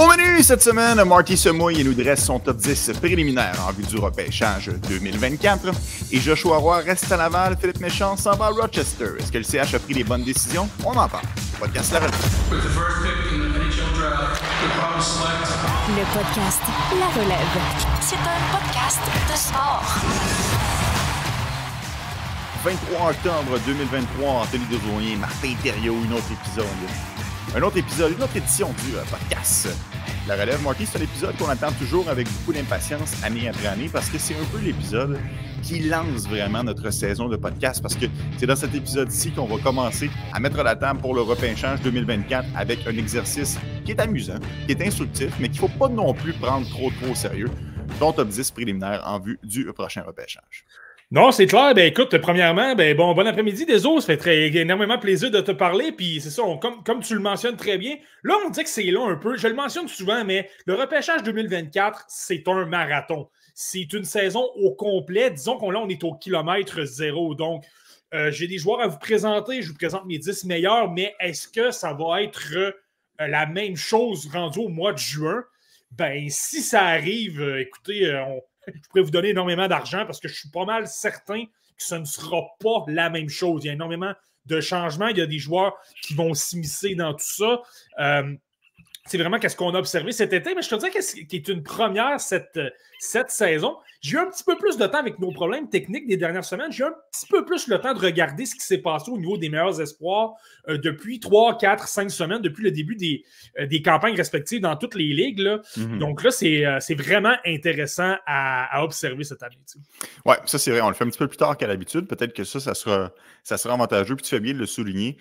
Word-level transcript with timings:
Au 0.00 0.06
menu 0.06 0.42
cette 0.42 0.62
semaine, 0.62 1.04
Marty 1.04 1.36
se 1.36 1.50
mouille 1.50 1.82
et 1.82 1.84
nous 1.84 1.92
dresse 1.92 2.24
son 2.24 2.38
top 2.38 2.56
10 2.56 2.92
préliminaire 3.02 3.52
en 3.68 3.70
vue 3.70 3.82
du 3.82 3.98
repêchage 3.98 4.70
2024. 4.88 5.66
Et 6.10 6.18
Joshua 6.18 6.56
Roy 6.56 6.78
reste 6.78 7.12
à 7.12 7.18
Laval, 7.18 7.54
Philippe 7.60 7.80
Méchant 7.80 8.16
s'en 8.16 8.34
va 8.34 8.46
à 8.46 8.48
Rochester. 8.48 9.10
Est-ce 9.18 9.30
que 9.30 9.36
le 9.36 9.44
CH 9.44 9.74
a 9.74 9.78
pris 9.78 9.92
les 9.92 10.02
bonnes 10.02 10.24
décisions? 10.24 10.70
On 10.86 10.92
en 10.92 11.06
parle. 11.06 11.26
Podcast 11.60 11.92
La 11.92 11.98
Relève. 11.98 12.14
Le 15.90 16.04
podcast 16.14 16.62
La 16.98 17.08
Relève. 17.22 17.60
C'est 18.00 18.16
un 18.16 18.40
podcast 18.56 19.00
de 19.30 19.36
sport. 19.36 19.84
23 22.64 23.10
octobre 23.10 23.58
2023, 23.66 24.30
Anthony 24.32 24.64
Desaulniers, 24.70 25.16
Martin 25.16 25.52
Thériault, 25.62 25.98
un 26.08 26.12
autre 26.14 26.32
épisode. 26.32 26.64
Un 27.52 27.62
autre 27.62 27.78
épisode, 27.78 28.12
une 28.12 28.22
autre 28.22 28.36
édition 28.36 28.68
du 28.68 28.94
euh, 28.94 29.02
podcast. 29.10 29.68
La 30.28 30.36
relève, 30.36 30.62
Marty, 30.62 30.86
c'est 30.86 30.98
un 30.98 31.02
épisode 31.02 31.36
qu'on 31.36 31.48
attend 31.48 31.72
toujours 31.72 32.08
avec 32.08 32.28
beaucoup 32.28 32.52
d'impatience 32.52 33.12
année 33.24 33.48
après 33.48 33.66
année 33.66 33.88
parce 33.92 34.08
que 34.08 34.18
c'est 34.18 34.34
un 34.34 34.44
peu 34.52 34.58
l'épisode 34.58 35.18
qui 35.60 35.80
lance 35.80 36.28
vraiment 36.28 36.62
notre 36.62 36.90
saison 36.90 37.28
de 37.28 37.36
podcast 37.36 37.82
parce 37.82 37.96
que 37.96 38.06
c'est 38.38 38.46
dans 38.46 38.54
cet 38.54 38.72
épisode-ci 38.72 39.32
qu'on 39.32 39.46
va 39.46 39.60
commencer 39.60 40.08
à 40.32 40.38
mettre 40.38 40.62
la 40.62 40.76
table 40.76 41.00
pour 41.00 41.12
le 41.12 41.22
repêchage 41.22 41.80
2024 41.80 42.46
avec 42.54 42.86
un 42.86 42.96
exercice 42.96 43.58
qui 43.84 43.90
est 43.90 44.00
amusant, 44.00 44.38
qui 44.66 44.72
est 44.72 44.86
instructif, 44.86 45.34
mais 45.40 45.48
qu'il 45.48 45.60
ne 45.60 45.68
faut 45.68 45.76
pas 45.76 45.88
non 45.88 46.14
plus 46.14 46.32
prendre 46.34 46.68
trop 46.68 46.92
trop 47.00 47.10
au 47.10 47.14
sérieux. 47.16 47.50
Ton 47.98 48.12
top 48.12 48.28
10 48.28 48.48
préliminaire 48.52 49.02
en 49.04 49.18
vue 49.18 49.40
du 49.42 49.64
prochain 49.72 50.02
repêchage. 50.02 50.64
Non, 51.12 51.32
c'est 51.32 51.46
clair. 51.46 51.74
Ben 51.74 51.88
écoute, 51.88 52.16
premièrement, 52.18 52.76
ben 52.76 52.96
bon, 52.96 53.12
bon 53.14 53.26
après-midi, 53.26 53.66
des 53.66 53.80
Ça 53.80 54.00
fait 54.00 54.16
très 54.16 54.46
énormément 54.46 54.96
plaisir 54.96 55.28
de 55.32 55.40
te 55.40 55.50
parler. 55.50 55.90
Puis 55.90 56.20
c'est 56.20 56.30
ça, 56.30 56.42
comme, 56.60 57.00
tu 57.02 57.14
le 57.14 57.20
mentionnes 57.20 57.56
très 57.56 57.78
bien, 57.78 57.96
là, 58.22 58.36
on 58.46 58.50
dit 58.50 58.62
que 58.62 58.68
c'est 58.68 58.84
long 58.84 59.08
un 59.08 59.16
peu. 59.16 59.36
Je 59.36 59.48
le 59.48 59.54
mentionne 59.54 59.88
souvent, 59.88 60.24
mais 60.24 60.48
le 60.66 60.74
repêchage 60.74 61.24
2024, 61.24 62.04
c'est 62.06 62.46
un 62.46 62.64
marathon. 62.64 63.28
C'est 63.54 63.92
une 63.92 64.04
saison 64.04 64.44
au 64.54 64.72
complet. 64.72 65.32
Disons 65.32 65.56
qu'on 65.58 65.72
là, 65.72 65.80
on 65.80 65.88
est 65.88 66.04
au 66.04 66.14
kilomètre 66.14 66.84
zéro. 66.84 67.34
Donc, 67.34 67.64
euh, 68.14 68.30
j'ai 68.30 68.46
des 68.46 68.58
joueurs 68.58 68.80
à 68.80 68.86
vous 68.86 68.98
présenter. 68.98 69.62
Je 69.62 69.68
vous 69.70 69.76
présente 69.76 70.06
mes 70.06 70.18
10 70.18 70.44
meilleurs, 70.44 70.92
mais 70.92 71.16
est-ce 71.18 71.48
que 71.48 71.72
ça 71.72 71.92
va 71.92 72.22
être 72.22 72.52
euh, 72.54 72.70
la 73.18 73.46
même 73.46 73.74
chose 73.74 74.30
rendu 74.32 74.60
au 74.60 74.68
mois 74.68 74.92
de 74.92 74.98
juin? 74.98 75.42
Ben, 75.90 76.28
si 76.28 76.62
ça 76.62 76.84
arrive, 76.84 77.40
euh, 77.42 77.60
écoutez, 77.60 78.14
on 78.28 78.40
je 78.66 78.88
pourrais 78.88 79.02
vous 79.02 79.10
donner 79.10 79.30
énormément 79.30 79.68
d'argent 79.68 80.04
parce 80.06 80.20
que 80.20 80.28
je 80.28 80.34
suis 80.34 80.50
pas 80.50 80.64
mal 80.64 80.86
certain 80.86 81.44
que 81.44 81.50
ce 81.84 81.94
ne 81.94 82.04
sera 82.04 82.42
pas 82.60 82.84
la 82.88 83.10
même 83.10 83.28
chose. 83.28 83.64
Il 83.64 83.68
y 83.68 83.70
a 83.70 83.74
énormément 83.74 84.12
de 84.46 84.60
changements. 84.60 85.08
Il 85.08 85.18
y 85.18 85.22
a 85.22 85.26
des 85.26 85.38
joueurs 85.38 85.74
qui 86.02 86.14
vont 86.14 86.34
s'immiscer 86.34 86.94
dans 86.94 87.12
tout 87.12 87.24
ça. 87.24 87.62
Euh, 88.00 88.34
c'est 89.06 89.18
vraiment 89.18 89.38
qu'est-ce 89.38 89.56
qu'on 89.56 89.74
a 89.74 89.78
observé 89.78 90.12
cet 90.12 90.32
été, 90.32 90.54
mais 90.54 90.62
je 90.62 90.68
te 90.68 90.74
dis 90.74 90.90
que 90.90 91.00
c'est 91.00 91.48
une 91.48 91.62
première 91.62 92.20
cette, 92.20 92.60
cette 93.00 93.30
saison. 93.30 93.76
J'ai 94.02 94.16
eu 94.16 94.20
un 94.20 94.26
petit 94.26 94.44
peu 94.44 94.56
plus 94.56 94.76
de 94.76 94.86
temps 94.86 94.98
avec 94.98 95.18
nos 95.18 95.32
problèmes 95.32 95.68
techniques 95.68 96.06
des 96.06 96.18
dernières 96.18 96.44
semaines. 96.44 96.70
J'ai 96.70 96.84
eu 96.84 96.86
un 96.86 96.94
petit 97.10 97.26
peu 97.26 97.44
plus 97.46 97.66
le 97.66 97.80
temps 97.80 97.94
de 97.94 97.98
regarder 97.98 98.44
ce 98.44 98.54
qui 98.54 98.60
s'est 98.60 98.78
passé 98.78 99.10
au 99.10 99.16
niveau 99.16 99.38
des 99.38 99.48
meilleurs 99.48 99.80
espoirs 99.80 100.34
euh, 100.68 100.76
depuis 100.76 101.18
3, 101.18 101.56
4, 101.56 101.88
5 101.88 102.10
semaines, 102.10 102.42
depuis 102.42 102.62
le 102.62 102.70
début 102.70 102.96
des, 102.96 103.24
euh, 103.58 103.66
des 103.66 103.80
campagnes 103.80 104.14
respectives 104.14 104.60
dans 104.60 104.76
toutes 104.76 104.94
les 104.94 105.14
ligues. 105.14 105.40
Mhm. 105.78 105.98
Donc 105.98 106.22
là, 106.22 106.30
euh, 106.30 106.78
c'est 106.80 106.94
vraiment 106.94 107.34
intéressant 107.46 108.16
à, 108.26 108.84
observer 108.84 109.24
cette 109.24 109.42
année. 109.42 109.56
Oui, 110.26 110.34
ça 110.44 110.58
c'est 110.58 110.70
vrai. 110.70 110.82
On 110.82 110.88
le 110.88 110.94
fait 110.94 111.04
un 111.04 111.08
petit 111.08 111.18
peu 111.18 111.28
plus 111.28 111.38
tard 111.38 111.56
qu'à 111.56 111.66
l'habitude. 111.66 112.06
Peut-être 112.06 112.34
que 112.34 112.44
ça, 112.44 112.60
ça 112.60 112.74
sera, 112.74 113.12
ça 113.42 113.56
sera 113.56 113.74
avantageux. 113.74 114.14
Puis 114.14 114.24
tu 114.24 114.30
fais 114.30 114.40
bien 114.40 114.52
de 114.52 114.58
le 114.58 114.66
souligner. 114.66 115.16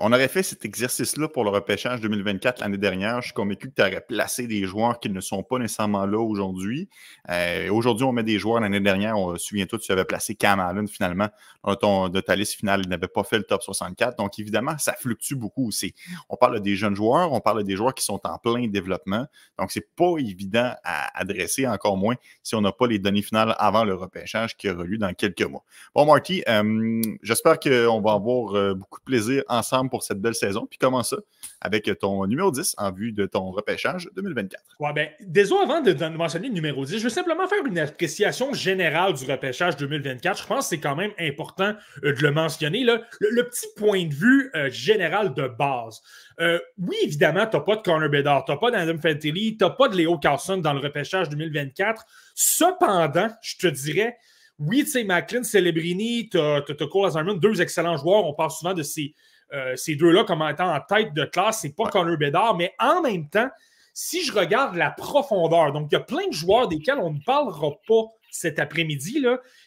on 0.00 0.12
aurait 0.12 0.28
fait 0.28 0.42
cet 0.42 0.64
exercice-là 0.64 1.28
pour 1.28 1.44
le 1.44 1.50
repêchage 1.50 2.00
2024 2.02 2.60
l'année 2.60 2.78
dernière. 2.78 3.22
Je 3.22 3.28
suis 3.28 3.34
convaincu 3.34 3.70
que 3.70 3.74
tu 3.74 3.82
aurais 3.82 4.04
placé 4.06 4.46
des 4.46 4.64
joueurs 4.64 5.00
qui 5.00 5.08
ne 5.08 5.20
sont 5.20 5.42
pas 5.42 5.58
nécessairement 5.58 6.06
là 6.06 6.18
aujourd'hui. 6.18 6.88
Aujourd'hui, 7.70 8.04
on 8.04 8.12
met 8.12 8.22
des 8.22 8.38
joueurs 8.38 8.60
l'année 8.60 8.80
dernière. 8.80 9.16
Souviens-toi, 9.36 9.78
tu 9.78 9.92
avais 9.92 10.04
placé 10.04 10.34
Cam 10.34 10.60
Allen 10.60 10.88
finalement 10.88 11.28
dans 11.64 11.76
ton, 11.76 12.08
de 12.08 12.20
ta 12.20 12.36
liste 12.36 12.54
finale. 12.54 12.82
Il 12.84 12.88
n'avait 12.88 13.08
pas 13.08 13.24
fait 13.24 13.38
le 13.38 13.44
top 13.44 13.62
64. 13.62 14.16
Donc, 14.16 14.38
évidemment, 14.38 14.76
ça 14.78 14.94
fluctue 14.94 15.34
beaucoup 15.34 15.68
aussi. 15.68 15.94
On 16.28 16.36
parle 16.36 16.60
des 16.60 16.76
jeunes 16.76 16.94
joueurs, 16.94 17.32
on 17.32 17.40
parle 17.40 17.64
des 17.64 17.76
joueurs 17.76 17.94
qui 17.94 18.04
sont 18.04 18.20
en 18.24 18.38
plein 18.38 18.66
développement. 18.68 19.26
Donc, 19.58 19.70
c'est 19.70 19.94
pas 19.94 20.16
évident 20.18 20.74
à 20.84 21.18
adresser, 21.18 21.66
encore 21.66 21.96
moins 21.96 22.14
si 22.42 22.54
on 22.54 22.60
n'a 22.60 22.72
pas 22.72 22.86
les 22.86 22.98
données 22.98 23.22
finales 23.22 23.54
avant 23.58 23.84
le 23.84 23.94
repêchage 23.94 24.56
qui 24.56 24.68
aura 24.70 24.84
lieu 24.84 24.98
dans 24.98 25.12
quelques 25.14 25.42
mois. 25.42 25.64
Bon, 25.94 26.06
Marty, 26.06 26.42
euh, 26.48 27.02
j'espère 27.22 27.58
qu'on 27.58 28.00
va 28.00 28.12
avoir 28.12 28.56
euh, 28.56 28.74
beaucoup 28.74 29.00
de 29.00 29.04
plaisir 29.04 29.42
ensemble 29.48 29.90
pour 29.90 30.02
cette 30.02 30.20
belle 30.20 30.34
saison. 30.34 30.66
Puis 30.68 30.78
comment 30.78 31.02
ça? 31.02 31.16
Avec 31.60 31.90
ton 31.98 32.24
numéro 32.26 32.50
10 32.50 32.76
en 32.78 32.92
vue 32.92 33.12
de 33.12 33.26
ton 33.26 33.50
repêchage 33.50 34.08
2024. 34.14 34.62
Ouais, 34.78 34.92
ben, 34.92 35.08
désolé 35.20 35.62
avant 35.62 35.80
de, 35.80 35.92
mentionner 36.16 36.48
le 36.48 36.54
numéro 36.54 36.84
10, 36.84 36.98
je 36.98 37.02
veux 37.02 37.08
simplement 37.08 37.48
faire 37.48 37.64
une 37.66 37.78
appréciation 37.78 38.52
générale 38.52 39.14
du 39.14 39.24
repêchage 39.30 39.76
2024. 39.76 40.42
Je 40.42 40.46
pense 40.46 40.64
que 40.64 40.76
c'est 40.76 40.80
quand 40.80 40.94
même 40.94 41.12
important 41.18 41.74
euh, 42.04 42.12
de 42.12 42.22
le 42.22 42.30
mentionner. 42.30 42.84
Là. 42.84 43.02
Le, 43.20 43.42
petit 43.42 43.66
point 43.76 44.04
de 44.04 44.14
vue 44.14 44.50
euh, 44.54 44.70
général 44.70 45.34
de 45.34 45.48
base. 45.48 46.00
Euh, 46.40 46.58
oui, 46.78 46.96
évidemment, 47.02 47.46
tu 47.46 47.56
n'as 47.56 47.62
pas 47.62 47.76
de 47.76 47.82
Connor 47.82 48.08
Bedard, 48.08 48.44
tu 48.44 48.52
n'as 48.52 48.58
pas 48.58 48.70
d'Adam 48.70 48.98
Fantilli, 48.98 49.56
tu 49.56 49.64
n'as 49.64 49.70
pas 49.70 49.88
de 49.88 49.96
Léo 49.96 50.18
Carlson 50.18 50.58
dans 50.58 50.72
le 50.72 50.80
repêchage 50.80 51.28
2024. 51.28 52.04
Cependant, 52.34 53.28
je 53.42 53.56
te 53.56 53.66
dirais, 53.66 54.16
oui, 54.58 54.84
tu 54.84 54.90
sais, 54.90 55.04
McLean, 55.04 55.44
Celebrini, 55.44 56.28
tu 56.28 56.38
as, 56.38 56.62
Cole 56.90 57.06
Azarman, 57.06 57.38
deux 57.38 57.60
excellents 57.60 57.96
joueurs. 57.96 58.24
On 58.24 58.34
parle 58.34 58.50
souvent 58.50 58.74
de 58.74 58.82
ces, 58.82 59.14
ces 59.76 59.96
deux-là 59.96 60.24
comme 60.24 60.42
étant 60.48 60.74
en 60.74 60.80
tête 60.80 61.14
de 61.14 61.24
classe. 61.24 61.60
C'est 61.62 61.74
pas 61.74 61.88
Connor 61.88 62.16
Bedard, 62.16 62.56
mais 62.56 62.74
en 62.78 63.00
même 63.02 63.28
temps, 63.28 63.48
si 63.94 64.24
je 64.24 64.32
regarde 64.32 64.76
la 64.76 64.90
profondeur, 64.90 65.72
donc 65.72 65.88
il 65.90 65.94
y 65.94 65.96
a 65.96 66.00
plein 66.00 66.28
de 66.28 66.32
joueurs 66.32 66.68
desquels 66.68 66.98
on 66.98 67.12
ne 67.12 67.20
parlera 67.20 67.70
pas 67.86 68.04
cet 68.30 68.58
après-midi, 68.58 69.24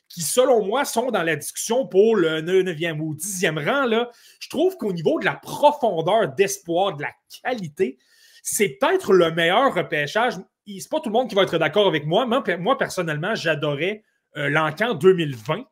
qui, 0.07 0.21
selon 0.21 0.65
moi, 0.65 0.85
sont 0.85 1.11
dans 1.11 1.23
la 1.23 1.35
discussion 1.35 1.87
pour 1.87 2.15
le 2.15 2.41
9e 2.41 2.99
ou 2.99 3.15
10e 3.15 3.63
rang. 3.63 3.85
Là. 3.85 4.09
Je 4.39 4.49
trouve 4.49 4.77
qu'au 4.77 4.93
niveau 4.93 5.19
de 5.19 5.25
la 5.25 5.35
profondeur 5.35 6.29
d'espoir, 6.29 6.95
de 6.95 7.03
la 7.03 7.11
qualité, 7.43 7.97
c'est 8.43 8.77
peut-être 8.79 9.13
le 9.13 9.31
meilleur 9.31 9.73
repêchage. 9.73 10.35
C'est 10.65 10.89
pas 10.89 10.99
tout 10.99 11.09
le 11.09 11.13
monde 11.13 11.29
qui 11.29 11.35
va 11.35 11.43
être 11.43 11.57
d'accord 11.57 11.87
avec 11.87 12.05
moi. 12.05 12.25
Moi, 12.25 12.77
personnellement, 12.77 13.35
j'adorais 13.35 14.03
euh, 14.37 14.49
l'encan 14.49 14.93
2020. 14.93 15.65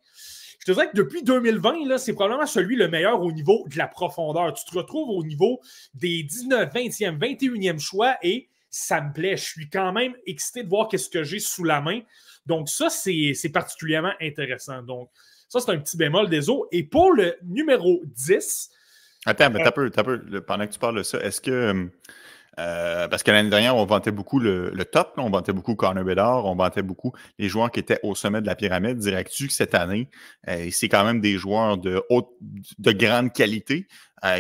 Je 0.60 0.66
te 0.66 0.72
dirais 0.72 0.90
que 0.90 0.98
depuis 0.98 1.24
2020, 1.24 1.98
c'est 1.98 2.14
probablement 2.14 2.46
celui 2.46 2.76
le 2.76 2.90
meilleur 2.90 3.22
au 3.22 3.32
niveau 3.32 3.66
de 3.70 3.78
la 3.78 3.88
profondeur. 3.88 4.54
Tu 4.54 4.66
te 4.66 4.78
retrouves 4.78 5.10
au 5.10 5.24
niveau 5.24 5.62
des 5.94 6.24
19, 6.24 6.74
20e, 6.74 7.18
21e 7.18 7.80
choix 7.80 8.18
et 8.22 8.50
ça 8.70 9.02
me 9.02 9.14
plaît. 9.14 9.38
Je 9.38 9.46
suis 9.46 9.70
quand 9.70 9.94
même 9.94 10.14
excité 10.26 10.64
de 10.64 10.70
voir 10.70 10.90
qu'est-ce 10.90 11.10
que 11.10 11.24
j'ai 11.24 11.40
sous 11.40 11.64
la 11.64 11.80
main. 11.80 12.02
Donc, 12.46 12.70
ça, 12.70 12.90
c'est 12.90 13.52
particulièrement 13.54 14.14
intéressant. 14.22 14.82
Donc, 14.84 15.10
ça, 15.48 15.60
c'est 15.60 15.72
un 15.72 15.80
petit 15.80 15.98
bémol 15.98 16.30
des 16.30 16.50
eaux. 16.50 16.68
Et 16.72 16.84
pour 16.84 17.14
le 17.14 17.36
numéro 17.44 18.02
10. 18.06 18.70
Attends, 19.26 19.50
mais 19.50 19.62
euh, 19.62 19.90
t'as 19.90 20.04
peu, 20.04 20.42
pendant 20.42 20.68
que 20.68 20.74
tu 20.74 20.80
parles 20.80 20.98
de 20.98 21.04
ça, 21.04 21.20
est-ce 21.22 21.42
que. 21.42 21.90
Euh, 22.60 23.08
parce 23.08 23.24
que 23.24 23.32
l'année 23.32 23.50
dernière, 23.50 23.76
on 23.76 23.86
vantait 23.86 24.12
beaucoup 24.12 24.40
le, 24.40 24.72
top, 24.92 25.14
on 25.18 25.30
vantait 25.30 25.54
beaucoup 25.54 25.76
Connor 25.76 26.04
Bedard, 26.04 26.46
on 26.46 26.56
vantait 26.56 26.82
beaucoup 26.82 27.14
les 27.38 27.48
joueurs 27.48 27.72
qui 27.72 27.80
étaient 27.80 28.00
au 28.04 28.16
sommet 28.16 28.42
de 28.42 28.48
la 28.48 28.56
pyramide. 28.56 28.98
Dirais-tu 28.98 29.48
que 29.48 29.54
cette 29.54 29.74
année, 29.76 30.10
euh, 30.48 30.68
c'est 30.72 30.90
quand 30.90 31.06
même 31.06 31.22
des 31.22 31.38
joueurs 31.38 31.78
de 31.78 32.04
haute, 32.10 32.30
de 32.78 32.92
grande 32.92 33.34
qualité 33.34 33.88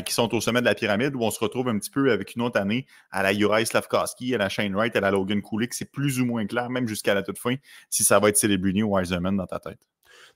qui 0.05 0.13
sont 0.13 0.35
au 0.35 0.41
sommet 0.41 0.59
de 0.59 0.65
la 0.65 0.75
pyramide 0.75 1.15
où 1.15 1.21
on 1.21 1.31
se 1.31 1.39
retrouve 1.39 1.69
un 1.69 1.79
petit 1.79 1.89
peu 1.89 2.11
avec 2.11 2.35
une 2.35 2.41
autre 2.41 2.59
année 2.59 2.85
à 3.11 3.23
la 3.23 3.31
Uri 3.31 3.65
Slavkowski, 3.65 4.35
à 4.35 4.37
la 4.37 4.49
Shane 4.49 4.75
Wright, 4.75 4.93
à 4.97 4.99
la 4.99 5.09
Logan 5.09 5.41
Kulik. 5.41 5.73
C'est 5.73 5.89
plus 5.89 6.19
ou 6.19 6.25
moins 6.25 6.45
clair, 6.45 6.69
même 6.69 6.85
jusqu'à 6.85 7.13
la 7.13 7.23
toute 7.23 7.39
fin, 7.39 7.55
si 7.89 8.03
ça 8.03 8.19
va 8.19 8.27
être 8.27 8.35
Celebrity 8.35 8.83
ou 8.83 8.97
Wiseman 8.97 9.37
dans 9.37 9.45
ta 9.45 9.57
tête. 9.57 9.79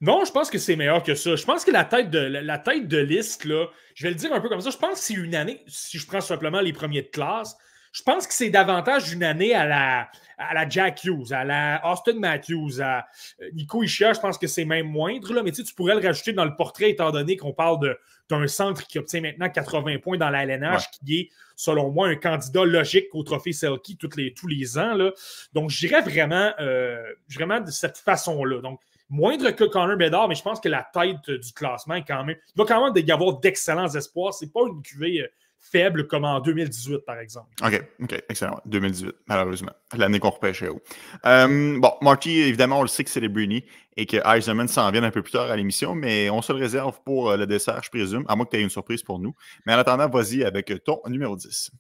Non, 0.02 0.26
je 0.26 0.32
pense 0.32 0.50
que 0.50 0.58
c'est 0.58 0.76
meilleur 0.76 1.04
que 1.04 1.16
ça. 1.16 1.36
Je 1.36 1.46
pense 1.46 1.66
que 1.66 1.72
la 1.72 1.86
tête 1.86 2.10
de, 2.10 2.20
la, 2.20 2.58
tête 2.58 2.88
de 2.88 2.98
liste, 2.98 3.46
là, 3.46 3.68
je 3.96 4.04
vais 4.04 4.10
le 4.10 4.16
dire 4.16 4.34
un 4.34 4.40
peu 4.40 4.50
comme 4.50 4.62
ça, 4.62 4.70
je 4.70 4.78
pense 4.78 5.00
que 5.00 5.06
c'est 5.06 5.14
une 5.14 5.36
année, 5.36 5.64
si 5.68 5.98
je 5.98 6.08
prends 6.08 6.22
simplement 6.22 6.62
les 6.62 6.74
premiers 6.74 7.02
de 7.02 7.08
classe, 7.08 7.58
je 7.94 8.02
pense 8.02 8.26
que 8.26 8.34
c'est 8.34 8.50
davantage 8.50 9.10
d'une 9.10 9.24
année 9.24 9.54
à 9.54 9.66
la, 9.66 10.10
à 10.40 10.54
la 10.56 10.68
Jack 10.68 11.04
Hughes, 11.04 11.32
à 11.32 11.44
la 11.44 11.80
Austin 11.86 12.16
Matthews, 12.16 12.82
à 12.82 13.06
euh, 13.40 13.50
Nico 13.54 13.84
Ishia, 13.84 14.14
je 14.14 14.20
pense 14.20 14.40
que 14.40 14.48
c'est 14.48 14.66
même 14.66 14.88
moindre, 14.88 15.32
là, 15.32 15.44
mais 15.44 15.52
tu, 15.52 15.64
tu 15.64 15.76
pourrais 15.76 15.94
le 15.94 16.02
rajouter 16.02 16.34
dans 16.34 16.44
le 16.44 16.56
portrait 16.56 16.90
étant 16.90 17.12
donné 17.12 17.38
qu'on 17.38 17.54
parle 17.54 17.96
d'un 18.30 18.48
centre 18.48 18.88
qui 18.88 18.98
obtient 18.98 19.22
maintenant 19.22 19.48
80 19.48 20.00
points 20.00 20.18
dans 20.18 20.32
la 20.32 20.44
LNH, 20.44 20.90
qui 20.90 21.20
est, 21.20 21.30
selon 21.56 21.92
moi, 21.92 22.08
un 22.08 22.16
candidat 22.16 22.66
logique 22.66 23.14
au 23.14 23.22
trophée 23.22 23.54
Selkie 23.54 23.98
les, 24.18 24.34
tous 24.34 24.48
les 24.48 24.80
ans. 24.80 24.96
Là. 24.96 25.12
Donc, 25.54 25.70
j'irais 25.70 26.02
vraiment, 26.02 26.52
euh, 26.60 27.00
vraiment 27.30 27.60
de 27.60 27.70
cette 27.70 28.00
façon-là. 28.00 28.62
Donc, 28.62 28.80
moindre 29.10 29.52
que 29.52 29.66
Connor 29.66 29.98
Bedard, 29.98 30.28
mais 30.28 30.36
je 30.36 30.42
pense 30.42 30.60
que 30.60 30.70
la 30.70 30.88
tête 30.92 31.30
du 31.30 31.54
classement 31.54 31.96
est 31.96 32.04
quand 32.04 32.24
même. 32.24 32.38
Il 32.56 32.60
va 32.60 32.66
quand 32.66 32.92
même 32.92 33.06
y 33.06 33.12
avoir 33.12 33.40
d'excellents 33.40 33.94
espoirs. 33.94 34.34
C'est 34.34 34.52
pas 34.52 34.62
une 34.68 34.82
cuvée 34.82 35.22
euh, 35.22 35.28
faible 35.64 36.08
comme 36.08 36.26
en 36.26 36.40
2018, 36.40 37.00
par 37.00 37.20
exemple. 37.20 37.48
OK, 37.66 37.84
OK, 38.02 38.24
excellent. 38.30 38.60
2018, 38.66 39.12
malheureusement. 39.28 39.72
L'année 39.98 40.20
qu'on 40.20 40.30
repêchait 40.30 40.68
haut. 40.68 40.82
Euh, 41.26 41.80
bon, 41.80 41.92
Marty, 42.02 42.42
évidemment, 42.42 42.80
on 42.80 42.82
le 42.84 42.88
sait 42.88 43.04
que 43.04 43.10
c'est 43.10 43.20
les 43.20 43.30
Bruni 43.30 43.64
et 43.98 44.06
que 44.06 44.18
Eisenman 44.18 44.68
s'en 44.68 44.92
vient 44.92 45.04
un 45.04 45.12
peu 45.12 45.22
plus 45.22 45.32
tard 45.32 45.50
à 45.50 45.56
l'émission, 45.56 45.96
mais 45.96 46.30
on 46.30 46.42
se 46.42 46.52
le 46.54 46.60
réserve 46.60 47.00
pour 47.06 47.32
euh, 47.32 47.38
le 47.38 47.48
dessert, 47.48 47.82
je 47.84 47.90
présume, 47.90 48.26
à 48.28 48.36
moins 48.36 48.46
que 48.46 48.52
tu 48.52 48.58
aies 48.58 48.62
une 48.62 48.70
surprise 48.70 49.02
pour 49.02 49.20
nous. 49.20 49.34
Mais 49.66 49.74
en 49.74 49.78
attendant, 49.78 50.10
vas-y 50.10 50.44
avec 50.44 50.72
ton 50.84 51.02
numéro 51.08 51.36
10. 51.36 51.72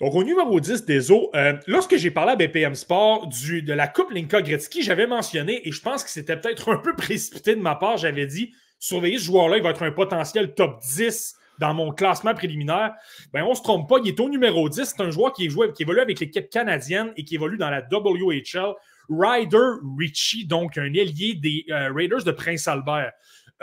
Donc, 0.00 0.14
au 0.14 0.24
numéro 0.24 0.60
10 0.60 0.84
des 0.84 1.10
eaux, 1.10 1.30
euh, 1.34 1.54
lorsque 1.66 1.96
j'ai 1.96 2.10
parlé 2.10 2.32
à 2.32 2.36
BPM 2.36 2.74
Sport 2.74 3.26
du, 3.26 3.62
de 3.62 3.72
la 3.72 3.86
Coupe 3.86 4.10
Linka 4.12 4.40
Gretzky, 4.40 4.82
j'avais 4.82 5.06
mentionné, 5.06 5.66
et 5.68 5.72
je 5.72 5.82
pense 5.82 6.04
que 6.04 6.10
c'était 6.10 6.36
peut-être 6.36 6.72
un 6.72 6.78
peu 6.78 6.94
précipité 6.96 7.54
de 7.54 7.60
ma 7.60 7.74
part, 7.74 7.96
j'avais 7.96 8.26
dit 8.26 8.52
surveillez 8.78 9.18
ce 9.18 9.24
joueur-là, 9.24 9.58
il 9.58 9.62
va 9.62 9.70
être 9.70 9.82
un 9.82 9.92
potentiel 9.92 10.54
top 10.54 10.80
10 10.80 11.36
dans 11.60 11.74
mon 11.74 11.92
classement 11.92 12.34
préliminaire. 12.34 12.94
Ben, 13.32 13.44
on 13.44 13.50
ne 13.50 13.54
se 13.54 13.62
trompe 13.62 13.88
pas, 13.88 13.98
il 14.02 14.08
est 14.08 14.18
au 14.18 14.28
numéro 14.28 14.68
10. 14.68 14.82
C'est 14.96 15.02
un 15.02 15.10
joueur 15.10 15.32
qui, 15.32 15.46
qui 15.48 15.82
évolue 15.82 16.00
avec 16.00 16.18
l'équipe 16.18 16.48
canadienne 16.50 17.12
et 17.16 17.24
qui 17.24 17.36
évolue 17.36 17.58
dans 17.58 17.70
la 17.70 17.82
WHL. 17.82 18.74
Ryder 19.10 19.80
Ritchie, 19.98 20.46
donc 20.46 20.78
un 20.78 20.92
ailier 20.94 21.34
des 21.34 21.64
euh, 21.70 21.92
Raiders 21.92 22.24
de 22.24 22.30
Prince 22.30 22.68
Albert. 22.68 23.12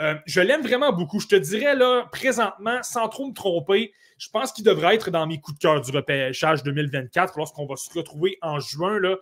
Euh, 0.00 0.14
je 0.26 0.40
l'aime 0.40 0.62
vraiment 0.62 0.92
beaucoup. 0.92 1.20
Je 1.20 1.26
te 1.26 1.36
dirais, 1.36 1.74
là, 1.74 2.04
présentement, 2.12 2.82
sans 2.82 3.08
trop 3.08 3.26
me 3.26 3.32
tromper, 3.32 3.92
je 4.18 4.28
pense 4.28 4.52
qu'il 4.52 4.64
devrait 4.64 4.94
être 4.94 5.10
dans 5.10 5.26
mes 5.26 5.40
coups 5.40 5.58
de 5.58 5.62
cœur 5.62 5.80
du 5.80 5.90
repêchage 5.90 6.62
2024 6.62 7.36
lorsqu'on 7.36 7.66
va 7.66 7.76
se 7.76 7.92
retrouver 7.92 8.38
en 8.42 8.60
juin. 8.60 8.98
Là. 8.98 9.16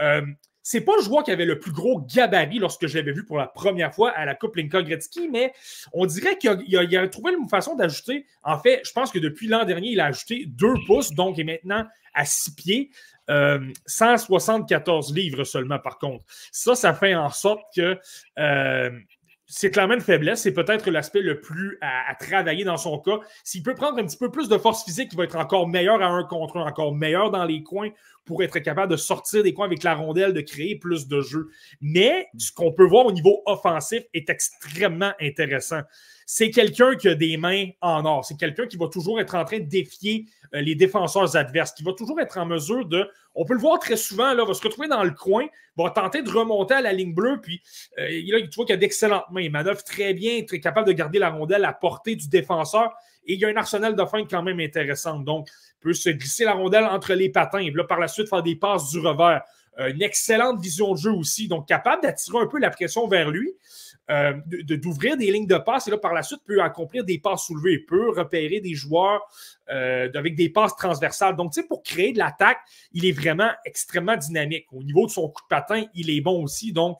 Euh, 0.00 0.22
c'est 0.62 0.82
pas 0.82 0.92
le 0.96 1.02
joueur 1.02 1.24
qui 1.24 1.30
avait 1.30 1.44
le 1.44 1.58
plus 1.58 1.72
gros 1.72 2.00
gabarit 2.00 2.58
lorsque 2.58 2.86
je 2.86 2.98
l'avais 2.98 3.12
vu 3.12 3.24
pour 3.24 3.38
la 3.38 3.46
première 3.46 3.94
fois 3.94 4.10
à 4.10 4.24
la 4.24 4.34
Coupe 4.34 4.56
Lincoln 4.56 4.82
Gretzky, 4.82 5.28
mais 5.28 5.52
on 5.92 6.06
dirait 6.06 6.36
qu'il 6.36 6.50
a, 6.96 7.08
trouvé 7.08 7.32
une 7.32 7.48
façon 7.48 7.76
d'ajouter. 7.76 8.26
En 8.42 8.58
fait, 8.58 8.82
je 8.84 8.92
pense 8.92 9.10
que 9.10 9.18
depuis 9.18 9.48
l'an 9.48 9.64
dernier, 9.64 9.90
il 9.90 10.00
a 10.00 10.06
ajouté 10.06 10.44
deux 10.46 10.74
pouces, 10.86 11.12
donc 11.12 11.38
il 11.38 11.42
est 11.42 11.44
maintenant 11.44 11.86
à 12.14 12.24
six 12.24 12.54
pieds. 12.54 12.90
174 13.86 15.10
euh, 15.10 15.14
livres 15.14 15.44
seulement, 15.44 15.78
par 15.78 15.98
contre. 15.98 16.24
Ça, 16.50 16.74
ça 16.74 16.92
fait 16.94 17.14
en 17.14 17.30
sorte 17.30 17.62
que 17.76 17.96
euh, 18.38 18.90
c'est 19.46 19.70
clairement 19.70 19.94
une 19.94 20.00
faiblesse. 20.00 20.42
C'est 20.42 20.52
peut-être 20.52 20.90
l'aspect 20.90 21.22
le 21.22 21.40
plus 21.40 21.78
à, 21.80 22.14
travailler 22.14 22.64
dans 22.64 22.76
son 22.76 22.98
cas. 22.98 23.18
S'il 23.44 23.62
peut 23.62 23.74
prendre 23.74 23.98
un 23.98 24.04
petit 24.04 24.16
peu 24.16 24.30
plus 24.30 24.48
de 24.48 24.58
force 24.58 24.84
physique, 24.84 25.10
il 25.12 25.16
va 25.16 25.24
être 25.24 25.36
encore 25.36 25.68
meilleur 25.68 26.02
à 26.02 26.06
un 26.06 26.24
contre 26.24 26.56
un, 26.56 26.66
encore 26.66 26.94
meilleur 26.94 27.30
dans 27.30 27.44
les 27.44 27.62
coins 27.62 27.90
pour 28.30 28.44
être 28.44 28.60
capable 28.60 28.92
de 28.92 28.96
sortir 28.96 29.42
des 29.42 29.52
coins 29.52 29.66
avec 29.66 29.82
la 29.82 29.96
rondelle, 29.96 30.32
de 30.32 30.40
créer 30.40 30.76
plus 30.76 31.08
de 31.08 31.20
jeux. 31.20 31.48
Mais 31.80 32.28
ce 32.38 32.52
qu'on 32.52 32.72
peut 32.72 32.86
voir 32.86 33.06
au 33.06 33.12
niveau 33.12 33.42
offensif 33.44 34.04
est 34.14 34.30
extrêmement 34.30 35.12
intéressant 35.20 35.82
c'est 36.32 36.50
quelqu'un 36.50 36.94
qui 36.94 37.08
a 37.08 37.16
des 37.16 37.36
mains 37.36 37.70
en 37.80 38.04
or. 38.04 38.24
C'est 38.24 38.38
quelqu'un 38.38 38.68
qui 38.68 38.76
va 38.76 38.86
toujours 38.86 39.18
être 39.18 39.34
en 39.34 39.44
train 39.44 39.58
de 39.58 39.64
défier 39.64 40.26
euh, 40.54 40.60
les 40.60 40.76
défenseurs 40.76 41.34
adverses, 41.34 41.72
qui 41.72 41.82
va 41.82 41.92
toujours 41.92 42.20
être 42.20 42.38
en 42.38 42.46
mesure 42.46 42.86
de. 42.86 43.10
On 43.34 43.44
peut 43.44 43.54
le 43.54 43.58
voir 43.58 43.80
très 43.80 43.96
souvent, 43.96 44.32
là, 44.32 44.44
va 44.44 44.54
se 44.54 44.62
retrouver 44.62 44.86
dans 44.86 45.02
le 45.02 45.10
coin, 45.10 45.48
va 45.76 45.90
tenter 45.90 46.22
de 46.22 46.30
remonter 46.30 46.74
à 46.74 46.82
la 46.82 46.92
ligne 46.92 47.12
bleue, 47.12 47.40
puis 47.42 47.60
euh, 47.98 48.08
là, 48.28 48.42
tu 48.42 48.54
vois 48.54 48.64
qu'il 48.64 48.74
a 48.74 48.78
d'excellentes 48.78 49.24
mains. 49.32 49.40
Il 49.40 49.50
manœuvre 49.50 49.82
très 49.82 50.14
bien, 50.14 50.44
très 50.44 50.60
capable 50.60 50.86
de 50.86 50.92
garder 50.92 51.18
la 51.18 51.30
rondelle 51.30 51.64
à 51.64 51.72
portée 51.72 52.14
du 52.14 52.28
défenseur. 52.28 52.92
Et 53.26 53.34
il 53.34 53.40
y 53.40 53.44
a 53.44 53.48
un 53.48 53.56
arsenal 53.56 53.96
de 53.96 54.04
feinte 54.04 54.30
quand 54.30 54.44
même 54.44 54.60
intéressant. 54.60 55.18
Donc, 55.18 55.48
peut 55.80 55.92
se 55.92 56.10
glisser 56.10 56.44
la 56.44 56.52
rondelle 56.52 56.84
entre 56.84 57.14
les 57.14 57.30
patins, 57.30 57.58
et 57.58 57.70
là, 57.70 57.84
par 57.84 57.98
la 57.98 58.08
suite, 58.08 58.28
faire 58.28 58.42
des 58.42 58.56
passes 58.56 58.90
du 58.90 58.98
revers. 58.98 59.42
Euh, 59.78 59.92
une 59.92 60.02
excellente 60.02 60.60
vision 60.60 60.92
de 60.92 60.98
jeu 60.98 61.12
aussi, 61.12 61.48
donc 61.48 61.68
capable 61.68 62.02
d'attirer 62.02 62.38
un 62.38 62.46
peu 62.46 62.58
la 62.58 62.70
pression 62.70 63.06
vers 63.06 63.30
lui. 63.30 63.54
Euh, 64.10 64.32
d'ouvrir 64.46 65.16
des 65.16 65.30
lignes 65.30 65.46
de 65.46 65.56
passe 65.56 65.86
et 65.86 65.90
là, 65.92 65.96
par 65.96 66.12
la 66.12 66.24
suite, 66.24 66.40
peut 66.44 66.60
accomplir 66.60 67.04
des 67.04 67.20
passes 67.20 67.46
soulevées, 67.46 67.78
peut 67.78 68.10
repérer 68.10 68.60
des 68.60 68.74
joueurs 68.74 69.22
euh, 69.70 70.08
avec 70.14 70.34
des 70.34 70.48
passes 70.48 70.74
transversales. 70.74 71.36
Donc, 71.36 71.52
tu 71.52 71.60
sais, 71.60 71.66
pour 71.68 71.84
créer 71.84 72.12
de 72.12 72.18
l'attaque, 72.18 72.58
il 72.92 73.06
est 73.06 73.12
vraiment 73.12 73.50
extrêmement 73.64 74.16
dynamique. 74.16 74.66
Au 74.72 74.82
niveau 74.82 75.06
de 75.06 75.12
son 75.12 75.28
coup 75.28 75.42
de 75.42 75.48
patin, 75.48 75.84
il 75.94 76.10
est 76.10 76.20
bon 76.20 76.42
aussi. 76.42 76.72
Donc, 76.72 76.98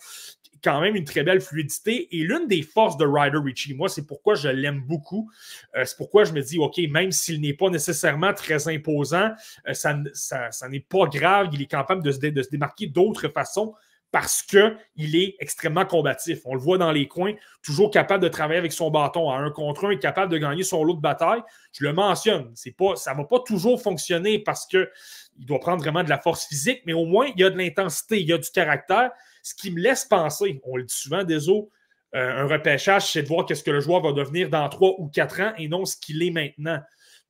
quand 0.62 0.81
même 0.81 0.97
une 0.97 1.05
très 1.05 1.23
belle 1.23 1.41
fluidité. 1.41 2.09
Et 2.17 2.23
l'une 2.23 2.47
des 2.47 2.62
forces 2.62 2.97
de 2.97 3.05
Ryder 3.07 3.39
Richie, 3.43 3.75
moi, 3.75 3.89
c'est 3.89 4.07
pourquoi 4.07 4.35
je 4.35 4.49
l'aime 4.49 4.81
beaucoup. 4.81 5.31
Euh, 5.77 5.85
c'est 5.85 5.97
pourquoi 5.97 6.25
je 6.25 6.33
me 6.33 6.41
dis, 6.41 6.59
OK, 6.59 6.79
même 6.91 7.12
s'il 7.12 7.41
n'est 7.41 7.55
pas 7.55 7.71
nécessairement 7.71 8.35
très 8.35 8.69
imposant, 8.69 9.31
ça, 9.73 9.97
ça, 10.12 10.69
n'est 10.69 10.81
pas 10.81 11.07
grave. 11.07 11.49
Il 11.53 11.62
est 11.62 11.67
capable 11.67 12.03
de 12.03 12.11
de 12.11 12.43
se 12.43 12.51
démarquer 12.51 12.87
d'autres 12.87 13.29
façons 13.29 13.75
parce 14.12 14.43
qu'il 14.43 15.17
est 15.17 15.37
extrêmement 15.39 15.85
combatif. 15.85 16.41
On 16.45 16.55
le 16.55 16.61
voit 16.61 16.79
dans 16.79 16.91
les 16.91 17.06
coins, 17.06 17.35
toujours 17.63 17.91
capable 17.91 18.23
de 18.23 18.29
travailler 18.29 18.59
avec 18.59 18.73
son 18.73 18.91
bâton 18.91 19.31
à 19.31 19.37
un 19.37 19.51
contre 19.51 19.87
un, 19.87 19.97
capable 19.97 20.33
de 20.33 20.39
gagner 20.39 20.65
son 20.65 20.83
lot 20.83 20.95
de 20.95 21.01
bataille. 21.01 21.43
Je 21.73 21.85
le 21.85 21.93
mentionne, 21.93 22.51
c'est 22.55 22.77
pas, 22.77 22.97
ça 22.97 23.13
ne 23.13 23.19
va 23.19 23.25
pas 23.25 23.41
toujours 23.41 23.81
fonctionner 23.81 24.41
parce 24.41 24.67
qu'il 24.67 24.89
doit 25.37 25.61
prendre 25.61 25.83
vraiment 25.83 26.03
de 26.03 26.11
la 26.11 26.19
force 26.19 26.47
physique, 26.47 26.83
mais 26.87 26.93
au 26.93 27.05
moins, 27.05 27.29
il 27.35 27.41
y 27.41 27.45
a 27.45 27.51
de 27.51 27.59
l'intensité, 27.59 28.21
il 28.21 28.27
y 28.27 28.33
a 28.33 28.39
du 28.39 28.51
caractère, 28.51 29.11
ce 29.43 29.55
qui 29.55 29.71
me 29.71 29.81
laisse 29.81 30.05
penser, 30.05 30.61
on 30.65 30.77
le 30.77 30.85
dit 30.85 30.95
souvent, 30.95 31.25
des 31.25 31.49
euh, 31.49 32.43
un 32.43 32.47
repêchage, 32.47 33.13
c'est 33.13 33.23
de 33.23 33.29
voir 33.29 33.47
qu'est-ce 33.47 33.63
que 33.63 33.71
le 33.71 33.81
joueur 33.81 34.03
va 34.03 34.13
devenir 34.13 34.51
dans 34.51 34.69
trois 34.69 34.95
ou 34.99 35.09
quatre 35.09 35.41
ans 35.41 35.53
et 35.59 35.69
non 35.69 35.85
ce 35.85 35.97
qu'il 35.97 36.23
est 36.23 36.33
maintenant. 36.33 36.81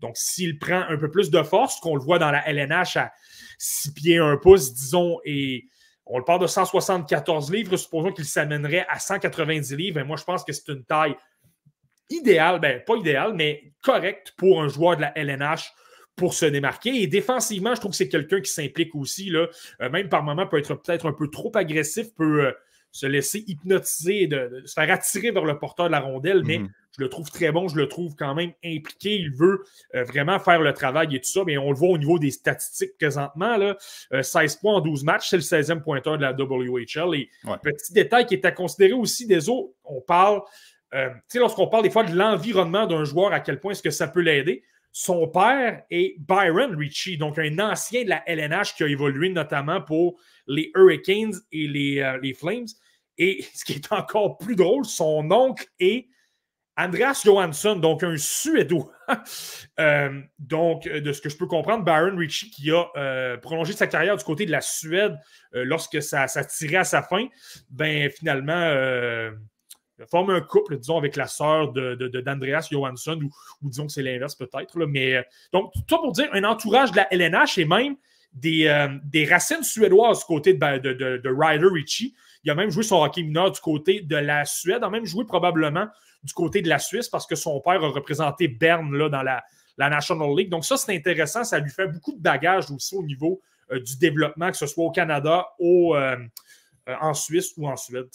Donc, 0.01 0.17
s'il 0.17 0.59
prend 0.59 0.81
un 0.89 0.97
peu 0.97 1.11
plus 1.11 1.31
de 1.31 1.43
force, 1.43 1.79
qu'on 1.81 1.95
le 1.95 2.01
voit 2.01 2.19
dans 2.19 2.31
la 2.31 2.49
LNH 2.49 2.97
à 2.97 3.12
6 3.59 3.93
pieds 3.93 4.19
1 4.19 4.39
pouce, 4.39 4.73
disons, 4.73 5.21
et 5.25 5.67
on 6.07 6.19
le 6.19 6.25
parle 6.25 6.41
de 6.41 6.47
174 6.47 7.53
livres, 7.53 7.77
supposons 7.77 8.11
qu'il 8.11 8.25
s'amènerait 8.25 8.87
à 8.89 8.99
190 8.99 9.77
livres. 9.77 10.01
Et 10.01 10.05
moi, 10.05 10.17
je 10.17 10.25
pense 10.25 10.43
que 10.43 10.53
c'est 10.53 10.69
une 10.69 10.85
taille 10.85 11.15
idéale, 12.09 12.59
ben, 12.59 12.83
pas 12.85 12.97
idéale, 12.97 13.35
mais 13.35 13.75
correcte 13.83 14.33
pour 14.37 14.62
un 14.62 14.69
joueur 14.69 14.97
de 14.97 15.03
la 15.03 15.17
LNH 15.17 15.73
pour 16.20 16.34
se 16.34 16.46
démarquer. 16.46 17.02
Et 17.02 17.06
défensivement, 17.06 17.75
je 17.75 17.81
trouve 17.81 17.93
que 17.93 17.96
c'est 17.96 18.08
quelqu'un 18.08 18.40
qui 18.40 18.50
s'implique 18.50 18.94
aussi. 18.94 19.31
Là. 19.31 19.49
Euh, 19.81 19.88
même 19.88 20.11
par 20.11 20.22
moment, 20.22 20.46
peut 20.46 20.58
être 20.58 20.75
peut-être 20.75 21.06
un 21.06 21.12
peu 21.12 21.28
trop 21.28 21.50
agressif, 21.56 22.14
peut 22.14 22.44
euh, 22.46 22.52
se 22.93 23.06
laisser 23.06 23.44
hypnotiser, 23.46 24.26
de, 24.26 24.62
se 24.67 24.75
faire 24.75 24.90
attirer 24.93 25.31
vers 25.31 25.44
le 25.44 25.58
porteur 25.58 25.87
de 25.87 25.93
la 25.93 26.00
rondelle, 26.00 26.43
mais 26.44 26.58
mhm. 26.58 26.69
je 26.99 27.02
le 27.02 27.08
trouve 27.08 27.31
très 27.31 27.52
bon, 27.52 27.69
je 27.69 27.76
le 27.76 27.88
trouve 27.88 28.14
quand 28.17 28.34
même 28.34 28.52
impliqué. 28.64 29.17
Il 29.17 29.32
veut 29.32 29.64
euh, 29.94 30.05
vraiment 30.05 30.38
faire 30.38 30.61
le 30.61 30.72
travail 30.72 31.14
et 31.14 31.20
tout 31.20 31.31
ça, 31.31 31.43
mais 31.46 31.56
on 31.56 31.70
le 31.70 31.76
voit 31.76 31.88
au 31.88 31.99
niveau 31.99 32.19
des 32.19 32.31
statistiques 32.31 32.96
présentement. 32.99 33.56
Là, 33.56 33.76
16 34.23 34.34
euh, 34.34 34.61
points 34.61 34.75
en 34.75 34.81
12 34.81 35.05
matchs, 35.05 35.28
c'est 35.31 35.37
le 35.37 35.43
16e 35.43 35.82
pointeur 35.82 36.19
de 36.19 36.23
la 36.23 36.32
WHL. 36.32 37.14
Et 37.14 37.31
petit 37.62 37.93
détail 37.93 38.26
qui 38.26 38.34
est 38.34 38.44
à 38.44 38.52
considérer 38.52 38.93
aussi 38.93 39.26
des 39.26 39.49
autres, 39.49 39.73
on 39.84 40.00
parle, 40.00 40.43
euh, 40.94 41.08
tu 41.08 41.20
sais, 41.28 41.38
lorsqu'on 41.38 41.69
parle 41.69 41.84
des 41.84 41.90
fois 41.90 42.05
de 42.05 42.14
l'environnement 42.14 42.87
d'un 42.87 43.05
joueur, 43.05 43.32
à 43.32 43.40
quel 43.40 43.61
point 43.61 43.73
est-ce 43.73 43.82
que 43.82 43.90
ça 43.90 44.08
peut 44.08 44.20
l'aider. 44.20 44.64
Son 44.92 45.28
père 45.28 45.82
est 45.90 46.16
Byron 46.19 46.75
Ritchie, 46.76 47.16
donc 47.16 47.38
un 47.38 47.58
ancien 47.58 48.04
de 48.04 48.08
la 48.08 48.22
LNH 48.28 48.75
qui 48.75 48.82
a 48.82 48.88
évolué 48.88 49.28
notamment 49.28 49.81
pour 49.81 50.19
les 50.46 50.72
Hurricanes 50.75 51.34
et 51.52 51.69
les, 51.69 52.00
euh, 52.00 52.34
Flames. 52.34 52.66
Et 53.16 53.44
ce 53.54 53.64
qui 53.64 53.75
est 53.75 53.92
encore 53.92 54.38
plus 54.38 54.56
drôle, 54.56 54.84
son 54.84 55.31
oncle 55.31 55.64
est 55.78 56.08
Andreas 56.76 57.22
Johansson, 57.25 57.76
donc 57.76 58.02
un 58.02 58.16
Suédois. 58.16 58.92
Euh, 59.81 60.20
donc, 60.38 60.84
de 60.84 61.12
ce 61.12 61.20
que 61.22 61.31
je 61.31 61.37
peux 61.37 61.46
comprendre, 61.46 61.84
Byron 61.84 62.16
Ritchie 62.16 62.50
qui 62.50 62.70
a 62.70 63.38
prolongé 63.38 63.73
sa 63.73 63.87
carrière 63.87 64.16
du 64.16 64.23
côté 64.23 64.44
de 64.44 64.52
la 64.52 64.61
Suède 64.61 65.18
lorsque 65.52 66.02
ça, 66.02 66.28
ça, 66.28 66.44
tirait 66.44 66.76
à 66.76 66.85
sa 66.85 67.02
fin, 67.02 67.26
ben 67.70 68.11
finalement 68.11 68.70
forme 70.07 70.30
un 70.30 70.40
couple, 70.40 70.78
disons, 70.78 70.99
avec 70.99 71.16
la 71.16 71.26
sœur 71.26 71.73
d'Andreas 71.73 72.69
de, 72.71 72.76
Johansson, 72.76 73.19
ou, 73.62 73.69
disons 73.69 73.87
que 73.87 73.92
c'est 73.92 74.02
l'inverse 74.02 74.35
peut-être. 74.35 74.78
Mais 74.87 75.16
euh, 75.16 75.23
donc, 75.52 75.73
tout 75.73 75.83
ça 75.88 75.99
pour 75.99 76.12
dire 76.12 76.28
un 76.33 76.45
entourage 76.45 76.92
de 76.92 76.97
la 76.97 77.12
LNH 77.12 77.59
et 77.59 77.64
même 77.64 77.97
des, 78.33 78.66
euh, 78.66 78.88
des 79.04 79.25
racines 79.25 79.62
suédoises 79.62 80.21
du 80.21 80.25
côté 80.25 80.54
de, 80.54 80.92
de, 80.92 81.28
Ryder 81.28 81.66
Ritchie. 81.66 82.14
Il 82.45 82.50
a 82.50 82.54
même 82.54 82.71
joué 82.71 82.83
son 82.83 83.02
hockey 83.02 83.23
mineur 83.23 83.50
du 83.50 83.61
côté 83.61 84.00
de 84.00 84.16
la 84.16 84.45
Suède, 84.45 84.83
a 84.83 84.90
même 84.90 85.04
joué 85.04 85.25
probablement 85.25 85.87
du 86.23 86.33
côté 86.33 86.62
de 86.62 86.69
la 86.69 86.78
Suisse 86.78 87.09
parce 87.09 87.26
que 87.26 87.35
son 87.35 87.61
père 87.61 87.83
a 87.83 87.88
représenté 87.88 88.49
Berne 88.49 88.97
là, 88.97 89.09
dans 89.09 89.23
la, 89.23 89.42
la 89.76 89.90
National 89.90 90.35
League. 90.37 90.49
Donc, 90.49 90.64
ça, 90.64 90.76
c'est 90.76 90.95
intéressant. 90.95 91.45
Ça 91.45 91.59
lui 91.59 91.71
fait 91.71 91.88
beaucoup 91.88 92.12
de 92.12 92.21
bagages 92.21 92.71
aussi 92.71 92.95
au 92.95 93.02
niveau 93.02 93.40
euh, 93.73 93.80
du 93.80 93.97
développement, 93.99 94.50
que 94.50 94.57
ce 94.57 94.66
soit 94.66 94.85
au 94.85 94.90
Canada, 94.90 95.47
au, 95.59 95.95
euh, 95.95 96.16
en 96.87 97.14
Suisse 97.14 97.52
ou 97.56 97.68
en 97.68 97.76
Suède. 97.76 98.08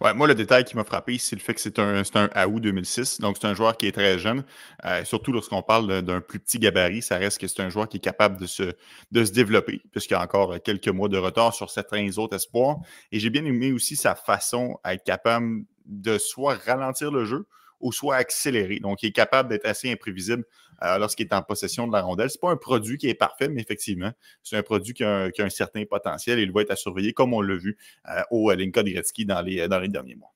Moi, 0.00 0.26
le 0.26 0.34
détail 0.34 0.64
qui 0.64 0.76
m'a 0.76 0.84
frappé, 0.84 1.18
c'est 1.18 1.36
le 1.36 1.40
fait 1.40 1.54
que 1.54 1.60
c'est 1.60 1.78
un, 1.78 2.02
AOU 2.34 2.60
2006. 2.60 3.20
Donc, 3.20 3.36
c'est 3.40 3.46
un 3.46 3.54
joueur 3.54 3.76
qui 3.76 3.86
est 3.86 3.92
très 3.92 4.18
jeune. 4.18 4.44
Euh, 4.84 5.04
surtout 5.04 5.32
lorsqu'on 5.32 5.62
parle 5.62 6.02
d'un 6.02 6.20
plus 6.20 6.38
petit 6.38 6.58
gabarit, 6.58 7.02
ça 7.02 7.18
reste 7.18 7.40
que 7.40 7.46
c'est 7.46 7.62
un 7.62 7.68
joueur 7.68 7.88
qui 7.88 7.98
est 7.98 8.00
capable 8.00 8.40
de 8.40 8.46
se, 8.46 8.74
de 9.12 9.24
se 9.24 9.32
développer, 9.32 9.82
puisqu'il 9.92 10.14
a 10.14 10.22
encore 10.22 10.56
quelques 10.62 10.88
mois 10.88 11.08
de 11.08 11.18
retard 11.18 11.54
sur 11.54 11.70
certains 11.70 12.18
autres 12.18 12.36
espoirs. 12.36 12.76
Et 13.12 13.20
j'ai 13.20 13.30
bien 13.30 13.44
aimé 13.44 13.72
aussi 13.72 13.96
sa 13.96 14.14
façon 14.14 14.78
à 14.82 14.94
être 14.94 15.04
capable 15.04 15.64
de 15.84 16.18
soit 16.18 16.56
ralentir 16.56 17.10
le 17.10 17.24
jeu 17.24 17.46
ou 17.86 17.92
soit 17.92 18.16
accélérer. 18.16 18.80
Donc, 18.80 19.02
il 19.02 19.06
est 19.06 19.12
capable 19.12 19.48
d'être 19.48 19.64
assez 19.64 19.90
imprévisible 19.90 20.44
euh, 20.82 20.98
lorsqu'il 20.98 21.26
est 21.26 21.32
en 21.34 21.42
possession 21.42 21.86
de 21.86 21.92
la 21.92 22.02
rondelle. 22.02 22.28
Ce 22.28 22.36
n'est 22.36 22.40
pas 22.40 22.50
un 22.50 22.56
produit 22.56 22.98
qui 22.98 23.08
est 23.08 23.14
parfait, 23.14 23.48
mais 23.48 23.62
effectivement, 23.62 24.10
c'est 24.42 24.56
un 24.56 24.62
produit 24.64 24.92
qui 24.92 25.04
a, 25.04 25.28
un, 25.38 25.48
certain 25.48 25.84
potentiel 25.84 26.40
et 26.40 26.42
il 26.42 26.50
va 26.50 26.62
être 26.62 26.72
à 26.72 26.76
surveiller, 26.76 27.12
comme 27.12 27.32
on 27.32 27.40
l'a 27.40 27.54
vu 27.54 27.78
euh, 28.08 28.22
au 28.32 28.52
Linka 28.52 28.82
Gretzky 28.82 29.24
dans 29.24 29.40
les, 29.40 29.68
derniers 29.68 30.16
mois. 30.16 30.32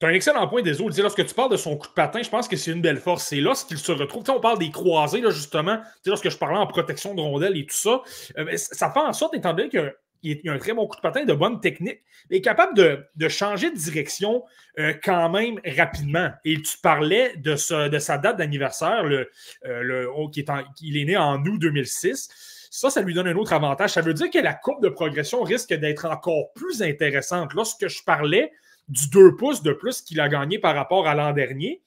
Tu 0.00 0.06
as 0.06 0.08
un 0.08 0.12
excellent 0.12 0.48
point 0.48 0.62
des. 0.62 0.72
Lorsque 0.74 1.24
tu 1.24 1.34
parles 1.34 1.52
de 1.52 1.56
son 1.56 1.76
coup 1.76 1.86
de 1.86 1.92
patin, 1.92 2.22
je 2.22 2.30
pense 2.30 2.48
que 2.48 2.56
c'est 2.56 2.72
une 2.72 2.80
belle 2.80 2.98
force. 2.98 3.26
C'est 3.28 3.40
lorsqu'il 3.40 3.78
se 3.78 3.92
retrouve. 3.92 4.24
on 4.30 4.40
parle 4.40 4.58
des 4.58 4.70
croisés, 4.70 5.20
là, 5.20 5.30
justement. 5.30 5.80
Lorsque 6.06 6.28
je 6.28 6.36
parlais 6.36 6.58
en 6.58 6.66
protection 6.66 7.14
de 7.14 7.20
rondelle 7.20 7.56
et 7.56 7.66
tout 7.66 7.76
ça, 7.76 8.02
euh, 8.38 8.56
ça 8.56 8.90
fait 8.90 9.00
en 9.00 9.12
sorte, 9.12 9.34
étant 9.34 9.54
donné 9.54 9.68
que 9.68 9.94
il, 10.24 10.48
a 10.48 10.52
un 10.52 10.58
très 10.58 10.72
bon 10.72 10.86
coup 10.86 10.96
de 10.96 11.00
patin, 11.00 11.24
de 11.24 11.32
bonne 11.32 11.60
technique. 11.60 12.00
Il 12.30 12.38
est 12.38 12.40
capable 12.40 12.74
de, 12.74 13.28
changer 13.28 13.70
de 13.70 13.76
direction 13.76 14.42
euh, 14.78 14.94
quand 15.02 15.30
même 15.30 15.60
rapidement. 15.76 16.30
Et 16.44 16.60
tu 16.60 16.78
parlais 16.82 17.36
de, 17.36 17.52
de 17.88 17.98
sa 17.98 18.18
date 18.18 18.38
d'anniversaire, 18.38 19.04
le, 19.04 19.30
le, 19.62 20.10
oh, 20.10 20.28
qui 20.28 20.40
est 20.40 20.50
il 20.80 20.96
est 20.96 21.04
né 21.04 21.16
en 21.16 21.44
août 21.44 21.58
2006. 21.58 22.68
Ça, 22.70 22.90
ça 22.90 23.02
lui 23.02 23.14
donne 23.14 23.28
un 23.28 23.36
autre 23.36 23.52
avantage. 23.52 23.90
Ça 23.90 24.00
veut 24.00 24.14
dire 24.14 24.30
que 24.30 24.38
la 24.38 24.54
courbe 24.54 24.82
de 24.82 24.88
progression 24.88 25.42
risque 25.42 25.72
d'être 25.72 26.06
encore 26.06 26.52
plus 26.54 26.82
intéressante. 26.82 27.54
Lorsque 27.54 27.86
je 27.86 28.02
parlais 28.02 28.50
du 28.88 29.08
2 29.10 29.36
pouces 29.36 29.62
de 29.62 29.72
plus 29.72 30.02
qu'il 30.02 30.20
a 30.20 30.28
gagné 30.28 30.58
par 30.58 30.74
rapport 30.74 31.06
à 31.06 31.14
l'an 31.14 31.32
dernier, 31.32 31.82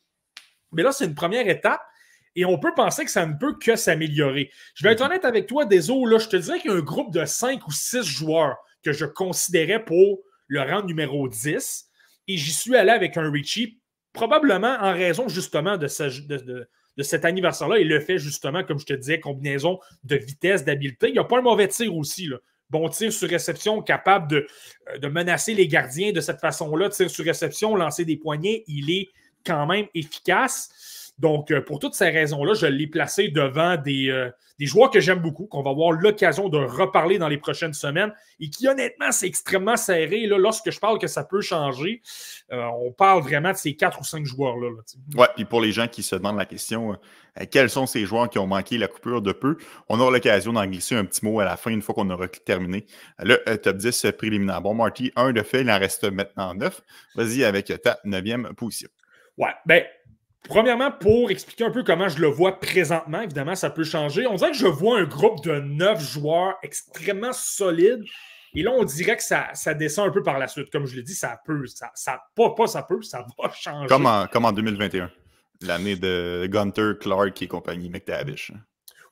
mais 0.71 0.83
là, 0.83 0.91
c'est 0.91 1.05
une 1.05 1.15
première 1.15 1.47
étape 1.47 1.81
et 2.37 2.45
on 2.45 2.59
peut 2.59 2.73
penser 2.75 3.03
que 3.03 3.11
ça 3.11 3.25
ne 3.25 3.33
peut 3.33 3.57
que 3.59 3.75
s'améliorer. 3.75 4.51
Je 4.75 4.83
vais 4.83 4.93
être 4.93 5.01
honnête 5.01 5.25
avec 5.25 5.47
toi, 5.47 5.65
Deso, 5.65 6.05
là, 6.05 6.19
je 6.19 6.29
te 6.29 6.37
dirais 6.37 6.59
qu'il 6.59 6.69
y 6.69 6.73
a 6.73 6.77
un 6.77 6.81
groupe 6.81 7.11
de 7.11 7.25
5 7.25 7.67
ou 7.67 7.71
6 7.71 8.03
joueurs 8.03 8.55
que 8.83 8.93
je 8.93 9.05
considérais 9.05 9.83
pour 9.83 10.19
le 10.47 10.61
rang 10.61 10.83
numéro 10.83 11.27
10 11.27 11.87
et 12.27 12.37
j'y 12.37 12.51
suis 12.51 12.75
allé 12.75 12.91
avec 12.91 13.17
un 13.17 13.31
Richie, 13.31 13.79
probablement 14.13 14.77
en 14.79 14.93
raison 14.93 15.27
justement 15.27 15.77
de, 15.77 15.87
de, 16.27 17.03
cet 17.03 17.25
anniversaire-là 17.25 17.79
et 17.79 17.83
le 17.83 17.99
fait 17.99 18.19
justement, 18.19 18.63
comme 18.63 18.79
je 18.79 18.85
te 18.85 18.93
disais, 18.93 19.19
combinaison 19.19 19.79
de 20.03 20.15
vitesse, 20.15 20.63
d'habileté. 20.63 21.07
Il 21.07 21.13
n'y 21.13 21.19
a 21.19 21.23
pas 21.23 21.39
un 21.39 21.41
mauvais 21.41 21.67
tir 21.67 21.95
aussi. 21.95 22.29
Bon 22.69 22.87
tir 22.89 23.11
sur 23.11 23.29
réception, 23.29 23.81
capable 23.81 24.29
de, 24.29 24.47
euh, 24.89 24.97
de 24.99 25.07
menacer 25.07 25.55
les 25.55 25.67
gardiens 25.67 26.11
de 26.11 26.21
cette 26.21 26.41
façon-là. 26.41 26.89
Tir 26.89 27.09
sur 27.09 27.25
réception, 27.25 27.75
lancer 27.75 28.05
des 28.05 28.17
poignets, 28.17 28.63
il 28.67 28.91
est 28.91 29.09
quand 29.45 29.65
même 29.65 29.87
efficace. 29.95 30.69
Donc, 31.19 31.49
euh, 31.49 31.61
pour 31.61 31.79
toutes 31.79 31.95
ces 31.95 32.09
raisons-là, 32.09 32.53
je 32.53 32.67
l'ai 32.67 32.85
placé 32.85 33.29
devant 33.29 33.75
des, 33.75 34.09
euh, 34.09 34.29
des 34.59 34.67
joueurs 34.67 34.91
que 34.91 34.99
j'aime 34.99 35.19
beaucoup, 35.19 35.47
qu'on 35.47 35.63
va 35.63 35.71
avoir 35.71 35.91
l'occasion 35.91 36.47
de 36.47 36.59
reparler 36.59 37.17
dans 37.17 37.27
les 37.27 37.39
prochaines 37.39 37.73
semaines 37.73 38.13
et 38.39 38.51
qui, 38.51 38.67
honnêtement, 38.67 39.11
c'est 39.11 39.25
extrêmement 39.25 39.77
serré. 39.77 40.27
Là, 40.27 40.37
lorsque 40.37 40.69
je 40.69 40.79
parle 40.79 40.99
que 40.99 41.07
ça 41.07 41.23
peut 41.23 41.41
changer, 41.41 42.03
euh, 42.51 42.63
on 42.81 42.91
parle 42.91 43.23
vraiment 43.23 43.51
de 43.51 43.57
ces 43.57 43.75
quatre 43.75 43.99
ou 43.99 44.03
cinq 44.03 44.25
joueurs-là. 44.25 44.69
Oui, 45.15 45.25
puis 45.35 45.45
pour 45.45 45.59
les 45.59 45.71
gens 45.71 45.87
qui 45.87 46.03
se 46.03 46.15
demandent 46.15 46.37
la 46.37 46.45
question, 46.45 46.95
quels 47.49 47.71
sont 47.71 47.87
ces 47.87 48.05
joueurs 48.05 48.29
qui 48.29 48.37
ont 48.37 48.47
manqué 48.47 48.77
la 48.77 48.87
coupure 48.87 49.23
de 49.23 49.31
peu, 49.31 49.57
on 49.89 49.99
aura 49.99 50.11
l'occasion 50.11 50.53
d'en 50.53 50.65
glisser 50.67 50.95
un 50.95 51.05
petit 51.05 51.25
mot 51.25 51.39
à 51.39 51.45
la 51.45 51.57
fin, 51.57 51.71
une 51.71 51.81
fois 51.81 51.95
qu'on 51.95 52.09
aura 52.11 52.27
terminé 52.27 52.85
le 53.19 53.37
top 53.57 53.77
10 53.77 54.07
préliminaire. 54.17 54.61
Bon, 54.61 54.75
Marty, 54.75 55.11
un 55.15 55.33
de 55.33 55.41
fait, 55.41 55.61
il 55.61 55.71
en 55.71 55.79
reste 55.79 56.03
maintenant 56.11 56.53
neuf. 56.53 56.81
Vas-y 57.15 57.43
avec 57.43 57.73
ta 57.81 57.99
neuvième 58.05 58.53
position. 58.55 58.89
Ouais, 59.37 59.53
ben, 59.65 59.83
Premièrement, 60.47 60.91
pour 60.91 61.31
expliquer 61.31 61.65
un 61.65 61.71
peu 61.71 61.83
comment 61.83 62.09
je 62.09 62.19
le 62.19 62.27
vois 62.27 62.59
présentement, 62.59 63.21
évidemment, 63.21 63.55
ça 63.55 63.69
peut 63.69 63.83
changer. 63.83 64.27
On 64.27 64.35
dirait 64.35 64.51
que 64.51 64.57
je 64.57 64.67
vois 64.67 64.99
un 64.99 65.03
groupe 65.03 65.43
de 65.43 65.59
neuf 65.59 66.01
joueurs 66.01 66.55
extrêmement 66.63 67.33
solides. 67.33 68.03
Et 68.53 68.63
là, 68.63 68.71
on 68.71 68.83
dirait 68.83 69.17
que 69.17 69.23
ça, 69.23 69.49
ça 69.53 69.73
descend 69.73 70.07
un 70.07 70.11
peu 70.11 70.23
par 70.23 70.39
la 70.39 70.47
suite. 70.47 70.69
Comme 70.71 70.85
je 70.85 70.95
l'ai 70.95 71.03
dit, 71.03 71.13
ça 71.13 71.39
peut, 71.45 71.65
ça, 71.67 72.21
pas, 72.35 72.55
pas 72.55 72.67
ça 72.67 72.83
peut, 72.83 73.01
ça 73.01 73.25
va 73.37 73.51
changer. 73.53 73.87
Comme 73.87 74.05
en, 74.05 74.27
comme 74.27 74.45
en 74.45 74.51
2021, 74.51 75.11
l'année 75.61 75.95
de 75.95 76.47
Gunter, 76.49 76.93
Clark 76.99 77.41
et 77.41 77.47
compagnie, 77.47 77.89
McTavish. 77.89 78.51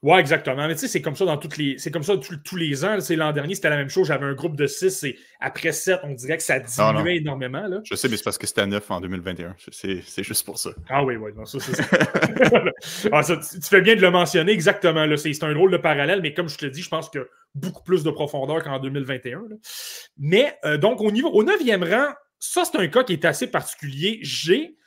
Ouais, 0.05 0.19
exactement. 0.19 0.67
Mais 0.67 0.75
tu 0.75 0.81
sais, 0.81 0.87
c'est 0.87 1.01
comme 1.01 1.15
ça 1.15 1.25
dans 1.25 1.37
toutes 1.37 1.57
les. 1.57 1.79
C'est 1.79 1.89
comme 1.89 2.03
ça 2.03 2.13
tous 2.15 2.55
les 2.55 2.85
ans. 2.85 2.99
L'an 3.09 3.31
dernier, 3.31 3.55
c'était 3.55 3.71
la 3.71 3.77
même 3.77 3.89
chose. 3.89 4.05
J'avais 4.05 4.27
un 4.27 4.35
groupe 4.35 4.55
de 4.55 4.67
6 4.67 5.03
et 5.03 5.17
après 5.39 5.71
7, 5.71 6.01
on 6.03 6.13
dirait 6.13 6.37
que 6.37 6.43
ça 6.43 6.59
diminuait 6.59 7.17
énormément. 7.17 7.65
Là. 7.65 7.79
Je 7.83 7.95
sais, 7.95 8.07
mais 8.07 8.15
c'est 8.15 8.23
parce 8.23 8.37
que 8.37 8.45
c'était 8.45 8.61
à 8.61 8.67
9 8.67 8.91
en 8.91 9.01
2021. 9.01 9.55
C'est 9.71 10.23
juste 10.23 10.45
pour 10.45 10.59
ça. 10.59 10.69
Ah 10.91 11.03
oui, 11.03 11.15
oui, 11.15 11.31
non, 11.35 11.45
ça, 11.45 11.57
c'est 11.59 11.81
ah, 13.11 13.23
ça. 13.23 13.37
tu, 13.37 13.61
fais 13.67 13.81
bien 13.81 13.95
de 13.95 14.01
le 14.01 14.11
mentionner, 14.11 14.51
exactement. 14.51 15.07
C'est 15.17 15.43
un 15.43 15.57
rôle 15.57 15.71
de 15.71 15.77
parallèle, 15.77 16.21
mais 16.21 16.35
comme 16.35 16.49
je 16.49 16.59
te 16.59 16.67
dis, 16.67 16.83
je 16.83 16.89
pense 16.89 17.09
que 17.09 17.27
beaucoup 17.55 17.81
plus 17.81 18.03
de 18.03 18.11
profondeur 18.11 18.63
qu'en 18.63 18.77
2021. 18.77 19.41
Mais 20.19 20.55
euh, 20.65 20.77
donc, 20.77 21.01
au 21.01 21.09
niveau, 21.09 21.29
au 21.29 21.43
9e 21.43 21.83
rang, 21.83 22.13
ça, 22.37 22.63
c'est 22.63 22.77
un 22.77 22.87
cas 22.89 23.03
qui 23.03 23.13
est 23.13 23.25
assez 23.25 23.47
particulier. 23.47 24.19
J'ai 24.21 24.77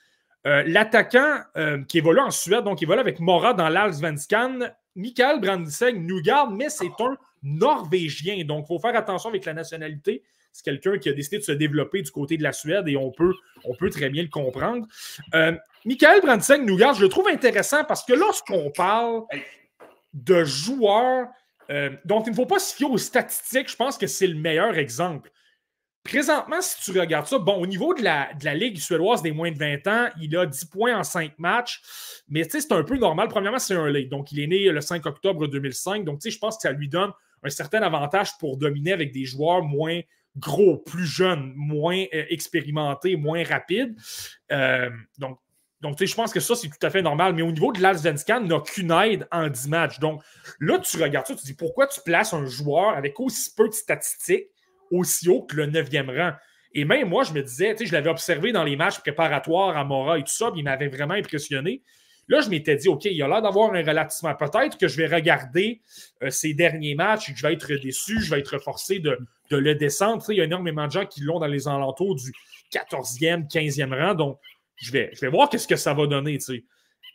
euh, 0.46 0.62
l'attaquant 0.64 1.40
euh, 1.56 1.82
qui 1.88 1.98
évolue 1.98 2.20
en 2.20 2.30
Suède, 2.30 2.62
donc 2.62 2.80
il 2.80 2.84
évolue 2.84 3.00
avec 3.00 3.18
Mora 3.18 3.54
dans 3.54 3.68
l'Alsvenskan, 3.68 4.60
Michael 4.98 5.40
Brandiseng 5.40 6.04
nous 6.04 6.20
garde, 6.20 6.54
mais 6.54 6.68
c'est 6.68 6.90
un 6.98 7.16
Norvégien. 7.42 8.44
Donc, 8.44 8.64
il 8.64 8.66
faut 8.66 8.80
faire 8.80 8.96
attention 8.96 9.30
avec 9.30 9.44
la 9.44 9.54
nationalité. 9.54 10.24
C'est 10.52 10.64
quelqu'un 10.64 10.98
qui 10.98 11.08
a 11.08 11.12
décidé 11.12 11.38
de 11.38 11.44
se 11.44 11.52
développer 11.52 12.02
du 12.02 12.10
côté 12.10 12.36
de 12.36 12.42
la 12.42 12.52
Suède 12.52 12.88
et 12.88 12.96
on 12.96 13.12
peut, 13.12 13.32
on 13.64 13.76
peut 13.76 13.90
très 13.90 14.10
bien 14.10 14.22
le 14.22 14.28
comprendre. 14.28 14.86
Euh, 15.34 15.52
Michael 15.84 16.20
Brandiseng 16.20 16.64
nous 16.66 16.76
garde, 16.76 16.96
je 16.96 17.02
le 17.02 17.08
trouve 17.08 17.28
intéressant 17.28 17.84
parce 17.84 18.04
que 18.04 18.12
lorsqu'on 18.12 18.72
parle 18.72 19.22
de 20.14 20.42
joueurs 20.42 21.28
euh, 21.70 21.90
dont 22.04 22.22
il 22.24 22.30
ne 22.30 22.34
faut 22.34 22.46
pas 22.46 22.58
se 22.58 22.74
fier 22.74 22.90
aux 22.90 22.98
statistiques, 22.98 23.70
je 23.70 23.76
pense 23.76 23.98
que 23.98 24.08
c'est 24.08 24.26
le 24.26 24.34
meilleur 24.34 24.76
exemple. 24.76 25.30
Présentement, 26.08 26.62
si 26.62 26.90
tu 26.90 26.98
regardes 26.98 27.26
ça, 27.26 27.38
bon, 27.38 27.56
au 27.56 27.66
niveau 27.66 27.92
de 27.92 28.02
la, 28.02 28.32
de 28.32 28.42
la 28.46 28.54
Ligue 28.54 28.78
suédoise 28.78 29.20
des 29.20 29.30
moins 29.30 29.50
de 29.50 29.58
20 29.58 29.86
ans, 29.88 30.08
il 30.18 30.34
a 30.38 30.46
10 30.46 30.64
points 30.64 30.98
en 30.98 31.04
5 31.04 31.38
matchs. 31.38 31.82
Mais 32.28 32.44
c'est 32.48 32.72
un 32.72 32.82
peu 32.82 32.96
normal. 32.96 33.28
Premièrement, 33.28 33.58
c'est 33.58 33.74
un 33.74 33.90
late. 33.90 34.08
Donc, 34.08 34.32
il 34.32 34.40
est 34.40 34.46
né 34.46 34.70
le 34.70 34.80
5 34.80 35.04
octobre 35.04 35.46
2005. 35.46 36.04
Donc, 36.04 36.20
je 36.24 36.38
pense 36.38 36.56
que 36.56 36.62
ça 36.62 36.72
lui 36.72 36.88
donne 36.88 37.12
un 37.42 37.50
certain 37.50 37.82
avantage 37.82 38.38
pour 38.38 38.56
dominer 38.56 38.92
avec 38.92 39.12
des 39.12 39.26
joueurs 39.26 39.62
moins 39.62 40.00
gros, 40.34 40.78
plus 40.78 41.04
jeunes, 41.04 41.52
moins 41.54 42.04
euh, 42.14 42.24
expérimentés, 42.30 43.16
moins 43.16 43.44
rapides. 43.44 43.94
Euh, 44.50 44.88
donc, 45.18 45.38
je 46.00 46.14
pense 46.14 46.32
que 46.32 46.40
ça, 46.40 46.54
c'est 46.54 46.68
tout 46.68 46.86
à 46.86 46.88
fait 46.88 47.02
normal. 47.02 47.34
Mais 47.34 47.42
au 47.42 47.52
niveau 47.52 47.70
de 47.70 47.82
l'Alsvenskan, 47.82 48.40
n'a 48.40 48.60
qu'une 48.60 48.92
aide 48.92 49.28
en 49.30 49.48
10 49.48 49.68
matchs. 49.68 49.98
Donc, 49.98 50.22
là, 50.58 50.78
tu 50.78 50.96
regardes 51.02 51.26
ça, 51.26 51.34
tu 51.34 51.42
te 51.42 51.46
dis 51.46 51.54
pourquoi 51.54 51.86
tu 51.86 52.00
places 52.00 52.32
un 52.32 52.46
joueur 52.46 52.96
avec 52.96 53.20
aussi 53.20 53.54
peu 53.54 53.68
de 53.68 53.74
statistiques 53.74 54.48
aussi 54.90 55.28
haut 55.28 55.42
que 55.42 55.56
le 55.56 55.66
9e 55.66 56.16
rang. 56.16 56.32
Et 56.74 56.84
même 56.84 57.08
moi, 57.08 57.24
je 57.24 57.32
me 57.32 57.42
disais, 57.42 57.72
tu 57.74 57.78
sais, 57.78 57.86
je 57.86 57.92
l'avais 57.92 58.10
observé 58.10 58.52
dans 58.52 58.64
les 58.64 58.76
matchs 58.76 58.98
préparatoires 58.98 59.76
à 59.76 59.84
Mora 59.84 60.18
et 60.18 60.22
tout 60.22 60.32
ça, 60.32 60.50
puis 60.50 60.60
il 60.60 60.64
m'avait 60.64 60.88
vraiment 60.88 61.14
impressionné. 61.14 61.82
Là, 62.28 62.42
je 62.42 62.50
m'étais 62.50 62.76
dit, 62.76 62.88
OK, 62.88 63.06
il 63.06 63.22
a 63.22 63.26
l'air 63.26 63.40
d'avoir 63.40 63.72
un 63.72 63.82
relativement. 63.82 64.34
Peut-être 64.34 64.76
que 64.76 64.86
je 64.86 64.98
vais 64.98 65.06
regarder 65.06 65.80
euh, 66.22 66.28
ses 66.28 66.52
derniers 66.52 66.94
matchs 66.94 67.30
et 67.30 67.32
que 67.32 67.38
je 67.38 67.46
vais 67.46 67.54
être 67.54 67.72
déçu, 67.74 68.20
je 68.20 68.30
vais 68.30 68.40
être 68.40 68.58
forcé 68.58 68.98
de, 68.98 69.18
le 69.50 69.74
descendre. 69.74 70.22
Il 70.28 70.36
y 70.36 70.40
a 70.42 70.44
énormément 70.44 70.86
de 70.86 70.92
gens 70.92 71.06
qui 71.06 71.22
l'ont 71.22 71.38
dans 71.38 71.46
les 71.46 71.66
alentours 71.66 72.16
du 72.16 72.30
14e, 72.70 73.50
15e 73.50 73.98
rang. 73.98 74.14
Donc, 74.14 74.38
je 74.76 74.92
vais, 74.92 75.10
je 75.14 75.20
vais 75.20 75.28
voir 75.28 75.48
qu'est-ce 75.48 75.66
que 75.66 75.76
ça 75.76 75.94
va 75.94 76.06
donner. 76.06 76.36
Tu 76.36 76.44
sais. 76.44 76.64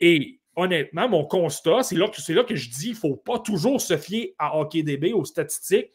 Et 0.00 0.40
honnêtement, 0.56 1.08
mon 1.08 1.24
constat, 1.24 1.84
c'est 1.84 1.94
là, 1.94 2.08
que, 2.08 2.32
là 2.32 2.42
que 2.42 2.56
je 2.56 2.68
dis, 2.70 2.88
il 2.88 2.94
ne 2.94 2.96
faut 2.96 3.16
pas 3.16 3.38
toujours 3.38 3.80
se 3.80 3.96
fier 3.96 4.34
à 4.38 4.58
HockeyDB, 4.58 5.12
aux 5.12 5.24
statistiques 5.24 5.92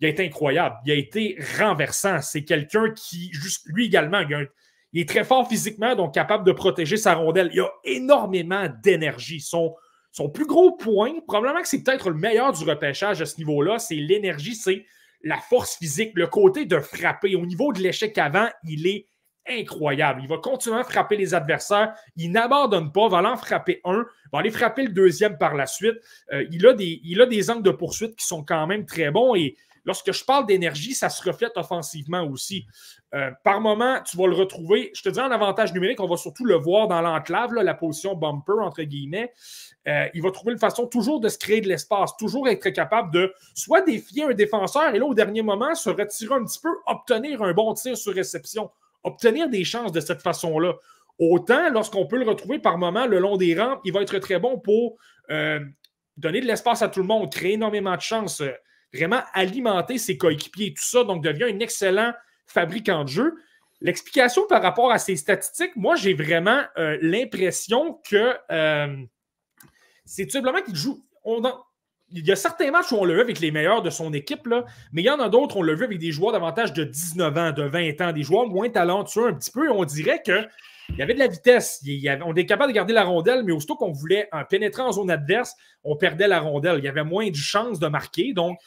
il 0.00 0.06
a 0.06 0.10
été 0.10 0.24
incroyable. 0.24 0.76
Il 0.84 0.92
a 0.92 0.94
été 0.94 1.38
renversant. 1.58 2.20
C'est 2.22 2.44
quelqu'un 2.44 2.90
qui, 2.90 3.30
juste 3.32 3.66
lui 3.66 3.86
également, 3.86 4.20
il, 4.92 5.00
est 5.00 5.08
très 5.08 5.24
fort 5.24 5.48
physiquement, 5.48 5.94
donc 5.94 6.14
capable 6.14 6.44
de 6.44 6.52
protéger 6.52 6.96
sa 6.96 7.14
rondelle. 7.14 7.50
Il 7.52 7.60
a 7.60 7.70
énormément 7.84 8.66
d'énergie. 8.82 9.40
Son, 9.40 9.74
son 10.10 10.30
plus 10.30 10.46
gros 10.46 10.72
point, 10.72 11.12
probablement 11.26 11.60
que 11.60 11.68
c'est 11.68 11.82
peut-être 11.82 12.08
le 12.08 12.16
meilleur 12.16 12.52
du 12.52 12.64
repêchage 12.64 13.20
à 13.20 13.26
ce 13.26 13.36
niveau-là, 13.38 13.78
c'est 13.78 13.94
l'énergie, 13.94 14.54
c'est 14.54 14.84
la 15.22 15.36
force 15.36 15.76
physique, 15.76 16.12
le 16.14 16.26
côté 16.26 16.64
de 16.64 16.78
frapper. 16.78 17.36
Au 17.36 17.44
niveau 17.44 17.72
de 17.72 17.80
l'échec 17.80 18.16
avant, 18.16 18.48
il 18.64 18.86
est 18.86 19.06
incroyable. 19.46 20.20
Il 20.22 20.28
va 20.28 20.38
continuer 20.38 20.78
à 20.78 20.84
frapper 20.84 21.16
les 21.16 21.34
adversaires. 21.34 21.94
Il 22.16 22.32
n'abandonne 22.32 22.90
pas, 22.90 23.08
va 23.08 23.18
en 23.18 23.36
frapper 23.36 23.80
un, 23.84 24.06
va 24.32 24.38
aller 24.38 24.50
frapper 24.50 24.84
le 24.84 24.92
deuxième 24.92 25.36
par 25.36 25.54
la 25.54 25.66
suite. 25.66 25.96
Euh, 26.32 26.44
il, 26.50 26.66
a 26.66 26.72
des, 26.72 27.00
il 27.04 27.20
a 27.20 27.26
des 27.26 27.50
angles 27.50 27.62
de 27.62 27.70
poursuite 27.70 28.16
qui 28.16 28.26
sont 28.26 28.44
quand 28.44 28.66
même 28.66 28.86
très 28.86 29.10
bons 29.10 29.34
et 29.34 29.56
Lorsque 29.84 30.12
je 30.12 30.24
parle 30.24 30.46
d'énergie, 30.46 30.94
ça 30.94 31.08
se 31.08 31.22
reflète 31.22 31.52
offensivement 31.56 32.22
aussi. 32.24 32.66
Euh, 33.14 33.30
par 33.44 33.60
moment, 33.60 34.00
tu 34.02 34.16
vas 34.16 34.26
le 34.26 34.34
retrouver. 34.34 34.90
Je 34.94 35.02
te 35.02 35.08
dis 35.08 35.20
en 35.20 35.30
avantage 35.30 35.72
numérique, 35.72 36.00
on 36.00 36.06
va 36.06 36.16
surtout 36.16 36.44
le 36.44 36.54
voir 36.54 36.88
dans 36.88 37.00
l'enclave, 37.00 37.52
la 37.54 37.74
position 37.74 38.14
bumper, 38.14 38.60
entre 38.60 38.82
guillemets. 38.82 39.32
Euh, 39.88 40.06
il 40.14 40.22
va 40.22 40.30
trouver 40.30 40.52
une 40.52 40.58
façon 40.58 40.86
toujours 40.86 41.20
de 41.20 41.28
se 41.28 41.38
créer 41.38 41.60
de 41.60 41.68
l'espace, 41.68 42.16
toujours 42.16 42.48
être 42.48 42.70
capable 42.70 43.12
de 43.12 43.32
soit 43.54 43.82
défier 43.82 44.24
un 44.24 44.34
défenseur 44.34 44.94
et 44.94 44.98
là, 44.98 45.06
au 45.06 45.14
dernier 45.14 45.42
moment, 45.42 45.74
se 45.74 45.90
retirer 45.90 46.34
un 46.34 46.44
petit 46.44 46.60
peu, 46.60 46.70
obtenir 46.86 47.42
un 47.42 47.52
bon 47.52 47.74
tir 47.74 47.96
sur 47.96 48.14
réception, 48.14 48.70
obtenir 49.02 49.48
des 49.48 49.64
chances 49.64 49.92
de 49.92 50.00
cette 50.00 50.22
façon-là. 50.22 50.74
Autant, 51.18 51.68
lorsqu'on 51.70 52.06
peut 52.06 52.16
le 52.16 52.28
retrouver 52.28 52.58
par 52.58 52.78
moment 52.78 53.06
le 53.06 53.18
long 53.18 53.36
des 53.36 53.58
rampes, 53.58 53.80
il 53.84 53.92
va 53.92 54.00
être 54.02 54.18
très 54.18 54.38
bon 54.38 54.58
pour 54.58 54.96
euh, 55.30 55.60
donner 56.16 56.40
de 56.40 56.46
l'espace 56.46 56.82
à 56.82 56.88
tout 56.88 57.00
le 57.00 57.06
monde, 57.06 57.30
créer 57.30 57.54
énormément 57.54 57.94
de 57.94 58.00
chances 58.00 58.42
vraiment 58.92 59.22
alimenter 59.32 59.98
ses 59.98 60.16
coéquipiers 60.16 60.66
et 60.68 60.74
tout 60.74 60.84
ça, 60.84 61.04
donc 61.04 61.22
devient 61.22 61.44
un 61.44 61.58
excellent 61.60 62.12
fabricant 62.46 63.04
de 63.04 63.08
jeu. 63.08 63.34
L'explication 63.80 64.46
par 64.46 64.62
rapport 64.62 64.90
à 64.90 64.98
ces 64.98 65.16
statistiques, 65.16 65.74
moi, 65.76 65.96
j'ai 65.96 66.12
vraiment 66.12 66.62
euh, 66.76 66.98
l'impression 67.00 67.98
que 68.08 68.34
euh, 68.50 68.96
c'est 70.04 70.26
tout 70.26 70.32
simplement 70.32 70.60
qu'il 70.60 70.76
joue. 70.76 71.02
il 72.10 72.26
y 72.26 72.32
a 72.32 72.36
certains 72.36 72.70
matchs 72.70 72.92
où 72.92 72.96
on 72.96 73.04
l'a 73.04 73.14
vu 73.14 73.20
avec 73.20 73.40
les 73.40 73.50
meilleurs 73.50 73.80
de 73.80 73.88
son 73.88 74.12
équipe, 74.12 74.46
là, 74.46 74.64
mais 74.92 75.02
il 75.02 75.06
y 75.06 75.10
en 75.10 75.20
a 75.20 75.28
d'autres, 75.28 75.56
on 75.56 75.62
l'a 75.62 75.74
vu 75.74 75.84
avec 75.84 75.98
des 75.98 76.12
joueurs 76.12 76.32
davantage 76.32 76.72
de 76.72 76.84
19 76.84 77.38
ans, 77.38 77.52
de 77.52 77.62
20 77.62 78.00
ans, 78.00 78.12
des 78.12 78.22
joueurs 78.22 78.46
moins 78.48 78.68
talentueux 78.68 79.28
un 79.28 79.34
petit 79.34 79.50
peu, 79.50 79.66
et 79.66 79.70
on 79.70 79.84
dirait 79.84 80.20
que 80.24 80.46
il 80.92 80.98
y 80.98 81.02
avait 81.02 81.14
de 81.14 81.18
la 81.18 81.28
vitesse. 81.28 81.82
on 82.24 82.32
était 82.32 82.46
capable 82.46 82.72
de 82.72 82.76
garder 82.76 82.92
la 82.92 83.04
rondelle, 83.04 83.42
mais 83.44 83.52
aussitôt 83.52 83.76
qu'on 83.76 83.92
voulait 83.92 84.28
en 84.32 84.44
pénétrer 84.44 84.82
en 84.82 84.92
zone 84.92 85.10
adverse, 85.10 85.54
on 85.84 85.96
perdait 85.96 86.28
la 86.28 86.40
rondelle. 86.40 86.78
Il 86.78 86.84
y 86.84 86.88
avait 86.88 87.04
moins 87.04 87.28
de 87.28 87.36
chances 87.36 87.78
de 87.78 87.86
marquer. 87.86 88.32
Donc, 88.32 88.58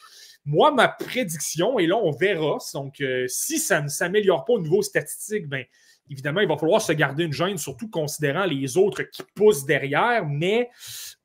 Moi, 0.46 0.72
ma 0.72 0.88
prédiction, 0.88 1.78
et 1.78 1.86
là, 1.86 1.96
on 1.96 2.10
verra. 2.10 2.58
Donc, 2.74 3.00
euh, 3.00 3.24
si 3.28 3.58
ça 3.58 3.80
ne 3.80 3.88
s'améliore 3.88 4.44
pas 4.44 4.52
au 4.52 4.60
niveau 4.60 4.82
statistique, 4.82 5.48
bien, 5.48 5.64
évidemment, 6.10 6.40
il 6.40 6.48
va 6.48 6.58
falloir 6.58 6.82
se 6.82 6.92
garder 6.92 7.24
une 7.24 7.32
gêne, 7.32 7.56
surtout 7.56 7.88
considérant 7.88 8.44
les 8.44 8.76
autres 8.76 9.04
qui 9.04 9.22
poussent 9.34 9.64
derrière. 9.64 10.26
Mais 10.26 10.68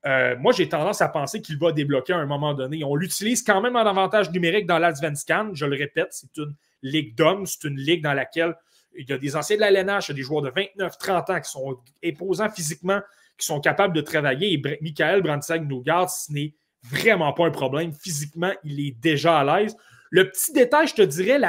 euh, 0.05 0.37
moi, 0.37 0.53
j'ai 0.53 0.69
tendance 0.69 1.01
à 1.01 1.09
penser 1.09 1.41
qu'il 1.41 1.57
va 1.57 1.73
débloquer 1.73 2.13
à 2.13 2.17
un 2.17 2.25
moment 2.25 2.53
donné. 2.53 2.83
On 2.85 2.95
l'utilise 2.95 3.43
quand 3.43 3.59
même 3.61 3.75
en 3.75 3.85
avantage 3.85 4.31
numérique 4.31 4.67
dans 4.67 4.79
l'Advanced 4.79 5.27
Je 5.53 5.65
le 5.65 5.75
répète, 5.75 6.09
c'est 6.11 6.37
une 6.37 6.55
ligue 6.81 7.15
d'hommes, 7.15 7.45
c'est 7.45 7.67
une 7.67 7.77
ligue 7.77 8.03
dans 8.03 8.13
laquelle 8.13 8.55
il 8.95 9.09
y 9.09 9.13
a 9.13 9.17
des 9.17 9.35
anciens 9.35 9.55
de 9.55 9.61
la 9.61 9.71
LNH, 9.71 10.07
il 10.07 10.11
y 10.11 10.13
a 10.13 10.15
des 10.15 10.23
joueurs 10.23 10.41
de 10.41 10.49
29-30 10.49 11.31
ans 11.31 11.41
qui 11.41 11.49
sont 11.49 11.77
imposants 12.03 12.49
physiquement, 12.49 13.01
qui 13.37 13.45
sont 13.45 13.59
capables 13.59 13.95
de 13.95 14.01
travailler. 14.01 14.53
Et 14.53 14.77
Michael 14.81 15.21
Brandsag 15.21 15.67
nous 15.67 15.81
garde, 15.81 16.09
ce 16.09 16.31
n'est 16.31 16.53
vraiment 16.83 17.33
pas 17.33 17.45
un 17.45 17.51
problème. 17.51 17.93
Physiquement, 17.93 18.51
il 18.63 18.79
est 18.79 18.99
déjà 18.99 19.39
à 19.39 19.59
l'aise. 19.59 19.75
Le 20.11 20.29
petit 20.29 20.51
détail, 20.53 20.87
je 20.87 20.95
te 20.95 21.01
dirais, 21.03 21.39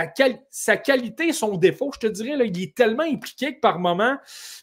sa 0.51 0.77
qualité, 0.77 1.33
son 1.33 1.57
défaut, 1.57 1.91
je 1.95 2.01
te 2.01 2.07
dirais, 2.07 2.47
il 2.47 2.63
est 2.63 2.77
tellement 2.77 3.05
impliqué 3.05 3.55
que 3.55 3.61
par 3.61 3.79
moment, 3.79 4.19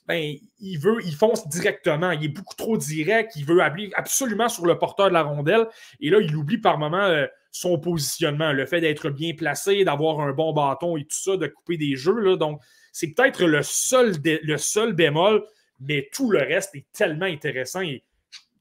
ben, 0.06 0.36
il 0.60 0.78
veut, 0.78 0.98
il 1.04 1.16
fonce 1.16 1.48
directement. 1.48 2.12
Il 2.12 2.26
est 2.26 2.30
beaucoup 2.30 2.56
trop 2.56 2.78
direct. 2.78 3.36
Il 3.36 3.46
veut 3.46 3.60
absolument 3.96 4.50
sur 4.50 4.68
le 4.68 4.78
porteur 4.78 5.08
de 5.08 5.14
la 5.14 5.24
rondelle. 5.24 5.68
Et 6.00 6.12
là, 6.12 6.20
il 6.22 6.36
oublie 6.36 6.60
par 6.60 6.78
moment 6.78 7.02
euh, 7.02 7.26
son 7.60 7.80
positionnement, 7.80 8.54
le 8.54 8.66
fait 8.66 8.82
d'être 8.82 9.10
bien 9.10 9.34
placé, 9.34 9.84
d'avoir 9.84 10.20
un 10.20 10.32
bon 10.32 10.54
bâton 10.54 10.98
et 10.98 11.04
tout 11.04 11.18
ça, 11.18 11.38
de 11.38 11.48
couper 11.48 11.78
des 11.78 11.96
jeux. 11.96 12.38
Donc, 12.38 12.62
c'est 12.92 13.14
peut-être 13.14 13.46
le 13.46 13.62
seul, 13.64 14.16
le 14.24 14.58
seul 14.58 14.94
bémol, 14.94 15.44
mais 15.80 16.10
tout 16.14 16.32
le 16.32 16.40
reste 16.40 16.76
est 16.76 16.86
tellement 16.94 17.26
intéressant. 17.26 17.82
Et, 17.82 18.04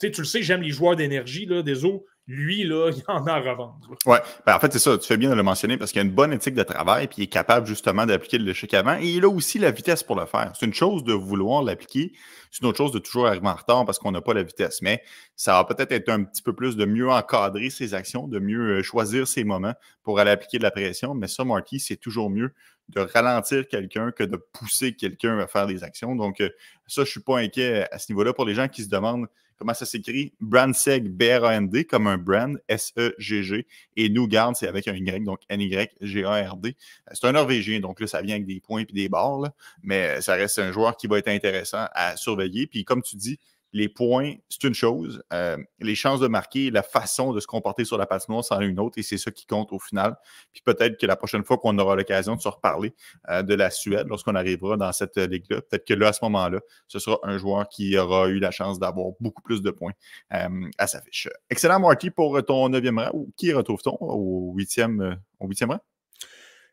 tu 0.01 0.09
le 0.09 0.25
sais, 0.25 0.43
j'aime 0.43 0.63
les 0.63 0.71
joueurs 0.71 0.97
d'énergie, 0.97 1.47
des 1.47 1.85
eaux 1.85 2.05
lui, 2.29 2.65
là, 2.65 2.91
il 2.97 3.03
en 3.09 3.25
a 3.27 3.33
à 3.33 3.41
revendre. 3.41 3.97
Oui, 4.05 4.19
ben, 4.45 4.57
en 4.57 4.61
fait, 4.61 4.73
c'est 4.73 4.79
ça. 4.79 4.99
Tu 4.99 5.07
fais 5.07 5.17
bien 5.17 5.31
de 5.31 5.35
le 5.35 5.43
mentionner 5.43 5.77
parce 5.77 5.93
qu'il 5.93 6.01
a 6.01 6.05
une 6.05 6.11
bonne 6.11 6.33
éthique 6.33 6.55
de 6.55 6.63
travail 6.63 7.07
puis 7.07 7.17
il 7.19 7.23
est 7.25 7.29
capable 7.29 7.67
justement 7.67 8.07
d'appliquer 8.07 8.39
le 8.39 8.53
chèque 8.53 8.75
avant 8.75 8.99
et 8.99 9.07
il 9.07 9.25
a 9.25 9.29
aussi 9.29 9.59
la 9.59 9.71
vitesse 9.71 10.03
pour 10.03 10.17
le 10.17 10.27
faire. 10.27 10.53
C'est 10.59 10.67
une 10.67 10.75
chose 10.75 11.05
de 11.05 11.13
vouloir 11.13 11.63
l'appliquer, 11.63 12.13
c'est 12.51 12.63
une 12.63 12.69
autre 12.69 12.79
chose 12.79 12.93
de 12.93 12.99
toujours 12.99 13.27
arriver 13.27 13.49
en 13.49 13.55
retard 13.55 13.85
parce 13.85 13.99
qu'on 13.99 14.13
n'a 14.13 14.21
pas 14.21 14.35
la 14.35 14.43
vitesse. 14.43 14.83
Mais 14.83 15.03
ça 15.37 15.53
va 15.53 15.65
peut-être 15.65 15.93
être 15.93 16.09
un 16.09 16.25
petit 16.25 16.43
peu 16.43 16.55
plus 16.55 16.77
de 16.77 16.85
mieux 16.85 17.09
encadrer 17.09 17.71
ses 17.71 17.95
actions, 17.95 18.27
de 18.27 18.39
mieux 18.39 18.79
euh, 18.79 18.83
choisir 18.83 19.29
ses 19.29 19.45
moments 19.45 19.75
pour 20.03 20.19
aller 20.19 20.31
appliquer 20.31 20.59
de 20.59 20.63
la 20.65 20.71
pression. 20.71 21.15
Mais 21.15 21.29
ça, 21.29 21.45
Marty, 21.45 21.79
c'est 21.79 21.97
toujours 21.97 22.31
mieux 22.31 22.53
de 22.89 23.01
ralentir 23.01 23.67
quelqu'un 23.67 24.13
que 24.13 24.23
de 24.23 24.37
pousser 24.37 24.95
quelqu'un 24.95 25.39
à 25.39 25.47
faire 25.47 25.67
des 25.67 25.83
actions. 25.83 26.15
Donc, 26.15 26.41
euh, 26.41 26.49
ça, 26.87 26.97
je 26.97 27.01
ne 27.03 27.07
suis 27.07 27.21
pas 27.21 27.39
inquiet 27.39 27.87
à 27.91 27.99
ce 27.99 28.11
niveau-là 28.13 28.33
pour 28.33 28.45
les 28.45 28.55
gens 28.55 28.69
qui 28.69 28.85
se 28.85 28.89
demandent 28.89 29.27
Comment 29.59 29.75
ça 29.75 29.87
s'écrit? 29.87 30.33
Brandseg, 30.41 31.09
B-R-A-N-D, 31.09 31.85
comme 31.85 32.07
un 32.07 32.19
brand, 32.19 32.59
S-E-G-G. 32.69 33.67
Et 33.97 34.09
Newgard, 34.09 34.57
c'est 34.57 34.69
avec 34.69 34.87
un 34.89 34.95
Y, 34.95 35.25
donc 35.25 35.41
N-Y-G-A-R-D. 35.49 36.77
C'est 37.13 37.27
un 37.27 37.33
Norvégien, 37.33 37.81
donc 37.81 38.01
là, 38.01 38.07
ça 38.07 38.21
vient 38.21 38.35
avec 38.35 38.47
des 38.47 38.61
points 38.61 38.83
et 38.83 38.93
des 38.93 39.09
barres, 39.09 39.53
mais 39.83 40.21
ça 40.21 40.35
reste 40.35 40.59
un 40.59 40.73
joueur 40.73 40.97
qui 40.97 41.07
va 41.07 41.19
être 41.19 41.29
intéressant 41.29 41.87
à 41.93 42.17
surveiller. 42.17 42.67
Puis 42.67 42.85
comme 42.85 43.03
tu 43.03 43.17
dis, 43.17 43.39
les 43.73 43.89
points, 43.89 44.35
c'est 44.49 44.65
une 44.65 44.75
chose. 44.75 45.23
Euh, 45.33 45.57
les 45.81 45.95
chances 45.95 46.21
de 46.21 46.29
marquer, 46.29 46.71
la 46.71 46.83
façon 46.83 47.33
de 47.33 47.41
se 47.41 47.47
comporter 47.47 47.85
sur 47.85 47.99
la 47.99 48.07
patinoire, 48.07 48.45
c'en 48.45 48.61
est 48.61 48.67
une 48.67 48.81
autre. 48.81 48.99
Et 48.99 49.03
c'est 49.03 49.19
ça 49.19 49.31
qui 49.31 49.47
compte 49.47 49.73
au 49.73 49.79
final. 49.79 50.17
Puis 50.53 50.63
peut-être 50.65 50.99
que 50.99 51.07
la 51.07 51.17
prochaine 51.17 51.45
fois 51.45 51.59
qu'on 51.59 51.79
aura 51.79 51.97
l'occasion 51.97 52.37
de 52.37 52.41
se 52.41 52.49
reparler 52.49 52.95
euh, 53.29 53.43
de 53.43 53.55
la 53.55 53.71
Suède, 53.71 54.07
lorsqu'on 54.09 54.35
arrivera 54.35 54.77
dans 54.77 54.93
cette 54.93 55.17
ligue-là, 55.17 55.61
peut-être 55.63 55.87
que 55.87 55.95
là, 55.95 56.09
à 56.09 56.13
ce 56.13 56.25
moment-là, 56.25 56.61
ce 56.89 56.99
sera 56.99 57.19
un 57.23 57.39
joueur 57.39 57.69
qui 57.69 57.97
aura 57.99 58.29
eu 58.29 58.39
la 58.39 58.51
chance 58.51 58.79
d'avoir 58.79 59.09
beaucoup 59.21 59.43
plus 59.43 59.63
de 59.63 59.71
points 59.71 59.93
euh, 60.33 60.49
à 60.79 60.87
sa 60.87 61.01
fiche. 61.03 61.29
Excellent, 61.51 61.81
Marty, 61.81 62.11
pour 62.11 62.43
ton 62.45 62.69
neuvième 62.69 62.99
rang. 62.99 63.11
Qui 63.37 63.53
retrouve-t-on 63.53 63.97
au 64.01 64.53
huitième, 64.55 65.21
au 65.41 65.49
huitième 65.49 65.71
rang? 65.71 65.81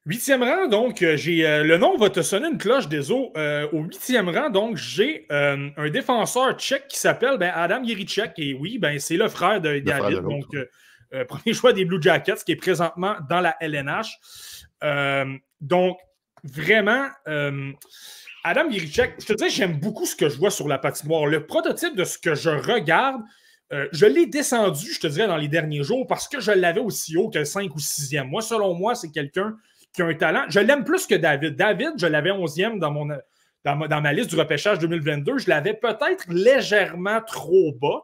Huitième 0.05 0.43
rang, 0.43 0.67
donc, 0.67 1.01
euh, 1.01 1.15
j'ai 1.15 1.47
euh, 1.47 1.63
le 1.63 1.77
nom 1.77 1.95
va 1.95 2.09
te 2.09 2.21
sonner 2.21 2.49
une 2.49 2.57
cloche 2.57 2.89
des 2.89 3.09
eaux. 3.09 3.31
Euh, 3.37 3.69
au 3.71 3.83
huitième 3.83 4.27
rang, 4.27 4.49
donc, 4.49 4.75
j'ai 4.75 5.25
un 5.29 5.89
défenseur 5.89 6.57
tchèque 6.59 6.89
qui 6.89 6.99
s'appelle 6.99 7.37
ben, 7.37 7.53
Adam 7.55 7.81
Yerichek. 7.83 8.33
Et 8.37 8.53
oui, 8.53 8.79
ben, 8.79 8.99
c'est 8.99 9.15
le 9.15 9.29
frère 9.29 9.61
de 9.61 9.79
David, 9.79 10.19
donc 10.19 10.45
premier 11.27 11.53
choix 11.53 11.71
des 11.71 11.85
Blue 11.85 12.01
Jackets, 12.01 12.43
qui 12.45 12.51
est 12.51 12.57
présentement 12.57 13.15
dans 13.29 13.39
la 13.39 13.55
LNH. 13.61 14.19
donc, 15.61 15.97
vraiment, 16.43 17.07
Adam 18.43 18.69
Yerichek, 18.69 19.15
je 19.19 19.25
te 19.25 19.33
dis, 19.33 19.49
j'aime 19.49 19.79
beaucoup 19.79 20.05
ce 20.05 20.17
que 20.17 20.27
je 20.27 20.37
vois 20.37 20.51
sur 20.51 20.67
la 20.67 20.79
patinoire. 20.79 21.27
Le 21.27 21.45
prototype 21.45 21.95
de 21.95 22.03
ce 22.03 22.17
que 22.17 22.35
je 22.35 22.49
regarde, 22.49 23.21
je 23.71 24.05
l'ai 24.05 24.25
descendu, 24.25 24.91
je 24.91 24.99
te 24.99 25.07
dirais, 25.07 25.27
dans 25.27 25.37
les 25.37 25.47
derniers 25.47 25.83
jours 25.83 26.05
parce 26.07 26.27
que 26.27 26.41
je 26.41 26.51
l'avais 26.51 26.81
aussi 26.81 27.15
haut 27.15 27.29
que 27.29 27.39
le 27.39 27.45
5 27.45 27.73
ou 27.73 27.79
6e. 27.79 28.27
Moi, 28.27 28.41
selon 28.41 28.73
moi, 28.73 28.95
c'est 28.95 29.09
quelqu'un 29.09 29.55
qui 29.93 30.01
a 30.01 30.05
un 30.05 30.13
talent. 30.13 30.45
Je 30.49 30.59
l'aime 30.59 30.83
plus 30.83 31.07
que 31.07 31.15
David. 31.15 31.55
David, 31.55 31.93
je 31.97 32.07
l'avais 32.07 32.31
11e 32.31 32.79
dans, 32.79 32.91
mon, 32.91 33.07
dans, 33.63 34.01
ma, 34.01 34.13
liste 34.13 34.29
du 34.31 34.35
repêchage 34.35 34.79
2022. 34.79 35.37
Je 35.37 35.49
l'avais 35.49 35.73
peut-être 35.73 36.25
légèrement 36.29 37.21
trop 37.21 37.73
bas. 37.79 38.03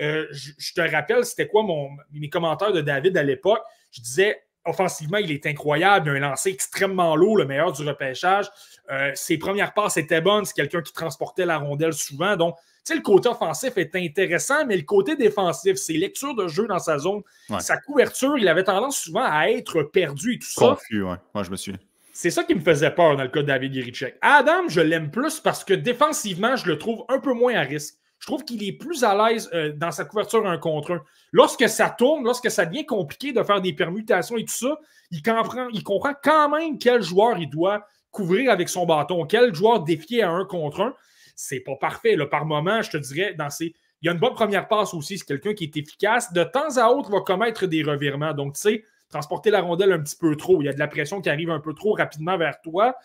Euh, 0.00 0.26
je, 0.32 0.72
te 0.74 0.80
rappelle, 0.80 1.24
c'était 1.24 1.48
quoi 1.48 1.64
mes 2.12 2.28
commentaires 2.28 2.72
de 2.72 2.80
David 2.80 3.16
à 3.16 3.22
l'époque? 3.22 3.62
Je 3.90 4.00
disais, 4.00 4.42
offensivement, 4.64 5.18
il 5.18 5.30
est 5.30 5.46
incroyable. 5.46 6.08
Il 6.08 6.22
a 6.22 6.26
un 6.26 6.30
lancer 6.30 6.50
extrêmement 6.50 7.16
lourd, 7.16 7.36
le 7.36 7.46
meilleur 7.46 7.72
du 7.72 7.86
repêchage. 7.86 8.46
Euh, 8.90 9.12
ses 9.14 9.38
premières 9.38 9.74
passes 9.74 9.96
étaient 9.96 10.20
bonnes. 10.20 10.44
C'est 10.44 10.54
quelqu'un 10.54 10.82
qui 10.82 10.92
transportait 10.92 11.46
la 11.46 11.58
rondelle 11.58 11.92
souvent. 11.92 12.36
Donc, 12.36 12.56
sais, 12.84 12.94
le 12.94 13.02
côté 13.02 13.28
offensif 13.28 13.76
est 13.76 13.94
intéressant, 13.96 14.66
mais 14.66 14.76
le 14.76 14.82
côté 14.82 15.16
défensif, 15.16 15.76
ses 15.76 15.94
lectures 15.94 16.34
de 16.34 16.48
jeu 16.48 16.66
dans 16.66 16.78
sa 16.78 16.98
zone, 16.98 17.22
sa 17.60 17.76
couverture, 17.78 18.36
il 18.38 18.48
avait 18.48 18.64
tendance 18.64 18.98
souvent 18.98 19.24
à 19.24 19.48
être 19.48 19.82
perdu 19.82 20.34
et 20.34 20.38
tout 20.38 20.46
ça. 20.46 20.68
Confus, 20.68 21.02
ouais. 21.02 21.16
Moi, 21.34 21.44
je 21.44 21.50
me 21.50 21.56
suis. 21.56 21.74
C'est 22.12 22.30
ça 22.30 22.44
qui 22.44 22.54
me 22.54 22.60
faisait 22.60 22.92
peur 22.92 23.16
dans 23.16 23.24
le 23.24 23.28
cas 23.28 23.42
de 23.42 23.46
David 23.46 23.74
Yerichek. 23.74 24.16
Adam, 24.20 24.68
je 24.68 24.80
l'aime 24.80 25.10
plus 25.10 25.40
parce 25.40 25.64
que 25.64 25.74
défensivement, 25.74 26.54
je 26.54 26.66
le 26.66 26.78
trouve 26.78 27.04
un 27.08 27.18
peu 27.18 27.32
moins 27.32 27.56
à 27.56 27.62
risque. 27.62 27.96
Je 28.20 28.26
trouve 28.26 28.44
qu'il 28.44 28.62
est 28.62 28.72
plus 28.72 29.02
à 29.02 29.14
l'aise 29.14 29.50
euh, 29.52 29.72
dans 29.72 29.90
sa 29.90 30.04
couverture 30.04 30.46
un 30.46 30.56
contre 30.56 30.92
un. 30.92 31.02
Lorsque 31.32 31.68
ça 31.68 31.90
tourne, 31.90 32.24
lorsque 32.24 32.50
ça 32.50 32.66
devient 32.66 32.86
compliqué 32.86 33.32
de 33.32 33.42
faire 33.42 33.60
des 33.60 33.72
permutations 33.72 34.36
et 34.36 34.44
tout 34.44 34.54
ça, 34.54 34.78
il 35.10 35.22
comprend, 35.22 35.68
il 35.72 35.82
comprend 35.82 36.12
quand 36.22 36.48
même 36.50 36.78
quel 36.78 37.02
joueur 37.02 37.36
il 37.38 37.50
doit 37.50 37.84
couvrir 38.12 38.52
avec 38.52 38.68
son 38.68 38.86
bâton, 38.86 39.26
quel 39.26 39.52
joueur 39.52 39.80
défier 39.80 40.22
à 40.22 40.30
un 40.30 40.44
contre 40.44 40.82
un 40.82 40.94
c'est 41.34 41.60
pas 41.60 41.76
parfait. 41.76 42.16
Là. 42.16 42.26
Par 42.26 42.46
moment, 42.46 42.82
je 42.82 42.90
te 42.90 42.96
dirais, 42.96 43.34
dans. 43.34 43.48
Il 43.60 44.06
y 44.06 44.10
a 44.10 44.12
une 44.12 44.18
bonne 44.18 44.34
première 44.34 44.68
passe 44.68 44.92
aussi, 44.92 45.16
c'est 45.16 45.24
quelqu'un 45.24 45.54
qui 45.54 45.64
est 45.64 45.76
efficace. 45.76 46.32
De 46.32 46.44
temps 46.44 46.76
à 46.76 46.88
autre, 46.88 47.10
va 47.10 47.20
commettre 47.20 47.66
des 47.66 47.82
revirements. 47.82 48.34
Donc, 48.34 48.54
tu 48.54 48.60
sais, 48.60 48.84
transporter 49.08 49.50
la 49.50 49.62
rondelle 49.62 49.92
un 49.92 50.00
petit 50.00 50.16
peu 50.16 50.36
trop. 50.36 50.60
Il 50.60 50.66
y 50.66 50.68
a 50.68 50.72
de 50.72 50.78
la 50.78 50.88
pression 50.88 51.20
qui 51.20 51.30
arrive 51.30 51.50
un 51.50 51.60
peu 51.60 51.72
trop 51.72 51.94
rapidement 51.94 52.36
vers 52.36 52.60
toi. 52.60 52.96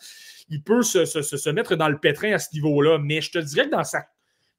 Il 0.50 0.63
peut 0.63 0.82
se, 0.82 1.50
mettre 1.52 1.76
dans 1.76 1.88
le 1.88 1.98
pétrin 1.98 2.34
à 2.34 2.39
ce 2.39 2.54
niveau-là. 2.54 2.98
Mais 2.98 3.22
je 3.22 3.32
te 3.32 3.38
dirais 3.39 3.68
que 3.68 3.72
dans 3.72 3.84
sa. 3.84 4.08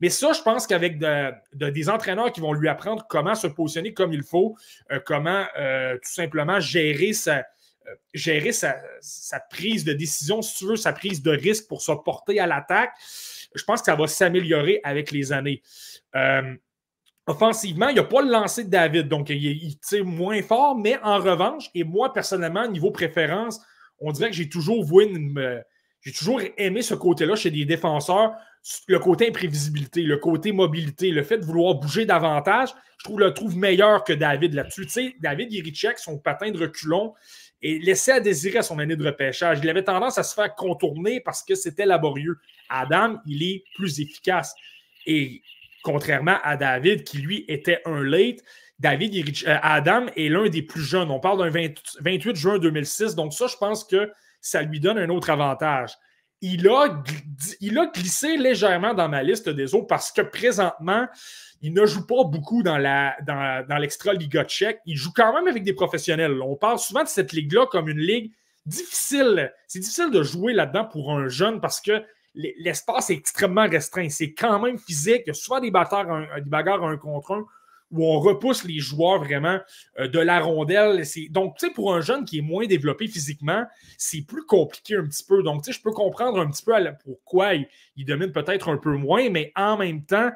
Mais 0.00 0.08
ça, 0.08 0.32
je 0.32 0.40
pense 0.40 0.66
qu'avec 0.66 0.98
des 0.98 1.90
entraîneurs 1.90 2.32
qui 2.32 2.40
vont 2.40 2.54
lui 2.54 2.68
apprendre 2.68 3.04
comment 3.08 3.34
se 3.34 3.46
positionner 3.46 3.92
comme 3.92 4.14
il 4.14 4.22
faut, 4.22 4.56
euh, 4.92 5.00
comment 5.04 5.44
euh, 5.58 5.94
tout 5.96 6.10
simplement 6.10 6.58
gérer 6.58 7.12
sa, 7.12 7.40
euh, 7.40 7.94
gérer 8.14 8.52
sa, 8.52 8.76
sa, 9.02 9.40
prise 9.40 9.84
de 9.84 9.92
décision, 9.92 10.40
si 10.40 10.56
tu 10.56 10.66
veux, 10.68 10.76
sa 10.76 10.94
prise 10.94 11.22
de 11.22 11.32
risque 11.32 11.68
pour 11.68 11.82
se 11.82 11.92
porter 11.92 12.40
à 12.40 12.46
l'attaque 12.46 12.94
je 13.54 13.64
pense 13.64 13.80
que 13.80 13.86
ça 13.86 13.96
va 13.96 14.06
s'améliorer 14.06 14.80
avec 14.84 15.10
les 15.10 15.32
années. 15.32 15.62
Euh, 16.14 16.54
offensivement, 17.26 17.88
il 17.88 17.94
n'y 17.94 18.00
a 18.00 18.04
pas 18.04 18.22
le 18.22 18.30
lancer 18.30 18.64
de 18.64 18.70
David, 18.70 19.08
donc 19.08 19.30
il, 19.30 19.78
tire 19.80 20.04
moins 20.04 20.42
fort, 20.42 20.76
mais 20.76 20.98
en 21.02 21.18
revanche, 21.18 21.70
et 21.74 21.84
moi 21.84 22.12
personnellement, 22.12 22.68
niveau 22.68 22.90
préférence, 22.90 23.60
on 23.98 24.12
dirait 24.12 24.30
que 24.30 24.36
j'ai 24.36 24.48
toujours 24.48 24.84
j'ai 26.02 26.12
toujours 26.12 26.40
aimé 26.56 26.80
ce 26.80 26.94
côté-là 26.94 27.36
chez 27.36 27.50
des 27.50 27.66
défenseurs, 27.66 28.32
le 28.88 28.98
côté 28.98 29.28
imprévisibilité, 29.28 30.02
le 30.02 30.16
côté 30.16 30.52
mobilité, 30.52 31.10
le 31.10 31.22
fait 31.22 31.38
de 31.38 31.44
vouloir 31.44 31.74
bouger 31.74 32.06
davantage, 32.06 32.70
je 32.98 33.04
trouve 33.04 33.20
le 33.20 33.32
trouve 33.32 33.56
meilleur 33.56 34.04
que 34.04 34.12
David 34.12 34.54
là-dessus. 34.54 34.86
Tu 34.86 34.92
sais, 34.92 35.16
David 35.20 35.52
Yerichek, 35.52 35.98
son 35.98 36.18
patin 36.18 36.50
de 36.50 36.58
reculon, 36.58 37.14
et 37.62 37.78
laissait 37.78 38.12
à 38.12 38.20
désirer 38.20 38.62
son 38.62 38.78
année 38.78 38.96
de 38.96 39.04
repêchage. 39.04 39.60
Il 39.62 39.68
avait 39.68 39.84
tendance 39.84 40.18
à 40.18 40.22
se 40.22 40.34
faire 40.34 40.54
contourner 40.54 41.20
parce 41.20 41.42
que 41.42 41.54
c'était 41.54 41.86
laborieux. 41.86 42.38
Adam, 42.68 43.18
il 43.26 43.42
est 43.42 43.64
plus 43.74 44.00
efficace. 44.00 44.54
Et 45.06 45.42
contrairement 45.82 46.38
à 46.42 46.56
David, 46.56 47.04
qui 47.04 47.18
lui 47.18 47.44
était 47.48 47.80
un 47.84 48.02
late, 48.02 48.42
David 48.78 49.14
euh, 49.46 49.58
Adam 49.62 50.06
est 50.16 50.28
l'un 50.28 50.48
des 50.48 50.62
plus 50.62 50.82
jeunes. 50.82 51.10
On 51.10 51.20
parle 51.20 51.38
d'un 51.38 51.72
28 52.00 52.34
juin 52.34 52.58
2006. 52.58 53.14
Donc, 53.14 53.34
ça, 53.34 53.46
je 53.46 53.56
pense 53.56 53.84
que 53.84 54.10
ça 54.40 54.62
lui 54.62 54.80
donne 54.80 54.98
un 54.98 55.10
autre 55.10 55.28
avantage. 55.28 55.92
Il 56.42 56.68
a, 56.68 57.86
glissé 57.94 58.36
légèrement 58.36 58.94
dans 58.94 59.08
ma 59.08 59.22
liste 59.22 59.48
des 59.48 59.74
autres 59.74 59.86
parce 59.86 60.10
que 60.10 60.22
présentement, 60.22 61.06
il 61.60 61.74
ne 61.74 61.84
joue 61.84 62.06
pas 62.06 62.24
beaucoup 62.24 62.62
dans, 62.62 62.78
la, 62.78 63.16
dans, 63.26 63.78
l'extra 63.78 64.14
Liga 64.14 64.44
tchèque. 64.44 64.80
Il 64.86 64.96
joue 64.96 65.12
quand 65.14 65.34
même 65.34 65.48
avec 65.48 65.62
des 65.62 65.74
professionnels. 65.74 66.40
On 66.40 66.56
parle 66.56 66.78
souvent 66.78 67.02
de 67.02 67.08
cette 67.08 67.32
ligue-là 67.32 67.66
comme 67.66 67.88
une 67.88 67.98
ligue 67.98 68.32
difficile. 68.64 69.52
C'est 69.66 69.80
difficile 69.80 70.10
de 70.10 70.22
jouer 70.22 70.54
là-dedans 70.54 70.86
pour 70.86 71.12
un 71.12 71.28
jeune 71.28 71.60
parce 71.60 71.80
que 71.80 72.02
l'espace 72.34 73.10
est 73.10 73.14
extrêmement 73.14 73.68
restreint. 73.68 74.08
C'est 74.08 74.32
quand 74.32 74.58
même 74.60 74.78
physique. 74.78 75.22
Il 75.26 75.28
y 75.28 75.30
a 75.30 75.34
souvent 75.34 75.60
des, 75.60 75.70
un, 75.74 76.40
des 76.40 76.48
bagarres 76.48 76.84
un 76.84 76.96
contre 76.96 77.32
un. 77.32 77.44
Où 77.90 78.06
on 78.06 78.20
repousse 78.20 78.64
les 78.64 78.78
joueurs 78.78 79.22
vraiment 79.22 79.58
euh, 79.98 80.08
de 80.08 80.18
la 80.18 80.40
rondelle. 80.40 81.02
Donc, 81.30 81.56
tu 81.58 81.66
sais, 81.66 81.72
pour 81.72 81.94
un 81.94 82.00
jeune 82.00 82.24
qui 82.24 82.38
est 82.38 82.42
moins 82.42 82.66
développé 82.66 83.06
physiquement, 83.06 83.64
c'est 83.98 84.22
plus 84.22 84.44
compliqué 84.44 84.96
un 84.96 85.06
petit 85.06 85.24
peu. 85.24 85.42
Donc, 85.42 85.62
tu 85.62 85.72
sais, 85.72 85.78
je 85.78 85.82
peux 85.82 85.90
comprendre 85.90 86.40
un 86.40 86.48
petit 86.50 86.64
peu 86.64 86.72
pourquoi 87.04 87.54
il, 87.54 88.04
domine 88.04 88.32
peut-être 88.32 88.68
un 88.68 88.76
peu 88.76 88.96
moins, 88.96 89.28
mais 89.30 89.52
en 89.56 89.76
même 89.76 90.04
temps, 90.04 90.30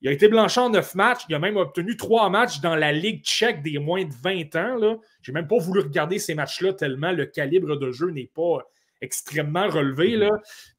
il 0.00 0.08
a 0.08 0.12
été 0.12 0.28
blanchi 0.28 0.58
en 0.60 0.70
neuf 0.70 0.94
matchs. 0.94 1.22
Il 1.28 1.34
a 1.34 1.38
même 1.38 1.56
obtenu 1.56 1.96
trois 1.96 2.30
matchs 2.30 2.60
dans 2.60 2.76
la 2.76 2.92
Ligue 2.92 3.24
tchèque 3.24 3.62
des 3.62 3.78
moins 3.78 4.04
de 4.04 4.14
20 4.22 4.56
ans. 4.56 5.00
Je 5.22 5.30
n'ai 5.30 5.40
même 5.40 5.48
pas 5.48 5.58
voulu 5.58 5.80
regarder 5.80 6.18
ces 6.18 6.34
matchs-là 6.34 6.72
tellement 6.72 7.10
le 7.10 7.26
calibre 7.26 7.76
de 7.76 7.90
jeu 7.90 8.10
n'est 8.10 8.30
pas 8.32 8.58
extrêmement 9.00 9.68
relevé. 9.68 10.16
Là. 10.16 10.30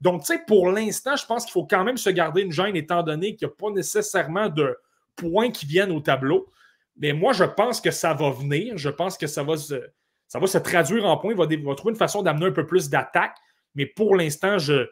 Donc, 0.02 0.22
tu 0.22 0.28
sais, 0.28 0.42
pour 0.46 0.72
l'instant, 0.72 1.16
je 1.16 1.26
pense 1.26 1.46
qu'il 1.46 1.54
faut 1.54 1.66
quand 1.66 1.84
même 1.84 1.98
se 1.98 2.10
garder 2.10 2.42
une 2.42 2.52
gêne 2.52 2.76
étant 2.76 3.04
donné 3.04 3.36
qu'il 3.36 3.48
n'y 3.48 3.54
a 3.54 3.56
pas 3.56 3.72
nécessairement 3.72 4.50
de 4.50 4.76
points 5.20 5.52
qui 5.52 5.66
viennent 5.66 5.92
au 5.92 6.00
tableau. 6.00 6.48
Mais 6.98 7.14
moi, 7.14 7.34
je 7.34 7.44
pense 7.44 7.82
que 7.82 7.92
ça 7.92 8.14
va 8.14 8.30
venir. 8.30 8.78
Je 8.78 8.90
pense 8.90 9.18
que 9.18 9.28
ça 9.28 9.44
va 9.44 9.58
se, 9.58 10.58
traduire 10.58 11.06
en 11.06 11.18
points. 11.18 11.34
Il 11.34 11.66
va, 11.66 11.76
trouver 11.76 11.92
une 11.92 11.98
façon 11.98 12.22
d'amener 12.22 12.48
un 12.48 12.52
peu 12.52 12.66
plus 12.66 12.90
d'attaque. 12.90 13.36
Mais 13.76 13.86
pour 13.86 14.16
l'instant, 14.16 14.58
euh, 14.70 14.86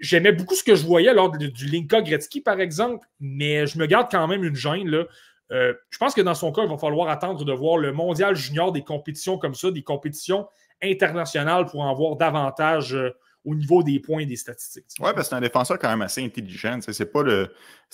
j'aimais 0.00 0.32
beaucoup 0.32 0.54
ce 0.54 0.62
que 0.62 0.74
je 0.74 0.84
voyais 0.84 1.12
lors 1.14 1.30
du 1.30 1.66
Linka 1.66 2.02
Gretzky, 2.02 2.40
par 2.40 2.60
exemple, 2.60 3.06
mais 3.20 3.66
je 3.66 3.78
me 3.78 3.86
garde 3.86 4.08
quand 4.10 4.28
même 4.28 4.44
une 4.44 4.54
gêne. 4.54 5.06
Euh, 5.52 5.74
je 5.90 5.98
pense 5.98 6.14
que 6.14 6.20
dans 6.20 6.34
son 6.34 6.52
cas, 6.52 6.62
il 6.62 6.68
va 6.68 6.76
falloir 6.76 7.08
attendre 7.08 7.44
de 7.44 7.52
voir 7.52 7.78
le 7.78 7.92
mondial 7.92 8.34
junior 8.34 8.72
des 8.72 8.82
compétitions 8.82 9.38
comme 9.38 9.54
ça, 9.54 9.70
des 9.70 9.82
compétitions 9.82 10.46
internationales 10.82 11.66
pour 11.66 11.80
en 11.80 11.94
voir 11.94 12.16
davantage 12.16 12.94
euh, 12.94 13.16
au 13.46 13.54
niveau 13.54 13.84
des 13.84 14.00
points 14.00 14.20
et 14.20 14.26
des 14.26 14.36
statistiques. 14.36 14.84
Oui, 14.98 15.10
parce 15.14 15.14
que 15.14 15.24
c'est 15.30 15.34
un 15.36 15.40
défenseur 15.40 15.78
quand 15.78 15.88
même 15.88 16.02
assez 16.02 16.22
intelligent. 16.22 16.80
Ce 16.82 16.90
n'est 16.90 17.08
pas, 17.08 17.22
le, 17.22 17.48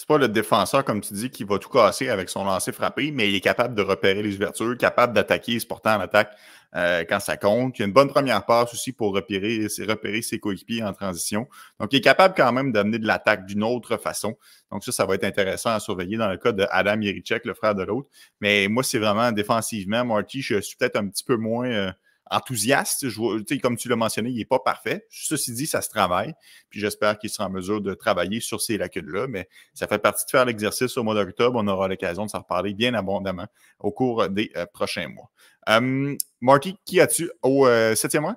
pas 0.09 0.17
le 0.17 0.27
défenseur, 0.27 0.83
comme 0.83 1.03
tu 1.03 1.13
dis, 1.13 1.29
qui 1.29 1.45
va 1.45 1.59
tout 1.59 1.69
casser 1.69 2.09
avec 2.09 2.31
son 2.31 2.43
lancer 2.45 2.73
frappé, 2.73 3.13
mais 3.13 3.29
il 3.29 3.35
est 3.35 3.41
capable 3.41 3.75
de 3.75 3.83
repérer 3.83 4.23
les 4.23 4.35
ouvertures, 4.35 4.77
capable 4.79 5.13
d'attaquer, 5.13 5.61
se 5.61 5.67
porter 5.67 5.91
en 5.91 6.01
attaque 6.01 6.35
euh, 6.75 7.05
quand 7.07 7.21
ça 7.21 7.37
compte. 7.37 7.79
Il 7.79 7.83
a 7.83 7.85
une 7.85 7.93
bonne 7.93 8.09
première 8.09 8.47
passe 8.47 8.73
aussi 8.73 8.93
pour 8.93 9.15
repérer, 9.15 9.67
repérer 9.87 10.23
ses 10.23 10.39
coéquipiers 10.39 10.83
en 10.83 10.95
transition. 10.95 11.47
Donc, 11.79 11.93
il 11.93 11.97
est 11.99 12.01
capable 12.01 12.33
quand 12.35 12.51
même 12.51 12.73
d'amener 12.73 12.99
de 12.99 13.07
l'attaque 13.07 13.45
d'une 13.45 13.63
autre 13.63 13.99
façon. 13.99 14.39
Donc, 14.71 14.83
ça, 14.85 14.91
ça 14.91 15.05
va 15.05 15.17
être 15.17 15.25
intéressant 15.25 15.71
à 15.71 15.81
surveiller 15.81 16.17
dans 16.17 16.31
le 16.31 16.39
cas 16.39 16.53
de 16.53 16.67
Adam 16.71 16.99
Yerichek, 16.99 17.45
le 17.45 17.53
frère 17.53 17.75
de 17.75 17.83
l'autre. 17.83 18.09
Mais 18.41 18.69
moi, 18.69 18.83
c'est 18.83 18.99
vraiment 18.99 19.31
défensivement, 19.33 20.03
Marty, 20.03 20.41
je 20.41 20.63
suis 20.63 20.77
peut-être 20.77 20.97
un 20.97 21.07
petit 21.09 21.25
peu 21.25 21.37
moins. 21.37 21.69
Euh, 21.69 21.93
enthousiaste. 22.33 23.09
Je, 23.09 23.59
comme 23.59 23.77
tu 23.77 23.89
l'as 23.89 23.97
mentionné, 23.97 24.31
il 24.31 24.37
n'est 24.37 24.45
pas 24.45 24.59
parfait. 24.59 25.07
Ceci 25.11 25.53
dit, 25.53 25.67
ça 25.67 25.83
se 25.83 25.89
travaille. 25.89 26.35
Puis 26.71 26.81
j'espère 26.81 27.19
qu'il 27.19 27.31
sera 27.31 27.47
en 27.47 27.51
mesure 27.51 27.81
de 27.81 27.95
travailler 27.95 28.41
sur 28.41 28.61
ces 28.61 28.79
lacunes-là. 28.79 29.27
Mais 29.29 29.49
ça 29.75 29.87
fait 29.87 29.99
partie 29.99 30.25
de 30.25 30.31
faire 30.31 30.45
l'exercice 30.45 30.97
au 30.97 31.05
mois 31.05 31.15
d'octobre. 31.15 31.61
On 31.63 31.69
aura 31.69 31.89
l'occasion 31.89 32.25
de 32.25 32.31
s'en 32.31 32.39
reparler 32.39 32.75
bien 32.75 32.95
abondamment 32.95 33.47
au 33.79 33.93
cours 33.93 34.29
des 34.29 34.51
euh, 34.57 34.67
prochains 34.73 35.09
mois. 35.09 35.31
Hum, 35.67 36.17
Marty, 36.41 36.77
qui 36.85 37.01
as-tu 37.01 37.31
au 37.43 37.67
euh, 37.67 37.95
septième 37.95 38.25
rang? 38.25 38.37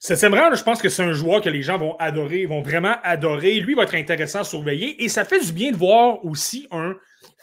Septième 0.00 0.34
rang, 0.34 0.54
je 0.54 0.62
pense 0.62 0.80
que 0.80 0.88
c'est 0.88 1.02
un 1.02 1.12
joueur 1.12 1.40
que 1.40 1.48
les 1.48 1.62
gens 1.62 1.78
vont 1.78 1.96
adorer, 1.96 2.46
vont 2.46 2.62
vraiment 2.62 2.96
adorer. 3.02 3.60
Lui 3.60 3.74
va 3.74 3.84
être 3.84 3.94
intéressant 3.94 4.40
à 4.40 4.44
surveiller. 4.44 5.02
Et 5.02 5.08
ça 5.08 5.24
fait 5.24 5.44
du 5.44 5.52
bien 5.52 5.72
de 5.72 5.76
voir 5.76 6.24
aussi 6.24 6.68
un 6.70 6.96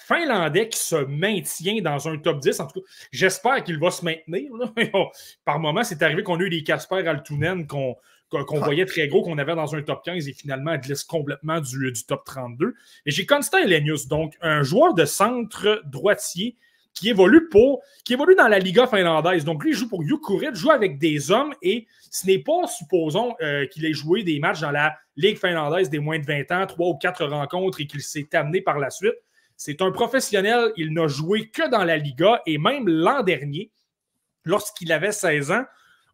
Finlandais 0.08 0.70
qui 0.70 0.80
se 0.80 0.96
maintient 0.96 1.82
dans 1.82 2.08
un 2.08 2.18
top 2.18 2.40
10. 2.40 2.60
En 2.60 2.68
tout 2.68 2.82
cas, 2.82 2.88
j'espère 3.12 3.64
qu'il 3.64 3.80
va 3.80 3.92
se 3.92 4.04
maintenir. 4.04 4.52
Par 5.46 5.60
moment, 5.60 5.84
c'est 5.84 6.02
arrivé 6.02 6.24
qu'on 6.24 6.40
a 6.40 6.44
eu 6.44 6.50
des 6.50 6.64
Casper 6.64 7.08
Altunen 7.08 7.68
qu'on 7.68 7.98
voyait 8.60 8.86
très 8.86 9.08
gros, 9.08 9.22
qu'on 9.22 9.38
avait 9.38 9.56
dans 9.56 9.76
un 9.76 9.82
top 9.82 10.04
15 10.04 10.28
et 10.28 10.34
finalement, 10.34 10.76
glisse 10.78 11.04
complètement 11.04 11.60
du, 11.62 11.92
du 11.92 12.06
top 12.06 12.26
32. 12.26 12.74
Et 13.06 13.12
j'ai 13.12 13.26
Constant 13.26 13.60
Elenius, 13.60 14.08
donc 14.08 14.36
un 14.42 14.64
joueur 14.64 14.94
de 14.94 15.06
centre 15.06 15.82
droitier 15.86 16.58
qui 16.94 17.10
évolue 17.10 17.50
pour, 17.50 17.82
qui 18.06 18.14
évolue 18.14 18.36
dans 18.36 18.48
la 18.48 18.60
Liga 18.60 18.88
finlandaise. 18.88 19.46
Donc, 19.46 19.64
lui, 19.64 19.72
il 19.72 19.76
joue 19.76 19.90
pour 19.90 20.04
Jukurit, 20.04 20.54
joue 20.54 20.72
avec 20.72 21.00
des 21.00 21.32
hommes 21.32 21.54
et 21.62 21.88
ce 22.12 22.28
n'est 22.28 22.40
pas, 22.40 22.68
supposons, 22.68 23.36
euh, 23.42 23.66
qu'il 23.68 23.86
ait 23.86 23.94
joué 23.94 24.24
des 24.24 24.40
matchs 24.40 24.62
dans 24.62 24.72
la 24.72 24.96
Ligue 25.16 25.38
finlandaise 25.38 25.90
des 25.90 26.00
moins 26.00 26.20
de 26.20 26.26
20 26.26 26.52
ans, 26.52 26.66
trois 26.68 26.90
ou 26.90 26.96
quatre 26.96 27.26
rencontres 27.26 27.82
et 27.82 27.88
qu'il 27.88 28.02
s'est 28.02 28.28
amené 28.34 28.62
par 28.62 28.80
la 28.80 28.90
suite. 28.90 29.16
C'est 29.58 29.82
un 29.82 29.92
professionnel, 29.92 30.72
il 30.78 30.94
n'a 30.94 31.08
joué 31.08 31.50
que 31.50 31.70
dans 31.70 31.84
la 31.84 31.98
Liga 31.98 32.42
et 32.46 32.58
même 32.58 32.88
l'an 32.88 33.24
dernier, 33.24 33.72
lorsqu'il 34.46 34.92
avait 34.92 35.12
16 35.12 35.52
ans, 35.52 35.64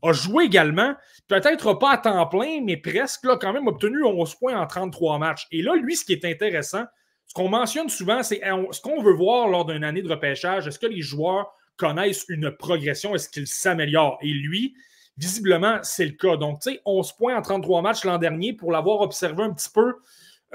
a 0.02 0.14
joué 0.14 0.46
également, 0.46 0.96
peut-être 1.28 1.74
pas 1.74 1.92
à 1.92 1.98
temps 1.98 2.26
plein, 2.28 2.62
mais 2.62 2.78
presque, 2.78 3.26
là, 3.26 3.38
quand 3.40 3.54
même 3.54 3.68
obtenu 3.68 4.04
11 4.04 4.36
points 4.36 4.60
en 4.60 4.66
33 4.66 5.20
matchs. 5.20 5.48
Et 5.52 5.62
là, 5.62 5.76
lui, 5.76 5.96
ce 5.96 6.06
qui 6.06 6.14
est 6.14 6.26
intéressant, 6.26 6.86
ce 7.26 7.34
qu'on 7.34 7.50
mentionne 7.50 7.90
souvent, 7.90 8.24
c'est 8.24 8.42
ce 8.72 8.82
qu'on 8.82 9.02
veut 9.02 9.14
voir 9.14 9.48
lors 9.48 9.66
d'une 9.66 9.84
année 9.84 10.02
de 10.02 10.10
repêchage. 10.10 10.68
Est-ce 10.68 10.80
que 10.80 10.88
les 10.88 11.02
joueurs 11.02 11.52
connaissent 11.78 12.26
une 12.30 12.52
progression? 12.52 13.14
Est-ce 13.14 13.30
qu'ils 13.30 13.48
s'améliorent? 13.48 14.18
Et 14.22 14.32
lui, 14.34 14.74
visiblement, 15.18 15.80
c'est 15.84 16.06
le 16.06 16.14
cas. 16.14 16.38
Donc, 16.38 16.62
tu 16.62 16.72
sais, 16.72 16.82
11 16.86 17.12
points 17.14 17.38
en 17.38 17.42
33 17.42 17.82
matchs 17.82 18.06
l'an 18.06 18.18
dernier 18.18 18.54
pour 18.54 18.72
l'avoir 18.72 19.02
observé 19.02 19.44
un 19.44 19.54
petit 19.54 19.70
peu. 19.70 19.96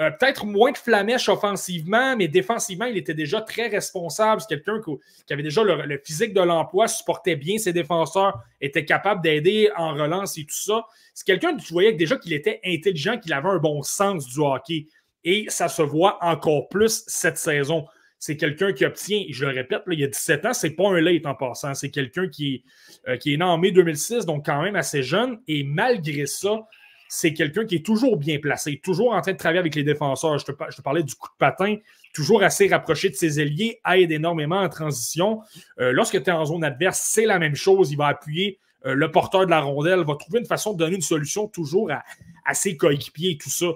Euh, 0.01 0.11
peut-être 0.11 0.45
moins 0.45 0.73
de 0.73 0.77
flamèche 0.77 1.29
offensivement, 1.29 2.17
mais 2.17 2.27
défensivement, 2.27 2.87
il 2.87 2.97
était 2.97 3.15
déjà 3.15 3.41
très 3.41 3.69
responsable. 3.69 4.41
C'est 4.41 4.49
quelqu'un 4.49 4.81
qui, 4.81 5.33
avait 5.33 5.45
déjà 5.45 5.63
le, 5.63 6.01
physique 6.05 6.35
de 6.35 6.41
l'emploi, 6.41 6.89
supportait 6.89 7.37
bien 7.37 7.59
ses 7.59 7.73
défenseurs, 7.73 8.43
était 8.61 8.85
capable 8.85 9.23
d'aider 9.23 9.71
en 9.77 9.95
relance 9.95 10.37
et 10.37 10.45
tout 10.45 10.57
ça. 10.57 10.85
C'est 11.15 11.25
quelqu'un, 11.25 11.57
tu 11.57 11.73
voyais 11.73 11.93
déjà 11.93 12.17
qu'il 12.17 12.33
était 12.33 12.61
intelligent, 12.65 13.19
qu'il 13.19 13.33
avait 13.33 13.49
un 13.49 13.59
bon 13.59 13.83
sens 13.83 14.27
du 14.27 14.41
hockey. 14.41 14.89
Et 15.23 15.47
ça 15.49 15.69
se 15.69 15.83
voit 15.83 16.19
encore 16.23 16.69
plus 16.69 17.05
cette 17.07 17.39
saison. 17.39 17.87
C'est 18.19 18.37
quelqu'un 18.37 18.73
qui 18.73 18.85
obtient, 18.85 19.23
je 19.31 19.45
le 19.45 19.53
répète, 19.53 19.83
il 19.87 20.01
y 20.01 20.05
a 20.05 20.09
17 20.09 20.47
ans, 20.47 20.55
c'est 20.55 20.71
pas 20.71 20.89
un 20.89 21.01
late 21.01 21.27
en 21.27 21.35
passant. 21.35 21.75
C'est 21.75 21.91
quelqu'un 21.91 22.29
qui, 22.29 22.65
euh, 23.07 23.17
qui 23.17 23.35
est 23.35 23.37
né 23.37 23.45
en 23.45 23.59
mai 23.59 23.71
2006, 23.71 24.27
donc 24.27 24.47
quand 24.47 24.61
même 24.61 24.77
assez 24.77 25.05
jeune. 25.05 25.41
Et 25.47 25.63
malgré 25.63 26.27
ça, 26.27 26.67
c'est 27.09 27.33
quelqu'un 27.33 27.65
qui 27.65 27.77
est 27.77 27.87
toujours 27.87 28.17
bien 28.17 28.39
placé, 28.39 28.81
toujours 28.83 29.13
en 29.13 29.21
train 29.21 29.33
de 29.33 29.37
travailler 29.39 29.61
avec 29.61 29.75
les 29.75 29.85
défenseurs. 29.85 30.39
Je 30.39 30.47
te, 30.47 30.83
parlais 30.83 31.03
du 31.03 31.15
coup 31.15 31.29
de 31.29 31.37
patin, 31.39 31.77
toujours 32.13 32.43
assez 32.43 32.69
rapproché 32.69 33.11
de 33.11 33.15
ses 33.15 33.41
ailiers, 33.41 33.81
aide 33.91 34.13
énormément 34.13 34.61
en 34.61 34.69
transition. 34.69 35.41
Euh, 35.81 35.93
lorsque 35.93 36.23
tu 36.23 36.31
es 36.31 36.33
en 36.33 36.45
zone 36.45 36.65
adverse, 36.65 37.01
c'est 37.03 37.27
la 37.27 37.39
même 37.39 37.55
chose. 37.55 37.93
Il 37.93 37.97
va 37.97 38.09
appuyer 38.09 38.59
euh, 38.87 38.95
le 38.95 39.11
porteur 39.11 39.47
de 39.47 39.51
la 39.51 39.61
rondelle, 39.61 40.01
va 40.01 40.17
trouver 40.17 40.41
une 40.41 40.47
façon 40.47 40.73
de 40.73 40.79
donner 40.79 40.97
une 40.97 41.03
solution 41.03 41.47
toujours 41.47 41.91
à, 41.91 42.03
à 42.45 42.55
ses 42.55 42.77
coéquipiers 42.77 43.33
et 43.33 43.39
tout 43.39 43.51
ça. 43.51 43.67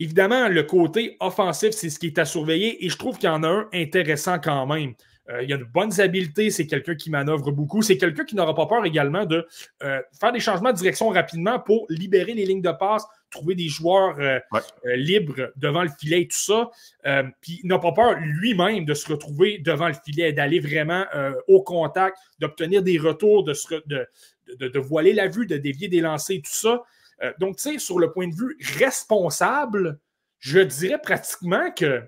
Évidemment, 0.00 0.48
le 0.48 0.62
côté 0.64 1.16
offensif, 1.20 1.70
c'est 1.70 1.88
ce 1.88 1.98
qui 1.98 2.06
est 2.06 2.18
à 2.18 2.24
surveiller 2.24 2.84
et 2.84 2.88
je 2.88 2.96
trouve 2.96 3.16
qu'il 3.16 3.28
y 3.28 3.32
en 3.32 3.42
a 3.42 3.48
un 3.48 3.68
intéressant 3.72 4.38
quand 4.38 4.66
même. 4.66 4.94
Euh, 5.30 5.42
il 5.42 5.52
a 5.52 5.56
de 5.56 5.64
bonnes 5.64 6.00
habiletés, 6.00 6.50
c'est 6.50 6.66
quelqu'un 6.66 6.94
qui 6.94 7.10
manœuvre 7.10 7.50
beaucoup, 7.50 7.80
c'est 7.80 7.96
quelqu'un 7.96 8.24
qui 8.24 8.36
n'aura 8.36 8.54
pas 8.54 8.66
peur 8.66 8.84
également 8.84 9.24
de 9.24 9.46
euh, 9.82 10.00
faire 10.20 10.32
des 10.32 10.40
changements 10.40 10.72
de 10.72 10.76
direction 10.76 11.08
rapidement 11.08 11.58
pour 11.58 11.86
libérer 11.88 12.34
les 12.34 12.44
lignes 12.44 12.60
de 12.60 12.72
passe, 12.72 13.06
trouver 13.30 13.54
des 13.54 13.68
joueurs 13.68 14.18
euh, 14.20 14.38
libres 14.96 15.50
devant 15.56 15.82
le 15.82 15.90
filet 15.98 16.22
et 16.22 16.28
tout 16.28 16.36
ça. 16.36 16.70
puis 17.40 17.60
il 17.62 17.68
n'a 17.68 17.78
pas 17.78 17.92
peur 17.92 18.16
lui-même 18.20 18.84
de 18.84 18.94
se 18.94 19.10
retrouver 19.10 19.58
devant 19.58 19.88
le 19.88 19.94
filet, 20.04 20.32
d'aller 20.32 20.60
vraiment 20.60 21.04
au 21.48 21.62
contact, 21.62 22.16
d'obtenir 22.38 22.82
des 22.82 22.98
retours, 22.98 23.44
de, 23.44 23.54
de, 23.86 24.68
de, 24.68 24.78
voiler 24.78 25.12
la 25.12 25.28
vue, 25.28 25.46
de 25.46 25.56
dévier 25.56 25.88
des 25.88 26.00
lancers, 26.00 26.36
tout 26.36 26.52
ça. 26.52 26.82
Euh, 27.22 27.32
donc, 27.38 27.56
tu 27.56 27.72
sais, 27.72 27.78
sur 27.78 27.98
le 27.98 28.12
point 28.12 28.28
de 28.28 28.34
vue 28.34 28.56
responsable, 28.78 29.98
je 30.38 30.60
dirais 30.60 31.00
pratiquement 31.00 31.70
que, 31.72 32.02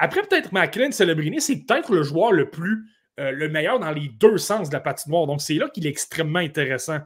après 0.00 0.22
peut-être 0.22 0.52
McLean, 0.52 0.90
Celebrini, 0.90 1.42
c'est 1.42 1.56
peut-être 1.56 1.92
le 1.92 2.02
joueur 2.02 2.32
le 2.32 2.48
plus, 2.48 2.86
euh, 3.20 3.32
le 3.32 3.50
meilleur 3.50 3.78
dans 3.78 3.90
les 3.90 4.08
deux 4.08 4.38
sens 4.38 4.70
de 4.70 4.74
la 4.74 4.80
patinoire. 4.80 5.26
Donc, 5.26 5.42
c'est 5.42 5.54
là 5.54 5.68
qu'il 5.68 5.86
est 5.86 5.90
extrêmement 5.90 6.38
intéressant. 6.38 7.00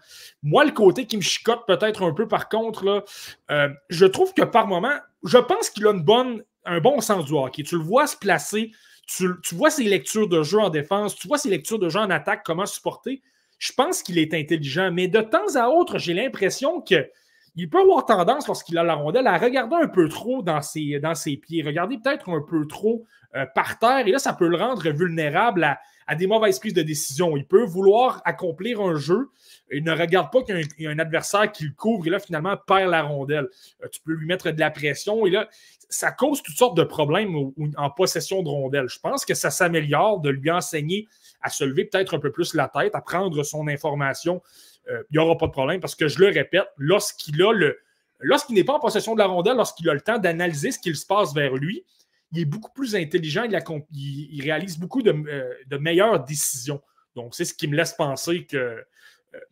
Moi, 0.44 0.64
le 0.64 0.70
côté 0.70 1.04
qui 1.04 1.16
me 1.16 1.22
chicote 1.22 1.66
peut-être 1.66 2.04
un 2.04 2.14
peu, 2.14 2.28
par 2.28 2.48
contre, 2.48 2.85
là, 2.85 3.02
euh, 3.50 3.68
je 3.90 4.07
trouve 4.07 4.33
que 4.33 4.42
par 4.42 4.68
moment, 4.68 4.94
je 5.24 5.38
pense 5.38 5.70
qu'il 5.70 5.85
a 5.88 5.90
une 5.90 6.04
bonne, 6.04 6.44
un 6.64 6.78
bon 6.78 7.00
sens 7.00 7.24
du 7.24 7.33
hockey. 7.33 7.64
Tu 7.64 7.76
le 7.76 7.83
vois 7.83 8.07
se 8.07 8.16
placer, 8.16 8.70
tu, 9.09 9.28
tu 9.42 9.57
vois 9.57 9.70
ses 9.70 9.85
lectures 9.85 10.28
de 10.28 10.44
jeu 10.44 10.61
en 10.61 10.70
défense, 10.70 11.16
tu 11.16 11.26
vois 11.26 11.38
ses 11.38 11.50
lectures 11.50 11.80
de 11.80 11.88
jeu 11.88 11.98
en 11.98 12.11
attaque, 12.11 12.42
comment 12.44 12.64
supporter. 12.64 13.22
Je 13.59 13.72
pense 13.72 14.04
qu'il 14.04 14.18
est 14.18 14.35
intelligent, 14.35 14.92
mais 14.92 15.09
de 15.09 15.20
temps 15.20 15.57
à 15.57 15.68
autre, 15.68 15.98
j'ai 15.98 16.14
l'impression 16.14 16.80
que 16.80 17.09
il 17.56 17.70
peut 17.70 17.80
avoir 17.80 18.04
tendance, 18.04 18.46
lorsqu'il 18.46 18.76
a 18.78 18.82
la 18.82 18.94
rondelle, 18.94 19.26
à 19.26 19.38
regarder 19.38 19.76
un 19.76 19.88
peu 19.88 20.08
trop 20.08 20.42
dans 20.42 20.60
ses, 20.60 20.98
dans 20.98 21.14
ses 21.14 21.36
pieds, 21.36 21.62
regarder 21.62 21.98
peut-être 21.98 22.28
un 22.28 22.40
peu 22.40 22.66
trop 22.66 23.06
euh, 23.36 23.46
par 23.46 23.78
terre. 23.78 24.06
Et 24.06 24.10
là, 24.10 24.18
ça 24.18 24.32
peut 24.32 24.48
le 24.48 24.56
rendre 24.56 24.88
vulnérable 24.90 25.64
à, 26.06 26.14
des 26.14 26.26
mauvaises 26.26 26.58
prises 26.58 26.74
de 26.74 26.82
décision. 26.82 27.36
Il 27.36 27.46
peut 27.46 27.64
vouloir 27.64 28.22
accomplir 28.24 28.80
un 28.80 28.96
jeu. 28.96 29.30
Il 29.72 29.84
ne 29.84 29.92
regarde 29.92 30.30
pas 30.32 30.42
qu'il 30.42 30.66
y 30.78 30.86
a 30.86 30.90
un, 30.90 30.98
adversaire 30.98 31.50
qui 31.50 31.64
le 31.64 31.72
couvre 31.76 32.06
et 32.06 32.10
là, 32.10 32.18
finalement, 32.18 32.56
perd 32.56 32.90
la 32.90 33.02
rondelle. 33.02 33.48
Euh, 33.82 33.88
tu 33.90 34.00
peux 34.02 34.12
lui 34.12 34.26
mettre 34.26 34.50
de 34.50 34.60
la 34.60 34.70
pression 34.70 35.24
et 35.24 35.30
là, 35.30 35.48
ça 35.88 36.10
cause 36.10 36.42
toutes 36.42 36.56
sortes 36.56 36.76
de 36.76 36.82
problèmes 36.82 37.52
en 37.76 37.90
possession 37.90 38.42
de 38.42 38.48
rondelle. 38.48 38.88
Je 38.88 38.98
pense 38.98 39.24
que 39.24 39.34
ça 39.34 39.50
s'améliore 39.50 40.20
de 40.20 40.30
lui 40.30 40.50
enseigner 40.50 41.06
à 41.40 41.50
se 41.50 41.62
lever 41.62 41.84
peut-être 41.84 42.14
un 42.14 42.18
peu 42.18 42.32
plus 42.32 42.54
la 42.54 42.68
tête, 42.68 42.94
à 42.94 43.00
prendre 43.00 43.42
son 43.44 43.68
information 43.68 44.42
euh, 44.90 45.02
il 45.10 45.18
n'y 45.18 45.24
aura 45.24 45.36
pas 45.36 45.46
de 45.46 45.52
problème 45.52 45.80
parce 45.80 45.94
que 45.94 46.08
je 46.08 46.18
le 46.18 46.26
répète, 46.26 46.66
lorsqu'il 46.76 47.40
a 47.42 47.52
le. 47.52 47.78
Lorsqu'il 48.20 48.54
n'est 48.54 48.64
pas 48.64 48.74
en 48.74 48.80
possession 48.80 49.14
de 49.14 49.18
la 49.18 49.26
rondelle, 49.26 49.56
lorsqu'il 49.56 49.88
a 49.90 49.94
le 49.94 50.00
temps 50.00 50.18
d'analyser 50.18 50.70
ce 50.70 50.78
qu'il 50.78 50.96
se 50.96 51.04
passe 51.04 51.34
vers 51.34 51.54
lui, 51.54 51.84
il 52.32 52.40
est 52.40 52.44
beaucoup 52.44 52.70
plus 52.72 52.94
intelligent, 52.94 53.44
il, 53.44 54.42
réalise 54.42 54.78
beaucoup 54.78 55.02
de, 55.02 55.12
de, 55.66 55.76
meilleures 55.76 56.24
décisions. 56.24 56.80
Donc, 57.16 57.34
c'est 57.34 57.44
ce 57.44 57.52
qui 57.52 57.68
me 57.68 57.76
laisse 57.76 57.92
penser 57.92 58.46
que, 58.46 58.82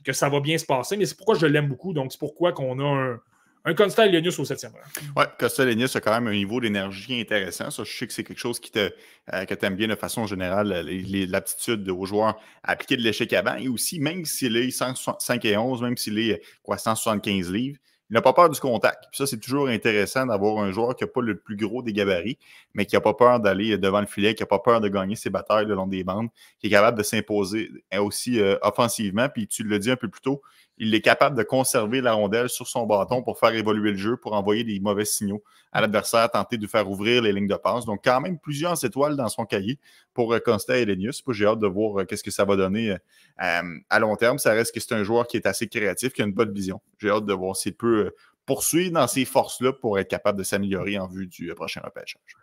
que 0.04 0.12
ça 0.12 0.28
va 0.28 0.40
bien 0.40 0.56
se 0.56 0.64
passer, 0.64 0.96
mais 0.96 1.06
c'est 1.06 1.16
pourquoi 1.16 1.34
je 1.34 1.44
l'aime 1.44 1.68
beaucoup. 1.68 1.92
Donc, 1.92 2.12
c'est 2.12 2.18
pourquoi 2.18 2.52
qu'on 2.52 2.78
a 2.78 2.84
un, 2.84 3.20
un 3.64 3.75
Costa 3.75 4.07
Elenius 4.07 4.38
au 4.38 4.44
septième 4.44 4.72
rang. 4.72 5.03
Oui, 5.16 5.25
Costa 5.38 5.62
Elenius 5.62 5.94
a 5.94 6.01
quand 6.01 6.12
même 6.12 6.27
un 6.27 6.33
niveau 6.33 6.61
d'énergie 6.61 7.20
intéressant. 7.20 7.70
Ça, 7.70 7.85
je 7.85 7.96
sais 7.96 8.07
que 8.07 8.12
c'est 8.12 8.25
quelque 8.25 8.38
chose 8.38 8.61
euh, 8.77 9.44
que 9.44 9.55
tu 9.55 9.66
aimes 9.66 9.77
bien 9.77 9.88
de 9.88 9.94
façon 9.94 10.27
générale, 10.27 10.85
l'aptitude 11.29 11.88
aux 11.88 12.05
joueurs 12.05 12.40
à 12.62 12.72
appliquer 12.72 12.96
de 12.96 13.03
l'échec 13.03 13.33
avant. 13.33 13.57
Et 13.57 13.68
aussi, 13.68 14.01
même 14.01 14.25
s'il 14.25 14.57
est 14.57 14.70
5 14.70 15.44
et 15.44 15.57
11, 15.57 15.83
même 15.83 15.96
s'il 15.96 16.18
est 16.18 16.42
quoi, 16.62 16.77
175 16.77 17.53
livres, 17.53 17.79
il 18.12 18.14
n'a 18.14 18.20
pas 18.20 18.35
peur 18.35 18.51
du 18.51 18.61
contact. 18.61 19.05
ça, 19.12 19.27
c'est 19.27 19.38
toujours 19.38 19.68
intéressant 19.68 20.27
d'avoir 20.27 20.62
un 20.62 20.70
joueur 20.70 20.94
qui 20.94 21.03
n'a 21.03 21.09
pas 21.09 21.22
le 21.22 21.38
plus 21.38 21.57
gros 21.57 21.83
des 21.83 21.94
gabarits, 21.94 22.38
mais 22.75 22.85
qui 22.85 22.94
n'a 22.94 23.01
pas 23.01 23.14
peur 23.14 23.40
d'aller 23.40 23.79
devant 23.79 24.01
le 24.01 24.07
filet, 24.07 24.35
qui 24.35 24.42
n'a 24.42 24.46
pas 24.46 24.59
peur 24.59 24.83
de 24.83 24.88
gagner 24.88 25.16
ses 25.16 25.31
batailles 25.31 25.64
le 25.64 25.75
long 25.75 25.87
des 25.87 26.05
bandes, 26.05 26.29
qui 26.59 26.66
est 26.66 26.70
capable 26.70 26.98
de 26.98 27.03
s'imposer 27.03 27.70
aussi 27.98 28.38
euh, 28.38 28.59
offensivement. 28.61 29.31
Puis 29.31 29.46
tu 29.46 29.62
le 29.62 29.79
dis 29.79 29.90
un 29.90 29.96
peu 29.96 30.09
plus 30.09 30.20
tôt, 30.20 30.42
il 30.82 30.92
est 30.96 31.00
capable 31.00 31.36
de 31.36 31.44
conserver 31.44 32.00
la 32.00 32.12
rondelle 32.12 32.48
sur 32.48 32.66
son 32.66 32.86
bâton 32.86 33.22
pour 33.22 33.38
faire 33.38 33.54
évoluer 33.54 33.92
le 33.92 33.96
jeu, 33.96 34.16
pour 34.16 34.32
envoyer 34.32 34.64
des 34.64 34.80
mauvais 34.80 35.04
signaux 35.04 35.44
à 35.70 35.80
l'adversaire, 35.80 36.28
tenter 36.28 36.58
de 36.58 36.66
faire 36.66 36.90
ouvrir 36.90 37.22
les 37.22 37.32
lignes 37.32 37.46
de 37.46 37.54
passe. 37.54 37.84
Donc, 37.84 38.00
quand 38.02 38.20
même, 38.20 38.36
plusieurs 38.36 38.84
étoiles 38.84 39.16
dans 39.16 39.28
son 39.28 39.46
cahier 39.46 39.78
pour 40.12 40.34
euh, 40.34 40.40
Costa 40.40 40.76
et 40.76 40.84
Lenius. 40.84 41.22
J'ai 41.28 41.46
hâte 41.46 41.60
de 41.60 41.68
voir 41.68 42.00
euh, 42.00 42.04
qu'est-ce 42.04 42.24
que 42.24 42.32
ça 42.32 42.44
va 42.44 42.56
donner 42.56 42.90
euh, 42.90 43.62
à 43.90 43.98
long 44.00 44.16
terme. 44.16 44.38
Ça 44.38 44.54
reste 44.54 44.74
que 44.74 44.80
c'est 44.80 44.92
un 44.92 45.04
joueur 45.04 45.28
qui 45.28 45.36
est 45.36 45.46
assez 45.46 45.68
créatif, 45.68 46.12
qui 46.14 46.20
a 46.20 46.24
une 46.24 46.32
bonne 46.32 46.52
vision. 46.52 46.80
J'ai 46.98 47.10
hâte 47.10 47.26
de 47.26 47.32
voir 47.32 47.54
s'il 47.54 47.76
peut 47.76 48.12
poursuivre 48.44 48.90
dans 48.90 49.06
ces 49.06 49.24
forces-là 49.24 49.72
pour 49.72 50.00
être 50.00 50.08
capable 50.08 50.36
de 50.36 50.42
s'améliorer 50.42 50.98
en 50.98 51.06
vue 51.06 51.28
du 51.28 51.54
prochain 51.54 51.80
repêchage. 51.84 52.34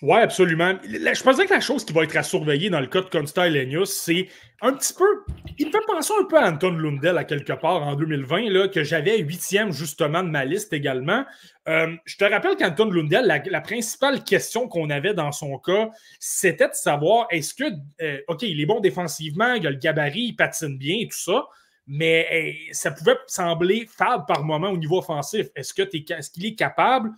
Oui, 0.00 0.18
absolument. 0.20 0.74
Je 0.84 1.22
pense 1.22 1.36
que 1.36 1.52
la 1.52 1.60
chose 1.60 1.84
qui 1.84 1.92
va 1.92 2.04
être 2.04 2.16
à 2.16 2.22
surveiller 2.22 2.70
dans 2.70 2.78
le 2.78 2.86
cas 2.86 3.00
de 3.00 3.08
Consta 3.08 3.48
Lenius, 3.48 3.90
c'est 3.90 4.28
un 4.60 4.72
petit 4.72 4.92
peu. 4.92 5.24
Il 5.58 5.66
me 5.66 5.72
fait 5.72 5.84
penser 5.88 6.12
un 6.20 6.24
peu 6.24 6.36
à 6.38 6.48
Anton 6.48 6.70
Lundell 6.70 7.18
à 7.18 7.24
quelque 7.24 7.52
part 7.52 7.82
en 7.82 7.96
2020, 7.96 8.50
là, 8.50 8.68
que 8.68 8.84
j'avais 8.84 9.18
huitième 9.18 9.72
justement 9.72 10.22
de 10.22 10.28
ma 10.28 10.44
liste 10.44 10.72
également. 10.72 11.24
Euh, 11.68 11.96
je 12.04 12.16
te 12.16 12.24
rappelle 12.24 12.56
qu'Anton 12.56 12.90
Lundell, 12.90 13.26
la, 13.44 13.60
principale 13.60 14.22
question 14.22 14.68
qu'on 14.68 14.88
avait 14.88 15.14
dans 15.14 15.32
son 15.32 15.58
cas, 15.58 15.88
c'était 16.20 16.68
de 16.68 16.74
savoir 16.74 17.26
est-ce 17.30 17.54
que, 17.54 17.64
euh, 18.00 18.20
OK, 18.28 18.42
il 18.42 18.60
est 18.60 18.66
bon 18.66 18.78
défensivement, 18.78 19.54
il 19.54 19.66
a 19.66 19.70
le 19.70 19.78
gabarit, 19.78 20.26
il 20.26 20.36
patine 20.36 20.78
bien 20.78 20.96
et 21.00 21.08
tout 21.08 21.18
ça, 21.18 21.46
mais 21.88 22.56
ça 22.70 22.92
pouvait 22.92 23.16
sembler 23.26 23.88
faible 23.90 24.24
par 24.28 24.44
moment 24.44 24.70
au 24.70 24.76
niveau 24.76 24.98
offensif. 24.98 25.48
Est-ce 25.56 25.74
qu'il 25.74 26.46
est 26.46 26.54
capable 26.54 27.10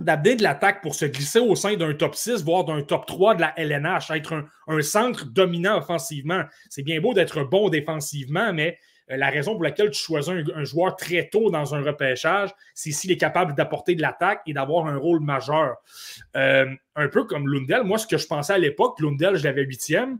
d'amener 0.00 0.36
de 0.36 0.42
l'attaque 0.42 0.82
pour 0.82 0.94
se 0.94 1.04
glisser 1.04 1.38
au 1.38 1.54
sein 1.54 1.76
d'un 1.76 1.94
top 1.94 2.14
6, 2.14 2.42
voire 2.44 2.64
d'un 2.64 2.82
top 2.82 3.06
3 3.06 3.34
de 3.36 3.40
la 3.40 3.52
LNH, 3.56 4.10
être 4.10 4.44
un, 4.66 4.82
centre 4.82 5.26
dominant 5.26 5.78
offensivement. 5.78 6.42
C'est 6.68 6.82
bien 6.82 7.00
beau 7.00 7.14
d'être 7.14 7.44
bon 7.44 7.68
défensivement, 7.68 8.52
mais 8.52 8.78
euh, 9.10 9.16
la 9.16 9.30
raison 9.30 9.52
pour 9.52 9.64
laquelle 9.64 9.90
tu 9.90 10.00
choisis 10.00 10.32
un, 10.54 10.64
joueur 10.64 10.96
très 10.96 11.28
tôt 11.28 11.50
dans 11.50 11.74
un 11.74 11.82
repêchage, 11.82 12.50
c'est 12.74 12.92
s'il 12.92 13.10
est 13.10 13.16
capable 13.16 13.54
d'apporter 13.54 13.94
de 13.94 14.02
l'attaque 14.02 14.42
et 14.46 14.52
d'avoir 14.52 14.86
un 14.86 14.96
rôle 14.96 15.20
majeur. 15.20 15.76
Euh, 16.36 16.66
un 16.96 17.08
peu 17.08 17.24
comme 17.24 17.48
Lundell. 17.48 17.82
Moi, 17.82 17.98
ce 17.98 18.06
que 18.06 18.18
je 18.18 18.26
pensais 18.26 18.52
à 18.52 18.58
l'époque, 18.58 19.00
Lundell, 19.00 19.36
je 19.36 19.44
l'avais 19.44 19.62
huitième. 19.62 20.18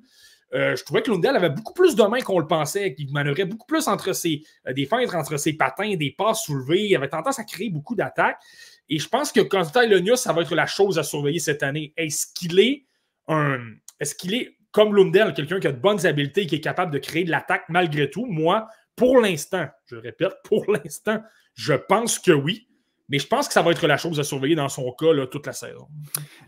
Euh, 0.53 0.75
je 0.75 0.85
trouvais 0.85 1.03
que 1.03 1.11
Lundell 1.11 1.37
avait 1.37 1.51
beaucoup 1.51 1.75
plus 1.75 1.95
de 1.95 2.03
mains 2.03 2.21
qu'on 2.21 2.39
le 2.39 2.47
pensait, 2.47 2.95
qu'il 2.95 3.13
manœuvrait 3.13 3.45
beaucoup 3.45 3.67
plus 3.67 3.87
entre 3.87 4.13
ses, 4.13 4.43
des 4.75 4.87
feintres 4.87 5.15
entre 5.15 5.37
ses 5.37 5.53
patins, 5.53 5.95
des 5.95 6.11
passes 6.11 6.45
soulevées. 6.45 6.87
Il 6.87 6.97
avait 6.97 7.09
tendance 7.09 7.39
à 7.39 7.45
créer 7.45 7.71
beaucoup 7.71 7.95
d'attaques. 7.95 8.41
Et 8.89 8.99
je 8.99 9.09
pense 9.09 9.31
que 9.31 9.41
Constantin 9.41 9.87
Lonius, 9.87 10.21
ça 10.21 10.33
va 10.33 10.43
être 10.43 10.55
la 10.55 10.67
chose 10.67 10.99
à 10.99 11.05
surveiller 11.05 11.39
cette 11.39 11.63
année. 11.63 11.95
Est-ce 11.97 12.27
qu'il 12.35 12.59
est 12.59 12.87
un. 13.29 13.59
Est-ce 14.01 14.15
qu'il 14.15 14.35
est 14.35 14.57
comme 14.73 14.95
Lundell, 14.95 15.33
quelqu'un 15.35 15.61
qui 15.61 15.69
a 15.69 15.73
de 15.73 15.81
bonnes 15.81 16.05
habiletés 16.07 16.43
et 16.43 16.47
qui 16.47 16.57
est 16.57 16.61
capable 16.61 16.93
de 16.93 16.99
créer 16.99 17.25
de 17.25 17.31
l'attaque 17.31 17.65
malgré 17.69 18.11
tout? 18.11 18.27
Moi, 18.27 18.69
pour 18.97 19.21
l'instant, 19.21 19.69
je 19.87 19.97
répète, 19.97 20.35
pour 20.45 20.71
l'instant, 20.71 21.23
je 21.55 21.75
pense 21.75 22.19
que 22.19 22.33
oui. 22.33 22.67
Mais 23.11 23.19
je 23.19 23.27
pense 23.27 23.49
que 23.49 23.53
ça 23.53 23.61
va 23.61 23.73
être 23.73 23.87
la 23.89 23.97
chose 23.97 24.21
à 24.21 24.25
surveiller 24.25 24.55
dans 24.55 24.69
son 24.69 24.93
cas 24.93 25.27
toute 25.27 25.47
la 25.47 25.53
saison. 25.53 25.89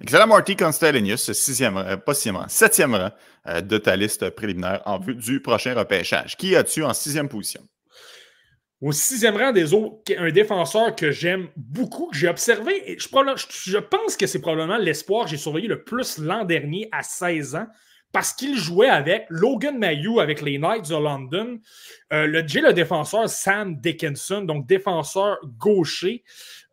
Excellent, 0.00 0.28
Marty 0.28 0.56
Constellinius, 0.56 1.32
sixième, 1.32 1.76
euh, 1.76 1.96
pas 1.96 2.14
sixième 2.14 2.38
septième 2.48 2.94
rang 2.94 3.10
euh, 3.48 3.60
de 3.60 3.78
ta 3.78 3.96
liste 3.96 4.30
préliminaire 4.30 4.80
en 4.86 5.00
vue 5.00 5.16
du 5.16 5.42
prochain 5.42 5.74
repêchage. 5.74 6.36
Qui 6.36 6.54
as-tu 6.54 6.84
en 6.84 6.94
sixième 6.94 7.28
position? 7.28 7.62
Au 8.80 8.92
sixième 8.92 9.36
rang 9.36 9.50
des 9.50 9.74
autres, 9.74 9.96
un 10.16 10.30
défenseur 10.30 10.94
que 10.94 11.10
j'aime 11.10 11.48
beaucoup, 11.56 12.08
que 12.10 12.16
j'ai 12.16 12.28
observé, 12.28 12.92
et 12.92 12.98
je, 12.98 13.08
je, 13.08 13.78
pense 13.78 14.16
que 14.16 14.26
c'est 14.26 14.40
probablement 14.40 14.78
l'espoir 14.78 15.24
que 15.24 15.30
j'ai 15.30 15.36
surveillé 15.38 15.66
le 15.66 15.82
plus 15.82 16.18
l'an 16.18 16.44
dernier 16.44 16.88
à 16.92 17.02
16 17.02 17.56
ans, 17.56 17.66
parce 18.12 18.34
qu'il 18.34 18.56
jouait 18.56 18.90
avec 18.90 19.24
Logan 19.30 19.78
Mayou 19.78 20.20
avec 20.20 20.42
les 20.42 20.58
Knights 20.58 20.88
de 20.88 20.96
London. 20.96 21.58
Euh, 22.12 22.26
le, 22.26 22.42
le 22.42 22.72
défenseur 22.72 23.28
Sam 23.28 23.76
Dickinson, 23.76 24.42
donc 24.42 24.66
défenseur 24.66 25.38
gaucher. 25.58 26.22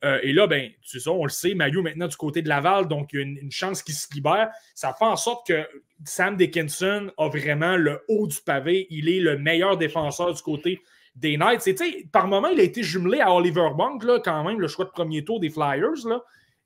Euh, 0.04 0.19
et 0.21 0.34
là, 0.34 0.47
ben, 0.47 0.69
tu 0.82 0.99
sais, 0.99 1.10
on 1.10 1.23
le 1.23 1.30
sait, 1.30 1.56
Mayou 1.56 1.82
maintenant 1.82 2.08
du 2.08 2.15
côté 2.15 2.41
de 2.41 2.49
Laval, 2.49 2.88
donc 2.88 3.10
il 3.13 3.19
y 3.19 3.19
a 3.19 3.25
une, 3.25 3.52
chance 3.52 3.82
qu'il 3.82 3.95
se 3.95 4.08
libère. 4.13 4.49
Ça 4.75 4.93
fait 4.97 5.06
en 5.06 5.15
sorte 5.15 5.47
que 5.47 5.65
Sam 6.06 6.36
Dickinson 6.36 7.12
a 7.17 7.30
vraiment 7.30 7.78
le 7.78 8.02
haut 8.10 8.28
du 8.28 8.38
pavé. 8.45 8.88
Il 8.89 9.10
est 9.10 9.19
le 9.19 9.38
meilleur 9.38 9.78
défenseur 9.78 10.34
du 10.34 10.41
côté 10.41 10.82
des 11.15 11.38
Knights. 11.38 11.67
Et, 11.67 12.08
par 12.12 12.28
moment, 12.28 12.49
il 12.49 12.60
a 12.60 12.63
été 12.63 12.84
jumelé 12.84 13.21
à 13.21 13.34
Oliver 13.34 13.69
Monk, 13.75 14.04
là, 14.04 14.19
quand 14.23 14.43
même, 14.43 14.60
le 14.60 14.67
choix 14.67 14.86
de 14.86 14.91
premier 14.91 15.23
tour 15.23 15.39
des 15.39 15.49
Flyers. 15.49 16.06
Là, 16.06 16.21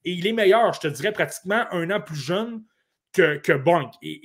et 0.05 0.11
il 0.11 0.27
est 0.27 0.33
meilleur, 0.33 0.73
je 0.73 0.81
te 0.81 0.87
dirais, 0.87 1.11
pratiquement 1.11 1.65
un 1.71 1.89
an 1.91 2.01
plus 2.01 2.19
jeune 2.19 2.63
que, 3.13 3.37
que 3.37 3.53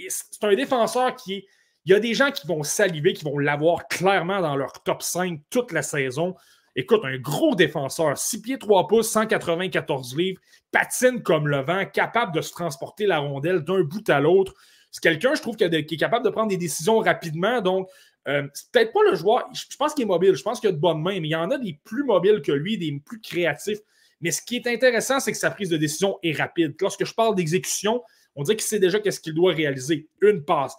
c'est 0.09 0.45
un 0.45 0.55
défenseur 0.55 1.15
qui. 1.15 1.47
Il 1.85 1.93
y 1.93 1.95
a 1.95 2.01
des 2.01 2.13
gens 2.13 2.31
qui 2.31 2.47
vont 2.47 2.63
saliver, 2.63 3.15
qui 3.15 3.25
vont 3.25 3.39
l'avoir 3.39 3.89
clairement 3.89 4.43
dans 4.43 4.57
leur 4.57 4.83
top 4.83 5.03
5 5.03 5.41
toute 5.49 5.73
la 5.73 5.81
saison. 5.81 6.35
Écoute, 6.77 7.01
un 7.05 7.17
gros 7.17 7.55
défenseur, 7.55 8.19
6 8.19 8.43
pieds 8.43 8.59
3 8.59 8.89
pouces, 8.89 9.11
194 9.11 10.17
livres, 10.17 10.41
patine 10.71 11.23
comme 11.23 11.49
le 11.49 11.61
vent, 11.61 11.87
capable 11.87 12.35
de 12.35 12.43
se 12.43 12.53
transporter 12.53 13.07
la 13.07 13.19
rondelle 13.21 13.65
d'un 13.65 13.83
bout 13.83 14.09
à 14.11 14.21
l'autre. 14.21 14.55
C'est 14.91 15.03
quelqu'un, 15.03 15.35
je 15.35 15.41
trouve, 15.41 15.57
qui, 15.57 15.65
est 15.65 15.97
capable 15.99 16.25
de 16.25 16.31
prendre 16.31 16.49
des 16.49 16.57
décisions 16.57 16.99
rapidement. 16.99 17.61
Donc, 17.63 17.89
euh, 18.29 18.47
c'est 18.53 18.71
peut-être 18.71 18.93
pas 18.93 19.03
le 19.09 19.17
joueur, 19.17 19.49
je 19.53 19.77
pense 19.77 19.95
qu'il 19.95 20.03
est 20.03 20.07
mobile, 20.07 20.35
je 20.35 20.43
pense 20.43 20.61
qu'il 20.61 20.69
a 20.69 20.73
de 20.73 20.79
bonnes 20.79 21.01
mains, 21.01 21.19
mais 21.21 21.29
il 21.29 21.33
y 21.33 21.37
en 21.37 21.51
a 21.51 21.59
des 21.59 21.81
plus 21.85 22.05
mobiles 22.05 22.43
que 22.43 22.53
lui, 22.53 22.77
des 22.77 23.01
plus 23.05 23.21
créatifs. 23.21 23.79
Mais 24.21 24.31
ce 24.31 24.43
qui 24.43 24.57
est 24.57 24.67
intéressant, 24.67 25.21
c'est 25.21 25.33
que 25.33 25.39
sa 25.39 25.51
prise 25.51 25.71
de 25.71 25.77
décision 25.77 26.19
est 26.23 26.37
rapide. 26.37 26.75
Lorsque 26.81 27.05
je 27.05 27.15
parle 27.15 27.35
d'exécution, 27.35 28.03
on 28.39 28.45
dirait 28.45 28.57
qu'il 28.57 28.67
sait 28.67 28.79
déjà 28.79 29.01
qu'est-ce 29.01 29.21
qu'il 29.21 29.35
doit 29.35 29.53
réaliser. 29.53 30.09
Une 30.23 30.45
passe. 30.45 30.75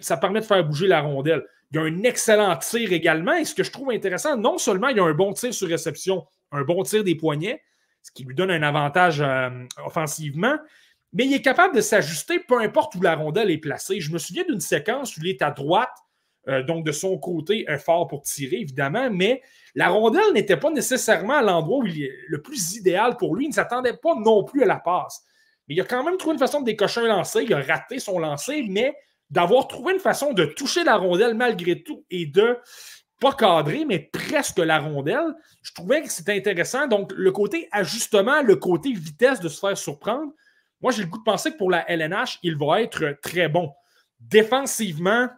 Ça 0.00 0.16
permet 0.16 0.40
de 0.40 0.44
faire 0.44 0.64
bouger 0.64 0.86
la 0.86 1.00
rondelle. 1.00 1.44
Il 1.72 1.76
y 1.76 1.78
a 1.78 1.82
un 1.82 2.02
excellent 2.04 2.56
tir 2.56 2.92
également. 2.92 3.34
Et 3.34 3.44
ce 3.44 3.54
que 3.54 3.64
je 3.64 3.70
trouve 3.70 3.90
intéressant, 3.90 4.36
non 4.36 4.58
seulement 4.58 4.88
il 4.88 4.98
a 5.00 5.04
un 5.04 5.12
bon 5.12 5.32
tir 5.32 5.52
sur 5.52 5.68
réception, 5.68 6.24
un 6.52 6.62
bon 6.62 6.82
tir 6.84 7.02
des 7.02 7.16
poignets, 7.16 7.62
ce 8.02 8.12
qui 8.12 8.24
lui 8.24 8.34
donne 8.34 8.50
un 8.50 8.62
avantage 8.62 9.20
euh, 9.20 9.50
offensivement, 9.84 10.56
mais 11.12 11.26
il 11.26 11.34
est 11.34 11.42
capable 11.42 11.74
de 11.74 11.80
s'ajuster 11.80 12.38
peu 12.38 12.60
importe 12.60 12.94
où 12.94 13.02
la 13.02 13.16
rondelle 13.16 13.50
est 13.50 13.58
placée. 13.58 14.00
Je 14.00 14.12
me 14.12 14.18
souviens 14.18 14.44
d'une 14.44 14.60
séquence 14.60 15.16
où 15.16 15.20
il 15.22 15.30
est 15.30 15.42
à 15.42 15.50
droite, 15.50 15.90
euh, 16.48 16.62
donc, 16.62 16.86
de 16.86 16.92
son 16.92 17.18
côté, 17.18 17.64
un 17.68 17.78
fort 17.78 18.06
pour 18.06 18.22
tirer, 18.22 18.56
évidemment, 18.56 19.10
mais 19.10 19.42
la 19.74 19.88
rondelle 19.88 20.32
n'était 20.32 20.56
pas 20.56 20.70
nécessairement 20.70 21.34
à 21.34 21.42
l'endroit 21.42 21.78
où 21.78 21.86
il 21.86 22.04
est 22.04 22.12
le 22.28 22.40
plus 22.40 22.76
idéal 22.76 23.16
pour 23.16 23.34
lui. 23.34 23.46
Il 23.46 23.48
ne 23.48 23.54
s'attendait 23.54 23.96
pas 23.96 24.14
non 24.14 24.44
plus 24.44 24.62
à 24.62 24.66
la 24.66 24.76
passe. 24.76 25.22
Mais 25.70 25.76
il 25.76 25.80
a 25.80 25.84
quand 25.84 26.02
même 26.02 26.16
trouvé 26.16 26.32
une 26.32 26.40
façon 26.40 26.60
de 26.62 26.66
décocher 26.66 27.00
un 27.00 27.06
lancer. 27.06 27.44
Il 27.44 27.54
a 27.54 27.62
raté 27.62 28.00
son 28.00 28.18
lancer, 28.18 28.66
mais 28.68 28.92
d'avoir 29.30 29.68
trouvé 29.68 29.92
une 29.92 30.00
façon 30.00 30.32
de 30.32 30.44
toucher 30.44 30.82
la 30.82 30.96
rondelle 30.96 31.34
malgré 31.34 31.80
tout 31.80 32.04
et 32.10 32.26
de 32.26 32.58
pas 33.20 33.34
cadrer, 33.34 33.84
mais 33.84 34.00
presque 34.00 34.58
la 34.58 34.80
rondelle, 34.80 35.32
je 35.62 35.72
trouvais 35.72 36.02
que 36.02 36.10
c'était 36.10 36.36
intéressant. 36.36 36.88
Donc, 36.88 37.12
le 37.14 37.30
côté 37.30 37.68
ajustement, 37.70 38.42
le 38.42 38.56
côté 38.56 38.92
vitesse 38.92 39.38
de 39.38 39.48
se 39.48 39.60
faire 39.60 39.78
surprendre, 39.78 40.32
moi, 40.80 40.90
j'ai 40.90 41.02
le 41.02 41.08
goût 41.08 41.18
de 41.18 41.22
penser 41.22 41.52
que 41.52 41.56
pour 41.56 41.70
la 41.70 41.88
LNH, 41.88 42.40
il 42.42 42.56
va 42.56 42.82
être 42.82 43.20
très 43.22 43.48
bon. 43.48 43.70
Défensivement, 44.18 45.28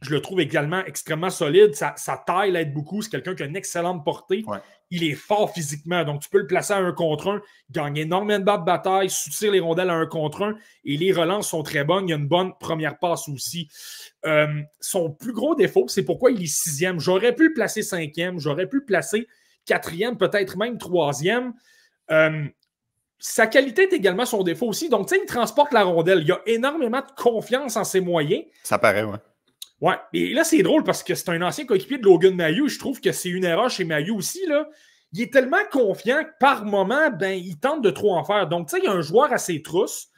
je 0.00 0.14
le 0.14 0.22
trouve 0.22 0.40
également 0.40 0.82
extrêmement 0.86 1.28
solide. 1.28 1.74
Sa, 1.74 2.24
taille 2.26 2.52
l'aide 2.52 2.72
beaucoup. 2.72 3.02
C'est 3.02 3.10
quelqu'un 3.10 3.34
qui 3.34 3.42
a 3.42 3.46
une 3.46 3.56
excellente 3.56 4.02
portée. 4.02 4.46
Il 4.90 5.04
est 5.04 5.14
fort 5.14 5.52
physiquement. 5.52 6.04
Donc, 6.04 6.22
tu 6.22 6.30
peux 6.30 6.38
le 6.38 6.46
placer 6.46 6.72
à 6.72 6.78
un 6.78 6.92
contre 6.92 7.28
un, 7.28 7.40
gagne 7.70 7.98
énormément 7.98 8.58
de 8.58 8.64
bataille, 8.64 9.10
soutire 9.10 9.52
les 9.52 9.60
rondelles 9.60 9.90
à 9.90 9.94
un 9.94 10.06
contre 10.06 10.42
un. 10.42 10.56
Et 10.84 10.96
les 10.96 11.12
relances 11.12 11.50
sont 11.50 11.62
très 11.62 11.84
bonnes. 11.84 12.08
Il 12.08 12.10
y 12.10 12.14
a 12.14 12.16
une 12.16 12.28
bonne 12.28 12.52
première 12.58 12.98
passe 12.98 13.28
aussi. 13.28 13.68
Euh, 14.24 14.62
son 14.80 15.10
plus 15.10 15.32
gros 15.32 15.54
défaut, 15.54 15.86
c'est 15.88 16.04
pourquoi 16.04 16.30
il 16.30 16.42
est 16.42 16.46
sixième. 16.46 17.00
J'aurais 17.00 17.34
pu 17.34 17.48
le 17.48 17.54
placer 17.54 17.82
cinquième. 17.82 18.38
J'aurais 18.38 18.66
pu 18.66 18.76
le 18.76 18.84
placer 18.84 19.28
quatrième, 19.68 20.16
peut-être 20.16 20.56
même 20.56 20.78
troisième. 20.78 21.52
Euh, 22.10 22.46
sa 23.18 23.46
qualité 23.46 23.82
est 23.82 23.92
également 23.92 24.24
son 24.24 24.42
défaut 24.42 24.66
aussi. 24.66 24.88
Donc, 24.88 25.08
tu 25.08 25.14
sais, 25.14 25.20
il 25.22 25.26
transporte 25.26 25.72
la 25.72 25.84
rondelle. 25.84 26.22
Il 26.22 26.32
a 26.32 26.40
énormément 26.46 27.00
de 27.00 27.22
confiance 27.22 27.76
en 27.76 27.84
ses 27.84 28.00
moyens. 28.00 28.44
Ça 28.62 28.78
paraît, 28.78 29.04
ouais. 29.04 29.18
Ouais, 29.80 29.94
et 30.12 30.32
là, 30.32 30.42
c'est 30.42 30.62
drôle 30.62 30.82
parce 30.82 31.02
que 31.02 31.14
c'est 31.14 31.28
un 31.28 31.40
ancien 31.42 31.64
coéquipier 31.64 31.98
de 31.98 32.04
Logan 32.04 32.34
Mayou. 32.34 32.68
Je 32.68 32.78
trouve 32.78 33.00
que 33.00 33.12
c'est 33.12 33.28
une 33.28 33.44
erreur 33.44 33.70
chez 33.70 33.84
Mayou 33.84 34.16
aussi. 34.16 34.44
Là. 34.46 34.68
il 35.12 35.22
est 35.22 35.32
tellement 35.32 35.64
confiant 35.70 36.24
que 36.24 36.30
par 36.40 36.64
moment, 36.64 37.10
ben, 37.10 37.38
il 37.38 37.58
tente 37.58 37.82
de 37.82 37.90
trop 37.90 38.16
en 38.16 38.24
faire. 38.24 38.48
Donc, 38.48 38.68
tu 38.68 38.76
sais, 38.76 38.82
il 38.82 38.86
y 38.86 38.88
a 38.88 38.92
un 38.92 39.02
joueur 39.02 39.32
à 39.32 39.38
ses 39.38 39.62
trousses. 39.62 40.08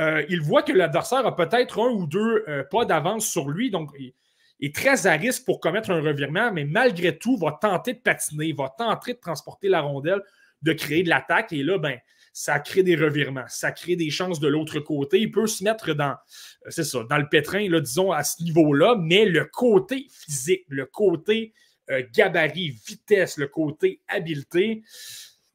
Euh, 0.00 0.24
il 0.28 0.40
voit 0.40 0.62
que 0.62 0.72
l'adversaire 0.72 1.26
a 1.26 1.34
peut-être 1.34 1.82
un 1.82 1.90
ou 1.90 2.06
deux 2.06 2.44
euh, 2.46 2.62
pas 2.70 2.84
d'avance 2.84 3.26
sur 3.26 3.48
lui. 3.48 3.70
Donc, 3.70 3.90
il 3.98 4.14
est 4.60 4.74
très 4.74 5.08
à 5.08 5.12
risque 5.12 5.44
pour 5.44 5.58
commettre 5.58 5.90
un 5.90 6.00
revirement, 6.00 6.52
mais 6.52 6.64
malgré 6.64 7.18
tout, 7.18 7.36
va 7.36 7.58
tenter 7.60 7.94
de 7.94 7.98
patiner, 7.98 8.52
va 8.52 8.72
tenter 8.78 9.14
de 9.14 9.18
transporter 9.18 9.68
la 9.68 9.80
rondelle, 9.80 10.22
de 10.62 10.72
créer 10.72 11.02
de 11.02 11.08
l'attaque. 11.08 11.52
Et 11.52 11.64
là, 11.64 11.78
ben, 11.78 11.98
ça 12.38 12.60
crée 12.60 12.84
des 12.84 12.94
revirements, 12.94 13.46
ça 13.48 13.72
crée 13.72 13.96
des 13.96 14.10
chances 14.10 14.38
de 14.38 14.46
l'autre 14.46 14.78
côté. 14.78 15.18
Il 15.18 15.32
peut 15.32 15.48
se 15.48 15.64
mettre 15.64 15.92
dans, 15.92 16.12
euh, 16.12 16.68
c'est 16.68 16.84
ça, 16.84 17.02
dans 17.10 17.18
le 17.18 17.28
pétrin, 17.28 17.68
là, 17.68 17.80
disons, 17.80 18.12
à 18.12 18.22
ce 18.22 18.40
niveau-là, 18.44 18.94
mais 18.96 19.24
le 19.24 19.44
côté 19.44 20.06
physique, 20.08 20.64
le 20.68 20.86
côté 20.86 21.52
euh, 21.90 22.00
gabarit, 22.14 22.70
vitesse, 22.86 23.38
le 23.38 23.48
côté 23.48 24.02
habileté, 24.06 24.84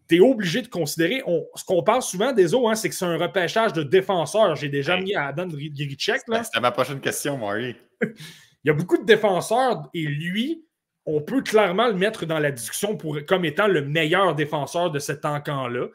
tu 0.09 0.17
es 0.17 0.19
obligé 0.19 0.61
de 0.61 0.67
considérer. 0.67 1.23
ce 1.55 1.63
qu'on 1.63 1.83
parle 1.83 2.01
souvent 2.01 2.33
des 2.33 2.53
autres, 2.53 2.71
hein, 2.71 2.75
c'est 2.75 2.89
que 2.89 2.95
c'est 2.95 3.05
un 3.05 3.17
repêchage 3.17 3.71
de 3.71 3.83
défenseurs. 3.83 4.57
J'ai 4.57 4.67
déjà 4.67 4.99
mis 4.99 5.15
à 5.15 5.27
Adam 5.27 5.47
Giricek. 5.49 6.23
C'était 6.27 6.59
ma 6.59 6.71
prochaine 6.71 6.99
question, 6.99 7.37
Marie. 7.37 7.77
Il 8.01 8.67
y 8.67 8.69
a 8.71 8.73
beaucoup 8.73 8.97
de 8.97 9.05
défenseurs 9.05 9.89
et 9.93 10.03
lui, 10.03 10.65
on 11.05 11.21
peut 11.21 11.41
clairement 11.41 11.87
le 11.87 11.95
mettre 11.95 12.25
dans 12.25 12.39
la 12.39 12.51
discussion 12.51 12.97
pour, 12.97 13.19
comme 13.25 13.45
étant 13.45 13.67
le 13.67 13.83
meilleur 13.83 14.35
défenseur 14.35 14.91
de 14.91 14.99
cet 14.99 15.23
encan-là. 15.23 15.87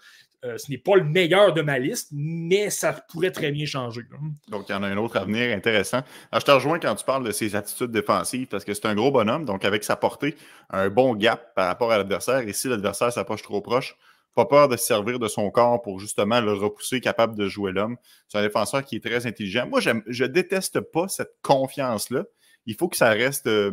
Euh, 0.44 0.56
ce 0.56 0.70
n'est 0.70 0.78
pas 0.78 0.94
le 0.94 1.02
meilleur 1.02 1.52
de 1.52 1.62
ma 1.62 1.80
liste, 1.80 2.10
mais 2.12 2.70
ça 2.70 2.92
pourrait 2.92 3.32
très 3.32 3.50
bien 3.50 3.66
changer. 3.66 4.02
Donc, 4.48 4.68
il 4.68 4.72
y 4.72 4.74
en 4.74 4.84
a 4.84 4.86
un 4.86 4.96
autre 4.96 5.16
avenir 5.16 5.54
intéressant. 5.56 6.02
je 6.32 6.38
te 6.38 6.50
rejoins 6.50 6.78
quand 6.78 6.94
tu 6.94 7.04
parles 7.04 7.24
de 7.24 7.32
ses 7.32 7.56
attitudes 7.56 7.90
défensives 7.90 8.46
parce 8.46 8.64
que 8.64 8.72
c'est 8.72 8.86
un 8.86 8.94
gros 8.94 9.10
bonhomme, 9.10 9.44
donc 9.44 9.64
avec 9.64 9.82
sa 9.82 9.96
portée, 9.96 10.36
un 10.70 10.90
bon 10.90 11.14
gap 11.14 11.54
par 11.56 11.66
rapport 11.66 11.90
à 11.90 11.98
l'adversaire. 11.98 12.46
Et 12.46 12.52
si 12.52 12.68
l'adversaire 12.68 13.12
s'approche 13.12 13.42
trop 13.42 13.60
proche, 13.60 13.96
pas 14.36 14.46
peur 14.46 14.68
de 14.68 14.76
se 14.76 14.84
servir 14.84 15.18
de 15.18 15.26
son 15.26 15.50
corps 15.50 15.82
pour 15.82 15.98
justement 15.98 16.40
le 16.40 16.52
repousser, 16.52 17.00
capable 17.00 17.36
de 17.36 17.48
jouer 17.48 17.72
l'homme. 17.72 17.96
C'est 18.28 18.38
un 18.38 18.42
défenseur 18.42 18.84
qui 18.84 18.94
est 18.94 19.04
très 19.04 19.26
intelligent. 19.26 19.66
Moi, 19.66 19.80
je 19.80 20.24
déteste 20.24 20.80
pas 20.80 21.08
cette 21.08 21.34
confiance-là. 21.42 22.22
Il 22.64 22.76
faut 22.76 22.86
que 22.86 22.96
ça 22.96 23.10
reste. 23.10 23.48
Euh, 23.48 23.72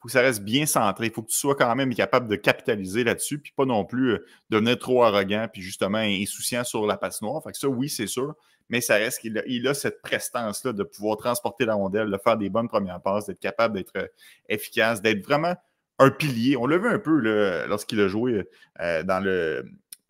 faut 0.00 0.08
que 0.08 0.12
ça 0.12 0.22
reste 0.22 0.42
bien 0.42 0.64
centré. 0.64 1.06
Il 1.06 1.12
faut 1.12 1.22
que 1.22 1.30
tu 1.30 1.36
sois 1.36 1.54
quand 1.54 1.74
même 1.76 1.94
capable 1.94 2.26
de 2.26 2.36
capitaliser 2.36 3.04
là-dessus, 3.04 3.38
puis 3.38 3.52
pas 3.54 3.66
non 3.66 3.84
plus 3.84 4.12
euh, 4.12 4.26
devenir 4.48 4.78
trop 4.78 5.02
arrogant, 5.02 5.46
puis 5.52 5.60
justement 5.60 5.98
insouciant 5.98 6.64
sur 6.64 6.86
la 6.86 6.96
patinoire. 6.96 7.42
Fait 7.42 7.52
que 7.52 7.58
ça, 7.58 7.68
oui, 7.68 7.90
c'est 7.90 8.06
sûr, 8.06 8.34
mais 8.70 8.80
ça 8.80 8.94
reste 8.94 9.20
qu'il 9.20 9.36
a, 9.36 9.42
il 9.46 9.68
a 9.68 9.74
cette 9.74 10.00
prestance-là 10.00 10.72
de 10.72 10.82
pouvoir 10.84 11.18
transporter 11.18 11.66
la 11.66 11.74
rondelle, 11.74 12.10
de 12.10 12.16
faire 12.16 12.38
des 12.38 12.48
bonnes 12.48 12.68
premières 12.68 13.02
passes, 13.02 13.26
d'être 13.26 13.40
capable 13.40 13.74
d'être 13.74 13.92
euh, 13.96 14.06
efficace, 14.48 15.02
d'être 15.02 15.22
vraiment 15.22 15.54
un 15.98 16.10
pilier. 16.10 16.56
On 16.56 16.66
l'a 16.66 16.78
vu 16.78 16.88
un 16.88 16.98
peu 16.98 17.18
lorsqu'il 17.66 18.00
a 18.00 18.08
joué 18.08 18.42
euh, 18.80 19.62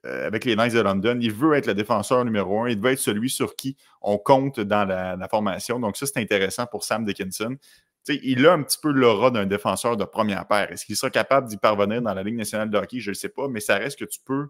avec 0.04 0.44
les 0.44 0.54
Knights 0.54 0.74
de 0.74 0.80
London. 0.80 1.18
Il 1.20 1.32
veut 1.32 1.54
être 1.54 1.66
le 1.66 1.74
défenseur 1.74 2.24
numéro 2.24 2.62
un. 2.62 2.68
Il 2.68 2.78
veut 2.78 2.92
être 2.92 3.00
celui 3.00 3.28
sur 3.28 3.56
qui 3.56 3.76
on 4.00 4.16
compte 4.16 4.60
dans 4.60 4.84
la 4.84 5.28
formation. 5.28 5.80
Donc, 5.80 5.96
ça, 5.96 6.06
c'est 6.06 6.20
intéressant 6.20 6.66
pour 6.66 6.84
Sam 6.84 7.04
Dickinson 7.04 7.56
il 8.08 8.46
a 8.46 8.52
un 8.52 8.62
petit 8.62 8.78
peu 8.80 8.90
l'aura 8.90 9.30
d'un 9.30 9.46
défenseur 9.46 9.96
de 9.96 10.04
première 10.04 10.46
paire. 10.46 10.70
Est-ce 10.72 10.84
qu'il 10.84 10.96
sera 10.96 11.10
capable 11.10 11.48
d'y 11.48 11.56
parvenir 11.56 12.02
dans 12.02 12.14
la 12.14 12.22
Ligue 12.22 12.36
nationale 12.36 12.70
de 12.70 12.78
hockey? 12.78 13.00
Je 13.00 13.10
ne 13.10 13.14
sais 13.14 13.28
pas, 13.28 13.48
mais 13.48 13.60
ça 13.60 13.76
reste 13.76 13.98
que 13.98 14.04
tu 14.04 14.20
peux. 14.24 14.48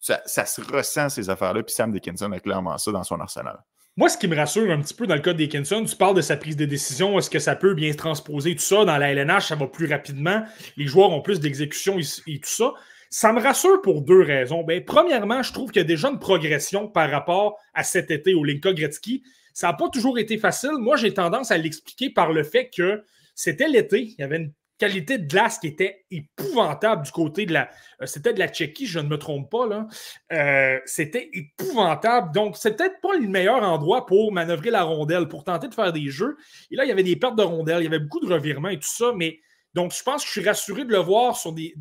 Ça, 0.00 0.20
se 0.26 0.60
ressent, 0.60 1.08
ces 1.08 1.28
affaires-là. 1.30 1.62
Puis 1.62 1.74
Sam 1.74 1.92
Dickinson 1.92 2.30
a 2.32 2.40
clairement 2.40 2.78
ça 2.78 2.92
dans 2.92 3.04
son 3.04 3.20
arsenal. 3.20 3.58
Moi, 3.96 4.08
ce 4.08 4.16
qui 4.16 4.28
me 4.28 4.36
rassure 4.36 4.70
un 4.70 4.80
petit 4.80 4.94
peu 4.94 5.08
dans 5.08 5.16
le 5.16 5.20
cas 5.20 5.32
de 5.32 5.38
Dickinson, 5.38 5.84
tu 5.84 5.96
parles 5.96 6.14
de 6.14 6.20
sa 6.20 6.36
prise 6.36 6.56
de 6.56 6.64
décision. 6.64 7.18
Est-ce 7.18 7.30
que 7.30 7.40
ça 7.40 7.56
peut 7.56 7.74
bien 7.74 7.90
se 7.90 7.96
transposer? 7.96 8.54
Tout 8.54 8.62
ça, 8.62 8.84
dans 8.84 8.96
la 8.96 9.12
LNH, 9.12 9.48
ça 9.48 9.56
va 9.56 9.66
plus 9.66 9.90
rapidement. 9.90 10.44
Les 10.76 10.86
joueurs 10.86 11.10
ont 11.10 11.20
plus 11.20 11.40
d'exécution 11.40 11.98
et, 11.98 12.38
tout 12.38 12.48
ça. 12.48 12.74
Ça 13.10 13.32
me 13.32 13.40
rassure 13.42 13.82
pour 13.82 14.02
deux 14.02 14.22
raisons. 14.22 14.62
Ben, 14.62 14.84
premièrement, 14.84 15.42
je 15.42 15.52
trouve 15.52 15.72
qu'il 15.72 15.82
y 15.82 15.84
a 15.84 15.88
déjà 15.88 16.10
une 16.10 16.20
progression 16.20 16.86
par 16.86 17.10
rapport 17.10 17.58
à 17.74 17.82
cet 17.82 18.12
été 18.12 18.34
au 18.34 18.44
Linka 18.44 18.72
Gretzky. 18.72 19.24
Ça 19.58 19.66
n'a 19.66 19.72
pas 19.72 19.88
toujours 19.88 20.20
été 20.20 20.38
facile. 20.38 20.70
Moi, 20.78 20.96
j'ai 20.96 21.12
tendance 21.12 21.50
à 21.50 21.58
l'expliquer 21.58 22.10
par 22.10 22.32
le 22.32 22.44
fait 22.44 22.70
que 22.70 23.02
c'était 23.34 23.66
l'été. 23.66 24.02
Il 24.02 24.20
y 24.20 24.22
avait 24.22 24.36
une 24.36 24.52
qualité 24.78 25.18
de 25.18 25.26
glace 25.26 25.58
qui 25.58 25.66
était 25.66 26.04
épouvantable 26.12 27.04
du 27.04 27.10
côté 27.10 27.44
de 27.44 27.52
la. 27.52 27.68
Euh, 28.00 28.06
c'était 28.06 28.32
de 28.32 28.38
la 28.38 28.46
Tchéquie, 28.46 28.86
je 28.86 29.00
ne 29.00 29.08
me 29.08 29.18
trompe 29.18 29.50
pas. 29.50 29.66
là. 29.66 29.88
Euh, 30.30 30.78
c'était 30.86 31.28
épouvantable. 31.32 32.32
Donc, 32.32 32.56
c'est 32.56 32.76
peut-être 32.76 33.00
pas 33.00 33.16
le 33.16 33.26
meilleur 33.26 33.64
endroit 33.64 34.06
pour 34.06 34.30
manœuvrer 34.30 34.70
la 34.70 34.84
rondelle, 34.84 35.26
pour 35.26 35.42
tenter 35.42 35.66
de 35.66 35.74
faire 35.74 35.92
des 35.92 36.08
jeux. 36.08 36.36
Et 36.70 36.76
là, 36.76 36.84
il 36.84 36.88
y 36.88 36.92
avait 36.92 37.02
des 37.02 37.16
pertes 37.16 37.34
de 37.36 37.42
rondelles, 37.42 37.80
il 37.80 37.84
y 37.84 37.88
avait 37.88 37.98
beaucoup 37.98 38.24
de 38.24 38.32
revirements 38.32 38.68
et 38.68 38.78
tout 38.78 38.86
ça. 38.86 39.10
Mais 39.16 39.40
donc, 39.74 39.92
je 39.92 40.04
pense 40.04 40.22
que 40.22 40.28
je 40.28 40.32
suis 40.34 40.48
rassuré 40.48 40.84
de 40.84 40.92
le 40.92 40.98
voir 40.98 41.36
sur 41.36 41.52
des, 41.52 41.74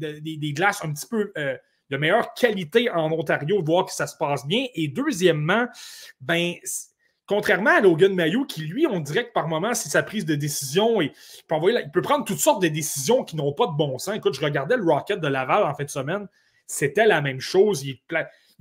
glaces 0.55 0.83
un 0.83 0.91
petit 0.91 1.05
peu. 1.07 1.31
Euh, 1.37 1.55
de 1.89 1.95
meilleure 1.95 2.33
qualité 2.33 2.89
en 2.89 3.09
Ontario, 3.13 3.63
voir 3.63 3.85
que 3.85 3.93
ça 3.93 4.07
se 4.07 4.17
passe 4.17 4.45
bien. 4.45 4.65
Et 4.75 4.89
deuxièmement, 4.89 5.67
ben, 6.19 6.55
Contrairement 7.27 7.71
à 7.71 7.81
Logan 7.81 8.15
Mayou, 8.15 8.45
qui 8.45 8.61
lui, 8.61 8.87
on 8.87 9.01
dirait 9.01 9.27
que 9.27 9.33
par 9.33 9.49
moment, 9.49 9.73
c'est 9.73 9.89
sa 9.89 10.01
prise 10.01 10.25
de 10.25 10.35
décision 10.35 11.01
et 11.01 11.11
il 11.51 11.91
peut, 11.91 12.01
prendre 12.01 12.23
toutes 12.23 12.39
sortes 12.39 12.61
de 12.61 12.69
décisions 12.69 13.25
qui 13.25 13.35
n'ont 13.35 13.51
pas 13.51 13.67
de 13.67 13.73
bon 13.73 13.97
sens. 13.97 14.15
Écoute, 14.15 14.33
je 14.33 14.41
regardais 14.41 14.77
le 14.77 14.83
Rocket 14.83 15.19
de 15.19 15.27
Laval 15.27 15.63
en 15.63 15.73
fin 15.73 15.83
de 15.83 15.89
semaine, 15.89 16.27
c'était 16.65 17.05
la 17.05 17.21
même 17.21 17.41
chose. 17.41 17.83
Il, 17.83 17.99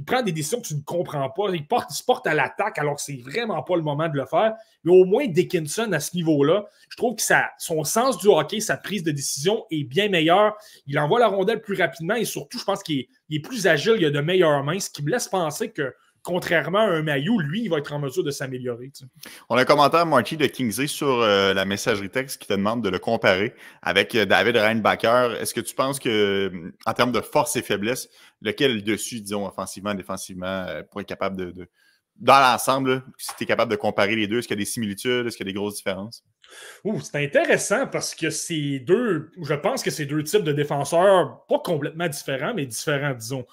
prend 0.04 0.22
des 0.22 0.32
décisions 0.32 0.60
que 0.60 0.66
tu 0.66 0.74
ne 0.74 0.82
comprends 0.82 1.30
pas. 1.30 1.44
Il, 1.54 1.64
se 1.90 2.02
porte 2.02 2.26
à 2.26 2.34
l'attaque 2.34 2.78
alors 2.78 2.96
que 2.96 3.02
c'est 3.02 3.22
vraiment 3.22 3.62
pas 3.62 3.76
le 3.76 3.82
moment 3.82 4.08
de 4.08 4.16
le 4.16 4.26
faire. 4.26 4.54
Mais 4.82 4.92
au 4.92 5.04
moins, 5.04 5.26
Dickinson, 5.28 5.90
à 5.92 6.00
ce 6.00 6.16
niveau-là, 6.16 6.66
je 6.88 6.96
trouve 6.96 7.14
que 7.14 7.22
son 7.58 7.84
sens 7.84 8.18
du 8.18 8.26
hockey, 8.26 8.58
sa 8.58 8.76
prise 8.76 9.04
de 9.04 9.12
décision 9.12 9.64
est 9.70 9.84
bien 9.84 10.08
meilleure. 10.08 10.56
Il 10.88 10.98
envoie 10.98 11.20
la 11.20 11.28
rondelle 11.28 11.62
plus 11.62 11.80
rapidement 11.80 12.16
et 12.16 12.24
surtout, 12.24 12.58
je 12.58 12.64
pense 12.64 12.82
qu'il 12.82 13.06
est, 13.30 13.40
plus 13.40 13.68
agile, 13.68 13.94
il 13.98 14.06
a 14.06 14.10
de 14.10 14.20
meilleures 14.20 14.64
mains, 14.64 14.80
ce 14.80 14.90
qui 14.90 15.04
me 15.04 15.10
laisse 15.10 15.28
penser 15.28 15.70
que 15.70 15.94
contrairement 16.26 16.80
à 16.80 16.90
un 16.90 17.02
maillot, 17.02 17.38
lui, 17.38 17.62
il 17.62 17.70
va 17.70 17.78
être 17.78 17.92
en 17.92 18.00
mesure 18.00 18.24
de 18.24 18.32
s'améliorer. 18.32 18.90
On 19.48 19.56
a 19.56 19.60
un 19.62 19.64
commentaire, 19.64 20.04
Marty, 20.04 20.36
de 20.36 20.46
Kingsley 20.46 20.88
sur 20.88 21.20
euh, 21.20 21.54
la 21.54 21.64
messagerie 21.64 22.10
texte 22.10 22.42
qui 22.42 22.48
te 22.48 22.52
demande 22.52 22.82
de 22.82 22.88
le 22.88 22.98
comparer 22.98 23.54
avec 23.80 24.12
euh, 24.16 24.26
David 24.26 24.56
Reinbacher. 24.56 25.36
Est-ce 25.40 25.54
que 25.54 25.60
tu 25.60 25.76
penses 25.76 26.00
que, 26.00 26.72
en 26.84 26.92
termes 26.94 27.12
de 27.12 27.20
force 27.20 27.54
et 27.54 27.62
faiblesse, 27.62 28.08
lequel 28.42 28.72
est 28.72 28.74
le 28.74 28.82
dessus, 28.82 29.20
disons, 29.20 29.46
offensivement, 29.46 29.94
défensivement, 29.94 30.66
euh, 30.68 30.82
pour 30.82 31.00
être 31.00 31.06
capable 31.06 31.36
de. 31.36 31.68
Dans 32.16 32.40
l'ensemble, 32.40 33.04
si 33.18 33.30
tu 33.36 33.44
es 33.44 33.46
capable 33.46 33.70
de 33.70 33.76
comparer 33.76 34.16
les 34.16 34.26
deux, 34.26 34.38
est-ce 34.38 34.48
qu'il 34.48 34.56
y 34.56 34.60
a 34.60 34.64
des 34.64 34.70
similitudes, 34.70 35.26
est-ce 35.26 35.36
qu'il 35.36 35.46
y 35.46 35.50
a 35.50 35.52
des 35.52 35.56
grosses 35.56 35.76
différences? 35.76 36.24
C'est 37.02 37.24
intéressant 37.24 37.86
parce 37.86 38.14
que 38.14 38.30
c'est 38.30 38.78
deux, 38.80 39.30
je 39.42 39.54
pense 39.54 39.82
que 39.82 39.90
c'est 39.90 40.06
deux 40.06 40.22
types 40.22 40.44
de 40.44 40.52
défenseurs, 40.52 41.44
pas 41.48 41.58
complètement 41.58 42.08
différents, 42.08 42.54
mais 42.54 42.66
différents, 42.66 43.14
disons. 43.14 43.46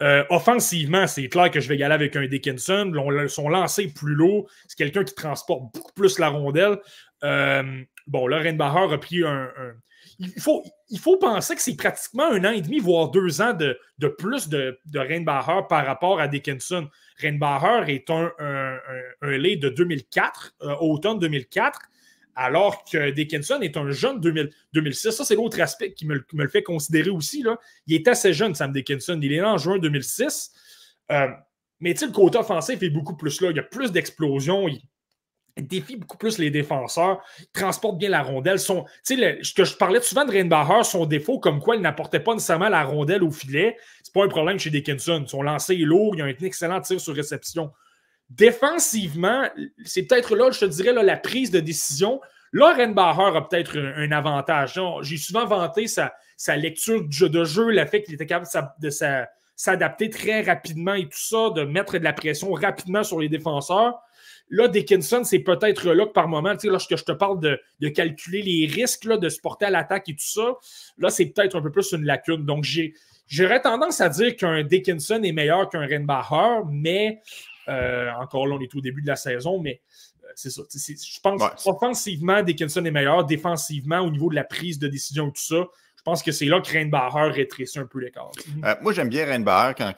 Euh, 0.00 0.24
offensivement, 0.30 1.06
c'est 1.06 1.28
clair 1.28 1.50
que 1.50 1.60
je 1.60 1.68
vais 1.68 1.76
y 1.76 1.82
aller 1.82 1.94
avec 1.94 2.14
un 2.16 2.26
Dickinson. 2.26 2.92
son 3.28 3.48
lancer 3.48 3.88
plus 3.88 4.14
lourd. 4.14 4.48
C'est 4.68 4.78
quelqu'un 4.78 5.04
qui 5.04 5.14
transporte 5.14 5.74
beaucoup 5.74 5.92
plus 5.92 6.18
la 6.18 6.28
rondelle. 6.28 6.78
Euh, 7.24 7.82
bon, 8.06 8.26
là, 8.26 8.38
Reinbacher 8.38 8.94
a 8.94 8.98
pris 8.98 9.24
un. 9.24 9.50
Il, 10.20 10.40
faut, 10.40 11.16
penser 11.16 11.54
que 11.54 11.62
c'est 11.62 11.76
pratiquement 11.76 12.24
un 12.32 12.44
an 12.44 12.50
et 12.50 12.60
demi, 12.60 12.80
voire 12.80 13.10
deux 13.10 13.40
ans 13.40 13.52
de, 13.52 13.78
plus 14.18 14.48
de, 14.48 14.76
de 14.86 15.24
par 15.24 15.86
rapport 15.86 16.20
à 16.20 16.26
Dickinson. 16.26 16.88
Reinbacher 17.22 17.92
est 17.92 18.10
un, 18.10 18.32
un, 18.40 18.78
un, 19.22 19.36
lait 19.36 19.56
de 19.56 19.68
2004, 19.68 20.54
euh, 20.62 20.74
automne 20.80 21.20
2004 21.20 21.78
alors 22.40 22.84
que 22.84 23.10
Dickinson 23.10 23.58
est 23.62 23.76
un 23.76 23.90
jeune 23.90 24.20
2006. 24.20 25.10
Ça, 25.10 25.24
c'est 25.24 25.34
l'autre 25.34 25.60
aspect 25.60 25.92
qui 25.92 26.06
me, 26.06 26.24
le 26.32 26.48
fait 26.48 26.62
considérer 26.62 27.10
aussi. 27.10 27.44
Il 27.88 27.96
est 27.96 28.06
assez 28.06 28.32
jeune, 28.32 28.54
Sam 28.54 28.72
Dickinson. 28.72 29.18
Il 29.20 29.32
est 29.32 29.40
là 29.40 29.54
en 29.54 29.58
juin 29.58 29.78
2006. 29.78 30.52
Euh, 31.10 31.26
mais 31.80 31.94
le 32.00 32.12
côté 32.12 32.38
offensif 32.38 32.80
est 32.80 32.90
beaucoup 32.90 33.16
plus 33.16 33.40
là. 33.40 33.50
Il 33.50 33.56
y 33.56 33.58
a 33.58 33.64
plus 33.64 33.90
d'explosions. 33.90 34.68
Il, 34.68 34.80
défie 35.66 35.96
beaucoup 35.96 36.16
plus 36.16 36.38
les 36.38 36.52
défenseurs. 36.52 37.20
Il 37.40 37.48
transporte 37.48 37.98
bien 37.98 38.10
la 38.10 38.22
rondelle. 38.22 38.60
Son, 38.60 38.84
le, 39.10 39.42
que 39.56 39.64
je 39.64 39.74
parlais 39.74 40.00
souvent 40.00 40.24
de 40.24 40.30
Reinbacher, 40.30 40.84
son 40.84 41.06
défaut, 41.06 41.40
comme 41.40 41.58
quoi 41.58 41.74
il 41.74 41.82
n'apportait 41.82 42.20
pas 42.20 42.34
nécessairement 42.34 42.68
la 42.68 42.84
rondelle 42.84 43.24
au 43.24 43.32
filet, 43.32 43.76
c'est 44.04 44.14
pas 44.14 44.24
un 44.24 44.28
problème 44.28 44.60
chez 44.60 44.70
Dickinson. 44.70 45.24
Son 45.26 45.42
lancer 45.42 45.74
est 45.74 45.78
lourd. 45.78 46.14
Il 46.14 46.22
a 46.22 46.26
un 46.26 46.28
excellent 46.28 46.80
tir 46.80 47.00
sur 47.00 47.16
réception. 47.16 47.72
Défensivement, 48.30 49.48
c'est 49.84 50.02
peut-être 50.02 50.36
là, 50.36 50.50
je 50.50 50.60
te 50.60 50.64
dirais, 50.66 50.92
la 50.92 51.16
prise 51.16 51.50
de 51.50 51.60
décision. 51.60 52.20
Là, 52.52 52.74
Renbacher 52.74 53.36
a 53.36 53.40
peut-être 53.42 53.78
un, 53.78 54.12
avantage. 54.12 54.80
J'ai 55.02 55.16
souvent 55.16 55.46
vanté 55.46 55.86
sa, 55.86 56.12
lecture 56.56 57.04
de 57.04 57.12
jeu, 57.12 57.28
de 57.28 57.44
jeu, 57.44 57.70
le 57.70 57.86
fait 57.86 58.02
qu'il 58.02 58.14
était 58.14 58.26
capable 58.26 58.46
de 58.80 58.90
s'adapter 59.56 60.10
très 60.10 60.42
rapidement 60.42 60.94
et 60.94 61.04
tout 61.04 61.10
ça, 61.12 61.50
de 61.50 61.62
mettre 61.64 61.98
de 61.98 62.04
la 62.04 62.12
pression 62.12 62.52
rapidement 62.52 63.02
sur 63.02 63.18
les 63.18 63.28
défenseurs. 63.28 63.98
Là, 64.50 64.68
Dickinson, 64.68 65.24
c'est 65.24 65.40
peut-être 65.40 65.92
là 65.92 66.06
que 66.06 66.12
par 66.12 66.28
moment, 66.28 66.54
lorsque 66.64 66.96
je 66.96 67.04
te 67.04 67.12
parle 67.12 67.40
de, 67.40 67.88
calculer 67.88 68.42
les 68.42 68.66
risques, 68.66 69.06
de 69.06 69.28
se 69.28 69.40
porter 69.40 69.66
à 69.66 69.70
l'attaque 69.70 70.08
et 70.08 70.14
tout 70.14 70.26
ça, 70.26 70.54
là, 70.98 71.10
c'est 71.10 71.26
peut-être 71.26 71.56
un 71.56 71.62
peu 71.62 71.70
plus 71.70 71.92
une 71.92 72.04
lacune. 72.04 72.44
Donc, 72.44 72.66
j'aurais 73.26 73.60
tendance 73.60 74.00
à 74.00 74.08
dire 74.08 74.36
qu'un 74.36 74.62
Dickinson 74.62 75.22
est 75.22 75.32
meilleur 75.32 75.68
qu'un 75.68 75.86
Renbacher, 75.86 76.62
mais 76.70 77.20
euh, 77.68 78.10
encore 78.20 78.46
là, 78.46 78.56
on 78.56 78.60
est 78.60 78.74
au 78.74 78.80
début 78.80 79.02
de 79.02 79.06
la 79.06 79.16
saison, 79.16 79.60
mais 79.60 79.80
euh, 80.24 80.26
c'est 80.34 80.50
ça. 80.50 80.62
Je 80.72 81.20
pense 81.20 81.42
offensivement, 81.66 82.42
Dickinson 82.42 82.84
est 82.84 82.90
meilleur. 82.90 83.24
Défensivement, 83.24 84.00
au 84.00 84.10
niveau 84.10 84.30
de 84.30 84.34
la 84.34 84.44
prise 84.44 84.78
de 84.78 84.88
décision 84.88 85.28
et 85.28 85.32
tout 85.32 85.42
ça, 85.42 85.66
je 85.98 86.02
pense 86.04 86.22
que 86.22 86.32
c'est 86.32 86.46
là 86.46 86.60
que 86.60 86.72
Reinbacher 86.72 87.30
rétrécit 87.32 87.78
un 87.80 87.86
peu 87.86 87.98
l'écart. 87.98 88.30
Euh, 88.64 88.74
moi, 88.80 88.92
j'aime 88.92 89.08
bien 89.08 89.26
Reinbacher 89.26 89.74
quand 89.76 89.92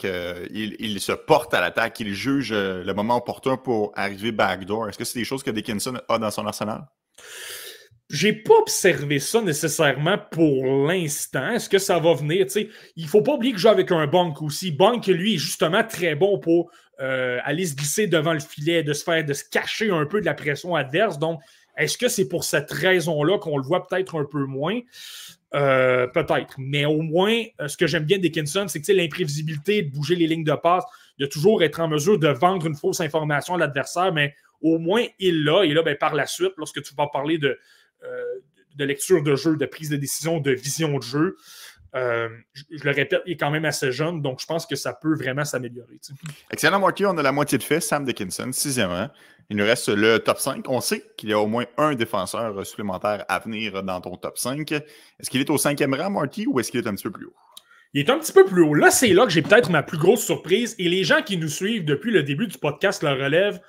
il, 0.50 1.00
se 1.00 1.12
porte 1.12 1.52
à 1.54 1.60
l'attaque, 1.60 2.00
il 2.00 2.14
juge 2.14 2.52
euh, 2.52 2.82
le 2.82 2.94
moment 2.94 3.18
opportun 3.18 3.56
pour 3.56 3.92
arriver 3.94 4.32
backdoor. 4.32 4.88
Est-ce 4.88 4.98
que 4.98 5.04
c'est 5.04 5.18
des 5.18 5.24
choses 5.24 5.42
que 5.42 5.50
Dickinson 5.50 6.00
a 6.08 6.18
dans 6.18 6.30
son 6.30 6.46
arsenal? 6.46 6.86
J'ai 8.08 8.32
pas 8.32 8.54
observé 8.54 9.20
ça 9.20 9.40
nécessairement 9.40 10.18
pour 10.32 10.64
l'instant. 10.88 11.50
Est-ce 11.50 11.68
que 11.68 11.78
ça 11.78 12.00
va 12.00 12.14
venir? 12.14 12.46
Il 12.56 12.70
il 12.96 13.06
faut 13.06 13.22
pas 13.22 13.34
oublier 13.34 13.52
que 13.52 13.58
je 13.58 13.62
joue 13.62 13.68
avec 13.68 13.92
un 13.92 14.06
Bunk 14.08 14.42
aussi. 14.42 14.72
Bunk, 14.72 15.06
lui, 15.06 15.34
est 15.34 15.38
justement 15.38 15.84
très 15.84 16.16
bon 16.16 16.40
pour 16.40 16.72
euh, 17.00 17.38
aller 17.44 17.66
se 17.66 17.74
glisser 17.74 18.06
devant 18.06 18.32
le 18.32 18.40
filet, 18.40 18.82
de 18.82 18.92
se 18.92 19.04
faire, 19.04 19.24
de 19.24 19.32
se 19.32 19.44
cacher 19.44 19.90
un 19.90 20.04
peu 20.06 20.20
de 20.20 20.26
la 20.26 20.34
pression 20.34 20.74
adverse. 20.74 21.18
Donc, 21.18 21.40
est-ce 21.76 21.96
que 21.96 22.08
c'est 22.08 22.28
pour 22.28 22.44
cette 22.44 22.70
raison-là 22.70 23.38
qu'on 23.38 23.56
le 23.56 23.62
voit 23.62 23.86
peut-être 23.86 24.20
un 24.20 24.24
peu 24.24 24.44
moins? 24.44 24.80
Euh, 25.54 26.06
peut-être. 26.08 26.54
Mais 26.58 26.84
au 26.84 27.00
moins, 27.00 27.42
euh, 27.60 27.68
ce 27.68 27.76
que 27.76 27.86
j'aime 27.86 28.04
bien 28.04 28.18
Dickinson, 28.18 28.66
c'est 28.68 28.80
que 28.80 28.92
l'imprévisibilité 28.92 29.82
de 29.82 29.90
bouger 29.90 30.14
les 30.14 30.26
lignes 30.26 30.44
de 30.44 30.54
passe, 30.54 30.84
de 31.18 31.26
toujours 31.26 31.62
être 31.62 31.80
en 31.80 31.88
mesure 31.88 32.18
de 32.18 32.28
vendre 32.28 32.66
une 32.66 32.76
fausse 32.76 33.00
information 33.00 33.54
à 33.54 33.58
l'adversaire, 33.58 34.12
mais 34.12 34.34
au 34.60 34.78
moins, 34.78 35.04
il 35.18 35.44
l'a. 35.44 35.64
Et 35.64 35.72
là, 35.72 35.82
ben, 35.82 35.96
par 35.96 36.14
la 36.14 36.26
suite, 36.26 36.52
lorsque 36.58 36.82
tu 36.82 36.94
vas 36.94 37.06
parler 37.06 37.38
de, 37.38 37.58
de 38.76 38.84
lecture 38.84 39.22
de 39.22 39.34
jeu, 39.34 39.56
de 39.56 39.66
prise 39.66 39.88
de 39.88 39.96
décision, 39.96 40.38
de 40.38 40.52
vision 40.52 40.98
de 40.98 41.02
jeu, 41.02 41.36
je, 41.94 42.84
le 42.84 42.90
répète, 42.90 43.22
il 43.26 43.32
est 43.32 43.36
quand 43.36 43.50
même 43.50 43.64
assez 43.64 43.92
jeune, 43.92 44.22
donc 44.22 44.40
je 44.40 44.46
pense 44.46 44.66
que 44.66 44.76
ça 44.76 44.92
peut 44.92 45.14
vraiment 45.14 45.44
s'améliorer. 45.44 45.98
Excellent, 46.50 46.78
Marky. 46.78 47.04
On 47.06 47.16
a 47.18 47.22
la 47.22 47.32
moitié 47.32 47.58
de 47.58 47.62
fait. 47.62 47.80
Sam 47.80 48.04
Dickinson, 48.04 48.50
sixième 48.52 48.90
rang. 48.90 49.08
Il 49.50 49.56
nous 49.56 49.64
reste 49.64 49.88
le 49.88 50.18
top 50.18 50.38
5. 50.38 50.68
On 50.68 50.80
sait 50.80 51.02
qu'il 51.16 51.28
y 51.28 51.32
a 51.32 51.38
au 51.38 51.48
moins 51.48 51.64
un 51.76 51.94
défenseur 51.94 52.64
supplémentaire 52.64 53.24
à 53.28 53.40
venir 53.40 53.82
dans 53.82 54.00
ton 54.00 54.16
top 54.16 54.38
5. 54.38 54.70
Est-ce 54.70 55.28
qu'il 55.28 55.40
est 55.40 55.50
au 55.50 55.58
cinquième 55.58 55.94
rang, 55.94 56.10
Marty, 56.10 56.46
ou 56.46 56.60
est-ce 56.60 56.70
qu'il 56.70 56.80
est 56.80 56.86
un 56.86 56.94
petit 56.94 57.04
peu 57.04 57.10
plus 57.10 57.26
haut? 57.26 57.34
Il 57.92 58.00
est 58.00 58.10
un 58.10 58.18
petit 58.18 58.32
peu 58.32 58.44
plus 58.44 58.62
haut. 58.62 58.74
Là, 58.74 58.92
c'est 58.92 59.08
là 59.08 59.24
que 59.24 59.32
j'ai 59.32 59.42
peut-être 59.42 59.68
ma 59.68 59.82
plus 59.82 59.98
grosse 59.98 60.24
surprise. 60.24 60.76
Et 60.78 60.88
les 60.88 61.02
gens 61.02 61.22
qui 61.22 61.36
nous 61.36 61.48
suivent 61.48 61.84
depuis 61.84 62.12
le 62.12 62.22
début 62.22 62.46
du 62.46 62.56
podcast 62.58 63.02
Le 63.02 63.10
Relève 63.10 63.60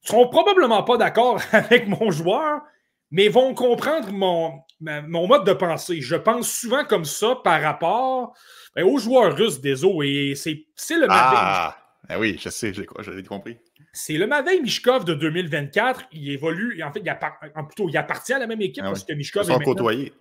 seront 0.00 0.28
probablement 0.28 0.82
pas 0.82 0.96
d'accord 0.96 1.42
avec 1.52 1.86
mon 1.86 2.10
joueur, 2.10 2.62
mais 3.10 3.28
vont 3.28 3.52
comprendre 3.52 4.10
mon, 4.10 4.63
mon 4.80 5.26
mode 5.26 5.46
de 5.46 5.52
pensée. 5.52 6.00
Je 6.00 6.16
pense 6.16 6.50
souvent 6.50 6.84
comme 6.84 7.04
ça 7.04 7.36
par 7.42 7.60
rapport 7.60 8.34
ben, 8.74 8.84
aux 8.84 8.98
joueurs 8.98 9.36
russes 9.36 9.60
des 9.60 9.84
eaux. 9.84 10.02
Et 10.02 10.34
c'est 10.34 10.64
le 10.96 11.06
Ah, 11.08 11.76
ben 12.08 12.18
oui, 12.18 12.38
je 12.40 12.48
sais, 12.48 12.72
j'ai 12.74 12.86
compris. 13.24 13.56
C'est 13.92 14.14
le 14.14 14.26
Maveil 14.26 14.60
Mishkov 14.60 15.04
de 15.04 15.14
2024. 15.14 16.06
Il 16.12 16.30
évolue, 16.30 16.82
en 16.82 16.92
fait, 16.92 17.00
il, 17.04 17.64
plutôt, 17.66 17.88
il 17.88 17.96
appartient 17.96 18.32
à 18.32 18.40
la 18.40 18.46
même 18.46 18.60
équipe 18.60 18.82
ah 18.84 18.88
parce 18.88 19.04
que 19.04 19.12
Mishkov. 19.12 19.44
Ils 19.44 19.46
se 19.46 19.52
sont 19.52 19.60
côtoyés. 19.60 20.12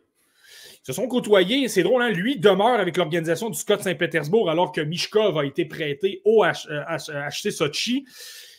Ils 0.72 0.86
se 0.86 0.94
sont 0.94 1.08
côtoyés. 1.08 1.68
C'est 1.68 1.84
drôle, 1.84 2.04
hein? 2.04 2.10
lui 2.10 2.38
demeure 2.38 2.80
avec 2.80 2.98
l'organisation 2.98 3.50
du 3.50 3.58
Scott 3.58 3.82
Saint-Pétersbourg 3.82 4.50
alors 4.50 4.72
que 4.72 4.82
Mishkov 4.82 5.38
a 5.40 5.46
été 5.46 5.66
prêté 5.66 6.22
au 6.24 6.46
HC 6.46 6.68
euh, 6.70 7.52
Sochi. 7.52 8.06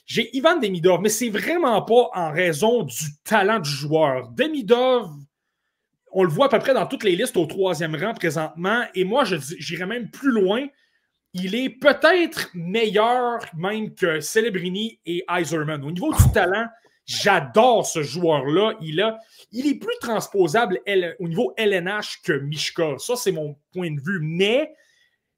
J'ai 0.07 0.37
Ivan 0.37 0.59
Demidov, 0.59 1.01
mais 1.01 1.09
c'est 1.09 1.31
vraiment 1.31 1.81
pas 1.83 2.11
en 2.13 2.31
raison 2.31 2.83
du 2.83 3.17
talent 3.25 3.61
du 3.61 3.71
joueur. 3.71 4.29
Demidov, 4.31 5.11
on 6.15 6.25
le 6.25 6.31
voit 6.31 6.47
à 6.47 6.49
peu 6.49 6.59
près 6.59 6.75
dans 6.75 6.87
toutes 6.87 7.05
les 7.05 7.17
listes 7.17 7.37
au 7.37 7.47
troisième 7.47 7.95
rang 7.97 8.15
présentement. 8.15 8.83
Et 8.95 9.05
moi, 9.05 9.25
j'irais 9.25 9.87
même 9.87 10.11
plus 10.11 10.31
loin 10.31 10.67
il 11.35 11.57
est 11.57 11.69
peut-être 11.69 12.49
meilleur 12.55 13.41
même 13.57 13.93
que 13.95 14.21
Celebrini 14.21 15.01
et 15.05 15.25
Iserman. 15.29 15.83
Au 15.85 15.91
niveau 15.91 16.15
du 16.15 16.33
talent, 16.33 16.67
j'adore 17.05 17.85
ce 17.85 18.03
joueur-là. 18.03 18.75
Il, 18.81 19.05
il 19.51 19.67
est 19.67 19.75
plus 19.75 19.97
transposable 20.01 20.81
au 21.19 21.29
niveau 21.29 21.53
LNH 21.57 22.23
que 22.23 22.33
Mishka. 22.35 22.95
Ça, 22.99 23.17
c'est 23.17 23.33
mon 23.33 23.57
point 23.73 23.91
de 23.91 24.01
vue. 24.01 24.21
Mais 24.23 24.75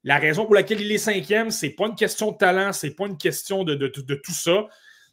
la 0.03 0.19
raison 0.19 0.45
pour 0.45 0.53
laquelle 0.53 0.81
il 0.81 0.91
est 0.91 0.99
cinquième, 0.99 1.49
c'est 1.49 1.71
pas 1.71 1.87
une 1.87 1.95
question 1.95 2.31
de 2.31 2.37
talent, 2.37 2.73
c'est 2.73 2.95
pas 2.95 3.07
une 3.07 3.17
question 3.17 3.63
de, 3.63 3.73
de, 3.73 3.87
tout 3.87 4.31
ça. 4.31 4.67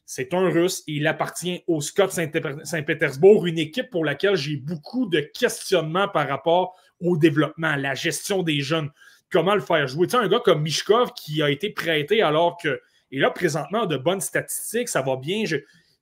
C'est 0.06 0.34
un 0.34 0.50
Russe 0.50 0.82
et 0.86 0.94
il 0.94 1.06
appartient 1.06 1.64
au 1.66 1.80
Scott 1.80 2.12
Saint-Pétersbourg, 2.12 3.46
une 3.46 3.58
équipe 3.58 3.90
pour 3.90 4.04
laquelle 4.04 4.36
j'ai 4.36 4.56
beaucoup 4.56 5.06
de 5.06 5.20
questionnements 5.20 6.08
par 6.08 6.28
rapport 6.28 6.76
au 7.00 7.16
développement, 7.16 7.74
la 7.76 7.94
gestion 7.94 8.42
des 8.42 8.60
jeunes 8.60 8.90
comment 9.34 9.54
le 9.56 9.60
faire 9.60 9.86
jouer? 9.88 10.06
Tu 10.06 10.16
un 10.16 10.28
gars 10.28 10.40
comme 10.42 10.62
Mishkov 10.62 11.12
qui 11.14 11.42
a 11.42 11.50
été 11.50 11.70
prêté 11.70 12.22
alors 12.22 12.56
que. 12.56 12.80
Et 13.10 13.18
là, 13.18 13.30
présentement, 13.30 13.86
de 13.86 13.96
bonnes 13.96 14.20
statistiques, 14.20 14.88
ça 14.88 15.02
va 15.02 15.16
bien. 15.16 15.44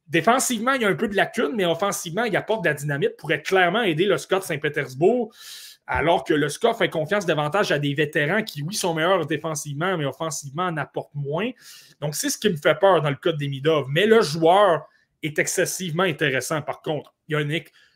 Défensivement, 0.07 0.73
il 0.75 0.83
y 0.83 0.85
a 0.85 0.89
un 0.89 0.95
peu 0.95 1.09
de 1.09 1.17
lacune, 1.17 1.53
mais 1.55 1.65
offensivement, 1.65 2.25
il 2.25 2.37
apporte 2.37 2.63
de 2.65 2.69
la 2.69 2.75
dynamite, 2.75 3.17
pourrait 3.17 3.43
clairement 3.43 3.83
aider 3.83 4.05
le 4.05 4.19
Scott 4.19 4.43
Saint-Pétersbourg, 4.43 5.35
alors 5.87 6.25
que 6.25 6.35
le 6.35 6.49
Scott 6.49 6.77
fait 6.77 6.89
confiance 6.89 7.27
davantage 7.27 7.73
à 7.73 7.79
des 7.79 7.95
vétérans 7.95 8.43
qui, 8.43 8.63
oui, 8.63 8.75
sont 8.75 8.95
meilleurs 8.95 9.27
défensivement, 9.27 9.97
mais 9.99 10.05
offensivement 10.05 10.65
en 10.65 10.77
apportent 10.77 11.15
moins. 11.15 11.51
Donc, 12.01 12.15
c'est 12.15 12.31
ce 12.31 12.39
qui 12.39 12.49
me 12.49 12.57
fait 12.57 12.75
peur 12.77 13.03
dans 13.03 13.11
le 13.11 13.17
cas 13.17 13.33
d'Emidov. 13.33 13.87
Mais 13.89 14.07
le 14.07 14.23
joueur 14.23 14.87
est 15.23 15.39
excessivement 15.39 16.05
intéressant, 16.05 16.63
par 16.63 16.83
contre. 16.83 17.13
Il 17.29 17.33
y 17.33 17.37
a 17.37 17.41
une, 17.41 17.53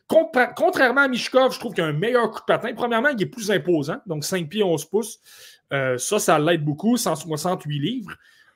Contrairement 0.09 1.03
à 1.03 1.09
Mishkov, 1.09 1.53
je 1.53 1.59
trouve 1.59 1.75
qu'il 1.75 1.83
a 1.83 1.89
un 1.89 1.93
meilleur 1.93 2.31
coup 2.31 2.41
de 2.41 2.45
patin. 2.45 2.73
Premièrement, 2.75 3.09
il 3.09 3.21
est 3.21 3.27
plus 3.27 3.51
imposant, 3.51 3.99
donc 4.07 4.25
5 4.25 4.49
pieds 4.49 4.63
11 4.63 4.85
pouces. 4.85 5.19
Euh, 5.73 5.99
ça, 5.99 6.21
ça 6.21 6.39
l'aide 6.39 6.65
beaucoup, 6.65 6.97
168 6.97 7.79
livres. 7.79 8.13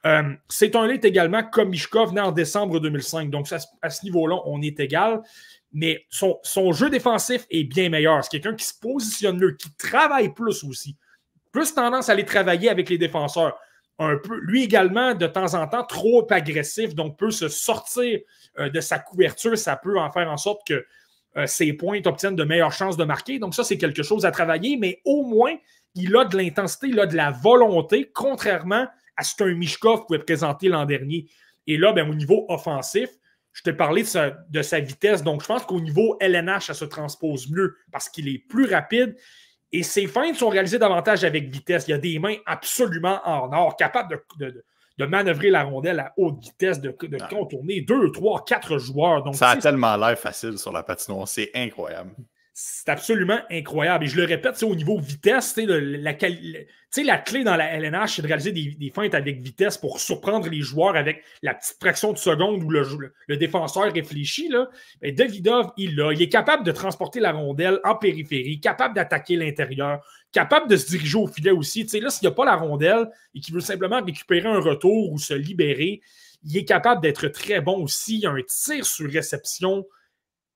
Euh, 0.07 0.33
c'est 0.49 0.77
un 0.77 0.87
lit 0.87 1.01
également 1.03 1.43
comme 1.43 1.71
Mishkov, 1.71 2.15
né 2.15 2.21
en 2.21 2.31
décembre 2.31 2.79
2005. 2.79 3.31
Donc, 3.31 3.49
à 3.83 3.91
ce 3.91 4.05
niveau-là, 4.05 4.37
on 4.47 4.63
est 4.63 4.79
égal. 4.79 5.23
Mais 5.73 6.07
son, 6.11 6.41
jeu 6.73 6.91
défensif 6.91 7.47
est 7.51 7.65
bien 7.65 7.89
meilleur. 7.89 8.25
C'est 8.25 8.31
quelqu'un 8.31 8.55
qui 8.55 8.65
se 8.65 8.75
positionne 8.79 9.39
mieux, 9.39 9.53
qui 9.53 9.71
travaille 9.77 10.33
plus 10.35 10.65
aussi. 10.65 10.97
Plus 11.53 11.75
tendance 11.75 12.09
à 12.09 12.13
aller 12.13 12.25
travailler 12.25 12.69
avec 12.69 12.89
les 12.89 12.99
défenseurs. 12.99 13.59
Un 13.99 14.17
peu, 14.17 14.39
lui 14.41 14.65
également, 14.65 15.15
de 15.15 15.27
temps 15.27 15.55
en 15.55 15.67
temps, 15.69 15.85
trop 15.85 16.27
agressif, 16.31 16.95
donc 16.95 17.19
peut 17.19 17.31
se 17.31 17.49
sortir 17.49 18.19
euh, 18.59 18.71
de 18.71 18.81
sa 18.81 18.99
couverture. 18.99 19.57
Ça 19.59 19.77
peut 19.77 19.99
en 19.99 20.11
faire 20.11 20.31
en 20.31 20.39
sorte 20.39 20.67
que 20.67 20.85
euh, 21.37 21.47
ses 21.47 21.73
points 21.75 22.01
obtiennent 22.07 22.35
de 22.35 22.45
meilleures 22.45 22.73
chances 22.73 22.97
de 22.97 23.05
marquer. 23.05 23.39
Donc, 23.39 23.55
ça, 23.55 23.63
c'est 23.63 23.79
quelque 23.79 24.03
chose 24.03 24.25
à 24.25 24.31
travailler, 24.31 24.77
mais 24.77 25.01
au 25.05 25.25
moins, 25.25 25.55
il 25.95 26.17
a 26.17 26.25
de 26.25 26.37
l'intensité, 26.37 26.89
il 26.89 26.99
a 26.99 27.07
de 27.07 27.17
la 27.17 27.31
volonté, 27.31 28.11
contrairement 28.13 28.87
à 29.17 29.23
ce 29.23 29.37
qu'un 29.37 29.55
Mishkov 29.55 30.07
pouvait 30.07 30.19
présenter 30.21 30.69
l'an 30.69 30.87
dernier. 30.87 31.29
Et 31.67 31.77
là, 31.77 31.93
ben, 31.93 32.09
au 32.09 32.15
niveau 32.15 32.47
offensif, 32.49 33.11
je 33.53 33.63
t'ai 33.63 33.73
parlé 33.73 34.03
de 34.03 34.63
sa, 34.63 34.81
vitesse. 34.81 35.23
Donc, 35.23 35.43
je 35.43 35.47
pense 35.47 35.65
qu'au 35.65 35.81
niveau 35.81 36.17
LNH, 36.21 36.67
ça 36.67 36.75
se 36.75 36.85
transpose 36.85 37.51
mieux 37.51 37.77
parce 37.93 38.09
qu'il 38.09 38.29
est 38.29 38.39
plus 38.39 38.73
rapide. 38.73 39.17
Et 39.73 39.83
ses 39.83 40.07
feintes 40.07 40.37
sont 40.37 40.49
réalisées 40.49 40.79
davantage 40.79 41.25
avec 41.25 41.49
vitesse. 41.49 41.87
Il 41.89 41.93
y 41.93 41.95
a 41.95 41.99
des 41.99 42.19
mains 42.19 42.37
absolument 42.47 43.21
en 43.25 43.53
or, 43.53 43.77
capables 43.77 44.21
de, 44.39 44.65
de 45.01 45.07
manœuvrer 45.07 45.49
la 45.49 45.65
rondelle 45.65 45.99
à 45.99 46.13
haute 46.19 46.39
vitesse, 46.41 46.81
de, 46.81 46.95
ah. 47.21 47.29
contourner 47.29 47.81
deux, 47.81 48.13
trois, 48.13 48.45
quatre 48.45 48.79
joueurs. 48.79 49.23
Donc, 49.23 49.35
ça 49.35 49.51
a 49.51 49.57
tellement 49.57 49.97
l'air 49.97 50.19
facile 50.19 50.59
sur 50.59 50.73
la 50.73 50.83
patinoire, 50.83 51.27
c'est 51.27 51.51
incroyable. 51.55 52.11
C'est 52.63 52.91
absolument 52.91 53.39
incroyable. 53.51 54.05
Et 54.05 54.09
je 54.09 54.17
le 54.17 54.25
répète, 54.25 54.63
au 54.63 54.75
niveau 54.75 54.99
vitesse, 54.99 55.57
la, 55.57 56.13
clé 56.13 57.43
dans 57.43 57.57
la 57.57 57.73
LNH, 57.73 58.17
c'est 58.17 58.23
de 58.23 58.27
réaliser 58.27 58.53
des, 58.53 58.93
feintes 58.95 59.15
avec 59.15 59.41
vitesse 59.41 59.79
pour 59.79 59.99
surprendre 59.99 60.47
les 60.47 60.61
joueurs 60.61 60.95
avec 60.95 61.25
la 61.41 61.55
petite 61.55 61.79
fraction 61.81 62.13
de 62.13 62.19
seconde 62.19 62.63
où 62.63 62.69
le, 62.69 63.37
défenseur 63.39 63.91
réfléchit. 63.91 64.51
Ben, 65.01 65.15
Davidov, 65.15 65.71
il 65.79 65.97
l'a. 65.97 66.13
Il 66.13 66.21
est 66.21 66.29
capable 66.29 66.63
de 66.63 66.71
transporter 66.71 67.19
la 67.19 67.33
rondelle 67.33 67.81
en 67.83 67.95
périphérie, 67.95 68.61
capable 68.61 68.95
d'attaquer 68.95 69.37
l'intérieur, 69.37 70.05
capable 70.31 70.69
de 70.69 70.77
se 70.77 70.87
diriger 70.89 71.17
au 71.17 71.29
filet 71.29 71.53
aussi. 71.53 71.85
Là, 71.99 72.11
s'il 72.11 72.29
n'y 72.29 72.33
a 72.33 72.37
pas 72.37 72.45
la 72.45 72.57
rondelle 72.57 73.09
et 73.35 73.41
qu'il 73.41 73.55
veut 73.55 73.63
simplement 73.63 74.05
récupérer 74.05 74.49
un 74.49 74.61
retour 74.61 75.11
ou 75.13 75.19
se 75.19 75.33
libérer, 75.33 76.03
il 76.45 76.59
est 76.59 76.67
capable 76.67 77.01
d'être 77.01 77.29
très 77.29 77.63
bon 77.63 77.83
aussi. 77.83 78.19
Il 78.19 78.27
a 78.27 78.31
un 78.33 78.43
tir 78.43 78.85
sur 78.85 79.11
réception 79.11 79.87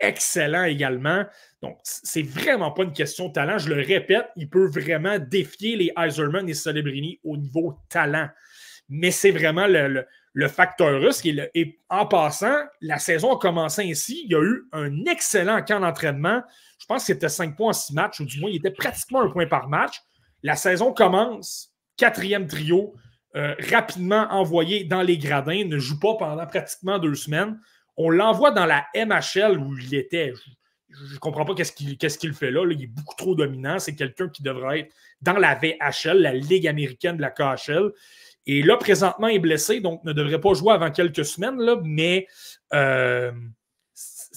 excellent 0.08 0.64
également. 0.64 1.24
Donc, 1.62 1.78
c'est 1.82 2.22
vraiment 2.22 2.70
pas 2.70 2.84
une 2.84 2.92
question 2.92 3.28
de 3.28 3.32
talent. 3.32 3.58
Je 3.58 3.68
le 3.68 3.82
répète, 3.82 4.26
il 4.36 4.48
peut 4.48 4.66
vraiment 4.66 5.18
défier 5.18 5.76
les 5.76 5.92
Iserman 5.96 6.48
et 6.48 6.54
Celebrini 6.54 7.20
au 7.24 7.36
niveau 7.36 7.78
talent. 7.88 8.28
Mais 8.88 9.10
c'est 9.10 9.30
vraiment 9.30 9.66
le, 9.66 10.06
facteur 10.48 11.00
russe. 11.00 11.22
Et, 11.24 11.80
en 11.88 12.06
passant, 12.06 12.56
la 12.80 12.98
saison 12.98 13.34
a 13.34 13.38
commencé 13.38 13.82
ainsi. 13.82 14.22
Il 14.24 14.32
y 14.32 14.34
a 14.34 14.42
eu 14.42 14.64
un 14.72 15.04
excellent 15.06 15.62
camp 15.62 15.80
d'entraînement 15.80 16.42
je 16.84 16.86
pense 16.86 17.06
que 17.06 17.14
c'était 17.14 17.30
5 17.30 17.56
points 17.56 17.70
en 17.70 17.72
6 17.72 17.94
matchs, 17.94 18.20
ou 18.20 18.26
du 18.26 18.38
moins, 18.38 18.50
il 18.50 18.56
était 18.56 18.70
pratiquement 18.70 19.22
un 19.22 19.30
point 19.30 19.46
par 19.46 19.70
match. 19.70 20.02
La 20.42 20.54
saison 20.54 20.92
commence, 20.92 21.72
quatrième 21.96 22.46
trio, 22.46 22.94
euh, 23.36 23.54
rapidement 23.70 24.26
envoyé 24.30 24.84
dans 24.84 25.00
les 25.00 25.16
gradins, 25.16 25.64
ne 25.64 25.78
joue 25.78 25.98
pas 25.98 26.14
pendant 26.18 26.46
pratiquement 26.46 26.98
deux 26.98 27.14
semaines. 27.14 27.58
On 27.96 28.10
l'envoie 28.10 28.50
dans 28.50 28.66
la 28.66 28.86
MHL 28.94 29.58
où 29.58 29.78
il 29.78 29.94
était. 29.94 30.32
Je 30.88 31.14
ne 31.14 31.18
comprends 31.18 31.44
pas 31.44 31.54
qu'est-ce 31.54 32.18
qu'il 32.18 32.34
fait 32.34 32.50
là, 32.50 32.64
Il 32.70 32.82
est 32.82 32.86
beaucoup 32.86 33.16
trop 33.16 33.34
dominant. 33.34 33.78
C'est 33.78 33.94
quelqu'un 33.94 34.28
qui 34.28 34.42
devrait 34.42 34.80
être 34.80 34.94
dans 35.22 35.34
la 35.34 35.54
VHL, 35.54 36.18
la 36.18 36.34
Ligue 36.34 36.68
américaine 36.68 37.16
de 37.16 37.22
la 37.22 37.30
KHL. 37.30 37.92
Et 38.46 38.62
là, 38.62 38.76
présentement, 38.76 39.28
il 39.28 39.36
est 39.36 39.40
blessé, 39.40 39.80
donc 39.80 40.04
ne 40.04 40.12
devrait 40.12 40.40
pas 40.40 40.54
jouer 40.54 40.74
avant 40.74 40.90
quelques 40.90 41.24
semaines, 41.24 41.58
mais 41.82 42.26
euh, 42.74 43.32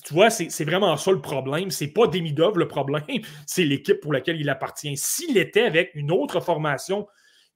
tu 0.06 0.14
vois, 0.14 0.30
c'est 0.30 0.64
vraiment 0.64 0.96
ça 0.96 1.12
le 1.12 1.22
problème. 1.22 1.72
C'est 1.72 1.88
pas 1.88 2.08
Demidov 2.08 2.58
le 2.58 2.68
problème, 2.68 3.04
c'est 3.46 3.66
l'équipe 3.66 4.00
pour 4.00 4.14
laquelle 4.14 4.40
il 4.40 4.50
appartient. 4.50 4.96
S'il 4.96 5.38
était 5.38 5.64
avec 5.64 5.92
une 5.96 6.12
autre 6.12 6.40
formation, 6.40 7.08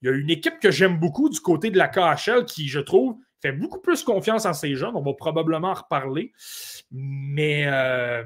il 0.02 0.10
y 0.10 0.12
a 0.12 0.16
une 0.16 0.30
équipe 0.30 0.60
que 0.60 0.72
j'aime 0.72 0.97
beaucoup 0.97 1.30
du 1.30 1.39
côté 1.39 1.70
de 1.70 1.78
la 1.78 1.88
KHL 1.88 2.45
qui, 2.45 2.68
je 2.68 2.80
trouve, 2.80 3.16
fait 3.42 3.52
beaucoup 3.52 3.80
plus 3.80 4.04
confiance 4.04 4.46
en 4.46 4.54
ces 4.54 4.76
jeunes. 4.76 4.96
On 4.96 5.02
va 5.02 5.14
probablement 5.14 5.70
en 5.70 5.74
reparler. 5.74 6.32
Mais 6.92 7.66
euh, 7.68 8.24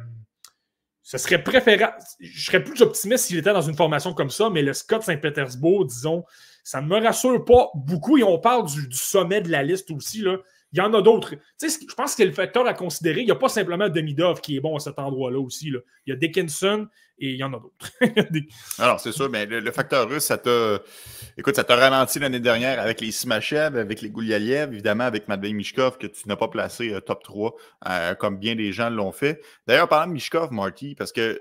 ce 1.01 1.17
serait 1.17 1.43
préférable. 1.43 1.97
Je 2.19 2.45
serais 2.45 2.63
plus 2.63 2.81
optimiste 2.81 3.25
s'il 3.25 3.37
était 3.37 3.53
dans 3.53 3.61
une 3.61 3.75
formation 3.75 4.13
comme 4.13 4.29
ça, 4.29 4.49
mais 4.49 4.61
le 4.61 4.73
Scott 4.73 5.03
Saint-Pétersbourg, 5.03 5.85
disons, 5.85 6.23
ça 6.63 6.81
ne 6.81 6.87
me 6.87 6.99
rassure 6.99 7.45
pas 7.45 7.69
beaucoup. 7.75 8.17
Et 8.17 8.23
on 8.23 8.39
parle 8.39 8.67
du, 8.67 8.91
sommet 8.91 9.41
de 9.41 9.49
la 9.49 9.63
liste 9.63 9.91
aussi. 9.91 10.21
Là. 10.21 10.37
Il 10.73 10.79
y 10.79 10.81
en 10.81 10.93
a 10.93 11.01
d'autres. 11.01 11.35
je 11.61 11.93
pense 11.95 12.11
que 12.11 12.17
c'est 12.17 12.25
le 12.25 12.33
facteur 12.33 12.67
à 12.67 12.73
considérer. 12.73 13.21
Il 13.21 13.25
n'y 13.25 13.31
a 13.31 13.35
pas 13.35 13.49
simplement 13.49 13.87
Demidov 13.87 14.41
qui 14.41 14.57
est 14.57 14.59
bon 14.59 14.75
à 14.75 14.79
cet 14.79 14.99
endroit-là 14.99 15.39
aussi. 15.39 15.69
Là. 15.69 15.79
Il 16.05 16.09
y 16.09 16.13
a 16.13 16.15
Dickinson 16.15 16.87
et 17.17 17.31
il 17.31 17.37
y 17.37 17.43
en 17.43 17.53
a 17.53 17.59
d'autres. 17.59 17.91
Alors, 18.79 18.99
c'est 18.99 19.11
sûr, 19.11 19.29
mais 19.29 19.45
le, 19.45 19.71
facteur 19.71 20.09
russe, 20.09 20.25
ça 20.25 20.37
t'a. 20.37 20.79
Écoute, 21.37 21.55
ça 21.55 21.63
t'a 21.63 21.75
ralenti 21.75 22.19
l'année 22.19 22.39
dernière 22.39 22.79
avec 22.79 23.01
les 23.01 23.11
Simachev, 23.11 23.77
avec 23.77 24.01
les 24.01 24.09
Goulialiev, 24.09 24.73
évidemment, 24.73 25.05
avec 25.05 25.27
Matvei 25.27 25.53
Mishkov, 25.53 25.97
que 25.97 26.07
tu 26.07 26.27
n'as 26.27 26.35
pas 26.35 26.47
placé 26.47 26.93
euh, 26.93 26.99
top 26.99 27.23
3, 27.23 27.55
euh, 27.87 28.15
comme 28.15 28.37
bien 28.37 28.55
des 28.55 28.73
gens 28.73 28.89
l'ont 28.89 29.11
fait. 29.11 29.41
D'ailleurs, 29.67 29.87
parlant 29.87 30.07
de 30.07 30.13
Mishkov, 30.13 30.51
Marty, 30.51 30.95
parce 30.95 31.11
que 31.11 31.39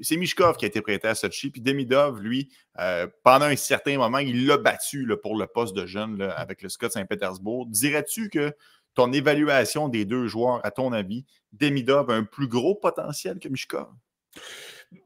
c'est 0.00 0.16
Mishkov 0.16 0.56
qui 0.56 0.64
a 0.64 0.68
été 0.68 0.80
prêté 0.80 1.08
à 1.08 1.14
Sochi. 1.14 1.50
Puis 1.50 1.60
Demidov, 1.60 2.20
lui, 2.20 2.50
euh, 2.78 3.06
pendant 3.22 3.46
un 3.46 3.56
certain 3.56 3.98
moment, 3.98 4.18
il 4.18 4.46
l'a 4.46 4.56
battu 4.56 5.06
pour 5.22 5.36
le 5.36 5.46
poste 5.46 5.74
de 5.74 5.84
jeune 5.84 6.22
avec 6.22 6.62
le 6.62 6.68
Scott 6.68 6.92
Saint-Pétersbourg. 6.92 7.66
Dirais-tu 7.66 8.30
que 8.30 8.54
ton 8.94 9.12
évaluation 9.12 9.88
des 9.88 10.04
deux 10.04 10.26
joueurs, 10.28 10.64
à 10.64 10.70
ton 10.70 10.92
avis, 10.92 11.24
Demidov 11.52 12.10
a 12.10 12.14
un 12.14 12.24
plus 12.24 12.48
gros 12.48 12.74
potentiel 12.74 13.38
que 13.38 13.48
Mishkov? 13.48 13.88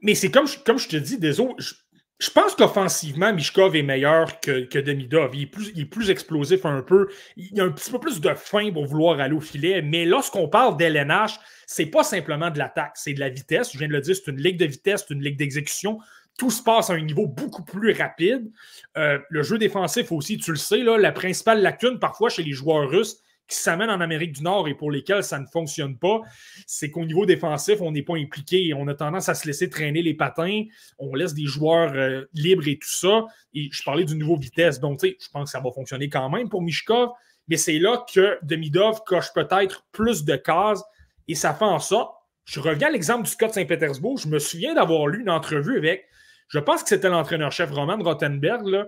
Mais 0.01 0.15
c'est 0.15 0.31
comme, 0.31 0.47
comme 0.65 0.79
je 0.79 0.89
te 0.89 0.97
dis, 0.97 1.19
je, 1.21 1.75
je 2.21 2.31
pense 2.31 2.55
qu'offensivement, 2.55 3.33
Mishkov 3.33 3.77
est 3.77 3.83
meilleur 3.83 4.41
que, 4.41 4.65
que 4.65 4.79
Demidov. 4.79 5.35
Il 5.35 5.43
est, 5.43 5.47
plus, 5.47 5.73
il 5.75 5.83
est 5.83 5.87
plus 5.87 6.11
explosif 6.11 6.65
un 6.65 6.81
peu. 6.81 7.09
Il 7.37 7.61
a 7.61 7.65
un 7.65 7.71
petit 7.71 7.91
peu 7.91 7.99
plus 7.99 8.21
de 8.21 8.33
faim 8.35 8.71
pour 8.73 8.87
vouloir 8.87 9.21
aller 9.21 9.35
au 9.35 9.41
filet. 9.41 9.83
Mais 9.83 10.05
lorsqu'on 10.05 10.49
parle 10.49 10.77
d'LNH, 10.77 11.39
c'est 11.67 11.87
pas 11.87 12.05
simplement 12.05 12.51
de 12.51 12.59
l'attaque, 12.59 12.93
c'est 12.95 13.15
de 13.15 13.21
la 13.21 13.29
vitesse. 13.29 13.73
Je 13.73 13.79
viens 13.79 13.89
de 13.89 13.93
le 13.93 14.01
dire, 14.01 14.15
c'est 14.15 14.31
une 14.31 14.41
ligue 14.41 14.59
de 14.59 14.67
vitesse, 14.67 15.05
c'est 15.07 15.15
une 15.15 15.23
ligue 15.23 15.37
d'exécution. 15.37 15.99
Tout 16.39 16.51
se 16.51 16.63
passe 16.63 16.91
à 16.91 16.95
un 16.95 17.01
niveau 17.01 17.27
beaucoup 17.27 17.65
plus 17.65 17.93
rapide. 17.93 18.51
Euh, 18.97 19.19
le 19.29 19.43
jeu 19.43 19.59
défensif 19.59 20.11
aussi, 20.11 20.39
tu 20.39 20.51
le 20.51 20.57
sais, 20.57 20.79
là, 20.79 20.97
la 20.97 21.13
principale 21.13 21.63
lacune 21.63 21.99
parfois 21.99 22.29
chez 22.29 22.43
les 22.43 22.53
joueurs 22.53 22.89
russes, 22.89 23.19
qui 23.47 23.57
s'amènent 23.57 23.91
en 23.91 24.01
Amérique 24.01 24.33
du 24.33 24.43
Nord 24.43 24.69
et 24.69 24.75
pour 24.75 24.91
lesquels 24.91 25.23
ça 25.23 25.39
ne 25.39 25.47
fonctionne 25.47 25.99
pas, 25.99 26.21
c'est 26.67 26.91
qu'au 26.91 27.05
niveau 27.05 27.27
défensif, 27.27 27.81
on 27.81 27.93
n'est 27.93 28.03
pas 28.03 28.17
impliqué. 28.17 28.73
On 28.75 28.89
a 28.89 28.95
tendance 28.95 29.29
à 29.29 29.35
se 29.35 29.47
laisser 29.47 29.69
traîner 29.69 30.03
les 30.03 30.15
patins. 30.15 30.63
On 30.99 31.15
laisse 31.15 31.35
des 31.35 31.47
joueurs 31.47 31.93
euh, 31.95 32.25
libres 32.33 32.67
et 32.67 32.79
tout 32.79 32.89
ça. 32.89 33.27
Et 33.53 33.69
je 33.71 33.83
parlais 33.83 34.05
du 34.05 34.15
niveau 34.15 34.37
vitesse. 34.37 34.81
Donc, 34.81 35.01
tu 35.01 35.09
sais, 35.09 35.17
je 35.21 35.29
pense 35.31 35.45
que 35.45 35.51
ça 35.51 35.61
va 35.61 35.71
fonctionner 35.73 36.09
quand 36.09 36.31
même 36.31 36.49
pour 36.49 36.63
Mishkov. 36.63 37.11
Mais 37.49 37.57
c'est 37.57 37.79
là 37.79 38.05
que 38.13 38.39
Demidov 38.43 39.03
coche 39.05 39.33
peut-être 39.35 39.85
plus 39.93 40.25
de 40.25 40.37
cases 40.37 40.83
et 41.29 41.35
ça 41.35 41.55
fait 41.55 41.65
en 41.65 41.79
sorte. 41.79 42.15
Je 42.45 42.61
reviens 42.61 42.89
à 42.89 42.91
l'exemple 42.91 43.25
du 43.25 43.31
Scott 43.31 43.53
Saint-Pétersbourg. 43.53 44.19
Je 44.19 44.29
me 44.29 44.39
souviens 44.39 44.75
d'avoir 44.75 45.07
lu 45.07 45.21
une 45.21 45.31
entrevue 45.31 45.79
avec, 45.79 46.07
je 46.49 46.59
pense 46.59 46.83
que 46.83 46.89
c'était 46.89 47.09
l'entraîneur-chef 47.09 47.71
Roman 47.71 47.99
Rottenberg, 48.03 48.67
là, 48.67 48.87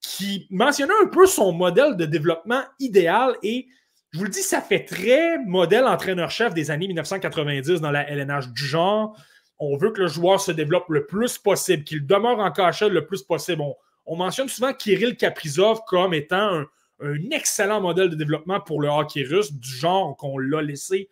qui 0.00 0.46
mentionnait 0.50 0.92
un 1.02 1.08
peu 1.08 1.26
son 1.26 1.52
modèle 1.52 1.96
de 1.96 2.04
développement 2.04 2.62
idéal 2.80 3.36
et 3.42 3.68
je 4.12 4.18
vous 4.18 4.24
le 4.24 4.30
dis, 4.30 4.42
ça 4.42 4.60
fait 4.60 4.84
très 4.84 5.38
modèle 5.38 5.84
entraîneur-chef 5.84 6.52
des 6.52 6.70
années 6.70 6.86
1990 6.86 7.80
dans 7.80 7.90
la 7.90 8.08
LNH 8.10 8.48
du 8.48 8.64
genre. 8.64 9.16
On 9.58 9.76
veut 9.78 9.90
que 9.90 10.02
le 10.02 10.06
joueur 10.06 10.38
se 10.38 10.52
développe 10.52 10.90
le 10.90 11.06
plus 11.06 11.38
possible, 11.38 11.84
qu'il 11.84 12.06
demeure 12.06 12.38
en 12.38 12.50
cachette 12.50 12.92
le 12.92 13.06
plus 13.06 13.22
possible. 13.22 13.62
On, 14.04 14.16
mentionne 14.16 14.48
souvent 14.48 14.74
Kirill 14.74 15.16
Kaprizov 15.16 15.80
comme 15.86 16.12
étant 16.12 16.64
un, 17.00 17.30
excellent 17.30 17.80
modèle 17.80 18.10
de 18.10 18.14
développement 18.14 18.60
pour 18.60 18.82
le 18.82 18.88
hockey 18.88 19.22
russe, 19.22 19.50
du 19.50 19.68
genre 19.68 20.16
qu'on 20.16 20.36
l'a 20.36 20.60
laissé 20.60 21.08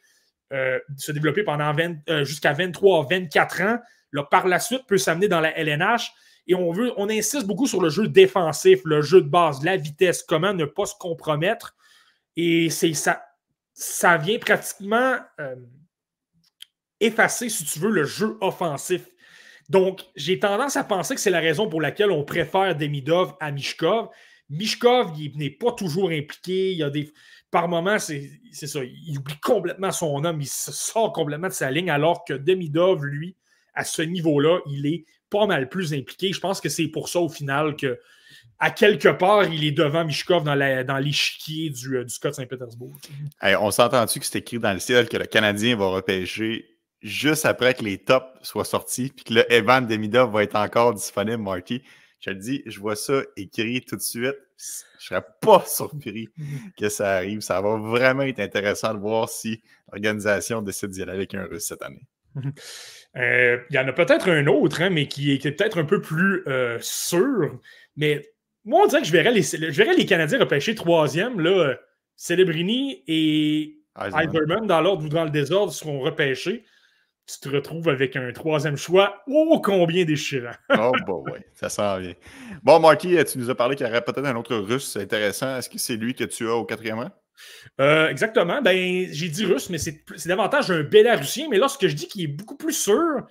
euh, 0.52 0.78
se 0.96 1.10
développer 1.10 1.42
pendant 1.42 1.74
euh, 2.10 2.24
jusqu'à 2.24 2.52
23, 2.52 3.06
24 3.08 3.60
ans. 3.62 3.78
Là, 4.12 4.24
par 4.24 4.46
la 4.46 4.58
suite, 4.58 4.82
peut 4.86 4.98
s'amener 4.98 5.28
dans 5.28 5.40
la 5.40 5.56
LNH. 5.56 6.12
Et 6.48 6.54
on, 6.54 6.72
veut, 6.72 6.92
on 6.96 7.08
insiste 7.08 7.46
beaucoup 7.46 7.66
sur 7.66 7.80
le 7.80 7.88
jeu 7.88 8.08
défensif, 8.08 8.80
le 8.84 9.00
jeu 9.00 9.22
de 9.22 9.28
base, 9.28 9.64
la 9.64 9.76
vitesse, 9.76 10.22
comment 10.22 10.52
ne 10.52 10.64
pas 10.64 10.84
se 10.84 10.94
compromettre. 10.98 11.76
Et 12.36 12.70
c'est 12.70 12.94
ça, 12.94 13.22
ça 13.72 14.16
vient 14.16 14.38
pratiquement 14.38 15.16
euh, 15.40 15.56
effacer, 17.00 17.48
si 17.48 17.64
tu 17.64 17.78
veux, 17.78 17.90
le 17.90 18.04
jeu 18.04 18.36
offensif. 18.40 19.08
Donc, 19.68 20.02
j'ai 20.16 20.38
tendance 20.38 20.76
à 20.76 20.84
penser 20.84 21.14
que 21.14 21.20
c'est 21.20 21.30
la 21.30 21.40
raison 21.40 21.68
pour 21.68 21.80
laquelle 21.80 22.10
on 22.10 22.24
préfère 22.24 22.76
Demidov 22.76 23.34
à 23.40 23.52
Mishkov. 23.52 24.08
Mishkov, 24.48 25.12
il 25.18 25.36
n'est 25.38 25.50
pas 25.50 25.72
toujours 25.72 26.10
impliqué. 26.10 26.72
Il 26.72 26.78
y 26.78 26.82
a 26.82 26.90
des. 26.90 27.12
Par 27.50 27.68
moments, 27.68 27.98
c'est 27.98 28.40
ça. 28.52 28.80
Il 28.84 29.18
oublie 29.18 29.38
complètement 29.40 29.92
son 29.92 30.24
homme. 30.24 30.40
Il 30.40 30.48
sort 30.48 31.12
complètement 31.12 31.48
de 31.48 31.52
sa 31.52 31.70
ligne, 31.70 31.90
alors 31.90 32.24
que 32.24 32.34
Demidov, 32.34 33.04
lui, 33.04 33.36
à 33.74 33.84
ce 33.84 34.02
niveau-là, 34.02 34.60
il 34.66 34.86
est 34.86 35.04
pas 35.30 35.46
mal 35.46 35.68
plus 35.68 35.94
impliqué. 35.94 36.32
Je 36.32 36.40
pense 36.40 36.60
que 36.60 36.68
c'est 36.68 36.88
pour 36.88 37.08
ça, 37.08 37.20
au 37.20 37.28
final, 37.28 37.76
que 37.76 37.98
à 38.58 38.70
quelque 38.70 39.08
part, 39.08 39.44
il 39.44 39.64
est 39.64 39.72
devant 39.72 40.04
Mishkov 40.04 40.44
dans, 40.44 40.54
l'échiquier 40.98 41.70
du, 41.70 41.96
euh, 41.96 42.04
du 42.04 42.12
Scott 42.12 42.34
Saint-Pétersbourg. 42.34 42.94
on 43.42 43.70
s'entend-tu 43.70 44.20
que 44.20 44.26
c'est 44.26 44.38
écrit 44.38 44.58
dans 44.58 44.72
le 44.72 44.78
ciel 44.78 45.08
que 45.08 45.16
le 45.16 45.24
Canadien 45.24 45.76
va 45.76 45.86
repêcher 45.86 46.66
juste 47.02 47.46
après 47.46 47.74
que 47.74 47.82
les 47.82 47.98
tops 47.98 48.26
soient 48.42 48.64
sortis, 48.64 49.12
puis 49.14 49.24
que 49.24 49.34
le 49.34 49.52
Evan 49.52 49.86
Demidov 49.86 50.32
va 50.32 50.42
être 50.42 50.56
encore 50.56 50.94
disponible, 50.94 51.42
Marty? 51.42 51.82
Je 52.20 52.30
te 52.30 52.36
dis, 52.36 52.62
je 52.66 52.78
vois 52.80 52.96
ça 52.96 53.22
écrit 53.36 53.80
tout 53.80 53.96
de 53.96 54.02
suite. 54.02 54.36
Je 54.98 55.06
serais 55.06 55.24
pas 55.40 55.64
surpris 55.66 56.28
que 56.78 56.90
ça 56.90 57.16
arrive. 57.16 57.40
Ça 57.40 57.60
va 57.62 57.76
vraiment 57.76 58.22
être 58.22 58.40
intéressant 58.40 58.92
de 58.92 58.98
voir 58.98 59.30
si 59.30 59.62
l'organisation 59.90 60.60
décide 60.60 60.90
d'y 60.90 61.02
aller 61.02 61.12
avec 61.12 61.34
un 61.34 61.44
Russe 61.44 61.64
cette 61.64 61.82
année. 61.82 62.06
Euh, 63.16 63.58
il 63.70 63.76
y 63.76 63.78
en 63.78 63.88
a 63.88 63.92
peut-être 63.92 64.28
un 64.28 64.46
autre, 64.46 64.82
hein, 64.82 64.90
mais 64.90 65.08
qui 65.08 65.32
est, 65.32 65.42
peut-être 65.42 65.78
un 65.78 65.84
peu 65.84 66.00
plus 66.00 66.44
euh, 66.46 66.78
sûr. 66.80 67.58
Mais 67.96 68.24
moi, 68.64 68.82
on 68.84 68.86
dirait 68.86 69.02
que 69.02 69.06
je 69.06 69.12
verrais 69.12 69.32
les, 69.32 69.42
je 69.42 69.56
verrais 69.56 69.94
les 69.94 70.06
Canadiens 70.06 70.38
repêcher 70.38 70.74
troisième. 70.74 71.40
Là, 71.40 71.76
Celebrini 72.16 73.02
et 73.06 73.78
Eiserman, 73.98 74.66
dans 74.66 74.80
l'ordre 74.80 75.04
ou 75.04 75.08
dans 75.08 75.24
le 75.24 75.30
désordre, 75.30 75.72
seront 75.72 76.00
repêchés. 76.00 76.64
Tu 77.26 77.38
te 77.38 77.48
retrouves 77.48 77.88
avec 77.88 78.16
un 78.16 78.32
troisième 78.32 78.76
choix. 78.76 79.22
Oh, 79.28 79.60
combien 79.64 80.04
déchirant! 80.04 80.50
oh, 80.70 80.92
bon, 81.06 81.22
bah 81.22 81.32
oui, 81.34 81.40
ça 81.54 81.68
sent 81.68 82.00
bien. 82.00 82.14
Bon, 82.62 82.80
Marky, 82.80 83.16
tu 83.24 83.38
nous 83.38 83.50
as 83.50 83.54
parlé 83.54 83.76
qu'il 83.76 83.86
y 83.86 83.88
aurait 83.88 84.02
peut-être 84.02 84.26
un 84.26 84.34
autre 84.34 84.56
russe 84.56 84.96
intéressant. 84.96 85.56
Est-ce 85.56 85.70
que 85.70 85.78
c'est 85.78 85.96
lui 85.96 86.14
que 86.14 86.24
tu 86.24 86.48
as 86.48 86.54
au 86.54 86.64
quatrième 86.64 86.98
rang? 86.98 87.10
Euh, 87.80 88.08
exactement. 88.08 88.60
Ben, 88.62 89.06
j'ai 89.10 89.28
dit 89.28 89.44
russe, 89.44 89.70
mais 89.70 89.78
c'est 89.78 90.02
davantage 90.26 90.70
un 90.70 90.82
Bélarussien. 90.82 91.46
Mais 91.48 91.58
là, 91.58 91.68
ce 91.68 91.78
que 91.78 91.88
je 91.88 91.94
dis 91.94 92.08
qui 92.08 92.24
est 92.24 92.28
beaucoup 92.28 92.56
plus 92.56 92.72
sûr, 92.72 93.26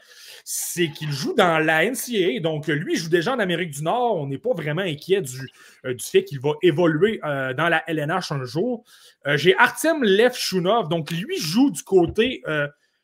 c'est 0.51 0.89
qu'il 0.89 1.11
joue 1.11 1.35
dans 1.35 1.59
la 1.59 1.85
NCAA. 1.85 2.39
Donc, 2.41 2.65
lui, 2.65 2.93
il 2.93 2.99
joue 2.99 3.09
déjà 3.09 3.35
en 3.35 3.39
Amérique 3.39 3.69
du 3.69 3.83
Nord. 3.83 4.15
On 4.15 4.25
n'est 4.25 4.39
pas 4.39 4.51
vraiment 4.55 4.81
inquiet 4.81 5.21
du, 5.21 5.47
euh, 5.85 5.93
du 5.93 6.03
fait 6.03 6.23
qu'il 6.23 6.39
va 6.39 6.53
évoluer 6.63 7.19
euh, 7.23 7.53
dans 7.53 7.69
la 7.69 7.83
LNH 7.85 8.31
un 8.31 8.43
jour. 8.45 8.83
Euh, 9.27 9.37
j'ai 9.37 9.55
Artem 9.59 10.03
Levchunov. 10.03 10.89
Donc, 10.89 11.11
lui 11.11 11.37
joue 11.37 11.69
du 11.69 11.83
côté 11.83 12.41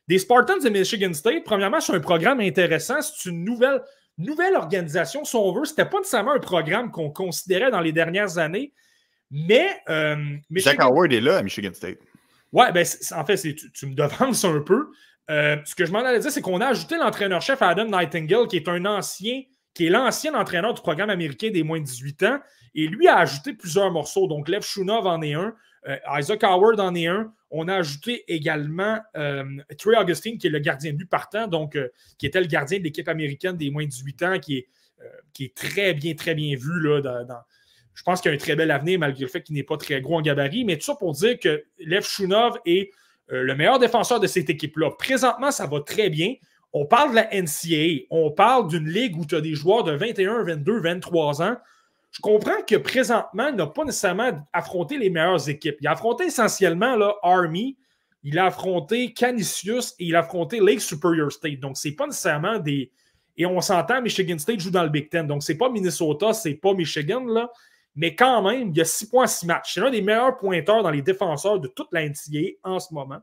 des 0.08 0.18
Spartans 0.18 0.58
de 0.58 0.70
Michigan 0.70 1.14
State. 1.14 1.44
Premièrement, 1.44 1.80
c'est 1.80 1.94
un 1.94 2.00
programme 2.00 2.40
intéressant. 2.40 3.00
C'est 3.04 3.30
une 3.30 3.44
nouvelle, 3.44 3.80
nouvelle 4.18 4.56
organisation, 4.56 5.24
si 5.24 5.36
on 5.36 5.54
veut. 5.54 5.66
Ce 5.66 5.74
n'était 5.74 5.86
pas 5.86 6.00
nécessairement 6.00 6.34
un 6.34 6.40
programme 6.40 6.90
qu'on 6.90 7.12
considérait 7.12 7.70
dans 7.70 7.82
les 7.82 7.92
dernières 7.92 8.40
années. 8.40 8.74
Mais. 9.30 9.70
Jack 10.50 10.80
Howard 10.80 11.14
est 11.14 11.22
là 11.22 11.38
à 11.38 11.44
Michigan 11.44 11.74
State. 11.76 12.00
Ouais, 12.52 12.72
ben, 12.72 12.84
en 13.12 13.26
fait, 13.26 13.38
tu, 13.38 13.72
tu, 13.72 13.86
me 13.86 13.94
devances 13.94 14.46
un 14.46 14.62
peu. 14.62 14.88
Euh, 15.30 15.58
ce 15.66 15.76
que 15.76 15.86
je 15.86 15.92
m'en 15.92 16.00
allais 16.00 16.20
dire, 16.20 16.32
c'est 16.32 16.42
qu'on 16.42 16.62
a 16.62 16.68
ajouté 16.68 16.98
l'entraîneur-chef 16.98 17.62
Adam 17.62 17.86
Nightingale, 17.86 18.48
qui 18.48 18.58
est 18.58 18.68
un 18.68 18.86
ancien, 18.86 19.42
qui 19.74 19.88
est 19.88 19.90
l'ancien 19.90 20.34
entraîneur 20.36 20.74
du 20.74 20.82
programme 20.82 21.10
américain 21.10 21.50
des 21.50 21.64
moins 21.64 21.80
de 21.80 21.86
18 21.86 22.24
ans, 22.24 22.40
et 22.76 22.88
lui 22.88 23.08
a 23.08 23.18
ajouté 23.18 23.54
plusieurs 23.54 23.92
morceaux. 23.92 24.28
Donc, 24.28 24.48
Lev 24.50 24.62
Shunov 24.62 25.08
en 25.08 25.22
est 25.22 25.34
un, 25.34 25.56
euh, 25.88 25.98
Isaac 26.20 26.44
Howard 26.44 26.80
en 26.80 26.94
est 26.96 27.08
un. 27.08 27.34
On 27.50 27.68
a 27.68 27.76
ajouté 27.76 28.24
également 28.28 29.00
euh, 29.16 29.44
Trey 29.78 29.98
Augustine, 29.98 30.38
qui 30.38 30.48
est 30.48 30.50
le 30.50 30.60
gardien 30.60 30.92
de 30.92 30.98
but 30.98 31.10
partant, 31.10 31.48
donc 31.48 31.78
qui 32.18 32.26
était 32.26 32.42
le 32.42 32.48
gardien 32.48 32.80
de 32.80 32.84
l'équipe 32.84 33.08
américaine 33.08 33.56
des 33.56 33.70
moins 33.70 33.86
de 33.86 33.90
18 33.90 34.24
ans, 34.24 34.40
qui 34.40 34.58
est, 34.58 35.56
très 35.56 35.94
bien, 35.94 36.16
très 36.16 36.36
bien 36.36 36.56
vu 36.56 36.82
là, 36.82 37.02
dans, 37.02 37.42
je 37.96 38.04
pense 38.04 38.22
qu'il 38.22 38.30
a 38.30 38.34
un 38.34 38.38
très 38.38 38.56
bel 38.56 38.70
avenir 38.72 39.00
malgré 39.00 39.22
le 39.22 39.30
fait 39.30 39.42
qu'il 39.42 39.56
n'est 39.56 39.64
pas 39.64 39.78
très 39.78 40.02
gros 40.02 40.18
en 40.18 40.22
gabarit. 40.22 40.66
Mais 40.66 40.78
tout 40.78 40.84
ça 40.84 40.96
pour 40.96 41.14
dire 41.14 41.40
que 41.40 41.64
Lev 41.80 42.04
Shunov 42.04 42.60
est 42.66 42.92
euh, 43.32 43.44
le 43.44 43.56
meilleur 43.56 43.80
défenseur 43.80 44.20
de 44.20 44.28
cette 44.28 44.50
équipe-là. 44.50 44.92
Présentement, 44.98 45.52
ça 45.52 45.66
va 45.66 45.82
très 45.82 46.10
bien. 46.10 46.36
On 46.74 46.86
parle 46.86 47.12
de 47.12 47.16
la 47.16 47.30
NCAA. 47.32 48.06
On 48.10 48.32
parle 48.32 48.68
d'une 48.68 48.90
ligue 48.90 49.18
où 49.18 49.26
tu 49.26 49.36
as 49.36 49.42
des 49.42 49.56
joueurs 49.56 49.84
de 49.84 49.94
21, 49.94 50.44
22, 50.44 50.82
23 50.82 51.42
ans. 51.42 51.58
Je 52.12 52.22
comprends 52.22 52.62
que 52.68 52.76
présentement, 52.76 53.48
il 53.48 53.56
n'a 53.56 53.68
pas 53.68 53.84
nécessairement 53.84 54.32
affronté 54.54 54.98
les 54.98 55.10
meilleures 55.10 55.50
équipes. 55.50 55.78
Il 55.82 55.88
a 55.88 55.92
affronté 55.92 56.26
essentiellement 56.26 56.96
là, 56.96 57.16
Army. 57.24 57.78
il 58.24 58.40
a 58.40 58.46
affronté 58.46 59.14
Canisius 59.14 59.96
et 60.00 60.06
il 60.06 60.16
a 60.16 60.20
affronté 60.20 60.60
Lake 60.60 60.82
Superior 60.82 61.32
State. 61.32 61.60
Donc, 61.60 61.78
c'est 61.78 61.92
pas 61.92 62.06
nécessairement 62.06 62.60
des. 62.60 62.92
Et 63.38 63.46
on 63.46 63.60
s'entend, 63.60 64.02
Michigan 64.02 64.38
State 64.38 64.62
joue 64.62 64.72
dans 64.72 64.84
le 64.84 64.90
Big 64.90 65.10
Ten. 65.10 65.28
Donc, 65.28 65.44
c'est 65.44 65.58
pas 65.58 65.70
Minnesota, 65.70 66.32
c'est 66.32 66.54
pas 66.54 66.74
Michigan, 66.74 67.26
là. 67.26 67.50
Mais 67.96 68.16
quand 68.16 68.42
même, 68.42 68.70
il 68.70 68.78
y 68.78 68.82
a 68.82 68.86
6 68.86 69.10
points 69.10 69.24
à 69.24 69.28
6 69.28 69.46
matchs. 69.46 69.74
C'est 69.74 69.80
l'un 69.80 69.90
des 69.90 70.02
meilleurs 70.02 70.38
pointeurs 70.38 70.84
dans 70.84 70.92
les 70.92 71.02
défenseurs 71.02 71.60
de 71.60 71.68
toute 71.68 71.88
la 71.92 72.02
en 72.64 72.80
ce 72.80 72.94
moment. 72.94 73.20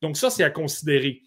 Donc, 0.00 0.16
ça, 0.16 0.30
c'est 0.30 0.44
à 0.44 0.50
considérer. 0.50 1.22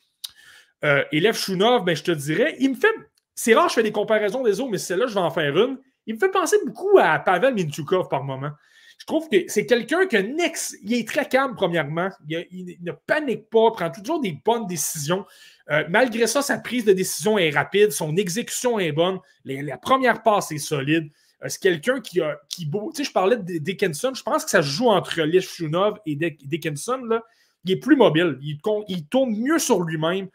Euh, 0.83 1.03
Elef 1.11 1.37
Shunov, 1.37 1.83
ben, 1.83 1.95
je 1.95 2.03
te 2.03 2.11
dirais, 2.11 2.55
il 2.59 2.71
me 2.71 2.75
fait. 2.75 2.93
C'est 3.33 3.53
rare, 3.53 3.67
je 3.69 3.75
fais 3.75 3.83
des 3.83 3.91
comparaisons 3.91 4.43
des 4.43 4.59
autres, 4.61 4.71
mais 4.71 4.77
celle-là, 4.77 5.07
je 5.07 5.13
vais 5.13 5.19
en 5.19 5.31
faire 5.31 5.57
une. 5.57 5.77
Il 6.05 6.15
me 6.15 6.19
fait 6.19 6.29
penser 6.29 6.57
beaucoup 6.65 6.97
à 6.99 7.19
Pavel 7.19 7.53
Minchukov 7.53 8.07
par 8.07 8.23
moment. 8.23 8.51
Je 8.97 9.05
trouve 9.05 9.27
que 9.27 9.43
c'est 9.47 9.65
quelqu'un 9.65 10.07
qui 10.07 10.15
est 10.15 11.07
très 11.07 11.27
calme, 11.27 11.53
premièrement. 11.55 12.09
Il, 12.29 12.77
ne 12.81 12.91
panique 12.91 13.49
pas, 13.49 13.71
prend 13.71 13.89
toujours 13.89 14.21
des 14.21 14.37
bonnes 14.45 14.67
décisions. 14.67 15.25
Euh, 15.69 15.83
malgré 15.89 16.27
ça, 16.27 16.41
sa 16.41 16.57
prise 16.59 16.85
de 16.85 16.93
décision 16.93 17.37
est 17.37 17.49
rapide, 17.49 17.91
son 17.91 18.15
exécution 18.15 18.79
est 18.79 18.91
bonne, 18.91 19.19
la 19.43 19.77
première 19.77 20.23
passe 20.23 20.51
est 20.51 20.59
solide. 20.59 21.09
Euh, 21.45 21.49
c'est 21.49 21.61
quelqu'un 21.61 22.01
qui 22.01 22.21
a. 22.21 22.37
Qui, 22.49 22.69
tu 22.69 22.77
sais, 22.93 23.03
je 23.03 23.11
parlais 23.11 23.37
de 23.37 23.57
Dickinson, 23.59 24.11
je 24.13 24.23
pense 24.23 24.43
que 24.43 24.49
ça 24.49 24.61
joue 24.61 24.89
entre 24.89 25.21
Lishunov 25.21 25.99
et 26.05 26.15
Dickinson. 26.15 26.97
Là. 27.05 27.23
Il 27.63 27.71
est 27.71 27.77
plus 27.77 27.95
mobile, 27.95 28.37
il, 28.41 28.59
il 28.87 29.07
tourne 29.07 29.35
mieux 29.35 29.59
sur 29.59 29.81
lui-même. 29.81 30.27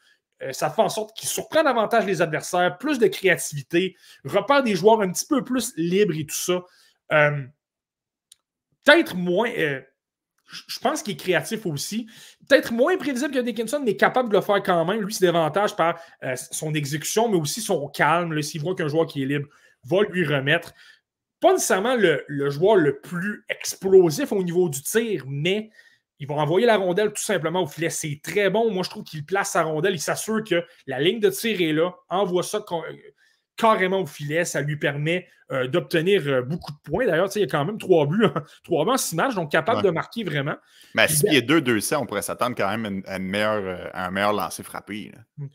Euh, 0.43 0.53
ça 0.53 0.71
fait 0.71 0.83
en 0.83 0.89
sorte 0.89 1.17
qu'il 1.17 1.29
surprend 1.29 1.63
davantage 1.63 2.07
les 2.07 2.23
adversaires, 2.23 2.79
plus 2.79 2.99
de 2.99 3.07
créativité, 3.07 3.95
repère 4.25 4.63
des 4.63 4.75
joueurs 4.75 5.03
un 5.03 5.13
petit 5.13 5.27
peu 5.27 5.45
plus 5.45 5.73
libres 5.77 6.15
et 6.17 6.25
tout 6.25 6.35
ça 6.35 6.65
peut-être 8.85 9.17
moins. 9.17 9.51
Euh, 9.51 9.81
je 10.69 10.81
pense 10.81 11.03
qu'il 11.03 11.15
est 11.15 11.17
créatif 11.17 11.65
aussi. 11.65 12.09
Peut-être 12.49 12.73
moins 12.73 12.97
prévisible 12.97 13.33
que 13.33 13.39
Dickinson, 13.39 13.81
mais 13.85 13.97
capable 13.97 14.31
de 14.31 14.37
le 14.37 14.41
faire 14.41 14.63
quand 14.63 14.85
même. 14.85 15.01
Lui, 15.01 15.15
c'est 15.15 15.27
davantage 15.27 15.77
par 15.77 16.01
euh, 16.25 16.35
son 16.51 16.75
exécution, 16.75 17.29
mais 17.29 17.37
aussi 17.37 17.61
son 17.61 17.87
calme. 17.89 18.43
S'il 18.43 18.61
voit 18.61 18.75
qu'un 18.75 18.89
joueur 18.89 19.07
qui 19.07 19.23
est 19.23 19.27
libre 19.27 19.49
va 19.85 20.03
lui 20.03 20.27
remettre. 20.27 20.73
Pas 21.41 21.53
nécessairement 21.53 21.97
le, 21.97 22.51
joueur 22.51 22.77
le 22.77 23.01
plus 23.01 23.45
explosif 23.49 24.33
au 24.33 24.43
niveau 24.43 24.69
du 24.69 24.83
tir, 24.83 25.25
mais 25.27 25.71
il 26.19 26.27
va 26.27 26.35
envoyer 26.35 26.67
la 26.67 26.77
rondelle 26.77 27.13
tout 27.13 27.23
simplement 27.23 27.63
au 27.63 27.67
filet. 27.67 27.89
C'est 27.89 28.21
très 28.23 28.51
bon. 28.51 28.71
Moi, 28.71 28.83
je 28.83 28.91
trouve 28.91 29.05
qu'il 29.05 29.25
place 29.25 29.53
sa 29.53 29.63
rondelle. 29.63 29.95
Il 29.95 30.01
s'assure 30.01 30.45
que 30.45 30.63
la 30.87 31.01
ligne 31.01 31.19
de 31.19 31.31
tir 31.31 31.61
est 31.61 31.73
là, 31.73 31.95
envoie 32.11 32.43
ça 32.43 32.63
carrément 33.57 34.01
au 34.01 34.07
filet. 34.07 34.45
Ça 34.45 34.61
lui 34.61 34.77
permet 34.77 35.27
euh, 35.53 35.67
d'obtenir 35.67 36.23
euh, 36.27 36.43
beaucoup 36.43 36.71
de 36.71 36.79
points. 36.85 37.07
D'ailleurs, 37.07 37.29
il 37.35 37.41
y 37.41 37.45
a 37.45 37.49
quand 37.49 37.65
même 37.65 37.79
trois 37.79 38.07
buts, 38.07 38.25
trois 38.65 38.85
buts 38.85 38.93
en 38.93 38.97
six 38.97 39.17
matchs, 39.17 39.35
donc 39.35 39.51
capable 39.51 39.83
de 39.83 39.91
marquer 39.91 40.23
vraiment. 40.23 40.55
Mais 40.95 41.09
si 41.09 41.25
il 41.27 41.33
y 41.33 41.39
a 41.39 41.41
2-200, 41.41 41.97
on 41.97 42.07
pourrait 42.07 42.23
s'attendre 42.23 42.55
quand 42.55 42.69
même 42.69 43.03
à, 43.07 43.17
une, 43.17 43.35
euh, 43.35 43.89
un 43.93 44.11
meilleur 44.11 44.33
lancer 44.33 44.63
frappé. 44.63 45.11
Mm. 45.39 45.47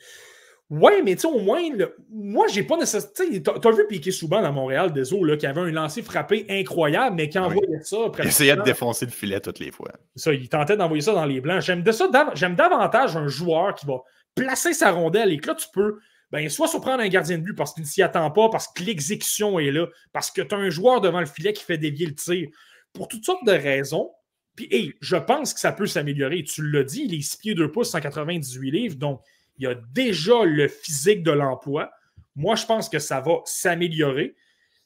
Oui, 0.72 0.94
mais 1.04 1.24
au 1.26 1.40
moins, 1.40 1.62
moi, 2.10 2.48
j'ai 2.48 2.64
pas 2.64 2.76
nécessairement. 2.76 3.14
Tu 3.14 3.68
as, 3.68 3.72
vu 3.72 3.86
Piqué 3.88 4.12
Souban 4.12 4.42
dans 4.42 4.52
Montréal, 4.52 4.92
des 4.92 5.14
eaux, 5.14 5.24
qui 5.38 5.46
avait 5.46 5.62
un 5.62 5.72
lancer 5.72 6.02
frappé 6.02 6.46
incroyable, 6.50 7.16
mais 7.16 7.30
qui 7.30 7.38
envoyait 7.38 7.82
ça. 7.84 7.98
Il 8.18 8.26
essayait 8.26 8.56
de 8.56 8.64
défoncer 8.64 9.06
le 9.06 9.12
filet 9.12 9.40
toutes 9.40 9.60
les 9.60 9.72
fois. 9.72 9.92
Ça, 10.16 10.34
il 10.34 10.50
tentait 10.50 10.76
d'envoyer 10.76 11.02
ça 11.02 11.14
dans 11.14 11.26
les 11.26 11.40
blancs. 11.40 11.62
J'aime 11.62 11.84
davantage 11.84 13.16
un 13.16 13.28
joueur 13.28 13.76
qui 13.76 13.86
va 13.86 14.02
placer 14.34 14.74
sa 14.74 14.92
rondelle 14.92 15.32
et 15.32 15.38
que 15.38 15.48
là, 15.48 15.56
tu 15.56 15.68
peux 15.72 16.00
ben, 16.32 16.50
soit 16.50 16.68
surprendre 16.68 17.02
un 17.02 17.08
gardien 17.08 17.38
de 17.38 17.44
but 17.44 17.54
parce 17.54 17.74
qu'il 17.74 17.84
ne 17.84 17.88
s'y 17.88 18.02
attend 18.02 18.30
pas, 18.32 18.50
parce 18.50 18.68
que 18.68 18.84
l'exécution 18.84 19.60
est 19.60 19.72
là, 19.72 19.88
parce 20.12 20.32
que 20.32 20.42
tu 20.42 20.56
as 20.56 20.58
un 20.58 20.72
joueur 20.72 21.00
devant 21.00 21.20
le 21.20 21.28
filet 21.28 21.54
qui 21.54 21.64
fait 21.64 21.78
dévier 21.78 22.08
le 22.08 22.16
tir. 22.16 22.50
Pour 22.94 23.08
toutes 23.08 23.26
sortes 23.26 23.46
de 23.46 23.52
raisons. 23.52 24.12
Puis, 24.56 24.96
je 25.02 25.18
pense 25.18 25.54
que 25.54 25.60
ça 25.60 25.74
peut 25.74 25.86
s'améliorer. 25.86 26.42
Tu 26.44 26.66
l'as 26.72 26.84
dit, 26.84 27.04
il 27.06 27.14
est 27.14 27.22
6 27.22 27.38
pieds 27.38 27.56
2 27.56 27.72
pouces, 27.72 27.92
198 27.92 28.72
livres, 28.72 28.96
donc 28.96 29.22
il 29.58 29.64
y 29.64 29.68
a 29.68 29.76
déjà 29.94 30.44
le 30.44 30.68
physique 30.68 31.24
de 31.24 31.32
l'emploi. 31.32 31.92
Moi, 32.36 32.56
je 32.56 32.66
pense 32.66 32.90
que 32.90 33.00
ça 33.00 33.22
va 33.22 33.42
s'améliorer. 33.46 34.36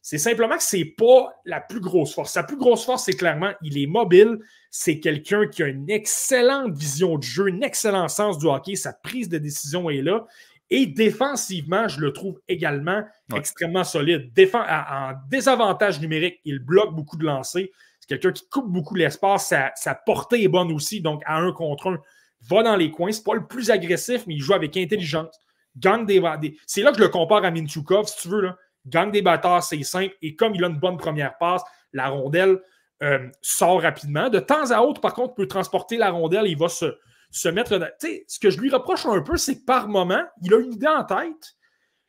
C'est 0.02 0.18
simplement 0.18 0.56
que 0.56 0.64
ce 0.64 0.78
n'est 0.78 0.86
pas 0.86 1.34
la 1.46 1.60
plus 1.60 1.82
grosse 1.82 2.14
force. 2.14 2.32
Sa 2.32 2.44
plus 2.44 2.58
grosse 2.58 2.86
force, 2.86 3.04
c'est 3.06 3.14
clairement, 3.14 3.52
il 3.62 3.78
est 3.78 3.88
mobile. 3.88 4.40
C'est 4.72 5.00
quelqu'un 5.00 5.48
qui 5.48 5.64
a 5.64 5.68
une 5.68 5.90
excellente 5.90 6.74
vision 6.74 7.18
de 7.18 7.24
jeu, 7.24 7.48
un 7.48 7.62
excellent 7.62 8.08
sens 8.08 8.38
du 8.38 8.46
hockey. 8.46 8.76
Sa 8.76 8.94
prise 8.94 9.28
de 9.30 9.38
décision 9.38 9.90
est 9.90 10.02
là. 10.02 10.26
Et 10.70 10.86
défensivement, 10.86 11.88
je 11.88 12.00
le 12.00 12.14
trouve 12.14 12.40
également 12.48 13.04
extrêmement 13.36 13.84
solide. 13.84 14.32
en 14.54 15.14
désavantage 15.30 16.00
numérique, 16.00 16.40
il 16.46 16.60
bloque 16.60 16.96
beaucoup 16.96 17.18
de 17.18 17.26
lancers. 17.26 17.68
C'est 18.00 18.08
quelqu'un 18.08 18.32
qui 18.32 18.48
coupe 18.50 18.72
beaucoup 18.72 18.96
l'espace. 18.96 19.54
Sa, 19.76 19.96
portée 19.96 20.44
est 20.44 20.48
bonne 20.48 20.72
aussi. 20.72 21.02
Donc, 21.02 21.24
à 21.26 21.38
un 21.38 21.52
contre 21.52 21.88
un, 21.88 22.00
va 22.42 22.64
dans 22.64 22.76
les 22.76 22.92
coins. 22.92 23.12
C'est 23.12 23.24
pas 23.24 23.36
le 23.36 23.46
plus 23.46 23.70
agressif, 23.72 24.26
mais 24.28 24.36
il 24.36 24.42
joue 24.42 24.54
avec 24.54 24.76
intelligence. 24.78 25.36
Gagne 25.78 26.06
des, 26.06 26.22
C'est 26.66 26.82
là 26.82 26.92
que 26.92 26.98
je 26.98 27.04
le 27.04 27.10
compare 27.10 27.46
à 27.46 27.52
Minchukov, 27.52 28.08
si 28.08 28.22
tu 28.22 28.28
veux. 28.30 28.42
Là. 28.42 28.58
Gagne 28.86 29.12
des 29.12 29.22
bâtards, 29.22 29.64
c'est 29.64 29.82
simple. 29.84 30.16
Et 30.22 30.36
comme 30.36 30.56
il 30.56 30.64
a 30.64 30.68
une 30.68 30.80
bonne 30.80 30.98
première 30.98 31.38
passe, 31.38 31.62
la 31.94 32.10
rondelle 32.10 32.60
euh, 33.04 33.30
sort 33.42 33.82
rapidement. 33.82 34.30
De 34.30 34.40
temps 34.40 34.72
à 34.72 34.82
autre, 34.82 35.02
par 35.02 35.14
contre, 35.14 35.36
peut 35.36 35.48
transporter 35.48 35.98
la 35.98 36.12
rondelle. 36.12 36.48
Il 36.48 36.58
va 36.58 36.70
se, 36.70 36.98
se 37.32 37.50
mettre. 37.50 37.78
Tu 38.00 38.08
sais, 38.08 38.26
ce 38.28 38.40
que 38.40 38.50
je 38.50 38.60
lui 38.60 38.70
reproche 38.70 39.06
un 39.06 39.22
peu, 39.22 39.38
c'est 39.38 39.60
que 39.60 39.66
par 39.66 39.88
moment, 39.88 40.24
il 40.42 40.54
a 40.54 40.60
une 40.60 40.74
idée 40.74 40.88
en 40.88 41.04
tête. 41.04 41.56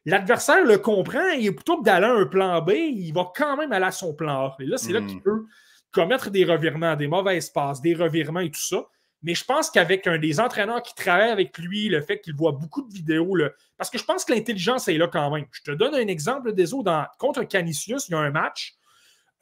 L'adversaire 0.06 0.64
le 0.64 0.78
comprend 0.78 1.28
et 1.38 1.50
plutôt 1.52 1.78
que 1.78 1.84
d'aller 1.84 2.06
à 2.06 2.12
un 2.12 2.24
plan 2.24 2.62
B, 2.62 2.70
il 2.70 3.12
va 3.12 3.30
quand 3.36 3.56
même 3.56 3.70
aller 3.72 3.84
à 3.84 3.90
son 3.90 4.14
plan 4.14 4.46
A. 4.46 4.56
Et 4.60 4.64
là, 4.64 4.78
c'est 4.78 4.92
là 4.92 5.00
qu'il 5.00 5.18
hmm. 5.18 5.22
peut 5.22 5.44
commettre 5.92 6.30
des 6.30 6.44
revirements, 6.44 6.96
des 6.96 7.06
mauvaises 7.06 7.50
passes, 7.50 7.82
des 7.82 7.94
revirements 7.94 8.40
et 8.40 8.50
tout 8.50 8.60
ça. 8.60 8.84
Mais 9.22 9.34
je 9.34 9.44
pense 9.44 9.70
qu'avec 9.70 10.06
un 10.06 10.18
des 10.18 10.40
entraîneurs 10.40 10.82
qui 10.82 10.94
travaille 10.94 11.30
avec 11.30 11.58
lui, 11.58 11.88
le 11.88 12.00
fait 12.00 12.20
qu'il 12.20 12.34
voit 12.34 12.52
beaucoup 12.52 12.82
de 12.82 12.92
vidéos, 12.92 13.36
parce 13.76 13.90
que 13.90 13.98
je 13.98 14.04
pense 14.04 14.24
que 14.24 14.32
l'intelligence 14.32 14.88
est 14.88 14.96
là 14.96 15.08
quand 15.08 15.30
même. 15.30 15.44
Je 15.52 15.62
te 15.62 15.70
donne 15.72 15.94
un 15.94 16.06
exemple 16.06 16.52
des 16.54 16.72
eaux 16.72 16.82
dans, 16.82 17.06
contre 17.18 17.42
Canisius, 17.44 18.08
il 18.08 18.12
y 18.12 18.14
a 18.14 18.18
un 18.18 18.30
match. 18.30 18.74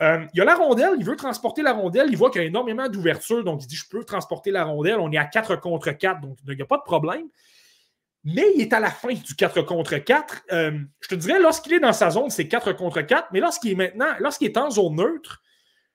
Euh, 0.00 0.24
il 0.32 0.38
y 0.38 0.40
a 0.40 0.44
la 0.44 0.54
rondelle, 0.54 0.94
il 0.98 1.04
veut 1.04 1.16
transporter 1.16 1.62
la 1.62 1.72
rondelle, 1.72 2.08
il 2.10 2.16
voit 2.16 2.30
qu'il 2.30 2.40
y 2.40 2.44
a 2.44 2.46
énormément 2.46 2.88
d'ouverture, 2.88 3.42
donc 3.42 3.62
il 3.64 3.66
dit 3.66 3.76
Je 3.76 3.88
peux 3.88 4.04
transporter 4.04 4.50
la 4.50 4.64
rondelle. 4.64 4.98
On 5.00 5.10
est 5.10 5.18
à 5.18 5.24
4 5.24 5.56
contre 5.56 5.90
4, 5.90 6.20
donc 6.20 6.38
il 6.46 6.54
n'y 6.54 6.62
a 6.62 6.66
pas 6.66 6.76
de 6.76 6.82
problème. 6.82 7.26
Mais 8.24 8.46
il 8.54 8.60
est 8.60 8.72
à 8.72 8.80
la 8.80 8.90
fin 8.90 9.12
du 9.12 9.34
4 9.34 9.62
contre 9.62 9.96
4. 9.96 10.42
Euh, 10.52 10.78
je 11.00 11.08
te 11.08 11.14
dirais, 11.14 11.40
lorsqu'il 11.40 11.74
est 11.74 11.80
dans 11.80 11.92
sa 11.92 12.10
zone, 12.10 12.30
c'est 12.30 12.48
4 12.48 12.72
contre 12.72 13.00
4, 13.00 13.28
mais 13.32 13.40
lorsqu'il 13.40 13.72
est 13.72 13.76
maintenant, 13.76 14.12
lorsqu'il 14.18 14.48
est 14.48 14.56
en 14.56 14.70
zone 14.70 14.96
neutre, 14.96 15.40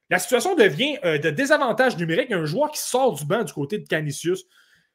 la 0.09 0.19
situation 0.19 0.55
devient 0.55 0.97
euh, 1.05 1.17
de 1.17 1.29
désavantage 1.29 1.97
numérique. 1.97 2.31
Un 2.31 2.45
joueur 2.45 2.71
qui 2.71 2.81
sort 2.81 3.13
du 3.13 3.25
banc 3.25 3.43
du 3.43 3.53
côté 3.53 3.79
de 3.79 3.87
Canisius. 3.87 4.45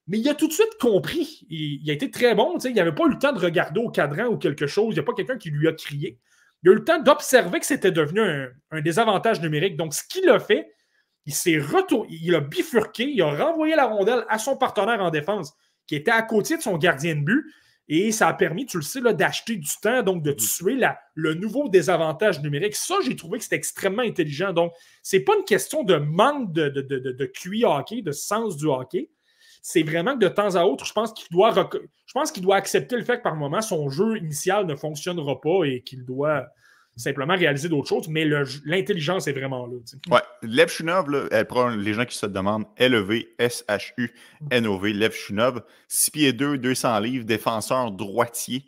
Mais 0.07 0.19
il 0.19 0.29
a 0.29 0.35
tout 0.35 0.49
de 0.49 0.53
suite 0.53 0.79
compris. 0.81 1.47
Il, 1.51 1.89
a 1.91 1.93
été 1.93 2.11
très 2.11 2.35
bon. 2.35 2.57
Il 2.65 2.75
n'avait 2.75 2.95
pas 2.95 3.05
eu 3.05 3.11
le 3.11 3.19
temps 3.19 3.33
de 3.33 3.41
regarder 3.41 3.81
au 3.81 3.91
cadran 3.91 4.27
ou 4.27 4.39
quelque 4.39 4.67
chose. 4.67 4.89
Il 4.91 4.95
n'y 4.95 5.01
a 5.01 5.03
pas 5.03 5.13
quelqu'un 5.13 5.37
qui 5.37 5.51
lui 5.51 5.69
a 5.69 5.73
crié 5.73 6.19
il 6.63 6.71
a 6.71 6.73
eu 6.73 6.77
le 6.77 6.85
temps 6.85 6.99
d'observer 7.01 7.61
que 7.61 7.67
c'était 7.67 7.93
devenu 7.93 8.21
un, 8.71 8.81
désavantage 8.81 9.41
numérique. 9.41 9.77
Donc, 9.77 9.95
ce 9.95 10.03
qu'il 10.09 10.29
a 10.29 10.41
fait, 10.41 10.73
il 11.27 11.35
s'est 11.35 11.59
retourné, 11.59 12.09
il 12.23 12.35
a 12.35 12.41
bifurqué, 12.41 13.05
il 13.05 13.23
a 13.23 13.31
renvoyé 13.31 13.77
la 13.77 13.87
rondelle 13.87 14.25
à 14.29 14.39
son 14.39 14.57
partenaire 14.57 15.01
en 15.01 15.11
défense, 15.11 15.55
qui 15.87 15.95
était 15.95 16.11
à 16.11 16.23
côté 16.23 16.57
de 16.57 16.63
son 16.63 16.77
gardien 16.79 17.15
de 17.15 17.21
but. 17.21 17.45
Et 17.89 18.13
ça 18.13 18.29
a 18.29 18.35
permis, 18.35 18.67
tu 18.67 18.77
le 18.77 18.83
sais, 18.83 19.01
d'acheter 19.01 19.57
du 19.57 19.69
temps, 19.81 20.03
donc 20.03 20.23
de 20.23 20.33
tuer 20.33 20.77
la, 20.77 20.99
le 21.15 21.35
nouveau 21.35 21.69
désavantage 21.69 22.41
numérique. 22.43 22.77
Ça, 22.77 22.97
j'ai 23.03 23.17
trouvé 23.17 23.39
que 23.39 23.45
c'était 23.45 23.57
extrêmement 23.57 24.03
intelligent. 24.03 24.53
Donc, 24.53 24.73
ce 25.03 25.17
n'est 25.17 25.23
pas 25.23 25.37
une 25.37 25.45
question 25.45 25.85
de 25.85 25.97
manque 25.97 26.53
de, 26.53 26.69
de, 26.69 26.83
de, 26.83 26.99
de 26.99 27.25
QI 27.27 27.65
hockey, 27.65 28.03
de 28.03 28.13
sens 28.13 28.57
du 28.57 28.67
hockey 28.67 29.09
c'est 29.63 29.83
vraiment 29.83 30.15
que 30.15 30.25
de 30.25 30.29
temps 30.29 30.55
à 30.55 30.65
autre, 30.65 30.85
je 30.85 30.93
pense 30.93 31.13
qu'il 31.13 31.27
doit, 31.31 31.53
je 31.53 32.13
pense 32.13 32.33
qu'il 32.33 32.43
doit 32.43 32.57
accepter 32.57 32.97
le 32.97 33.05
fait 33.05 33.19
que 33.19 33.23
par 33.23 33.37
moment, 33.37 33.61
son 33.61 33.91
jeu 33.91 34.17
initial 34.17 34.67
ne 34.67 34.75
fonctionnera 34.75 35.41
pas 35.41 35.65
et 35.65 35.83
qu'il 35.83 36.05
doit 36.05 36.47
simplement 36.99 37.37
réaliser 37.37 37.69
d'autres 37.69 37.89
choses, 37.89 38.09
mais 38.09 38.25
l'intelligence 38.65 39.29
est 39.29 39.33
vraiment 39.33 39.67
là. 39.67 39.77
Ouais, 40.11 40.23
Lev 40.43 40.69
Shunov, 40.69 41.29
elle 41.31 41.47
prend 41.47 41.69
les 41.69 41.95
gens 41.95 42.05
qui 42.05 42.19
se 42.19 42.27
demandent 42.27 42.67
Lev 42.79 43.23
Shunov, 45.13 45.63
6 45.87 46.11
pieds 46.11 46.33
2, 46.33 46.59
200 46.59 46.99
livres, 47.01 47.25
défenseur 47.25 47.93
droitier, 47.93 48.65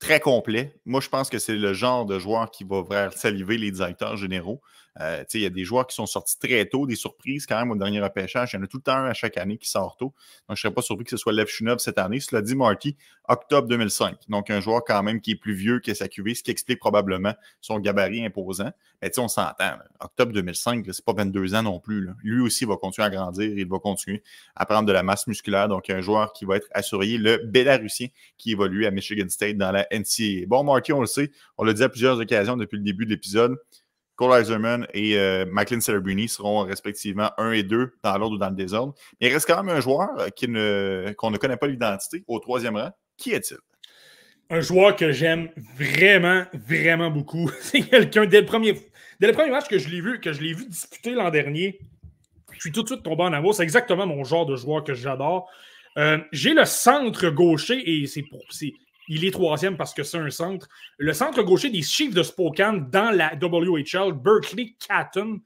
très 0.00 0.18
complet. 0.20 0.74
Moi, 0.84 1.00
je 1.00 1.08
pense 1.08 1.30
que 1.30 1.38
c'est 1.38 1.56
le 1.56 1.72
genre 1.72 2.04
de 2.04 2.18
joueur 2.18 2.50
qui 2.50 2.64
va 2.64 2.82
vraiment 2.82 3.12
saliver 3.12 3.58
les 3.58 3.70
directeurs 3.70 4.16
généraux. 4.16 4.60
Euh, 5.00 5.24
il 5.34 5.40
y 5.40 5.46
a 5.46 5.50
des 5.50 5.64
joueurs 5.64 5.86
qui 5.86 5.94
sont 5.94 6.06
sortis 6.06 6.38
très 6.38 6.66
tôt, 6.66 6.86
des 6.86 6.96
surprises 6.96 7.46
quand 7.46 7.58
même 7.58 7.70
au 7.70 7.76
dernier 7.76 8.00
repêchage. 8.00 8.52
Il 8.52 8.56
y 8.56 8.58
en 8.58 8.62
a 8.62 8.66
tout 8.66 8.78
le 8.78 8.82
temps 8.82 8.96
un 8.96 9.06
à 9.06 9.14
chaque 9.14 9.36
année 9.36 9.56
qui 9.56 9.68
sort 9.68 9.96
tôt. 9.96 10.06
Donc, 10.06 10.14
je 10.48 10.52
ne 10.52 10.56
serais 10.56 10.74
pas 10.74 10.82
surpris 10.82 11.04
que 11.04 11.10
ce 11.10 11.16
soit 11.16 11.32
Lev 11.32 11.46
Shunov 11.46 11.78
cette 11.78 11.98
année. 11.98 12.20
Cela 12.20 12.42
dit, 12.42 12.56
Marty, 12.56 12.96
octobre 13.28 13.68
2005. 13.68 14.16
Donc, 14.28 14.50
un 14.50 14.60
joueur 14.60 14.82
quand 14.84 15.02
même 15.02 15.20
qui 15.20 15.32
est 15.32 15.36
plus 15.36 15.54
vieux 15.54 15.80
que 15.80 15.94
sa 15.94 16.08
QV, 16.08 16.34
ce 16.34 16.42
qui 16.42 16.50
explique 16.50 16.80
probablement 16.80 17.34
son 17.60 17.78
gabarit 17.78 18.24
imposant. 18.24 18.72
Mais 19.00 19.16
on 19.18 19.28
s'entend. 19.28 19.76
Octobre 20.00 20.32
2005, 20.32 20.84
c'est 20.90 21.04
pas 21.04 21.12
22 21.12 21.54
ans 21.54 21.62
non 21.62 21.78
plus. 21.78 22.08
Lui 22.24 22.40
aussi 22.40 22.64
va 22.64 22.76
continuer 22.76 23.06
à 23.06 23.10
grandir. 23.10 23.44
Il 23.44 23.68
va 23.68 23.78
continuer 23.78 24.22
à 24.56 24.66
prendre 24.66 24.86
de 24.86 24.92
la 24.92 25.04
masse 25.04 25.26
musculaire. 25.28 25.68
Donc, 25.68 25.88
un 25.90 26.00
joueur 26.00 26.32
qui 26.32 26.44
va 26.44 26.56
être 26.56 26.68
assuré, 26.72 27.18
le 27.18 27.38
Bélarusien 27.44 28.08
qui 28.36 28.52
évolue 28.52 28.86
à 28.86 28.90
Michigan 28.90 29.28
State 29.28 29.56
dans 29.56 29.70
la 29.70 29.86
NCAA. 29.92 30.46
Bon, 30.46 30.64
Marty, 30.64 30.92
on 30.92 31.00
le 31.00 31.06
sait, 31.06 31.30
on 31.56 31.64
l'a 31.64 31.72
dit 31.72 31.82
à 31.84 31.88
plusieurs 31.88 32.18
occasions 32.18 32.56
depuis 32.56 32.76
le 32.76 32.82
début 32.82 33.04
de 33.04 33.10
l'épisode 33.10 33.56
Cole 34.18 34.40
Eiserman 34.40 34.84
et 34.92 35.16
euh, 35.16 35.46
Macklin 35.46 35.78
seront 35.80 36.64
respectivement 36.64 37.30
1 37.38 37.52
et 37.52 37.62
2 37.62 37.92
dans 38.02 38.18
l'ordre 38.18 38.34
ou 38.34 38.38
dans 38.38 38.50
le 38.50 38.56
désordre. 38.56 38.92
Mais 39.20 39.28
il 39.28 39.32
reste 39.32 39.46
quand 39.46 39.62
même 39.62 39.74
un 39.74 39.80
joueur 39.80 40.08
qu'on 40.38 40.50
ne, 40.50 41.12
qu'on 41.16 41.30
ne 41.30 41.38
connaît 41.38 41.56
pas 41.56 41.68
l'identité 41.68 42.24
au 42.26 42.40
troisième 42.40 42.76
rang. 42.76 42.90
Qui 43.16 43.30
est-il? 43.30 43.58
Un 44.50 44.60
joueur 44.60 44.96
que 44.96 45.12
j'aime 45.12 45.50
vraiment, 45.76 46.44
vraiment 46.52 47.10
beaucoup. 47.10 47.48
C'est 47.60 47.82
quelqu'un, 47.82 48.26
dès 48.26 48.40
le 48.40 48.46
premier, 48.46 48.74
dès 49.20 49.28
le 49.28 49.32
premier 49.32 49.50
match 49.50 49.68
que 49.68 49.78
je 49.78 49.88
l'ai 49.88 50.00
vu, 50.00 50.18
que 50.20 50.32
je 50.32 50.42
l'ai 50.42 50.52
vu 50.52 50.66
disputer 50.66 51.12
l'an 51.12 51.30
dernier, 51.30 51.78
je 52.54 52.60
suis 52.60 52.72
tout 52.72 52.82
de 52.82 52.88
suite 52.88 53.04
tombé 53.04 53.22
en 53.22 53.32
amour. 53.32 53.54
C'est 53.54 53.62
exactement 53.62 54.04
mon 54.04 54.24
genre 54.24 54.46
de 54.46 54.56
joueur 54.56 54.82
que 54.82 54.94
j'adore. 54.94 55.48
Euh, 55.96 56.18
j'ai 56.32 56.54
le 56.54 56.64
centre 56.64 57.30
gaucher 57.30 57.88
et 57.88 58.06
c'est 58.08 58.22
pour. 58.22 58.42
Il 59.08 59.24
est 59.24 59.30
troisième 59.30 59.76
parce 59.76 59.94
que 59.94 60.02
c'est 60.02 60.18
un 60.18 60.30
centre. 60.30 60.68
Le 60.98 61.12
centre 61.12 61.42
gaucher 61.42 61.70
des 61.70 61.82
Chiefs 61.82 62.14
de 62.14 62.22
Spokane 62.22 62.90
dans 62.90 63.10
la 63.10 63.32
WHL, 63.34 64.12
Berkeley 64.12 64.74
Catton. 64.86 65.40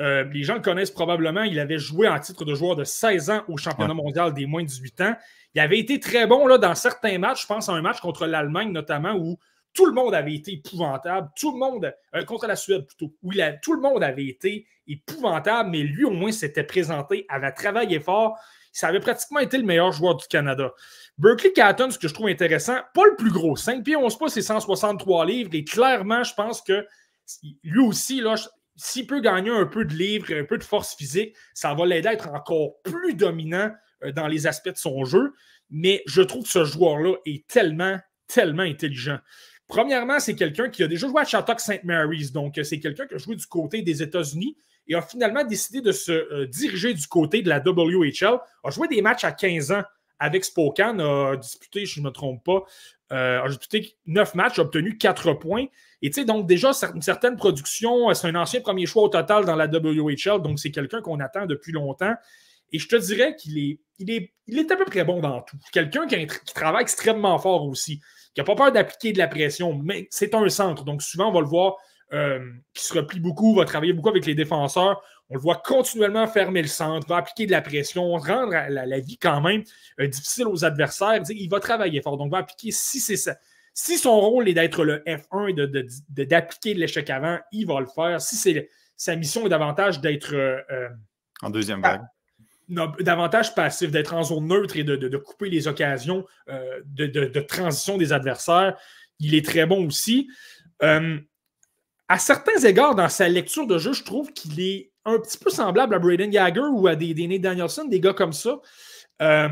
Euh, 0.00 0.24
les 0.32 0.44
gens 0.44 0.54
le 0.54 0.60
connaissent 0.60 0.90
probablement. 0.90 1.42
Il 1.42 1.58
avait 1.58 1.78
joué 1.78 2.06
en 2.06 2.20
titre 2.20 2.44
de 2.44 2.54
joueur 2.54 2.76
de 2.76 2.84
16 2.84 3.30
ans 3.30 3.42
au 3.48 3.56
championnat 3.56 3.94
mondial 3.94 4.32
des 4.32 4.46
moins 4.46 4.62
de 4.62 4.68
18 4.68 5.00
ans. 5.00 5.16
Il 5.54 5.60
avait 5.60 5.78
été 5.78 5.98
très 5.98 6.26
bon 6.26 6.46
là, 6.46 6.58
dans 6.58 6.74
certains 6.74 7.18
matchs. 7.18 7.42
Je 7.42 7.46
pense 7.46 7.68
à 7.68 7.72
un 7.72 7.82
match 7.82 8.00
contre 8.00 8.26
l'Allemagne 8.26 8.70
notamment 8.70 9.14
où 9.14 9.38
tout 9.74 9.86
le 9.86 9.92
monde 9.92 10.14
avait 10.14 10.34
été 10.34 10.52
épouvantable. 10.52 11.30
Tout 11.36 11.52
le 11.52 11.58
monde, 11.58 11.94
euh, 12.14 12.24
contre 12.24 12.46
la 12.46 12.56
Suède 12.56 12.86
plutôt, 12.86 13.12
où 13.22 13.32
tout 13.62 13.74
le 13.74 13.80
monde 13.80 14.02
avait 14.02 14.26
été 14.26 14.66
épouvantable, 14.86 15.70
mais 15.70 15.82
lui 15.82 16.04
au 16.04 16.10
moins 16.10 16.32
s'était 16.32 16.64
présenté, 16.64 17.26
avait 17.28 17.52
travaillé 17.52 18.00
fort. 18.00 18.38
Ça 18.72 18.88
avait 18.88 19.00
pratiquement 19.00 19.40
été 19.40 19.58
le 19.58 19.64
meilleur 19.64 19.92
joueur 19.92 20.16
du 20.16 20.26
Canada. 20.26 20.72
Berkeley 21.18 21.52
Catton, 21.52 21.90
ce 21.90 21.98
que 21.98 22.06
je 22.06 22.14
trouve 22.14 22.28
intéressant, 22.28 22.78
pas 22.94 23.04
le 23.04 23.16
plus 23.16 23.30
gros, 23.30 23.56
5 23.56 23.82
pieds 23.82 23.96
11 23.96 24.18
pas, 24.18 24.28
c'est 24.28 24.42
163 24.42 25.26
livres, 25.26 25.50
et 25.52 25.64
clairement, 25.64 26.22
je 26.22 26.32
pense 26.34 26.62
que 26.62 26.86
lui 27.64 27.80
aussi, 27.80 28.20
là, 28.20 28.36
s'il 28.76 29.06
peut 29.06 29.20
gagner 29.20 29.50
un 29.50 29.66
peu 29.66 29.84
de 29.84 29.92
livres, 29.92 30.32
un 30.32 30.44
peu 30.44 30.56
de 30.56 30.64
force 30.64 30.94
physique, 30.94 31.34
ça 31.52 31.74
va 31.74 31.84
l'aider 31.84 32.08
à 32.08 32.12
être 32.12 32.28
encore 32.28 32.80
plus 32.82 33.14
dominant 33.14 33.72
euh, 34.04 34.12
dans 34.12 34.28
les 34.28 34.46
aspects 34.46 34.70
de 34.70 34.76
son 34.76 35.04
jeu. 35.04 35.34
Mais 35.68 36.02
je 36.06 36.22
trouve 36.22 36.44
que 36.44 36.48
ce 36.48 36.64
joueur-là 36.64 37.16
est 37.26 37.46
tellement, 37.48 37.98
tellement 38.28 38.62
intelligent. 38.62 39.18
Premièrement, 39.66 40.20
c'est 40.20 40.36
quelqu'un 40.36 40.70
qui 40.70 40.82
a 40.82 40.88
déjà 40.88 41.08
joué 41.08 41.20
à 41.20 41.24
Shattuck 41.24 41.60
St. 41.60 41.84
Mary's. 41.84 42.32
Donc, 42.32 42.58
c'est 42.62 42.78
quelqu'un 42.78 43.06
qui 43.06 43.14
a 43.14 43.18
joué 43.18 43.36
du 43.36 43.46
côté 43.46 43.82
des 43.82 44.02
États-Unis 44.02 44.56
et 44.86 44.94
a 44.94 45.02
finalement 45.02 45.44
décidé 45.44 45.82
de 45.82 45.92
se 45.92 46.12
euh, 46.12 46.46
diriger 46.46 46.94
du 46.94 47.06
côté 47.06 47.42
de 47.42 47.48
la 47.48 47.58
WHL. 47.58 48.38
A 48.64 48.70
joué 48.70 48.88
des 48.88 49.02
matchs 49.02 49.24
à 49.24 49.32
15 49.32 49.72
ans 49.72 49.82
avec 50.18 50.44
Spokane, 50.44 51.00
a 51.00 51.36
disputé, 51.36 51.86
je 51.86 52.00
ne 52.00 52.06
me 52.06 52.10
trompe 52.10 52.44
pas, 52.44 52.64
euh, 53.12 53.42
a 53.42 53.48
disputé 53.48 53.96
9 54.06 54.34
matchs, 54.34 54.58
a 54.58 54.62
obtenu 54.62 54.98
4 54.98 55.34
points. 55.34 55.66
Et 56.02 56.10
tu 56.10 56.20
sais, 56.20 56.24
donc 56.24 56.46
déjà, 56.46 56.72
une 56.94 57.02
certaine 57.02 57.36
production, 57.36 58.12
c'est 58.14 58.28
un 58.28 58.34
ancien 58.34 58.60
premier 58.60 58.86
choix 58.86 59.04
au 59.04 59.08
total 59.08 59.44
dans 59.44 59.56
la 59.56 59.66
WHL, 59.66 60.42
donc 60.42 60.58
c'est 60.58 60.70
quelqu'un 60.70 61.00
qu'on 61.00 61.20
attend 61.20 61.46
depuis 61.46 61.72
longtemps. 61.72 62.14
Et 62.72 62.78
je 62.78 62.88
te 62.88 62.96
dirais 62.96 63.34
qu'il 63.36 63.58
est, 63.58 63.80
il 63.98 64.10
est, 64.10 64.32
il 64.46 64.58
est 64.58 64.70
à 64.70 64.76
peu 64.76 64.84
près 64.84 65.04
bon 65.04 65.20
dans 65.20 65.40
tout. 65.42 65.56
Quelqu'un 65.72 66.06
qui, 66.06 66.26
qui, 66.26 66.54
travaille 66.54 66.82
extrêmement 66.82 67.38
fort 67.38 67.66
aussi, 67.66 68.00
qui 68.34 68.40
n'a 68.40 68.44
pas 68.44 68.54
peur 68.54 68.72
d'appliquer 68.72 69.12
de 69.12 69.18
la 69.18 69.26
pression, 69.26 69.74
mais 69.82 70.06
c'est 70.10 70.34
un 70.34 70.48
centre. 70.48 70.84
Donc 70.84 71.02
souvent, 71.02 71.30
on 71.30 71.32
va 71.32 71.40
le 71.40 71.46
voir 71.46 71.76
euh, 72.12 72.40
qui 72.72 72.84
se 72.84 72.94
replie 72.94 73.20
beaucoup, 73.20 73.54
va 73.54 73.66
travailler 73.66 73.92
beaucoup 73.92 74.08
avec 74.08 74.24
les 74.24 74.34
défenseurs. 74.34 75.02
On 75.30 75.34
le 75.34 75.40
voit 75.40 75.56
continuellement 75.56 76.26
fermer 76.26 76.62
le 76.62 76.68
centre, 76.68 77.06
va 77.06 77.18
appliquer 77.18 77.46
de 77.46 77.50
la 77.50 77.60
pression, 77.60 78.12
rendre 78.16 78.52
la, 78.68 78.98
vie 79.00 79.18
quand 79.18 79.40
même 79.40 79.62
euh, 80.00 80.06
difficile 80.06 80.46
aux 80.46 80.64
adversaires. 80.64 81.22
Il 81.28 81.48
va 81.50 81.60
travailler 81.60 82.00
fort. 82.00 82.16
Donc, 82.16 82.32
va 82.32 82.38
appliquer, 82.38 82.70
si 82.70 82.98
c'est 82.98 83.16
ça. 83.16 83.36
Si 83.74 83.98
son 83.98 84.18
rôle 84.18 84.48
est 84.48 84.54
d'être 84.54 84.84
le 84.84 85.02
F1 85.06 85.50
et 85.50 86.24
d'appliquer 86.24 86.74
de, 86.74 86.80
l'échec 86.80 87.10
avant, 87.10 87.38
il 87.52 87.66
va 87.66 87.80
le 87.80 87.86
faire. 87.86 88.20
Si 88.20 88.36
c'est 88.36 88.68
sa 88.96 89.14
mission 89.14 89.46
est 89.46 89.50
davantage 89.50 90.00
d'être. 90.00 90.34
Euh, 90.34 90.88
en 91.42 91.50
deuxième 91.50 91.82
vague. 91.82 92.02
davantage 92.68 93.54
passif, 93.54 93.92
d'être 93.92 94.14
en 94.14 94.24
zone 94.24 94.48
neutre 94.48 94.76
et 94.76 94.82
de, 94.82 95.16
couper 95.18 95.50
les 95.50 95.68
occasions 95.68 96.26
de, 96.48 97.40
transition 97.40 97.98
des 97.98 98.12
adversaires. 98.12 98.76
Il 99.20 99.34
est 99.34 99.44
très 99.44 99.66
bon 99.66 99.86
aussi 99.86 100.28
à 102.08 102.18
certains 102.18 102.58
égards, 102.64 102.94
dans 102.94 103.08
sa 103.08 103.28
lecture 103.28 103.66
de 103.66 103.78
jeu, 103.78 103.92
je 103.92 104.02
trouve 104.02 104.32
qu'il 104.32 104.60
est 104.60 104.90
un 105.08 105.18
petit 105.18 105.38
peu 105.38 105.50
semblable 105.50 105.94
à 105.94 105.98
Braden 105.98 106.30
Gagger 106.30 106.68
ou 106.72 106.86
à 106.86 106.96
des, 106.96 107.14
des 107.14 107.26
Nate 107.26 107.40
Danielson, 107.40 107.84
des 107.86 108.00
gars 108.00 108.12
comme 108.12 108.32
ça, 108.32 108.60
euh, 109.20 109.48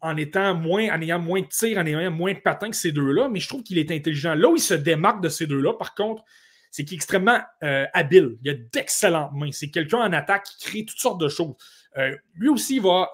en, 0.00 0.16
étant 0.16 0.54
moins, 0.54 0.88
en 0.90 1.00
ayant 1.02 1.18
moins 1.18 1.42
de 1.42 1.46
tirs, 1.46 1.78
en 1.78 1.86
ayant 1.86 2.10
moins 2.10 2.32
de 2.32 2.38
patins 2.38 2.70
que 2.70 2.76
ces 2.76 2.92
deux-là, 2.92 3.28
mais 3.28 3.40
je 3.40 3.48
trouve 3.48 3.62
qu'il 3.62 3.78
est 3.78 3.90
intelligent. 3.90 4.34
Là 4.34 4.48
où 4.48 4.56
il 4.56 4.62
se 4.62 4.74
démarque 4.74 5.22
de 5.22 5.28
ces 5.28 5.46
deux-là, 5.46 5.74
par 5.74 5.94
contre, 5.94 6.22
c'est 6.70 6.84
qu'il 6.84 6.94
est 6.94 6.96
extrêmement 6.96 7.38
euh, 7.62 7.84
habile. 7.92 8.38
Il 8.42 8.50
a 8.50 8.54
d'excellentes 8.54 9.32
mains. 9.34 9.52
C'est 9.52 9.70
quelqu'un 9.70 9.98
en 9.98 10.12
attaque 10.12 10.44
qui 10.44 10.64
crée 10.64 10.84
toutes 10.86 10.98
sortes 10.98 11.20
de 11.20 11.28
choses. 11.28 11.54
Euh, 11.98 12.16
lui 12.34 12.48
aussi 12.48 12.78
va 12.78 13.10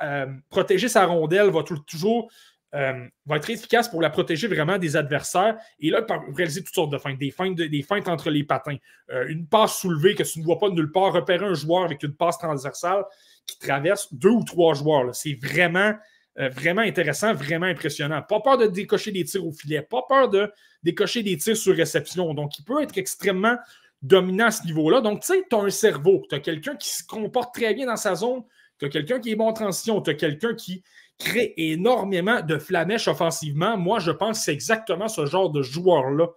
protéger 0.51 0.89
sa 0.89 1.05
rondelle, 1.07 1.51
va 1.51 1.65
toujours 1.65 2.31
euh, 2.75 3.07
va 3.25 3.37
être 3.37 3.49
efficace 3.49 3.89
pour 3.89 4.03
la 4.03 4.11
protéger 4.11 4.47
vraiment 4.47 4.77
des 4.77 4.97
adversaires. 4.97 5.57
Et 5.81 5.89
là, 5.89 6.03
pour 6.03 6.19
réaliser 6.37 6.63
toutes 6.63 6.75
sortes 6.75 6.93
de 6.93 6.99
feintes, 6.99 7.19
des 7.19 7.31
feintes, 7.31 7.57
des 7.57 7.83
feintes 7.83 8.09
entre 8.09 8.31
les 8.31 8.45
patins, 8.45 8.77
euh, 9.11 9.27
une 9.29 9.47
passe 9.47 9.79
soulevée 9.79 10.15
que 10.15 10.23
tu 10.23 10.41
ne 10.41 10.45
vois 10.45 10.59
pas 10.59 10.69
nulle 10.69 10.93
part, 10.93 11.13
repérer 11.15 11.47
un 11.47 11.55
joueur 11.55 11.85
avec 11.85 12.03
une 12.03 12.15
passe 12.15 12.39
transversale 12.39 13.05
qui 13.47 13.59
traverse 13.59 14.13
deux 14.13 14.31
ou 14.31 14.45
trois 14.45 14.75
joueurs. 14.75 15.15
C'est 15.15 15.39
vraiment, 15.43 15.95
euh, 16.39 16.51
vraiment 16.51 16.83
intéressant, 16.83 17.33
vraiment 17.33 17.67
impressionnant. 17.67 18.21
Pas 18.21 18.41
peur 18.41 18.59
de 18.59 18.67
décocher 18.67 19.13
des 19.13 19.25
tirs 19.25 19.47
au 19.47 19.53
filet, 19.53 19.81
pas 19.81 20.03
peur 20.07 20.29
de 20.29 20.53
décocher 20.83 21.23
des 21.23 21.39
tirs 21.39 21.57
sur 21.57 21.75
réception. 21.75 22.35
Donc, 22.35 22.59
il 22.59 22.65
peut 22.65 22.83
être 22.83 22.99
extrêmement 22.99 23.57
dominant 24.03 24.47
à 24.47 24.51
ce 24.51 24.65
niveau-là. 24.65 25.01
Donc, 25.01 25.21
tu 25.21 25.29
sais, 25.29 25.47
tu 25.49 25.57
as 25.57 25.61
un 25.61 25.71
cerveau, 25.71 26.27
tu 26.29 26.35
as 26.35 26.41
quelqu'un 26.41 26.77
qui 26.77 26.91
se 26.91 27.03
comporte 27.03 27.55
très 27.55 27.73
bien 27.73 27.87
dans 27.87 27.97
sa 27.97 28.15
zone, 28.15 28.43
tu 28.79 28.85
as 28.85 28.89
quelqu'un 28.91 29.19
qui 29.21 29.31
est 29.31 29.37
bon 29.37 29.49
en 29.49 29.53
transition, 29.55 30.03
tu 30.03 30.11
as 30.11 30.15
quelqu'un 30.15 30.55
qui 30.55 30.85
crée 31.19 31.55
énormément 31.57 32.41
de 32.41 32.59
flamèches 32.59 33.09
offensivement. 33.09 33.77
Moi, 33.77 33.99
je 33.99 34.11
pense 34.11 34.39
que 34.39 34.45
c'est 34.45 34.53
exactement 34.53 35.09
ce 35.09 35.27
genre 35.27 35.51
de 35.51 35.63
joueurs-là 35.63 36.29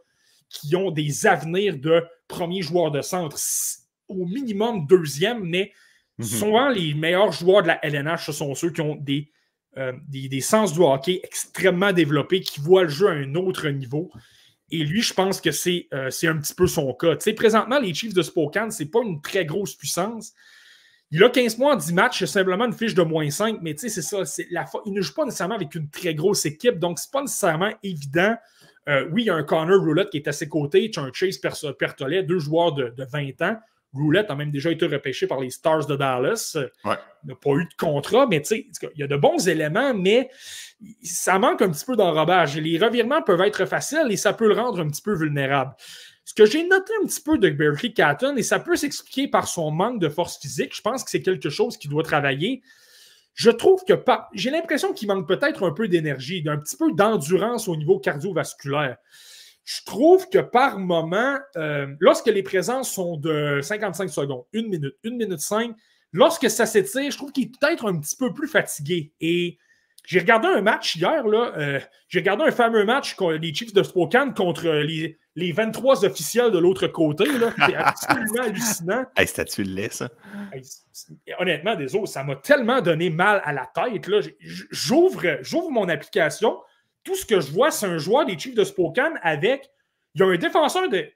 qui 0.49 0.75
ont 0.75 0.91
des 0.91 1.27
avenirs 1.27 1.77
de 1.77 2.03
premiers 2.27 2.61
joueurs 2.61 2.91
de 2.91 3.01
centre, 3.01 3.37
au 4.09 4.25
minimum 4.25 4.85
deuxième, 4.87 5.43
mais 5.43 5.71
mhm. 6.17 6.25
souvent 6.25 6.69
les 6.69 6.93
meilleurs 6.93 7.31
joueurs 7.31 7.61
de 7.61 7.67
la 7.67 7.85
LNH, 7.85 8.25
ce 8.25 8.31
sont 8.31 8.53
ceux 8.55 8.71
qui 8.71 8.81
ont 8.81 8.95
des, 8.95 9.31
euh, 9.77 9.93
des, 10.09 10.41
sens 10.41 10.73
du 10.73 10.79
hockey 10.79 11.21
extrêmement 11.23 11.93
développés, 11.93 12.41
qui 12.41 12.59
voient 12.59 12.83
le 12.83 12.89
jeu 12.89 13.07
à 13.07 13.11
un 13.11 13.35
autre 13.35 13.69
niveau. 13.69 14.11
Et 14.69 14.83
lui, 14.83 15.01
je 15.01 15.13
pense 15.13 15.39
que 15.39 15.51
c'est 15.51 15.87
euh, 15.93 16.09
un 16.23 16.37
petit 16.37 16.53
peu 16.53 16.67
son 16.67 16.93
cas. 16.93 17.15
Tu 17.15 17.23
sais, 17.23 17.33
présentement, 17.33 17.79
les 17.79 17.93
Chiefs 17.93 18.13
de 18.13 18.21
Spokane, 18.21 18.71
ce 18.71 18.83
n'est 18.83 18.89
pas 18.89 19.01
une 19.03 19.21
très 19.21 19.45
grosse 19.45 19.75
puissance, 19.75 20.33
il 21.11 21.23
a 21.23 21.29
15 21.29 21.57
mois 21.57 21.73
en 21.73 21.75
10 21.75 21.93
matchs, 21.93 22.19
c'est 22.19 22.27
simplement 22.27 22.65
une 22.65 22.73
fiche 22.73 22.93
de 22.93 23.01
moins 23.01 23.29
5, 23.29 23.59
mais 23.61 23.73
tu 23.73 23.89
sais, 23.89 24.01
c'est 24.01 24.01
ça. 24.01 24.43
La 24.49 24.65
il 24.85 24.93
ne 24.93 25.01
joue 25.01 25.13
pas 25.13 25.25
nécessairement 25.25 25.55
avec 25.55 25.75
une 25.75 25.89
très 25.89 26.15
grosse 26.15 26.45
équipe, 26.45 26.79
donc 26.79 26.99
c'est 26.99 27.11
pas 27.11 27.21
nécessairement 27.21 27.71
évident. 27.83 28.35
Euh, 28.87 29.07
oui, 29.11 29.23
il 29.23 29.25
y 29.25 29.29
a 29.29 29.35
un 29.35 29.43
Connor 29.43 29.79
Roulette 29.79 30.09
qui 30.09 30.17
est 30.17 30.27
à 30.27 30.31
ses 30.31 30.47
côtés, 30.47 30.89
tu 30.89 30.99
as 30.99 31.03
un 31.03 31.11
Chase 31.13 31.39
Pertolet, 31.77 32.23
deux 32.23 32.39
joueurs 32.39 32.73
de, 32.73 32.93
20 32.97 33.41
ans. 33.41 33.57
Roulette 33.93 34.31
a 34.31 34.35
même 34.35 34.51
déjà 34.51 34.71
été 34.71 34.87
repêché 34.87 35.27
par 35.27 35.41
les 35.41 35.49
Stars 35.49 35.85
de 35.85 35.97
Dallas. 35.97 36.57
Il 36.85 36.89
n'a 37.25 37.35
pas 37.35 37.51
eu 37.51 37.65
de 37.65 37.73
contrat, 37.77 38.25
mais 38.25 38.41
tu 38.41 38.47
sais, 38.47 38.67
il 38.95 38.99
y 39.01 39.03
a 39.03 39.07
de 39.07 39.17
bons 39.17 39.49
éléments, 39.49 39.93
mais 39.93 40.29
ça 41.03 41.37
manque 41.37 41.61
un 41.61 41.69
petit 41.69 41.83
peu 41.83 41.97
d'enrobage. 41.97 42.55
Les 42.55 42.77
revirements 42.77 43.21
peuvent 43.21 43.41
être 43.41 43.65
faciles 43.65 44.07
et 44.09 44.15
ça 44.15 44.31
peut 44.31 44.47
le 44.47 44.53
rendre 44.53 44.79
un 44.79 44.87
petit 44.87 45.01
peu 45.01 45.13
vulnérable. 45.13 45.75
Ce 46.31 46.33
que 46.33 46.45
j'ai 46.45 46.65
noté 46.65 46.93
un 47.03 47.05
petit 47.07 47.19
peu 47.19 47.37
de 47.37 47.49
Berkeley 47.49 47.91
Catton, 47.91 48.37
et 48.37 48.41
ça 48.41 48.57
peut 48.57 48.77
s'expliquer 48.77 49.27
par 49.27 49.49
son 49.49 49.69
manque 49.69 49.99
de 49.99 50.07
force 50.07 50.39
physique, 50.39 50.73
je 50.73 50.81
pense 50.81 51.03
que 51.03 51.09
c'est 51.09 51.21
quelque 51.21 51.49
chose 51.49 51.77
qui 51.77 51.89
doit 51.89 52.03
travailler. 52.03 52.61
Je 53.33 53.51
trouve 53.51 53.83
que 53.83 53.91
j'ai 54.31 54.49
l'impression 54.49 54.93
qu'il 54.93 55.09
manque 55.09 55.27
peut-être 55.27 55.67
un 55.67 55.73
peu 55.73 55.89
d'énergie, 55.89 56.41
d'un 56.41 56.57
petit 56.57 56.77
peu 56.77 56.93
d'endurance 56.93 57.67
au 57.67 57.75
niveau 57.75 57.99
cardiovasculaire. 57.99 58.95
Je 59.65 59.81
trouve 59.85 60.29
que 60.29 60.37
par 60.37 60.79
moment, 60.79 61.37
euh, 61.57 61.87
lorsque 61.99 62.27
les 62.27 62.43
présences 62.43 62.93
sont 62.93 63.17
de 63.17 63.59
55 63.61 64.09
secondes, 64.09 64.45
une 64.53 64.69
minute, 64.69 64.95
une 65.03 65.17
minute 65.17 65.41
cinq, 65.41 65.75
lorsque 66.13 66.49
ça 66.49 66.65
s'étire, 66.65 67.11
je 67.11 67.17
trouve 67.17 67.33
qu'il 67.33 67.47
est 67.47 67.59
peut-être 67.59 67.89
un 67.89 67.99
petit 67.99 68.15
peu 68.15 68.33
plus 68.33 68.47
fatigué. 68.47 69.11
Et 69.19 69.57
j'ai 70.03 70.19
regardé 70.19 70.47
un 70.47 70.61
match 70.61 70.95
hier, 70.95 71.27
là. 71.27 71.53
Euh, 71.57 71.79
j'ai 72.07 72.19
regardé 72.19 72.43
un 72.43 72.51
fameux 72.51 72.83
match 72.85 73.15
les 73.39 73.53
Chiefs 73.53 73.73
de 73.73 73.83
Spokane 73.83 74.33
contre 74.33 74.67
les, 74.67 75.17
les 75.35 75.51
23 75.51 76.05
officiels 76.05 76.51
de 76.51 76.57
l'autre 76.57 76.87
côté. 76.87 77.25
C'est 77.67 77.75
absolument 77.75 78.43
hallucinant. 78.43 79.05
Hey, 79.15 79.27
C'était-tu 79.27 79.63
le 79.63 79.73
lait, 79.73 79.89
ça? 79.89 80.09
honnêtement, 81.39 81.75
désolé, 81.75 82.07
ça 82.07 82.23
m'a 82.23 82.35
tellement 82.35 82.81
donné 82.81 83.09
mal 83.09 83.41
à 83.43 83.53
la 83.53 83.69
tête. 83.73 84.09
J'ouvre, 84.39 85.37
j'ouvre 85.41 85.69
mon 85.71 85.87
application. 85.87 86.59
Tout 87.03 87.15
ce 87.15 87.25
que 87.25 87.39
je 87.39 87.51
vois, 87.51 87.71
c'est 87.71 87.87
un 87.87 87.97
joueur 87.97 88.25
des 88.25 88.37
Chiefs 88.37 88.55
de 88.55 88.63
Spokane 88.63 89.19
avec. 89.21 89.69
Il 90.15 90.21
y 90.21 90.23
a 90.23 90.27
un 90.27 90.37
défenseur 90.37 90.89
de. 90.89 91.07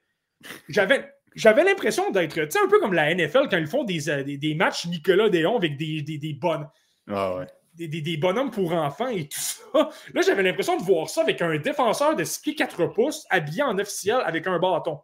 J'avais. 0.68 1.12
J'avais 1.34 1.64
l'impression 1.64 2.10
d'être, 2.12 2.38
un 2.38 2.68
peu 2.68 2.80
comme 2.80 2.94
la 2.94 3.14
NFL 3.14 3.48
quand 3.50 3.58
ils 3.58 3.66
font 3.66 3.84
des, 3.84 4.08
euh, 4.08 4.24
des, 4.24 4.54
matchs 4.54 4.86
Nicolas 4.86 5.28
Déon 5.28 5.58
avec 5.58 5.76
des, 5.76 6.00
des, 6.00 6.16
des 6.16 6.32
bonnes. 6.32 6.66
Ah 7.10 7.36
ouais 7.36 7.46
des, 7.76 8.16
bonhommes 8.16 8.50
pour 8.50 8.72
enfants 8.72 9.08
et 9.08 9.28
tout 9.28 9.40
ça. 9.40 9.90
Là, 10.14 10.22
j'avais 10.22 10.42
l'impression 10.42 10.76
de 10.76 10.82
voir 10.82 11.08
ça 11.08 11.22
avec 11.22 11.42
un 11.42 11.56
défenseur 11.58 12.16
de 12.16 12.24
6 12.24 12.40
pieds 12.40 12.54
4 12.54 12.86
pouces 12.86 13.26
habillé 13.30 13.62
en 13.62 13.78
officiel 13.78 14.18
avec 14.24 14.46
un 14.46 14.58
bâton. 14.58 15.00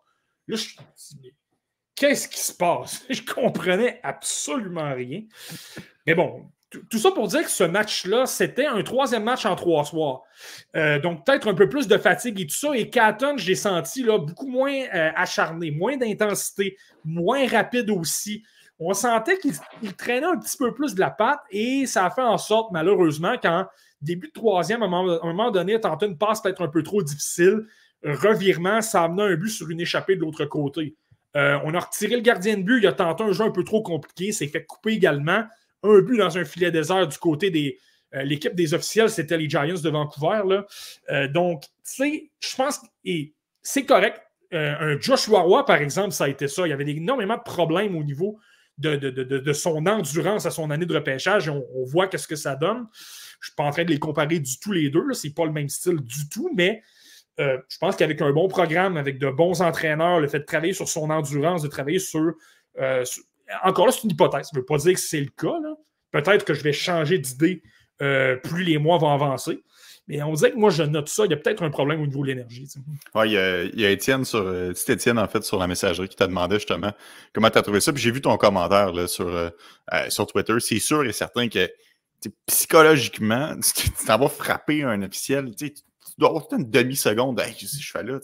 Là, 0.49 0.57
je 0.57 0.69
qu'est-ce 1.95 2.29
qui 2.29 2.41
se 2.41 2.53
passe? 2.53 3.05
Je 3.11 3.23
comprenais 3.23 4.01
absolument 4.03 4.93
rien. 4.95 5.23
Mais 6.07 6.15
bon, 6.15 6.51
tout 6.91 6.99
ça 6.99 7.11
pour 7.11 7.29
dire 7.29 7.43
que 7.43 7.51
ce 7.51 7.65
match-là, 7.65 8.27
c'était 8.27 8.67
un 8.67 8.83
troisième 8.83 9.25
match 9.25 9.45
en 9.47 9.55
trois 9.55 9.85
soirs. 9.85 10.23
Euh, 10.75 10.99
donc, 10.99 11.25
peut-être 11.25 11.49
un 11.49 11.55
peu 11.55 11.69
plus 11.69 11.87
de 11.87 11.99
fatigue 11.99 12.41
et 12.41 12.47
tout 12.47 12.57
ça. 12.57 12.75
Et 12.75 12.91
Catton, 12.91 13.37
j'ai 13.37 13.55
senti 13.55 14.03
là, 14.03 14.19
beaucoup 14.19 14.49
moins 14.49 14.73
euh, 14.73 15.11
acharné, 15.15 15.71
moins 15.71 15.97
d'intensité, 15.97 16.77
moins 17.05 17.47
rapide 17.47 17.91
aussi. 17.91 18.43
On 18.85 18.95
sentait 18.95 19.39
qu'il 19.39 19.95
traînait 19.95 20.27
un 20.27 20.37
petit 20.37 20.57
peu 20.57 20.75
plus 20.75 20.95
de 20.95 21.01
la 21.01 21.11
patte 21.11 21.41
et 21.51 21.87
ça 21.87 22.05
a 22.07 22.11
fait 22.11 22.23
en 22.23 22.37
sorte, 22.37 22.73
malheureusement, 22.73 23.37
qu'en 23.41 23.67
début 24.01 24.27
de 24.27 24.33
troisième, 24.33 24.83
à 24.83 24.87
un 24.87 24.89
moment, 24.89 25.51
donné, 25.53 25.81
tenté 25.81 26.07
une 26.07 26.19
passe 26.19 26.41
peut-être 26.41 26.63
un 26.63 26.69
peu 26.69 26.83
trop 26.83 27.01
difficile. 27.01 27.67
Revirement, 28.03 28.81
ça 28.81 29.03
a 29.03 29.05
amené 29.05 29.23
un 29.23 29.37
but 29.37 29.51
sur 29.51 29.71
une 29.71 29.81
échappée 29.81 30.17
de 30.17 30.21
l'autre 30.23 30.45
côté. 30.47 30.97
Euh, 31.37 31.59
on 31.65 31.73
a 31.75 31.79
retiré 31.79 32.17
le 32.17 32.23
gardien 32.23 32.57
de 32.57 32.63
but, 32.63 32.79
il 32.79 32.87
a 32.89 32.93
tenté 32.93 33.23
un 33.23 33.31
jeu 33.31 33.45
un 33.45 33.51
peu 33.51 33.63
trop 33.63 33.83
compliqué, 33.83 34.33
s'est 34.33 34.49
fait 34.49 34.65
couper 34.65 34.95
également 34.95 35.45
un 35.85 36.01
but 36.01 36.19
dans 36.19 36.37
un 36.37 36.45
filet 36.45 36.73
désert 36.73 37.07
du 37.07 37.19
côté 37.19 37.51
des. 37.51 37.79
Euh, 38.15 38.25
l'équipe 38.25 38.55
des 38.55 38.75
officiels, 38.75 39.09
c'était 39.09 39.39
les 39.39 39.49
Giants 39.49 39.81
de 39.83 39.89
Vancouver. 39.89 40.61
Euh, 41.11 41.29
donc, 41.29 41.63
tu 41.63 41.69
sais, 41.83 42.31
je 42.41 42.57
pense 42.57 42.79
que 42.79 43.11
c'est 43.63 43.87
correct. 43.87 44.21
Un 44.55 45.01
Joshua 45.01 45.41
Roy, 45.41 45.65
par 45.65 45.77
exemple, 45.77 46.13
ça 46.13 46.25
a 46.25 46.29
été 46.29 46.47
ça. 46.47 46.67
Il 46.67 46.71
y 46.71 46.73
avait 46.75 46.87
énormément 46.91 47.39
de 47.39 47.43
problèmes 47.43 47.97
au 47.97 48.05
niveau 48.05 48.39
de, 48.79 49.53
son 49.53 49.87
endurance 49.87 50.47
à 50.47 50.51
son 50.51 50.71
année 50.71 50.87
de 50.87 50.95
repêchage. 50.95 51.49
On, 51.49 51.85
voit 51.85 52.09
qu'est-ce 52.09 52.29
que 52.29 52.37
ça 52.37 52.57
donne. 52.57 52.87
Je 53.41 53.47
ne 53.47 53.47
suis 53.47 53.55
pas 53.57 53.65
en 53.65 53.71
train 53.71 53.85
de 53.85 53.91
les 53.91 53.99
comparer 53.99 54.39
du 54.39 54.59
tout 54.59 54.73
les 54.73 54.91
deux. 54.91 55.13
Ce 55.13 55.27
n'est 55.27 55.33
pas 55.33 55.45
le 55.45 55.53
même 55.53 55.69
style 55.69 55.97
du 55.97 56.29
tout, 56.29 56.51
mais 56.55 56.83
je 57.39 57.79
pense 57.81 57.97
qu'avec 57.97 58.21
un 58.23 58.31
bon 58.33 58.49
programme, 58.49 58.97
avec 58.97 59.19
de 59.19 59.31
bons 59.31 59.63
entraîneurs, 59.63 60.21
le 60.21 60.29
fait 60.29 60.41
de 60.41 60.45
travailler 60.45 60.73
sur 60.73 60.89
son 60.89 61.11
endurance, 61.11 61.63
de 61.63 61.69
travailler 61.69 61.99
sur 61.99 62.35
encore 63.63 63.87
là, 63.87 63.93
c'est 63.93 64.05
une 64.05 64.11
hypothèse. 64.11 64.47
Ça 64.47 64.51
ne 64.55 64.61
veut 64.61 64.65
pas 64.65 64.79
dire 64.79 64.95
que 64.95 65.01
c'est 65.01 65.21
le 65.21 65.31
cas. 65.31 65.59
Peut-être 66.11 66.45
que 66.45 66.55
je 66.55 66.63
vais 66.63 66.73
changer 66.73 67.19
d'idée 67.19 67.63
euh, 68.01 68.37
plus 68.37 68.65
les 68.65 68.79
mois 68.79 68.99
vont 68.99 69.11
avancer. 69.11 69.63
Mais 70.09 70.23
on 70.23 70.33
dirait 70.33 70.53
que 70.53 70.57
moi, 70.57 70.71
je 70.71 70.83
note 70.83 71.09
ça. 71.09 71.25
Il 71.25 71.31
y 71.31 71.35
a 71.35 71.37
peut-être 71.37 71.63
un 71.63 71.71
problème 71.71 72.03
au 72.03 72.07
niveau 72.07 72.23
de 72.23 72.29
l'énergie. 72.29 72.67
Oui, 73.15 73.29
il, 73.29 73.81
y 73.81 73.87
a 73.87 73.91
Étienne 73.91 74.25
sur. 74.25 74.41
Euh, 74.41 74.73
Étienne, 74.89 75.19
en 75.19 75.29
fait, 75.29 75.43
sur 75.45 75.59
la 75.59 75.67
messagerie 75.67 76.09
qui 76.09 76.17
t'a 76.17 76.27
demandé 76.27 76.57
justement 76.57 76.93
comment 77.33 77.51
tu 77.51 77.59
as 77.59 77.63
trouvé 77.63 77.81
ça. 77.81 77.93
Puis 77.93 78.03
j'ai 78.03 78.11
vu 78.11 78.21
ton 78.21 78.37
commentaire 78.37 78.93
là, 78.93 79.07
sur, 79.07 79.29
euh, 79.29 79.51
sur 80.09 80.27
Twitter. 80.27 80.55
C'est 80.59 80.81
sûr 80.81 81.05
et 81.05 81.13
certain 81.13 81.49
que 81.49 81.71
psychologiquement, 82.47 83.55
tu 83.75 83.91
t'en 84.07 84.19
vas 84.19 84.29
frapper 84.29 84.83
un 84.83 85.03
officiel. 85.03 85.55
Tu 85.57 85.73
dois 86.19 86.31
avoir 86.31 86.47
une 86.53 86.69
demi-seconde. 86.69 87.41
Je 87.59 87.91
fais 87.91 88.03
là. 88.03 88.19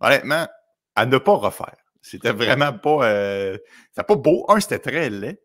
Honnêtement, 0.00 0.46
à 0.94 1.06
ne 1.06 1.18
pas 1.18 1.34
refaire. 1.34 1.76
C'était 2.04 2.32
vraiment 2.32 2.74
pas. 2.74 3.08
Euh, 3.08 3.56
c'était 3.88 4.06
pas 4.06 4.16
beau. 4.16 4.44
Un, 4.48 4.60
c'était 4.60 4.78
très 4.78 5.08
laid. 5.08 5.40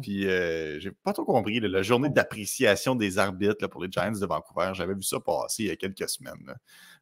Puis, 0.00 0.28
euh, 0.28 0.78
j'ai 0.78 0.92
pas 0.92 1.12
trop 1.12 1.24
compris. 1.24 1.58
la 1.58 1.82
journée 1.82 2.08
d'appréciation 2.10 2.94
des 2.94 3.18
arbitres 3.18 3.66
pour 3.66 3.82
les 3.82 3.90
Giants 3.90 4.12
de 4.12 4.24
Vancouver, 4.24 4.70
j'avais 4.74 4.94
vu 4.94 5.02
ça 5.02 5.18
passer 5.18 5.64
il 5.64 5.66
y 5.66 5.70
a 5.72 5.76
quelques 5.76 6.08
semaines. 6.08 6.54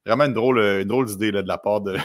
Vraiment 0.07 0.25
une 0.25 0.33
drôle, 0.33 0.59
une 0.59 0.89
drôle 0.89 1.05
d'idée 1.05 1.33
de 1.33 1.43
la 1.47 1.59
part 1.59 1.81
de, 1.83 1.99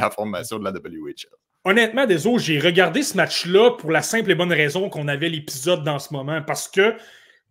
la 0.00 0.10
formation 0.10 0.58
de 0.58 0.64
la 0.64 0.72
WHL. 0.72 1.30
Honnêtement, 1.64 2.06
désolé, 2.06 2.40
j'ai 2.40 2.58
regardé 2.58 3.04
ce 3.04 3.16
match-là 3.16 3.76
pour 3.78 3.92
la 3.92 4.02
simple 4.02 4.32
et 4.32 4.34
bonne 4.34 4.52
raison 4.52 4.90
qu'on 4.90 5.06
avait 5.06 5.28
l'épisode 5.28 5.84
dans 5.84 6.00
ce 6.00 6.12
moment. 6.12 6.42
Parce 6.42 6.66
que, 6.66 6.96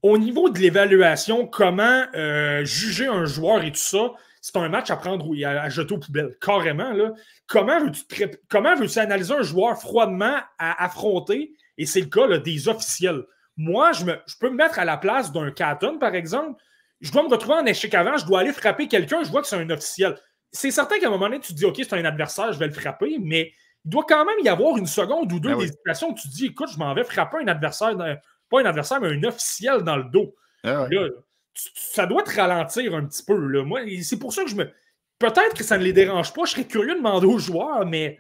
au 0.02 0.18
niveau 0.18 0.50
de 0.50 0.60
l'évaluation, 0.60 1.48
comment 1.48 2.04
euh, 2.16 2.66
juger 2.66 3.08
un 3.08 3.24
joueur 3.24 3.64
et 3.64 3.72
tout 3.72 3.80
ça, 3.80 4.12
c'est 4.42 4.56
un 4.58 4.70
match 4.70 4.90
à 4.90 4.96
prendre 4.96 5.28
ou 5.28 5.36
à, 5.46 5.70
jeter 5.70 5.94
aux 5.94 6.00
poubelles, 6.00 6.38
carrément. 6.42 6.92
Là. 6.92 7.12
Comment 7.48 7.80
veux-tu 7.80 9.00
analyser 9.00 9.34
un 9.34 9.42
joueur 9.42 9.78
froidement 9.80 10.38
à 10.58 10.84
affronter? 10.84 11.54
Et 11.78 11.86
c'est 11.86 12.02
le 12.02 12.08
cas 12.08 12.38
des 12.38 12.68
officiels. 12.68 13.24
Moi, 13.58 13.92
je, 13.92 14.06
me, 14.06 14.16
je, 14.26 14.36
peux 14.40 14.50
me 14.50 14.56
mettre 14.56 14.80
à 14.80 14.86
la 14.86 14.98
place 14.98 15.32
d'un 15.32 15.52
Caton, 15.52 15.98
par 15.98 16.16
exemple. 16.16 16.62
Je 17.02 17.12
dois 17.12 17.24
me 17.24 17.30
retrouver 17.30 17.56
en 17.56 17.66
échec 17.66 17.94
avant, 17.94 18.18
je 18.18 18.26
dois 18.26 18.42
aller 18.42 18.54
frapper 18.54 18.88
quelqu'un, 18.88 19.24
je 19.24 19.30
vois 19.30 19.42
que 19.42 19.48
c'est 19.48 19.58
un 19.58 19.70
officiel. 19.70 20.18
C'est 20.52 20.72
certain 20.72 21.00
qu'à 21.00 21.08
un 21.08 21.12
moment 21.12 21.26
donné, 21.26 21.40
tu 21.40 21.54
te 21.54 21.58
dis, 21.58 21.66
OK, 21.66 21.76
c'est 21.78 21.94
un 21.94 22.06
adversaire, 22.06 22.52
je 22.52 22.60
vais 22.60 22.68
le 22.68 22.74
frapper, 22.74 23.18
mais 23.22 23.54
il 23.86 23.92
doit 23.92 24.06
quand 24.08 24.26
même 24.26 24.40
y 24.44 24.50
avoir 24.50 24.78
une 24.78 24.88
seconde 24.88 25.32
ou 25.32 25.40
deux 25.40 25.50
ben 25.50 25.60
des 25.60 25.68
situations 25.68 26.12
où 26.12 26.16
tu 26.16 26.28
te 26.28 26.34
dis, 26.34 26.46
écoute, 26.48 26.70
je 26.74 26.78
m'en 26.78 26.94
vais 26.94 27.04
frapper 27.04 27.38
un 27.42 27.48
adversaire, 27.48 27.96
pas 28.50 28.62
un 28.62 28.66
adversaire, 28.66 29.00
mais 29.00 29.10
un 29.10 29.24
officiel 29.24 29.84
dans 29.84 29.98
le 29.98 30.06
dos. 30.06 30.36
Ah 30.64 30.88
ça 31.54 32.06
doit 32.06 32.24
te 32.24 32.36
ralentir 32.36 32.96
un 32.96 33.06
petit 33.06 33.24
peu. 33.24 33.38
Là. 33.38 33.64
Moi, 33.64 33.82
c'est 34.02 34.20
pour 34.20 34.34
ça 34.34 34.44
que 34.44 34.50
je 34.50 34.56
me. 34.56 34.70
Peut-être 35.18 35.56
que 35.56 35.64
ça 35.64 35.78
ne 35.78 35.84
les 35.84 35.94
dérange 35.94 36.34
pas. 36.34 36.46
Je 36.46 36.52
serais 36.52 36.66
curieux 36.66 36.94
de 36.94 37.00
demander 37.00 37.28
aux 37.28 37.40
joueurs, 37.40 37.86
mais 37.86 38.20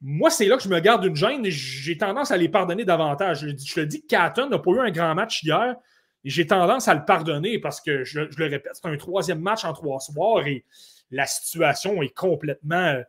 moi, 0.00 0.30
c'est 0.30 0.46
là 0.46 0.56
que 0.56 0.62
je 0.62 0.68
me 0.68 0.80
garde 0.80 1.04
une 1.04 1.14
gêne 1.14 1.46
et 1.46 1.50
j'ai 1.50 1.96
tendance 1.96 2.30
à 2.30 2.36
les 2.36 2.48
pardonner 2.48 2.84
davantage. 2.84 3.46
Je, 3.46 3.74
te 3.74 3.80
le 3.80 3.86
dis, 3.86 4.04
Catton 4.06 4.48
n'a 4.48 4.58
pas 4.58 4.70
eu 4.72 4.80
un 4.80 4.90
grand 4.90 5.14
match 5.14 5.42
hier 5.42 5.76
j'ai 6.24 6.46
tendance 6.46 6.88
à 6.88 6.94
le 6.94 7.04
pardonner 7.04 7.58
parce 7.58 7.80
que, 7.80 8.04
je, 8.04 8.30
je 8.30 8.38
le 8.38 8.46
répète, 8.46 8.72
c'est 8.74 8.88
un 8.88 8.96
troisième 8.96 9.40
match 9.40 9.64
en 9.64 9.72
trois 9.72 10.00
soirs 10.00 10.46
et 10.46 10.64
la 11.10 11.26
situation 11.26 12.02
est 12.02 12.14
complètement 12.14 13.00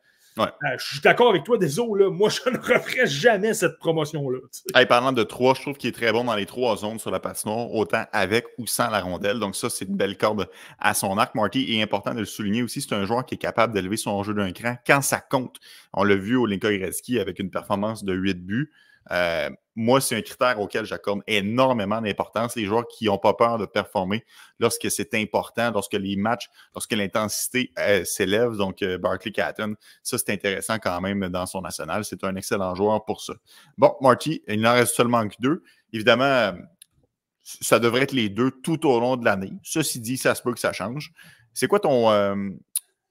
euh, 0.44 0.48
je 0.78 0.86
suis 0.86 1.00
d'accord 1.02 1.30
avec 1.30 1.44
toi, 1.44 1.58
désolé, 1.58 2.10
moi 2.10 2.30
je 2.46 2.50
ne 2.50 2.58
referais 2.58 3.08
jamais 3.08 3.54
cette 3.54 3.78
promotion-là. 3.80 4.40
parlant 4.86 5.12
de 5.12 5.24
trois, 5.24 5.54
je 5.54 5.62
trouve 5.62 5.78
qu'il 5.78 5.90
est 5.90 5.94
très 5.94 6.12
bon 6.12 6.26
dans 6.26 6.36
les 6.36 6.46
trois 6.46 6.78
zones 6.78 7.00
sur 7.00 7.12
la 7.12 7.20
patinoire, 7.20 7.74
autant 7.74 8.04
avec 8.12 8.46
ou 8.58 8.68
sans 8.68 8.90
la 8.90 9.02
rondelle. 9.02 9.40
Donc 9.40 9.56
ça, 9.56 9.70
c'est 9.70 9.86
une 9.86 9.96
belle 9.96 10.18
corde 10.18 10.50
à 10.80 10.94
son 10.94 11.18
arc. 11.18 11.36
Marty 11.36 11.78
est 11.78 11.82
important 11.82 12.14
de 12.14 12.20
le 12.20 12.26
souligner 12.26 12.64
aussi, 12.64 12.82
c'est 12.82 12.94
un 12.94 13.06
joueur 13.06 13.26
qui 13.26 13.36
est 13.36 13.40
capable 13.40 13.74
d'élever 13.74 13.98
son 13.98 14.22
jeu 14.24 14.34
d'un 14.34 14.52
cran 14.52 14.76
quand 14.86 15.02
ça 15.02 15.20
compte. 15.20 15.58
On 15.94 16.04
l'a 16.04 16.16
vu 16.16 16.36
au 16.36 16.46
Linka 16.46 16.76
Gretzky 16.76 17.20
avec 17.20 17.40
une 17.40 17.50
performance 17.50 18.04
de 18.04 18.14
8 18.14 18.46
buts. 18.46 18.72
Euh, 19.12 19.50
moi, 19.76 20.00
c'est 20.00 20.16
un 20.16 20.22
critère 20.22 20.60
auquel 20.60 20.86
j'accorde 20.86 21.22
énormément 21.28 22.02
d'importance. 22.02 22.56
Les 22.56 22.66
joueurs 22.66 22.88
qui 22.88 23.06
n'ont 23.06 23.18
pas 23.18 23.34
peur 23.34 23.58
de 23.58 23.66
performer 23.66 24.24
lorsque 24.60 24.90
c'est 24.90 25.14
important, 25.16 25.72
lorsque 25.72 25.94
les 25.94 26.16
matchs, 26.16 26.50
lorsque 26.74 26.94
l'intensité 26.94 27.72
euh, 27.80 28.06
s'élève. 28.06 28.56
Donc, 28.56 28.82
euh, 28.82 28.98
Barkley 28.98 29.32
Catton, 29.32 29.76
ça, 30.02 30.18
c'est 30.18 30.32
intéressant 30.32 30.80
quand 30.80 31.02
même 31.02 31.28
dans 31.28 31.46
son 31.46 31.62
national. 31.62 32.06
C'est 32.06 32.24
un 32.24 32.36
excellent 32.36 32.74
joueur 32.74 33.04
pour 33.04 33.22
ça. 33.22 33.34
Bon, 33.78 33.94
Marty, 34.00 34.42
il 34.48 34.62
n'en 34.62 34.74
reste 34.74 34.96
seulement 34.96 35.28
que 35.28 35.36
deux. 35.40 35.64
Évidemment, 35.92 36.54
ça 37.44 37.80
devrait 37.80 38.04
être 38.04 38.14
les 38.14 38.30
deux 38.30 38.52
tout 38.52 38.88
au 38.88 39.00
long 39.00 39.18
de 39.18 39.26
l'année. 39.26 39.54
Ceci 39.62 40.00
dit, 40.00 40.18
ça 40.18 40.36
se 40.36 40.42
peut 40.42 40.54
que 40.54 40.60
ça 40.60 40.72
change. 40.72 41.12
C'est 41.54 41.68
quoi 41.68 41.80
ton, 41.80 42.10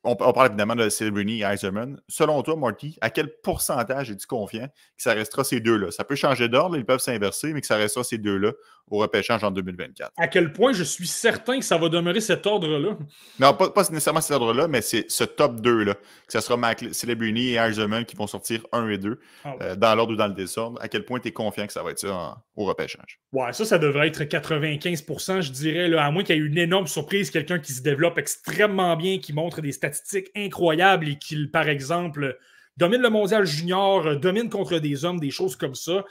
on, 0.04 0.14
parle 0.14 0.48
évidemment 0.48 0.76
de 0.76 0.88
Celebrini 0.88 1.40
et 1.40 1.44
Eiserman. 1.44 2.00
Selon 2.08 2.42
toi, 2.42 2.56
Marty, 2.56 2.96
à 3.00 3.10
quel 3.10 3.34
pourcentage 3.42 4.10
es-tu 4.10 4.26
confiant 4.26 4.66
que 4.66 5.02
ça 5.02 5.14
restera 5.14 5.44
ces 5.44 5.60
deux-là? 5.60 5.90
Ça 5.90 6.04
peut 6.04 6.14
changer 6.14 6.48
d'ordre, 6.48 6.76
ils 6.76 6.84
peuvent 6.84 7.00
s'inverser, 7.00 7.52
mais 7.52 7.60
que 7.60 7.66
ça 7.66 7.76
restera 7.76 8.04
ces 8.04 8.18
deux-là 8.18 8.52
au 8.90 8.98
repêchage 8.98 9.42
en 9.42 9.50
2024. 9.50 10.12
À 10.18 10.28
quel 10.28 10.52
point 10.52 10.72
je 10.72 10.84
suis 10.84 11.06
certain 11.06 11.58
que 11.58 11.64
ça 11.64 11.78
va 11.78 11.88
demeurer 11.88 12.20
cet 12.20 12.46
ordre-là? 12.46 12.98
Non, 13.40 13.54
pas, 13.54 13.70
nécessairement 13.90 14.20
cet 14.20 14.36
ordre-là, 14.36 14.68
mais 14.68 14.82
c'est 14.82 15.10
ce 15.10 15.24
top 15.24 15.60
2-là. 15.60 15.94
Que 15.94 16.32
ce 16.32 16.40
sera 16.40 16.58
Celebrini 16.92 17.50
et 17.50 17.54
Eiserman 17.54 18.04
qui 18.04 18.14
vont 18.14 18.26
sortir 18.26 18.66
1 18.72 18.88
et 18.88 18.98
2 18.98 19.18
ah 19.44 19.54
euh, 19.62 19.76
dans 19.76 19.94
l'ordre 19.94 20.12
ou 20.12 20.16
dans 20.16 20.28
le 20.28 20.34
désordre. 20.34 20.78
À 20.82 20.88
quel 20.88 21.04
point 21.04 21.18
tu 21.18 21.28
es 21.28 21.32
confiant 21.32 21.66
que 21.66 21.72
ça 21.72 21.82
va 21.82 21.92
être 21.92 21.98
ça 21.98 22.36
au 22.56 22.64
repêchage? 22.64 23.20
Ouais, 23.32 23.52
ça, 23.52 23.64
ça 23.64 23.78
devrait 23.78 24.08
être 24.08 24.22
95% 24.22 25.40
je 25.40 25.50
dirais, 25.50 25.88
là, 25.88 26.04
à 26.04 26.10
moins 26.10 26.22
qu'il 26.22 26.36
y 26.36 26.38
ait 26.38 26.42
une 26.42 26.58
énorme 26.58 26.86
surprise, 26.86 27.30
quelqu'un 27.30 27.58
qui 27.58 27.72
se 27.72 27.82
développe 27.82 28.18
extrêmement 28.18 28.96
bien, 28.96 29.18
qui 29.18 29.32
montre 29.32 29.60
des 29.60 29.72
statistiques 29.72 29.93
incroyable 30.36 31.08
et 31.08 31.18
qu'il, 31.18 31.50
par 31.50 31.68
exemple, 31.68 32.38
domine 32.76 33.02
le 33.02 33.10
mondial 33.10 33.46
junior, 33.46 34.16
domine 34.16 34.48
contre 34.50 34.78
des 34.78 35.04
hommes, 35.04 35.20
des 35.20 35.30
choses 35.30 35.56
comme 35.56 35.74
ça. 35.74 36.04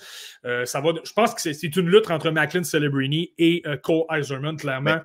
Euh, 0.45 0.65
ça 0.65 0.81
va, 0.81 0.91
je 1.03 1.13
pense 1.13 1.33
que 1.33 1.53
c'est 1.53 1.75
une 1.75 1.89
lutte 1.89 2.09
entre 2.09 2.31
Macklin 2.31 2.63
Celebrini 2.63 3.33
et 3.37 3.61
euh, 3.65 3.77
Cole 3.77 4.03
Eiserman, 4.11 4.57
clairement. 4.57 4.99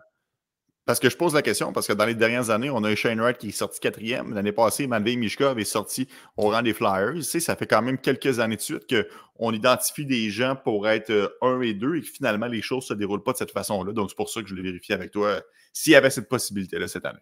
Parce 0.89 1.01
que 1.01 1.11
je 1.11 1.19
pose 1.19 1.35
la 1.35 1.43
question, 1.43 1.71
parce 1.71 1.87
que 1.87 1.93
dans 1.93 2.07
les 2.07 2.15
dernières 2.15 2.49
années, 2.49 2.71
on 2.71 2.83
a 2.83 2.91
eu 2.91 2.97
Shane 2.97 3.21
Wright 3.21 3.37
qui 3.37 3.49
est 3.49 3.53
sorti 3.53 3.79
quatrième. 3.79 4.33
L'année 4.33 4.53
passée, 4.53 4.87
Matvey 4.87 5.17
Mishkov 5.17 5.59
est 5.59 5.65
sorti 5.65 6.09
au 6.39 6.49
rang 6.49 6.63
des 6.63 6.73
Flyers. 6.73 7.13
Tu 7.13 7.25
sais, 7.25 7.41
ça 7.41 7.57
fait 7.57 7.67
quand 7.67 7.83
même 7.83 7.99
quelques 7.99 8.41
années 8.41 8.57
de 8.57 8.63
suite 8.63 8.87
qu'on 8.89 9.53
identifie 9.53 10.07
des 10.07 10.31
gens 10.31 10.57
pour 10.57 10.89
être 10.89 11.37
un 11.43 11.61
et 11.61 11.75
deux 11.75 11.97
et 11.97 12.01
que 12.01 12.09
finalement, 12.09 12.47
les 12.47 12.63
choses 12.63 12.85
ne 12.85 12.87
se 12.87 12.95
déroulent 12.95 13.23
pas 13.23 13.33
de 13.33 13.37
cette 13.37 13.51
façon-là. 13.51 13.93
Donc, 13.93 14.09
c'est 14.09 14.17
pour 14.17 14.31
ça 14.31 14.41
que 14.41 14.49
je 14.49 14.55
l'ai 14.55 14.63
vérifié 14.63 14.95
avec 14.95 15.11
toi 15.11 15.43
s'il 15.75 15.93
y 15.93 15.95
avait 15.95 16.09
cette 16.09 16.31
possibilité-là 16.31 16.89
cette 16.89 17.05
année. 17.05 17.19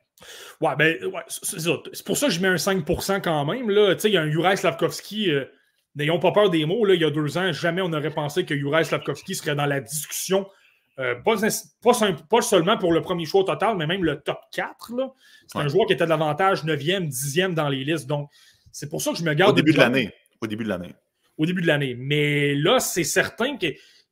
Ouais, 0.60 0.76
ben, 0.78 0.96
c'est 1.26 2.04
pour 2.04 2.16
ça 2.16 2.28
que 2.28 2.32
je 2.32 2.38
mets 2.38 2.46
un 2.46 2.54
5% 2.54 3.20
quand 3.20 3.44
même. 3.46 3.68
Là. 3.68 3.96
Il 4.04 4.10
y 4.10 4.16
a 4.16 4.22
un 4.22 4.30
Juraj 4.30 4.60
Slavkovski, 4.60 5.32
euh, 5.32 5.44
n'ayons 5.96 6.20
pas 6.20 6.30
peur 6.30 6.50
des 6.50 6.66
mots, 6.66 6.84
là, 6.84 6.94
il 6.94 7.00
y 7.00 7.04
a 7.04 7.10
deux 7.10 7.36
ans, 7.36 7.52
jamais 7.52 7.82
on 7.82 7.88
n'aurait 7.88 8.14
pensé 8.14 8.44
que 8.44 8.56
Juraj 8.56 8.86
Slavkovski 8.86 9.34
serait 9.34 9.56
dans 9.56 9.66
la 9.66 9.80
discussion. 9.80 10.46
Euh, 10.98 11.14
pas, 11.16 11.36
pas, 12.30 12.40
seulement 12.40 12.78
pour 12.78 12.92
le 12.92 13.02
premier 13.02 13.26
choix 13.26 13.42
au 13.42 13.44
total, 13.44 13.76
mais 13.76 13.86
même 13.86 14.02
le 14.02 14.16
top 14.20 14.38
4. 14.52 14.92
C'est 15.46 15.58
un 15.58 15.68
joueur 15.68 15.86
qui 15.86 15.92
était 15.92 16.04
de 16.04 16.10
l'avantage 16.10 16.64
9e, 16.64 17.10
10e 17.10 17.52
dans 17.52 17.68
les 17.68 17.84
listes. 17.84 18.06
Donc, 18.06 18.30
c'est 18.72 18.88
pour 18.88 19.02
ça 19.02 19.12
que 19.12 19.18
je 19.18 19.24
me 19.24 19.34
garde. 19.34 19.52
Au 19.52 19.54
début 19.54 19.72
de 19.72 19.78
l'année. 19.78 20.10
Au 20.40 20.46
début 20.46 20.64
de 20.64 20.68
l'année. 20.70 20.94
Au 21.36 21.44
début 21.44 21.60
de 21.60 21.66
l'année. 21.66 21.94
Mais 21.98 22.54
là, 22.54 22.80
c'est 22.80 23.04
certain 23.04 23.58
que 23.58 23.66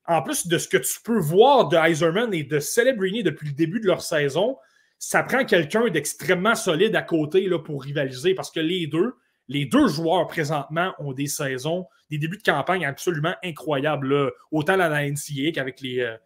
en 0.06 0.20
plus 0.20 0.46
de 0.46 0.58
ce 0.58 0.68
que 0.68 0.76
tu 0.76 1.00
peux 1.02 1.18
voir 1.18 1.68
de 1.68 1.76
Heiserman 1.78 2.34
et 2.34 2.44
de 2.44 2.60
Celebrini 2.60 3.22
depuis 3.22 3.48
le 3.48 3.54
début 3.54 3.80
de 3.80 3.86
leur 3.86 4.02
saison, 4.02 4.58
ça 4.98 5.22
prend 5.22 5.46
quelqu'un 5.46 5.88
d'extrêmement 5.88 6.54
solide 6.54 6.94
à 6.96 7.02
côté 7.02 7.48
là, 7.48 7.58
pour 7.58 7.82
rivaliser 7.82 8.34
parce 8.34 8.50
que 8.50 8.60
les 8.60 8.86
deux, 8.86 9.14
les 9.48 9.64
deux 9.64 9.88
joueurs 9.88 10.26
présentement 10.26 10.92
ont 10.98 11.14
des 11.14 11.26
saisons, 11.26 11.86
des 12.10 12.18
débuts 12.18 12.36
de 12.36 12.42
campagne 12.42 12.84
absolument 12.84 13.34
incroyables, 13.42 14.32
autant 14.50 14.76
dans 14.76 14.88
la 14.88 15.08
NCAA 15.08 15.52
qu'avec 15.54 15.80
les, 15.80 16.16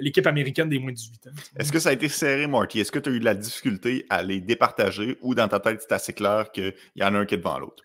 l'équipe 0.00 0.26
américaine 0.26 0.68
des 0.68 0.78
moins 0.78 0.92
de 0.92 0.96
18 0.96 1.26
ans. 1.26 1.30
Est-ce 1.58 1.72
que 1.72 1.78
ça 1.78 1.90
a 1.90 1.92
été 1.92 2.08
serré, 2.08 2.46
Marty? 2.46 2.80
Est-ce 2.80 2.92
que 2.92 2.98
tu 2.98 3.10
as 3.10 3.12
eu 3.12 3.20
de 3.20 3.24
la 3.24 3.34
difficulté 3.34 4.06
à 4.10 4.22
les 4.22 4.40
départager 4.40 5.16
ou 5.20 5.34
dans 5.34 5.48
ta 5.48 5.60
tête, 5.60 5.82
c'est 5.82 5.94
assez 5.94 6.12
clair 6.12 6.50
qu'il 6.52 6.74
y 6.96 7.02
en 7.02 7.14
a 7.14 7.18
un 7.18 7.26
qui 7.26 7.34
est 7.34 7.38
devant 7.38 7.58
l'autre? 7.58 7.82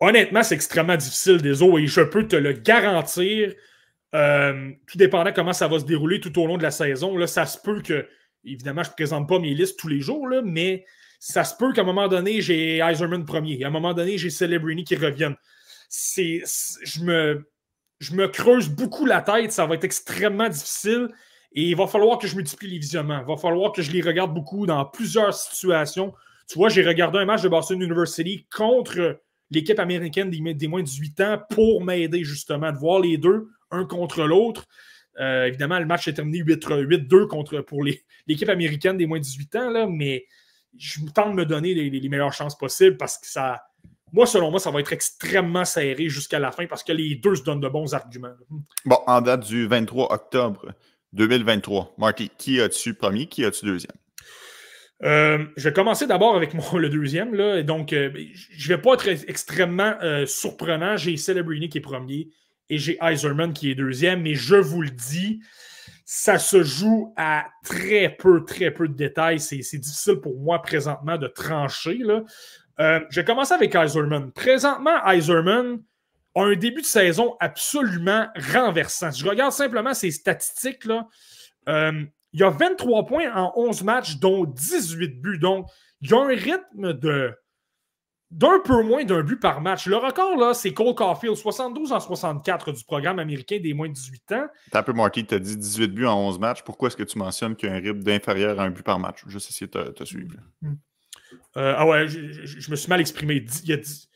Honnêtement, 0.00 0.42
c'est 0.42 0.54
extrêmement 0.54 0.96
difficile, 0.96 1.40
des 1.40 1.62
et 1.62 1.86
je 1.86 2.00
peux 2.00 2.26
te 2.26 2.36
le 2.36 2.52
garantir. 2.52 3.54
Euh, 4.14 4.72
tout 4.86 4.98
dépendant 4.98 5.32
comment 5.32 5.52
ça 5.54 5.68
va 5.68 5.78
se 5.78 5.84
dérouler 5.84 6.20
tout 6.20 6.38
au 6.38 6.46
long 6.46 6.58
de 6.58 6.62
la 6.62 6.70
saison. 6.70 7.16
Là, 7.16 7.26
ça 7.26 7.46
se 7.46 7.58
peut 7.58 7.80
que, 7.80 8.06
évidemment, 8.44 8.82
je 8.82 8.90
ne 8.90 8.94
présente 8.94 9.28
pas 9.28 9.38
mes 9.38 9.54
listes 9.54 9.78
tous 9.78 9.88
les 9.88 10.00
jours, 10.00 10.28
là, 10.28 10.42
mais 10.44 10.84
ça 11.24 11.44
se 11.44 11.54
peut 11.56 11.72
qu'à 11.72 11.82
un 11.82 11.84
moment 11.84 12.08
donné, 12.08 12.40
j'ai 12.40 12.78
Iserman 12.78 13.24
premier. 13.24 13.62
À 13.62 13.68
un 13.68 13.70
moment 13.70 13.94
donné, 13.94 14.18
j'ai 14.18 14.28
Celebrini 14.28 14.82
qui 14.82 14.96
reviennent. 14.96 15.36
C'est, 15.88 16.42
je, 16.82 17.04
me, 17.04 17.48
je 18.00 18.12
me 18.14 18.26
creuse 18.26 18.68
beaucoup 18.68 19.06
la 19.06 19.22
tête. 19.22 19.52
Ça 19.52 19.66
va 19.66 19.76
être 19.76 19.84
extrêmement 19.84 20.48
difficile. 20.48 21.08
Et 21.54 21.68
il 21.68 21.76
va 21.76 21.86
falloir 21.86 22.18
que 22.18 22.26
je 22.26 22.34
multiplie 22.34 22.70
les 22.70 22.78
visionnements. 22.78 23.20
Il 23.20 23.26
va 23.26 23.36
falloir 23.36 23.72
que 23.72 23.82
je 23.82 23.90
les 23.90 24.00
regarde 24.00 24.32
beaucoup 24.32 24.66
dans 24.66 24.84
plusieurs 24.84 25.34
situations. 25.34 26.14
Tu 26.48 26.58
vois, 26.58 26.68
j'ai 26.68 26.86
regardé 26.86 27.18
un 27.18 27.24
match 27.24 27.42
de 27.42 27.48
Boston 27.48 27.80
University 27.82 28.46
contre 28.54 29.20
l'équipe 29.50 29.78
américaine 29.78 30.30
des, 30.30 30.68
moins 30.68 30.80
de 30.80 30.86
18 30.86 31.20
ans 31.20 31.38
pour 31.50 31.84
m'aider 31.84 32.24
justement 32.24 32.72
de 32.72 32.78
voir 32.78 33.00
les 33.00 33.18
deux, 33.18 33.50
un 33.70 33.84
contre 33.84 34.24
l'autre. 34.24 34.66
Euh, 35.20 35.44
évidemment, 35.44 35.78
le 35.78 35.84
match 35.84 36.08
est 36.08 36.14
terminé 36.14 36.42
8-2 36.42 37.26
contre 37.26 37.60
pour 37.60 37.84
l'équipe 37.84 38.48
américaine 38.48 38.96
des 38.96 39.06
moins 39.06 39.18
de 39.18 39.24
18 39.24 39.56
ans, 39.56 39.70
là, 39.70 39.86
mais 39.86 40.24
je 40.78 41.00
tente 41.14 41.32
de 41.32 41.36
me 41.36 41.44
donner 41.44 41.74
les, 41.74 41.90
les, 41.90 42.08
meilleures 42.08 42.32
chances 42.32 42.56
possibles 42.56 42.96
parce 42.96 43.18
que 43.18 43.26
ça, 43.26 43.62
moi, 44.10 44.24
selon 44.24 44.50
moi, 44.50 44.58
ça 44.58 44.70
va 44.70 44.80
être 44.80 44.92
extrêmement 44.94 45.66
serré 45.66 46.08
jusqu'à 46.08 46.38
la 46.38 46.50
fin 46.50 46.66
parce 46.66 46.82
que 46.82 46.92
les 46.92 47.16
deux 47.16 47.34
se 47.34 47.42
donnent 47.42 47.60
de 47.60 47.68
bons 47.68 47.92
arguments. 47.92 48.32
Bon, 48.86 48.98
en 49.06 49.20
date 49.20 49.46
du 49.46 49.66
23 49.66 50.12
octobre, 50.12 50.72
2023. 51.12 51.94
Marty, 51.98 52.30
qui 52.38 52.60
as-tu 52.60 52.94
premier, 52.94 53.26
qui 53.26 53.44
as-tu 53.44 53.66
deuxième? 53.66 53.96
Euh, 55.04 55.46
je 55.56 55.68
vais 55.68 55.72
commencer 55.72 56.06
d'abord 56.06 56.36
avec 56.36 56.54
mon, 56.54 56.78
le 56.78 56.88
deuxième. 56.88 57.34
Là. 57.34 57.62
Donc, 57.62 57.92
euh, 57.92 58.10
je 58.34 58.72
ne 58.72 58.76
vais 58.76 58.82
pas 58.82 58.94
être 58.94 59.08
extrêmement 59.28 59.94
euh, 60.02 60.26
surprenant. 60.26 60.96
J'ai 60.96 61.16
Celebrini 61.16 61.68
qui 61.68 61.78
est 61.78 61.82
premier 61.82 62.28
et 62.68 62.78
j'ai 62.78 62.98
Iserman 63.02 63.52
qui 63.52 63.70
est 63.70 63.74
deuxième. 63.74 64.22
Mais 64.22 64.34
je 64.34 64.54
vous 64.54 64.82
le 64.82 64.90
dis, 64.90 65.40
ça 66.04 66.38
se 66.38 66.62
joue 66.62 67.12
à 67.16 67.46
très 67.64 68.10
peu, 68.10 68.44
très 68.44 68.70
peu 68.70 68.88
de 68.88 68.94
détails. 68.94 69.40
C'est 69.40 69.56
difficile 69.56 70.16
pour 70.16 70.38
moi 70.38 70.62
présentement 70.62 71.18
de 71.18 71.26
trancher. 71.26 71.98
Là. 71.98 72.22
je 72.78 73.20
vais 73.20 73.24
commencer 73.24 73.54
avec 73.54 73.74
Iserman. 73.74 74.30
Présentement, 74.32 75.04
Iserman, 75.06 75.80
un 76.34 76.54
début 76.54 76.80
de 76.80 76.86
saison 76.86 77.36
absolument 77.40 78.28
renversant. 78.52 79.10
je 79.10 79.26
regarde 79.26 79.52
simplement 79.52 79.94
ses 79.94 80.10
statistiques, 80.10 80.84
là, 80.84 81.06
euh, 81.68 82.04
il 82.32 82.40
y 82.40 82.42
a 82.42 82.50
23 82.50 83.06
points 83.06 83.34
en 83.34 83.52
11 83.56 83.82
matchs, 83.82 84.16
dont 84.16 84.44
18 84.44 85.20
buts. 85.20 85.38
Donc, 85.38 85.66
il 86.00 86.10
y 86.10 86.14
a 86.14 86.18
un 86.18 86.28
rythme 86.28 86.94
de 86.94 87.34
d'un 88.32 88.60
peu 88.60 88.82
moins 88.82 89.04
d'un 89.04 89.22
but 89.22 89.38
par 89.38 89.60
match. 89.60 89.86
Le 89.86 89.96
record, 89.96 90.38
là, 90.38 90.54
c'est 90.54 90.72
Cole 90.72 90.94
Caulfield, 90.94 91.36
72 91.36 91.92
en 91.92 92.00
64 92.00 92.72
du 92.72 92.82
programme 92.84 93.18
américain 93.18 93.58
des 93.62 93.74
moins 93.74 93.88
de 93.88 93.92
18 93.92 94.32
ans. 94.32 94.46
T'as 94.70 94.80
un 94.80 94.82
peu, 94.82 94.94
Marty, 94.94 95.26
tu 95.26 95.34
as 95.34 95.38
dit 95.38 95.54
18 95.54 95.88
buts 95.88 96.06
en 96.06 96.18
11 96.28 96.38
matchs. 96.38 96.62
Pourquoi 96.62 96.88
est-ce 96.88 96.96
que 96.96 97.02
tu 97.02 97.18
mentionnes 97.18 97.54
qu'il 97.54 97.68
y 97.68 97.72
a 97.72 97.74
un 97.74 97.78
rythme 97.78 98.02
d'inférieur 98.02 98.58
à 98.58 98.64
un 98.64 98.70
but 98.70 98.82
par 98.82 98.98
match? 98.98 99.22
Juste 99.26 99.50
essayer 99.50 99.66
de 99.66 99.90
te, 99.90 100.04
suivre. 100.04 100.36
Euh, 101.58 101.74
ah 101.76 101.86
ouais, 101.86 102.08
je, 102.08 102.70
me 102.70 102.76
suis 102.76 102.88
mal 102.88 103.00
exprimé. 103.00 103.44
Il 103.64 103.68
y 103.68 103.74
a 103.74 103.76
10, 103.76 104.08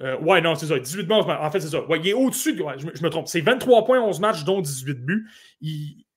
euh, 0.00 0.18
ouais, 0.18 0.40
non, 0.40 0.54
c'est 0.54 0.66
ça. 0.66 0.78
18 0.78 1.04
buts, 1.04 1.12
en 1.12 1.50
fait, 1.50 1.60
c'est 1.60 1.68
ça. 1.68 1.82
Il 1.88 2.08
est 2.08 2.14
au-dessus. 2.14 2.56
je, 2.56 3.02
me 3.02 3.08
trompe. 3.08 3.28
C'est 3.28 3.40
23 3.40 3.84
points, 3.84 4.00
11 4.00 4.20
matchs, 4.20 4.44
dont 4.44 4.60
18 4.60 5.04
buts. 5.04 5.28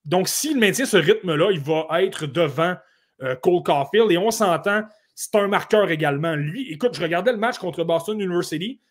donc, 0.05 0.27
s'il 0.27 0.57
maintient 0.57 0.85
ce 0.85 0.97
rythme-là, 0.97 1.51
il 1.51 1.59
va 1.59 1.87
être 2.01 2.25
devant 2.25 2.75
euh, 3.21 3.35
Cole 3.35 3.63
Caulfield. 3.63 4.11
Et 4.11 4.17
on 4.17 4.31
s'entend, 4.31 4.83
c'est 5.13 5.35
un 5.35 5.47
marqueur 5.47 5.91
également. 5.91 6.35
Lui, 6.35 6.71
écoute, 6.71 6.95
je 6.95 7.01
regardais 7.01 7.31
le 7.31 7.37
match 7.37 7.59
contre 7.59 7.83
Boston 7.83 8.19
University. 8.19 8.81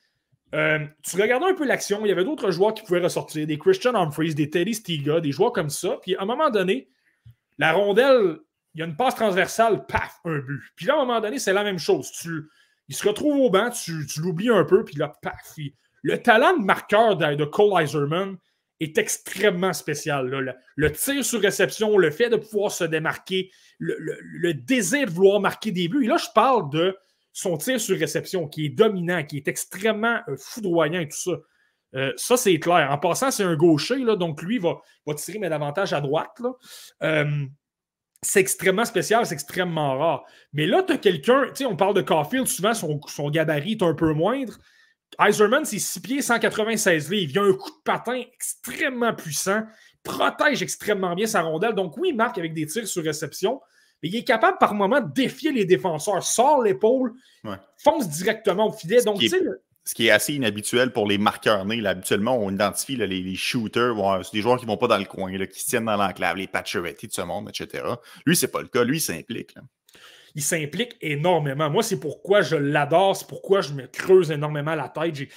Euh, 0.55 0.79
tu 1.03 1.21
regardais 1.21 1.47
un 1.47 1.55
peu 1.55 1.67
l'action. 1.67 2.01
Il 2.05 2.09
y 2.09 2.13
avait 2.13 2.25
d'autres 2.25 2.53
joueurs 2.53 2.73
qui 2.73 2.85
pouvaient 2.85 3.01
ressortir. 3.01 3.47
Des 3.47 3.59
Christian 3.59 3.95
Humphreys, 3.95 4.35
des 4.35 4.49
Teddy 4.51 4.75
Stiga, 4.75 5.21
des 5.21 5.33
joueurs 5.33 5.53
comme 5.53 5.71
ça. 5.71 5.99
Puis, 6.01 6.15
à 6.15 6.23
un 6.23 6.27
moment 6.27 6.51
donné, 6.51 6.89
la 7.59 7.73
rondelle, 7.73 8.39
il 8.75 8.81
y 8.81 8.83
a 8.83 8.87
une 8.87 8.97
passe 8.97 9.17
transversale, 9.17 9.85
paf, 9.87 10.21
un 10.25 10.39
but. 10.39 10.63
Puis 10.77 10.87
là, 10.87 10.95
à 10.95 10.97
un 10.99 11.05
moment 11.05 11.21
donné, 11.21 11.41
c'est 11.41 11.53
la 11.53 11.65
même 11.65 11.79
chose. 11.79 12.13
Tu 12.13 12.49
il 12.89 12.95
se 12.95 13.07
retrouve 13.07 13.37
au 13.39 13.51
banc, 13.51 13.71
tu, 13.71 14.05
l'oublies 14.19 14.51
un 14.51 14.65
peu, 14.65 14.85
puis 14.85 14.97
là, 14.97 15.13
paf. 15.23 15.57
le 16.03 16.23
talent 16.23 16.57
de 16.57 16.65
marqueur 16.65 17.17
de, 17.17 17.45
Cole 17.45 17.83
Iserman 17.83 18.37
est 18.81 18.99
extrêmement 18.99 19.73
spécial. 19.73 20.55
Le, 20.77 20.93
tir 20.93 21.25
sur 21.25 21.41
réception, 21.41 21.97
le 21.97 22.11
fait 22.11 22.29
de 22.29 22.37
pouvoir 22.37 22.71
se 22.71 22.85
démarquer, 22.85 23.51
le, 23.79 24.53
désir 24.53 25.07
de 25.07 25.11
vouloir 25.11 25.41
marquer 25.41 25.73
des 25.73 25.89
buts. 25.89 26.05
Et 26.05 26.09
là, 26.09 26.17
je 26.19 26.29
parle 26.35 26.71
de 26.71 26.97
son 27.33 27.57
tir 27.57 27.81
sur 27.81 27.99
réception 27.99 28.49
qui 28.49 28.67
est 28.67 28.71
dominant, 28.71 29.25
qui 29.25 29.37
est 29.37 29.49
extrêmement 29.49 30.21
euh, 30.29 30.37
foudroyant 30.39 31.01
et 31.01 31.09
tout 31.09 31.19
ça. 31.19 31.33
Euh, 31.95 32.13
ça, 32.17 32.37
c'est 32.37 32.59
clair. 32.59 32.89
En 32.91 32.99
passant, 32.99 33.31
c'est 33.31 33.45
un 33.45 33.57
gaucher, 33.57 33.99
là, 33.99 34.17
donc 34.17 34.43
lui 34.43 34.59
va, 34.59 34.81
va 35.07 35.15
tirer, 35.15 35.39
mais 35.39 35.49
davantage 35.49 35.93
à 35.93 36.01
droite. 36.01 36.41
Euh, 37.03 37.47
c'est 38.23 38.41
extrêmement 38.41 38.85
spécial, 38.85 39.27
c'est 39.27 39.35
extrêmement 39.35 39.99
rare. 39.99 40.25
Mais 40.53 40.67
là, 40.67 40.83
tu 40.83 40.93
as 40.93 40.99
quelqu'un, 40.99 41.47
tu 41.49 41.57
sais, 41.57 41.67
on 41.67 41.77
parle 41.77 41.95
de 41.95 42.03
Caulfield, 42.03 42.47
souvent 42.47 42.75
son, 42.75 43.31
gabarit 43.31 43.73
est 43.73 43.83
un 43.83 43.95
peu 43.95 44.13
moindre. 44.13 44.59
Iserman, 45.21 45.65
c'est 45.65 45.79
6 45.79 46.01
pieds, 46.01 46.23
196 46.23 47.11
livres. 47.11 47.31
Il 47.33 47.39
a 47.39 47.43
un 47.43 47.53
coup 47.53 47.71
de 47.71 47.83
patin 47.85 48.15
extrêmement 48.15 49.15
puissant, 49.15 49.63
protège 50.03 50.63
extrêmement 50.63 51.15
bien 51.15 51.27
sa 51.27 51.43
rondelle. 51.43 51.75
Donc, 51.75 51.97
oui, 51.97 52.09
il 52.11 52.17
marque 52.17 52.39
avec 52.39 52.55
des 52.55 52.67
tirs 52.67 52.89
sur 52.89 53.05
réception, 53.05 53.61
mais 54.03 54.09
il 54.09 54.17
est 54.17 54.25
capable 54.25 54.59
par 54.59 54.75
moment 54.75 55.01
de 55.01 55.13
défier 55.13 55.53
les 55.53 55.65
défenseurs, 55.65 56.23
sort 56.23 56.63
l'épaule, 56.63 57.13
fonce 57.79 58.09
directement 58.09 58.69
au 58.69 58.73
filet. 58.73 59.03
Donc, 59.03 59.21
tu 59.21 59.29
sais, 59.29 59.41
ce 59.87 59.95
qui 59.95 60.09
est 60.09 60.11
assez 60.11 60.35
inhabituel 60.35 60.93
pour 60.93 61.07
les 61.07 61.17
marqueurs 61.17 61.65
nés. 61.65 61.87
habituellement, 61.87 62.37
on 62.37 62.51
identifie 62.51 62.97
les, 62.97 63.35
shooters, 63.37 63.95
c'est 64.25 64.33
des 64.33 64.43
joueurs 64.43 64.59
qui 64.59 64.67
ne 64.67 64.71
vont 64.71 64.77
pas 64.77 64.89
dans 64.89 64.99
le 64.99 65.05
coin, 65.05 65.31
qui 65.47 65.61
se 65.61 65.69
tiennent 65.69 65.85
dans 65.85 65.97
l'enclave, 65.97 66.37
les 66.37 66.49
Pacioretty 66.49 67.07
de 67.07 67.13
ce 67.13 67.23
monde, 67.23 67.49
etc. 67.49 67.85
Lui, 68.27 68.35
c'est 68.35 68.51
pas 68.51 68.61
le 68.61 68.67
cas. 68.67 68.83
Lui, 68.83 68.99
il 68.99 69.01
s'implique. 69.01 69.55
Il 70.35 70.43
s'implique 70.43 70.97
énormément. 71.01 71.71
Moi, 71.71 71.85
c'est 71.85 72.01
pourquoi 72.01 72.43
je 72.43 72.57
l'adore, 72.57 73.17
c'est 73.17 73.29
pourquoi 73.29 73.61
je 73.61 73.75
me 73.75 73.87
creuse 73.87 74.33
énormément 74.33 74.75
la 74.75 74.89
tête. 74.89 75.29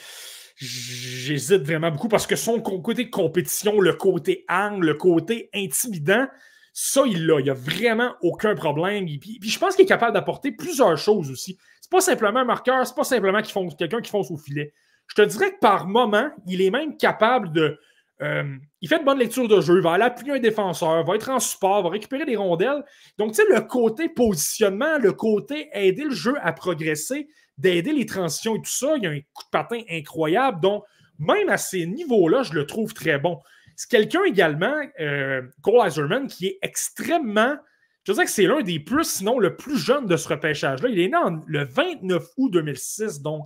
J'hésite 0.56 1.62
vraiment 1.62 1.92
beaucoup 1.92 2.10
parce 2.10 2.26
que 2.26 2.36
son 2.36 2.60
côté 2.60 3.10
compétition, 3.12 3.80
le 3.80 3.94
côté 3.94 4.46
angle, 4.50 4.88
le 4.88 4.94
côté 4.96 5.52
intimidant, 5.54 6.26
ça, 6.74 7.04
il 7.06 7.26
l'a. 7.26 7.40
Il 7.40 7.44
n'y 7.44 7.50
a 7.50 7.54
vraiment 7.54 8.16
aucun 8.22 8.56
problème. 8.56 9.08
Et 9.08 9.18
puis, 9.18 9.40
je 9.42 9.60
pense 9.60 9.76
qu'il 9.76 9.86
est 9.86 9.88
capable 9.88 10.14
d'apporter 10.14 10.52
plusieurs 10.52 10.98
choses 10.98 11.32
aussi. 11.32 11.58
C'est 11.82 11.92
pas 11.92 12.02
simplement 12.02 12.40
un 12.40 12.46
marqueur, 12.46 12.86
c'est 12.86 12.96
pas 12.96 13.04
simplement 13.04 13.42
quelqu'un 13.42 14.02
qui 14.02 14.12
fonce 14.12 14.32
au 14.32 14.38
filet. 14.38 14.74
Je 15.08 15.16
te 15.16 15.22
dirais 15.28 15.52
que 15.52 15.60
par 15.60 15.88
moment, 15.88 16.30
il 16.46 16.62
est 16.62 16.70
même 16.70 16.98
capable 16.98 17.52
de. 17.52 17.80
Euh, 18.22 18.56
il 18.82 18.90
fait 18.90 19.00
de 19.00 19.06
bonnes 19.06 19.18
lectures 19.18 19.48
de 19.48 19.62
jeu, 19.62 19.80
va 19.80 19.94
aller 19.94 20.04
appuyer 20.04 20.34
un 20.34 20.40
défenseur, 20.40 21.06
va 21.06 21.16
être 21.16 21.30
en 21.30 21.40
support, 21.40 21.84
va 21.84 21.90
récupérer 21.90 22.26
des 22.26 22.36
rondelles. 22.36 22.84
Donc, 23.18 23.32
tu 23.32 23.36
sais, 23.36 23.50
le 23.50 23.62
côté 23.62 24.10
positionnement, 24.10 24.98
le 24.98 25.14
côté 25.14 25.70
aider 25.74 26.04
le 26.04 26.12
jeu 26.12 26.36
à 26.42 26.52
progresser, 26.52 27.30
d'aider 27.58 27.94
les 27.94 28.06
transitions 28.06 28.56
et 28.56 28.62
tout 28.62 28.70
ça, 28.70 28.96
il 28.98 29.04
y 29.04 29.08
a 29.08 29.10
un 29.10 29.20
coup 29.20 29.44
de 29.46 29.50
patin 29.52 29.82
incroyable. 29.90 30.60
Donc, 30.60 30.84
même 31.18 31.50
à 31.50 31.58
ces 31.58 31.86
niveaux-là, 31.86 32.44
je 32.44 32.54
le 32.54 32.66
trouve 32.66 32.94
très 32.94 33.20
bon. 33.20 33.40
C'est 33.80 33.90
quelqu'un 33.90 34.26
également, 34.26 34.76
euh, 35.00 35.42
Cole 35.62 35.88
Iserman, 35.88 36.28
qui 36.28 36.48
est 36.48 36.60
extrêmement. 36.62 37.56
Je 38.04 38.12
dirais 38.12 38.26
que 38.26 38.32
c'est 38.32 38.46
l'un 38.46 38.62
des 38.62 38.78
plus, 38.78 39.06
sinon 39.06 39.40
le 39.40 39.56
plus 39.56 39.78
jeune 39.78 40.06
de 40.06 40.18
ce 40.18 40.28
repêchage-là. 40.28 40.90
Il 40.90 41.00
est 41.00 41.08
né 41.08 41.18
le 41.48 41.64
29 41.64 42.26
août 42.36 42.52
2006. 42.52 43.22
Donc, 43.22 43.46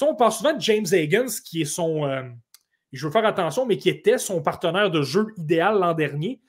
on 0.00 0.14
parle 0.14 0.32
souvent 0.32 0.54
de 0.54 0.62
James 0.62 0.86
Higgins, 0.90 1.26
qui 1.44 1.60
est 1.60 1.66
son. 1.66 2.06
Euh, 2.06 2.22
je 2.90 3.06
veux 3.06 3.12
faire 3.12 3.26
attention, 3.26 3.66
mais 3.66 3.76
qui 3.76 3.90
était 3.90 4.16
son 4.16 4.40
partenaire 4.40 4.90
de 4.90 5.02
jeu 5.02 5.26
idéal 5.36 5.78
l'an 5.78 5.92
dernier, 5.92 6.40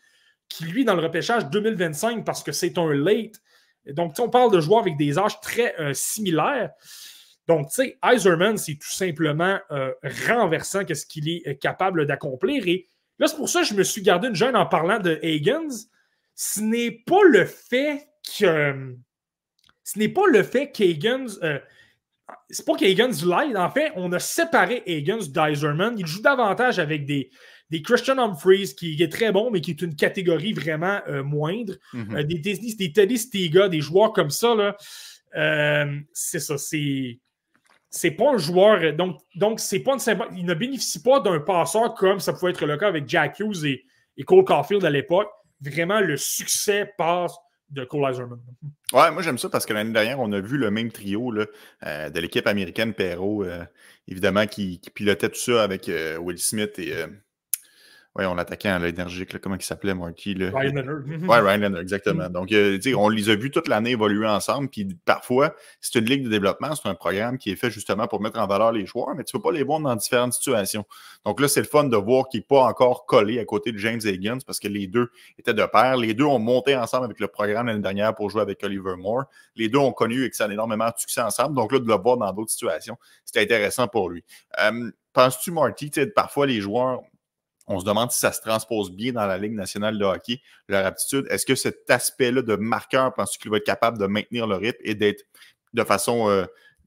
qui, 0.47 0.63
lui, 0.63 0.85
dans 0.85 0.95
le 0.95 1.01
repêchage 1.01 1.49
2025, 1.49 2.23
parce 2.23 2.43
que 2.43 2.53
c'est 2.53 2.77
un 2.77 2.93
late. 2.93 3.41
Donc, 3.87 4.17
on 4.19 4.29
parle 4.29 4.53
de 4.53 4.61
joueurs 4.61 4.79
avec 4.79 4.95
des 4.95 5.19
âges 5.19 5.41
très 5.41 5.77
euh, 5.81 5.93
similaires. 5.93 6.71
Donc, 7.45 7.67
tu 7.71 7.75
sais, 7.75 7.97
Iserman, 8.05 8.55
c'est 8.55 8.75
tout 8.75 8.89
simplement 8.89 9.59
renversant 10.29 10.85
qu'est-ce 10.85 11.05
qu'il 11.05 11.27
est 11.27 11.61
capable 11.61 12.05
d'accomplir. 12.05 12.65
Et 12.67 12.87
Là, 13.19 13.27
c'est 13.27 13.35
pour 13.35 13.49
ça 13.49 13.61
que 13.61 13.67
je 13.67 13.73
me 13.73 13.83
suis 13.83 14.01
gardé 14.01 14.27
une 14.27 14.35
jeune 14.35 14.55
en 14.55 14.65
parlant 14.65 14.99
de 14.99 15.19
Higgins. 15.23 15.87
Ce 16.35 16.61
n'est 16.61 16.91
pas 16.91 17.23
le 17.25 17.45
fait 17.45 18.07
que. 18.39 18.95
Ce 19.83 19.97
n'est 19.97 20.09
pas 20.09 20.27
le 20.29 20.43
fait 20.43 20.71
qu'Higgins. 20.71 21.25
Euh, 21.43 21.59
c'est 22.49 22.65
pas 22.65 22.75
qu'Higgins 22.75 23.11
l'aide. 23.25 23.57
En 23.57 23.71
fait, 23.71 23.91
on 23.95 24.11
a 24.11 24.19
séparé 24.19 24.83
Higgins 24.85 25.27
d'Iserman. 25.27 25.95
Il 25.97 26.05
joue 26.05 26.21
davantage 26.21 26.77
avec 26.77 27.05
des, 27.05 27.31
des 27.69 27.81
Christian 27.81 28.17
Humphreys, 28.17 28.75
qui 28.77 29.01
est 29.01 29.11
très 29.11 29.31
bon, 29.31 29.49
mais 29.49 29.61
qui 29.61 29.71
est 29.71 29.81
une 29.81 29.95
catégorie 29.95 30.53
vraiment 30.53 30.99
euh, 31.07 31.23
moindre. 31.23 31.73
Mm-hmm. 31.93 32.17
Euh, 32.17 32.23
des, 32.23 32.75
des, 32.75 32.91
Teddy 32.91 33.17
Stiga, 33.17 33.69
des 33.69 33.81
joueurs 33.81 34.11
comme 34.13 34.29
ça. 34.29 34.53
Là, 34.53 34.75
c'est 36.13 36.39
ça. 36.39 36.57
C'est 36.57 37.19
c'est 37.89 38.11
pas 38.11 38.33
un 38.33 38.37
joueur. 38.37 38.93
Donc, 38.93 39.59
c'est 39.59 39.79
pas 39.79 39.97
il 40.35 40.45
ne 40.45 40.53
bénéficie 40.53 41.01
pas 41.01 41.19
d'un 41.19 41.39
passeur 41.39 41.93
comme 41.93 42.19
ça 42.19 42.33
pouvait 42.33 42.51
être 42.51 42.65
le 42.65 42.77
cas 42.77 42.87
avec 42.87 43.07
Jack 43.07 43.39
Hughes 43.39 43.65
et, 43.65 43.85
et 44.17 44.23
Cole 44.23 44.43
Caulfield 44.43 44.83
à 44.85 44.89
l'époque. 44.89 45.29
Vraiment, 45.61 46.01
le 46.01 46.17
succès 46.17 46.93
passe 46.97 47.35
de 47.69 47.83
Cole 47.83 48.11
Iserman. 48.11 48.39
Ouais, 48.93 49.11
moi 49.11 49.21
j'aime 49.21 49.37
ça 49.37 49.49
parce 49.49 49.65
que 49.65 49.73
l'année 49.73 49.91
dernière, 49.91 50.19
on 50.19 50.31
a 50.31 50.39
vu 50.39 50.57
le 50.57 50.71
même 50.71 50.91
trio 50.91 51.33
euh, 51.85 52.09
de 52.09 52.19
l'équipe 52.19 52.47
américaine, 52.47 52.93
Perrault, 52.93 53.43
euh, 53.43 53.65
évidemment, 54.07 54.47
qui, 54.47 54.79
pilotait 54.93 55.29
tout 55.29 55.39
ça 55.39 55.63
avec 55.63 55.89
euh, 55.89 56.17
Will 56.17 56.37
Smith 56.37 56.79
et 56.79 56.93
oui, 58.17 58.25
on 58.25 58.33
l'attaquait 58.33 58.69
à 58.69 58.79
l'énergique, 58.79 59.37
comment 59.39 59.55
il 59.55 59.61
s'appelait, 59.61 59.93
Marty? 59.93 60.33
Là? 60.33 60.49
Ryan 60.51 60.73
Leonard. 60.73 61.01
oui, 61.05 61.27
Ryan 61.27 61.57
Leonard, 61.57 61.81
exactement. 61.81 62.29
Mm. 62.29 62.33
Donc, 62.33 62.51
euh, 62.51 62.79
on 62.95 63.09
les 63.09 63.29
a 63.29 63.35
vus 63.35 63.51
toute 63.51 63.67
l'année 63.67 63.91
évoluer 63.91 64.27
ensemble. 64.27 64.69
Puis 64.69 64.87
parfois, 65.05 65.55
c'est 65.81 65.99
une 65.99 66.05
ligue 66.05 66.23
de 66.23 66.29
développement, 66.29 66.73
c'est 66.73 66.89
un 66.89 66.95
programme 66.95 67.37
qui 67.37 67.51
est 67.51 67.55
fait 67.55 67.69
justement 67.69 68.07
pour 68.07 68.19
mettre 68.19 68.39
en 68.39 68.47
valeur 68.47 68.71
les 68.71 68.87
joueurs, 68.87 69.13
mais 69.15 69.23
tu 69.23 69.35
ne 69.35 69.39
peux 69.39 69.49
pas 69.49 69.55
les 69.55 69.63
voir 69.63 69.79
dans 69.79 69.95
différentes 69.95 70.33
situations. 70.33 70.83
Donc 71.25 71.39
là, 71.39 71.47
c'est 71.47 71.59
le 71.59 71.67
fun 71.67 71.83
de 71.83 71.97
voir 71.97 72.27
qu'il 72.27 72.39
n'est 72.39 72.45
pas 72.45 72.63
encore 72.63 73.05
collé 73.05 73.39
à 73.39 73.45
côté 73.45 73.71
de 73.71 73.77
James 73.77 74.01
Higgins 74.03 74.39
parce 74.45 74.59
que 74.59 74.67
les 74.67 74.87
deux 74.87 75.11
étaient 75.37 75.53
de 75.53 75.65
pair. 75.65 75.97
Les 75.97 76.15
deux 76.15 76.25
ont 76.25 76.39
monté 76.39 76.75
ensemble 76.75 77.05
avec 77.05 77.19
le 77.19 77.27
programme 77.27 77.67
l'année 77.67 77.81
dernière 77.81 78.15
pour 78.15 78.31
jouer 78.31 78.41
avec 78.41 78.63
Oliver 78.63 78.95
Moore. 78.97 79.25
Les 79.55 79.69
deux 79.69 79.79
ont 79.79 79.91
connu 79.91 80.23
et 80.23 80.29
que 80.31 80.35
ça 80.35 80.45
a 80.45 80.51
énormément 80.51 80.87
de 80.87 80.97
succès 80.97 81.21
ensemble. 81.21 81.55
Donc 81.55 81.71
là, 81.71 81.79
de 81.79 81.87
le 81.87 81.95
voir 81.95 82.17
dans 82.17 82.33
d'autres 82.33 82.51
situations, 82.51 82.97
c'était 83.25 83.41
intéressant 83.41 83.87
pour 83.87 84.09
lui. 84.09 84.23
Euh, 84.59 84.89
penses-tu, 85.13 85.51
Marty, 85.51 85.91
parfois 86.15 86.47
les 86.47 86.61
joueurs 86.61 87.01
on 87.67 87.79
se 87.79 87.85
demande 87.85 88.11
si 88.11 88.19
ça 88.19 88.31
se 88.31 88.41
transpose 88.41 88.91
bien 88.91 89.11
dans 89.11 89.25
la 89.25 89.37
Ligue 89.37 89.53
nationale 89.53 89.97
de 89.97 90.05
hockey, 90.05 90.41
leur 90.67 90.85
aptitude. 90.85 91.27
Est-ce 91.29 91.45
que 91.45 91.55
cet 91.55 91.89
aspect-là 91.89 92.41
de 92.41 92.55
marqueur, 92.55 93.13
penses-tu 93.13 93.39
qu'il 93.39 93.51
va 93.51 93.57
être 93.57 93.65
capable 93.65 93.97
de 93.97 94.07
maintenir 94.07 94.47
le 94.47 94.55
rythme 94.55 94.79
et 94.83 94.95
d'être 94.95 95.23
de 95.73 95.83
façon, 95.83 96.29
euh, 96.29 96.45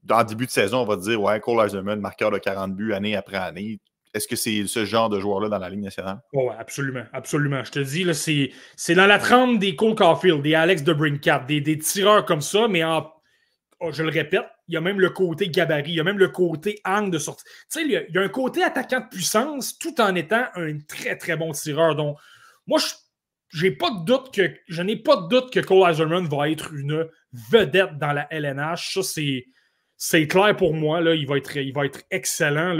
en 0.09 0.23
début 0.23 0.47
de 0.47 0.51
saison, 0.51 0.79
on 0.79 0.85
va 0.85 0.95
dire, 0.97 1.21
ouais, 1.21 1.39
Cole 1.39 1.65
Eisenman, 1.65 1.99
marqueur 1.99 2.31
de 2.31 2.39
40 2.39 2.75
buts 2.75 2.93
année 2.93 3.15
après 3.15 3.37
année. 3.37 3.79
Est-ce 4.13 4.27
que 4.27 4.35
c'est 4.35 4.67
ce 4.67 4.83
genre 4.83 5.07
de 5.07 5.19
joueur-là 5.19 5.47
dans 5.47 5.59
la 5.59 5.69
Ligue 5.69 5.83
nationale? 5.83 6.19
Oui, 6.33 6.51
absolument, 6.57 7.03
absolument. 7.13 7.63
Je 7.63 7.71
te 7.71 7.79
dis, 7.79 8.51
c'est 8.75 8.95
dans 8.95 9.05
la 9.05 9.19
trempe 9.19 9.59
des 9.59 9.75
Cole 9.75 9.95
Caulfield, 9.95 10.41
des 10.41 10.55
Alex 10.55 10.83
de 10.83 10.93
Brinkat, 10.93 11.45
des, 11.47 11.61
des 11.61 11.77
tireurs 11.77 12.25
comme 12.25 12.41
ça, 12.41 12.67
mais 12.67 12.83
oh, 12.83 13.91
je 13.91 14.03
le 14.03 14.09
répète, 14.09 14.47
il 14.71 14.75
y 14.75 14.77
a 14.77 14.81
même 14.81 15.01
le 15.01 15.09
côté 15.09 15.49
gabarit, 15.49 15.91
il 15.91 15.95
y 15.95 15.99
a 15.99 16.03
même 16.05 16.17
le 16.17 16.29
côté 16.29 16.79
angle 16.85 17.11
de 17.11 17.19
sortie. 17.19 17.43
Tu 17.43 17.51
sais, 17.67 17.81
il, 17.83 17.91
y 17.91 18.17
a 18.17 18.21
un 18.21 18.29
côté 18.29 18.63
attaquant 18.63 19.01
de 19.01 19.09
puissance 19.09 19.77
tout 19.77 19.99
en 19.99 20.15
étant 20.15 20.45
un 20.55 20.79
très, 20.87 21.17
très 21.17 21.35
bon 21.35 21.51
tireur. 21.51 21.93
Donc, 21.95 22.17
moi, 22.67 22.79
je 23.49 23.65
n'ai 23.65 23.71
pas 23.71 23.89
de 23.91 24.05
doute 24.05 24.33
que 24.33 24.49
je 24.69 24.81
n'ai 24.81 24.95
pas 24.95 25.17
de 25.17 25.27
doute 25.27 25.51
que 25.51 25.59
Cole 25.59 25.89
Eiserman 25.89 26.25
va 26.25 26.49
être 26.49 26.73
une 26.73 27.05
vedette 27.33 27.97
dans 27.97 28.13
la 28.13 28.27
LNH. 28.31 28.93
Ça, 28.93 29.03
c'est. 29.03 29.45
C'est 30.03 30.25
clair 30.25 30.57
pour 30.57 30.73
moi, 30.73 30.99
là, 30.99 31.13
il, 31.13 31.27
va 31.27 31.37
être, 31.37 31.55
il 31.57 31.71
va 31.73 31.85
être 31.85 32.01
excellent. 32.09 32.75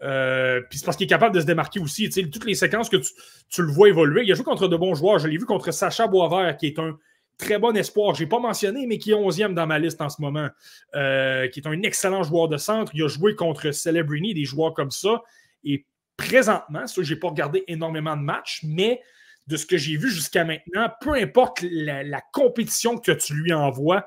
Euh, 0.00 0.62
puis 0.70 0.78
c'est 0.78 0.86
parce 0.86 0.96
qu'il 0.96 1.04
est 1.04 1.08
capable 1.10 1.34
de 1.34 1.40
se 1.42 1.44
démarquer 1.44 1.78
aussi. 1.78 2.08
Toutes 2.08 2.46
les 2.46 2.54
séquences 2.54 2.88
que 2.88 2.96
tu, 2.96 3.10
tu, 3.50 3.60
le 3.60 3.70
vois 3.70 3.90
évoluer, 3.90 4.22
il 4.24 4.32
a 4.32 4.34
joué 4.34 4.44
contre 4.44 4.66
de 4.66 4.76
bons 4.78 4.94
joueurs. 4.94 5.18
Je 5.18 5.28
l'ai 5.28 5.36
vu 5.36 5.44
contre 5.44 5.72
Sacha 5.72 6.06
Boisvert, 6.06 6.56
qui 6.56 6.68
est 6.68 6.78
un, 6.78 6.98
très 7.38 7.58
bon 7.58 7.76
espoir. 7.76 8.14
Je 8.14 8.22
n'ai 8.22 8.28
pas 8.28 8.38
mentionné, 8.38 8.86
mais 8.86 8.98
qui 8.98 9.10
est 9.10 9.14
11e 9.14 9.54
dans 9.54 9.66
ma 9.66 9.78
liste 9.78 10.00
en 10.00 10.08
ce 10.08 10.20
moment, 10.20 10.48
euh, 10.94 11.48
qui 11.48 11.60
est 11.60 11.66
un 11.66 11.82
excellent 11.82 12.22
joueur 12.22 12.48
de 12.48 12.56
centre. 12.56 12.92
Il 12.94 13.02
a 13.02 13.08
joué 13.08 13.34
contre 13.34 13.70
Celebrini, 13.70 14.34
des 14.34 14.44
joueurs 14.44 14.74
comme 14.74 14.90
ça. 14.90 15.22
Et 15.64 15.86
présentement, 16.16 16.84
je 16.86 17.12
n'ai 17.12 17.18
pas 17.18 17.28
regardé 17.28 17.64
énormément 17.66 18.16
de 18.16 18.22
matchs, 18.22 18.60
mais 18.64 19.00
de 19.46 19.56
ce 19.56 19.66
que 19.66 19.76
j'ai 19.76 19.96
vu 19.96 20.10
jusqu'à 20.10 20.44
maintenant, 20.44 20.88
peu 21.00 21.12
importe 21.14 21.62
la, 21.62 22.20
compétition 22.32 22.96
que 22.96 23.12
tu 23.12 23.34
lui 23.34 23.52
envoies, 23.52 24.06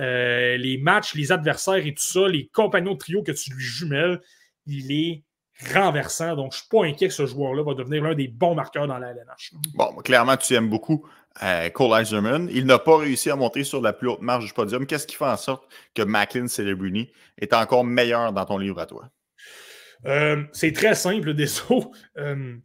euh, 0.00 0.56
les 0.56 0.78
matchs, 0.78 1.14
les 1.14 1.30
adversaires 1.30 1.84
et 1.86 1.92
tout 1.92 2.02
ça, 2.02 2.26
les 2.26 2.48
compagnons 2.48 2.94
de 2.94 2.98
trio 2.98 3.22
que 3.22 3.32
tu 3.32 3.52
lui 3.52 3.62
jumelles, 3.62 4.20
il 4.66 4.90
est 4.92 5.24
renversant. 5.74 6.36
Donc, 6.36 6.52
je 6.52 6.58
ne 6.58 6.60
suis 6.60 6.68
pas 6.70 6.84
inquiet 6.84 7.08
que 7.08 7.14
ce 7.14 7.26
joueur-là 7.26 7.62
va 7.62 7.74
devenir 7.74 8.02
l'un 8.02 8.14
des 8.14 8.28
bons 8.28 8.54
marqueurs 8.54 8.86
dans 8.86 8.98
la 8.98 9.10
LNH. 9.10 9.52
Bon, 9.74 9.94
clairement, 9.96 10.36
tu 10.36 10.54
aimes 10.54 10.70
beaucoup 10.70 11.06
euh, 11.42 11.68
Cole 11.70 12.00
Eiserman. 12.00 12.48
Il 12.52 12.66
n'a 12.66 12.78
pas 12.78 12.98
réussi 12.98 13.30
à 13.30 13.36
monter 13.36 13.64
sur 13.64 13.80
la 13.80 13.92
plus 13.92 14.08
haute 14.08 14.22
marge 14.22 14.46
du 14.46 14.52
podium. 14.52 14.86
Qu'est-ce 14.86 15.06
qui 15.06 15.16
fait 15.16 15.24
en 15.24 15.36
sorte 15.36 15.64
que 15.94 16.02
Macklin 16.02 16.48
Celebrini 16.48 17.10
est 17.38 17.52
encore 17.52 17.84
meilleur 17.84 18.32
dans 18.32 18.44
ton 18.44 18.58
livre 18.58 18.80
à 18.80 18.86
toi? 18.86 19.10
Euh, 20.06 20.44
c'est 20.52 20.72
très 20.72 20.94
simple, 20.94 21.34
désolé. 21.34 21.86
Euh, 22.18 22.56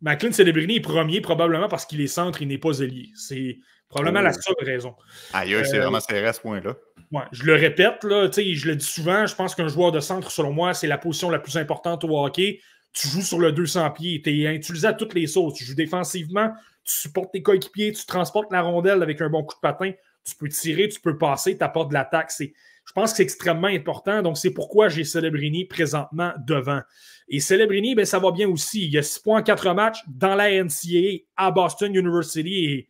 Macklin 0.00 0.32
Celebrini 0.32 0.76
est 0.76 0.80
premier 0.80 1.20
probablement 1.20 1.68
parce 1.68 1.84
qu'il 1.84 2.00
est 2.00 2.06
centre, 2.06 2.40
il 2.42 2.48
n'est 2.48 2.58
pas 2.58 2.78
ailier. 2.80 3.10
C'est 3.14 3.58
probablement 3.88 4.22
la 4.22 4.30
oh. 4.30 4.40
seule 4.40 4.66
raison. 4.66 4.94
Aïe, 5.32 5.56
c'est 5.64 5.78
vraiment 5.78 6.00
serré 6.00 6.26
à 6.26 6.32
ce 6.32 6.40
point-là. 6.40 6.76
Ouais, 7.12 7.24
je 7.32 7.42
le 7.42 7.54
répète, 7.54 8.04
là, 8.04 8.30
je 8.32 8.68
le 8.68 8.76
dis 8.76 8.86
souvent, 8.86 9.26
je 9.26 9.34
pense 9.34 9.56
qu'un 9.56 9.66
joueur 9.66 9.90
de 9.90 9.98
centre, 9.98 10.30
selon 10.30 10.52
moi, 10.52 10.74
c'est 10.74 10.86
la 10.86 10.96
position 10.96 11.28
la 11.28 11.40
plus 11.40 11.56
importante 11.56 12.04
au 12.04 12.24
hockey. 12.24 12.60
Tu 12.92 13.08
joues 13.08 13.22
sur 13.22 13.38
le 13.38 13.52
200 13.52 13.90
pieds, 13.92 14.20
tu 14.22 14.30
es 14.30 14.54
utilisé 14.54 14.86
à 14.86 14.92
toutes 14.92 15.14
les 15.14 15.26
sauces. 15.26 15.54
Tu 15.54 15.64
joues 15.64 15.74
défensivement, 15.74 16.52
tu 16.84 16.96
supportes 16.96 17.32
tes 17.32 17.42
coéquipiers, 17.42 17.92
tu 17.92 18.04
transportes 18.04 18.50
la 18.50 18.62
rondelle 18.62 19.02
avec 19.02 19.20
un 19.20 19.28
bon 19.28 19.44
coup 19.44 19.54
de 19.54 19.60
patin, 19.60 19.92
tu 20.24 20.34
peux 20.34 20.48
tirer, 20.48 20.88
tu 20.88 21.00
peux 21.00 21.16
passer, 21.16 21.56
tu 21.56 21.64
apportes 21.64 21.90
de 21.90 21.94
l'attaque. 21.94 22.32
Je 22.38 22.92
pense 22.92 23.12
que 23.12 23.18
c'est 23.18 23.22
extrêmement 23.22 23.68
important. 23.68 24.22
Donc, 24.22 24.36
c'est 24.36 24.50
pourquoi 24.50 24.88
j'ai 24.88 25.04
Celebrini 25.04 25.66
présentement 25.66 26.32
devant. 26.44 26.80
Et 27.28 27.38
Celebrini, 27.38 27.94
ben, 27.94 28.04
ça 28.04 28.18
va 28.18 28.32
bien 28.32 28.48
aussi. 28.48 28.86
Il 28.86 28.92
y 28.92 28.98
a 28.98 29.02
6 29.02 29.20
points 29.20 29.40
en 29.40 29.42
4 29.44 29.72
matchs 29.74 30.02
dans 30.08 30.34
la 30.34 30.50
NCAA 30.50 31.20
à 31.36 31.52
Boston 31.52 31.94
University. 31.94 32.64
Et 32.64 32.88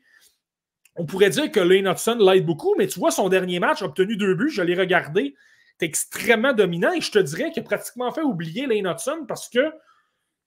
on 0.96 1.04
pourrait 1.04 1.28
dire 1.28 1.50
que 1.52 1.60
Lane 1.60 1.86
Hudson 1.86 2.16
l'aide 2.18 2.46
beaucoup, 2.46 2.74
mais 2.78 2.86
tu 2.86 2.98
vois, 2.98 3.10
son 3.10 3.28
dernier 3.28 3.60
match 3.60 3.82
a 3.82 3.84
obtenu 3.84 4.16
deux 4.16 4.34
buts. 4.34 4.50
Je 4.50 4.62
l'ai 4.62 4.74
regardé. 4.74 5.34
C'est 5.78 5.86
extrêmement 5.86 6.52
dominant 6.52 6.92
et 6.92 7.00
je 7.00 7.10
te 7.10 7.18
dirais 7.18 7.50
qu'il 7.52 7.62
a 7.62 7.64
pratiquement 7.64 8.10
fait 8.12 8.22
oublier 8.22 8.66
Lane 8.66 8.86
Hudson 8.86 9.24
parce 9.26 9.48
que 9.48 9.60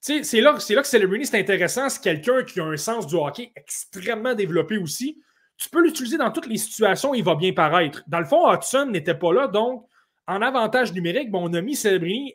c'est 0.04 0.40
là, 0.40 0.52
que 0.52 0.86
Celebrini, 0.86 1.26
c'est 1.26 1.38
intéressant. 1.38 1.88
C'est 1.88 2.02
quelqu'un 2.02 2.42
qui 2.42 2.60
a 2.60 2.64
un 2.64 2.76
sens 2.76 3.06
du 3.06 3.14
hockey 3.14 3.52
extrêmement 3.56 4.34
développé 4.34 4.76
aussi. 4.76 5.22
Tu 5.56 5.70
peux 5.70 5.82
l'utiliser 5.82 6.18
dans 6.18 6.30
toutes 6.30 6.46
les 6.46 6.58
situations, 6.58 7.14
il 7.14 7.24
va 7.24 7.36
bien 7.36 7.52
paraître. 7.52 8.02
Dans 8.06 8.18
le 8.18 8.26
fond, 8.26 8.52
Hudson 8.52 8.86
n'était 8.90 9.14
pas 9.14 9.32
là, 9.32 9.46
donc 9.46 9.86
en 10.26 10.42
avantage 10.42 10.92
numérique, 10.92 11.28
on 11.32 11.52
a 11.54 11.60
mis 11.62 11.74
Celebrini. 11.76 12.34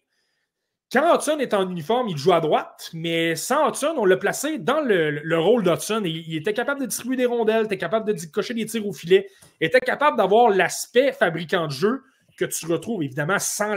Quand 0.92 1.16
Hudson 1.16 1.38
est 1.38 1.54
en 1.54 1.70
uniforme, 1.70 2.08
il 2.10 2.18
joue 2.18 2.34
à 2.34 2.40
droite, 2.40 2.90
mais 2.94 3.36
sans 3.36 3.70
Hudson, 3.70 3.94
on 3.98 4.06
l'a 4.06 4.18
placé 4.18 4.58
dans 4.58 4.82
le, 4.82 5.38
rôle 5.38 5.64
d'Hudson. 5.64 6.02
Il, 6.04 6.28
il 6.28 6.38
était 6.38 6.54
capable 6.54 6.82
de 6.82 6.88
distribuer 6.88 7.18
des 7.18 7.26
rondelles, 7.28 7.66
était 7.66 7.78
capable 7.78 8.12
de 8.12 8.26
cocher 8.32 8.56
des 8.56 8.66
tirs 8.66 8.88
au 8.88 8.94
filet, 8.94 9.30
était 9.62 9.80
capable 9.82 10.18
d'avoir 10.18 10.50
l'aspect 10.50 11.12
fabricant 11.12 11.68
de 11.68 11.72
jeu 11.72 12.02
que 12.38 12.46
tu 12.46 12.66
retrouves 12.66 13.04
évidemment 13.04 13.38
sans 13.38 13.76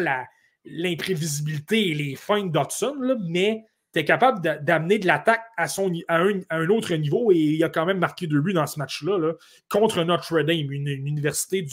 l'imprévisibilité 0.64 1.88
et 1.88 1.94
les 1.94 2.14
feintes 2.14 2.52
d'Hudson, 2.52 2.94
mais 3.28 3.64
tu 3.92 4.00
es 4.00 4.04
capable 4.04 4.40
d'amener 4.62 4.98
de 4.98 5.06
l'attaque 5.06 5.42
à, 5.56 5.64
à, 5.64 6.20
un, 6.50 6.68
autre 6.68 6.94
niveau 6.94 7.30
et 7.30 7.36
il 7.36 7.64
a 7.64 7.68
quand 7.68 7.84
même 7.84 7.98
marqué 7.98 8.26
deux 8.26 8.40
buts 8.40 8.54
dans 8.54 8.66
ce 8.66 8.78
match-là 8.78 9.34
contre 9.68 10.02
Notre 10.04 10.40
Dame, 10.42 10.72
une, 10.72 10.88
université 10.88 11.66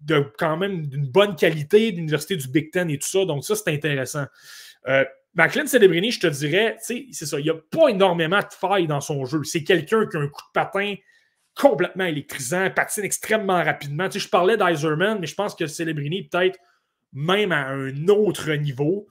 de 0.00 0.32
quand 0.38 0.56
même 0.56 0.86
d'une 0.86 1.06
bonne 1.06 1.36
qualité, 1.36 1.90
l'université 1.92 2.36
du 2.36 2.48
Big 2.48 2.70
Ten 2.70 2.90
et 2.90 2.98
tout 2.98 3.08
ça. 3.08 3.24
Donc, 3.24 3.44
ça, 3.44 3.54
c'est 3.54 3.72
intéressant. 3.72 4.26
Euh, 4.88 5.04
Celebrini, 5.66 6.10
je 6.10 6.20
te 6.20 6.26
dirais, 6.26 6.76
c'est 6.80 7.12
ça, 7.12 7.38
il 7.38 7.44
n'y 7.44 7.50
a 7.50 7.54
pas 7.54 7.88
énormément 7.88 8.38
de 8.38 8.52
failles 8.52 8.86
dans 8.86 9.00
son 9.00 9.24
jeu. 9.24 9.42
C'est 9.44 9.64
quelqu'un 9.64 10.06
qui 10.06 10.16
a 10.16 10.20
un 10.20 10.28
coup 10.28 10.42
de 10.42 10.52
patin 10.52 10.94
complètement 11.56 12.04
électrisant, 12.04 12.70
patine 12.70 13.04
extrêmement 13.04 13.62
rapidement. 13.62 14.08
Je 14.10 14.28
parlais 14.28 14.56
d'Iserman, 14.56 15.18
mais 15.20 15.26
je 15.26 15.34
pense 15.34 15.54
que 15.54 15.66
Celebrini, 15.66 16.24
peut-être 16.24 16.58
même 17.12 17.52
à 17.52 17.68
un 17.68 18.08
autre 18.08 18.52
niveau. 18.52 19.06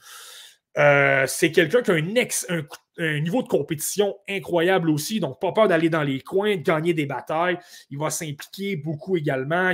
Euh, 0.78 1.26
c'est 1.28 1.52
quelqu'un 1.52 1.82
qui 1.82 1.92
a 1.92 1.96
un, 1.96 3.20
niveau 3.20 3.44
de 3.44 3.48
compétition 3.48 4.16
incroyable 4.28 4.90
aussi, 4.90 5.20
donc 5.20 5.40
pas 5.40 5.52
peur 5.52 5.68
d'aller 5.68 5.90
dans 5.90 6.04
les 6.04 6.22
coins, 6.22 6.58
de 6.58 6.62
gagner 6.62 6.94
des 6.94 7.06
batailles. 7.06 7.58
Il 7.90 7.98
va 7.98 8.10
s'impliquer 8.10 8.76
beaucoup 8.76 9.18
également. 9.18 9.74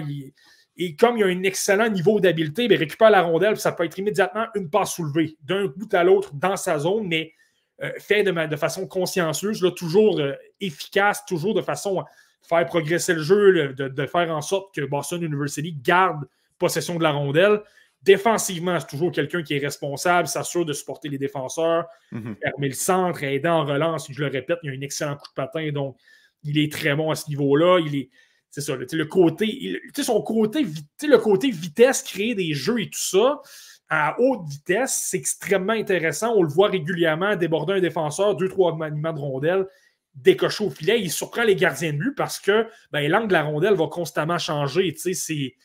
et 0.78 0.96
comme 0.96 1.18
il 1.18 1.24
a 1.24 1.28
un 1.28 1.44
excellent 1.44 1.90
niveau 1.90 2.20
d'habileté, 2.20 2.64
il 2.64 2.70
ben, 2.70 2.80
récupère 2.80 3.10
la 3.10 3.22
rondelle, 3.22 3.58
ça 3.58 3.72
peut 3.72 3.86
être 3.86 3.98
immédiatement 3.98 4.48
une 4.56 4.70
passe 4.70 4.94
soulevée, 4.96 5.38
d'un 5.42 5.68
bout 5.68 5.94
à 5.94 6.04
l'autre 6.04 6.32
dans 6.34 6.58
sa 6.58 6.80
zone, 6.80 7.08
mais 7.08 7.34
euh, 7.82 7.92
fait 7.98 8.24
de, 8.24 8.56
façon 8.58 8.88
consciencieuse, 8.88 9.66
toujours 9.78 10.20
euh, 10.20 10.34
efficace, 10.60 11.26
toujours 11.26 11.54
de 11.54 11.62
façon 11.62 12.00
à 12.00 12.06
faire 12.42 12.66
progresser 12.66 13.14
le 13.14 13.22
jeu, 13.22 13.74
de, 13.74 14.06
faire 14.06 14.30
en 14.36 14.42
sorte 14.42 14.76
que 14.76 14.82
Boston 14.82 15.24
University 15.24 15.74
garde 15.82 16.28
possession 16.58 16.96
de 16.96 17.04
la 17.04 17.12
rondelle. 17.12 17.62
Défensivement, 18.02 18.80
c'est 18.80 18.88
toujours 18.88 19.12
quelqu'un 19.12 19.44
qui 19.44 19.56
est 19.56 19.60
responsable, 19.60 20.28
s'assure 20.28 20.66
de 20.66 20.74
supporter 20.74 21.10
les 21.10 21.18
défenseurs, 21.18 21.86
mhm. 22.12 22.38
fermer 22.42 22.68
le 22.70 22.74
centre, 22.74 23.24
aider 23.24 23.50
en 23.50 23.66
relance. 23.66 24.08
Je 24.10 24.24
le 24.24 24.30
répète, 24.30 24.60
il 24.64 24.70
a 24.70 24.74
un 24.74 24.82
excellent 24.82 25.16
coup 25.16 25.28
de 25.28 25.34
patin, 25.34 25.72
donc 25.72 25.98
il 26.44 26.58
est 26.58 26.72
très 26.72 26.96
bon 26.96 27.12
à 27.12 27.16
ce 27.16 27.30
niveau-là. 27.30 27.80
Il 27.86 27.96
est, 27.96 28.10
c'est 28.50 28.62
ça, 28.62 28.76
le, 28.76 29.06
côté, 29.06 29.80
son 29.94 30.22
côté, 30.22 30.66
le 31.04 31.18
côté 31.18 31.52
vitesse, 31.52 32.02
créer 32.02 32.36
des 32.36 32.54
jeux 32.54 32.82
et 32.82 32.90
tout 32.90 33.00
ça 33.00 33.42
à 33.90 34.16
haute 34.20 34.48
vitesse, 34.48 35.08
c'est 35.10 35.18
extrêmement 35.18 35.74
intéressant. 35.74 36.34
On 36.36 36.44
le 36.44 36.50
voit 36.50 36.70
régulièrement 36.70 37.36
déborder 37.36 37.74
un 37.74 37.80
défenseur, 37.80 38.36
deux, 38.36 38.48
trois 38.48 38.76
maniements 38.76 39.14
de 39.14 39.20
rondelle, 39.20 39.66
décocher 40.14 40.64
au 40.64 40.70
filet. 40.70 41.02
Il 41.02 41.12
surprend 41.12 41.44
les 41.44 41.56
gardiens 41.56 41.94
de 41.94 41.98
but 41.98 42.14
parce 42.16 42.40
que 42.40 42.68
ben, 42.92 43.10
l'angle 43.10 43.30
de 43.30 43.34
la 43.34 43.44
rondelle 43.44 43.74
va 43.74 43.88
constamment 43.88 44.38
changer. 44.38 44.94
C'est 44.96 45.56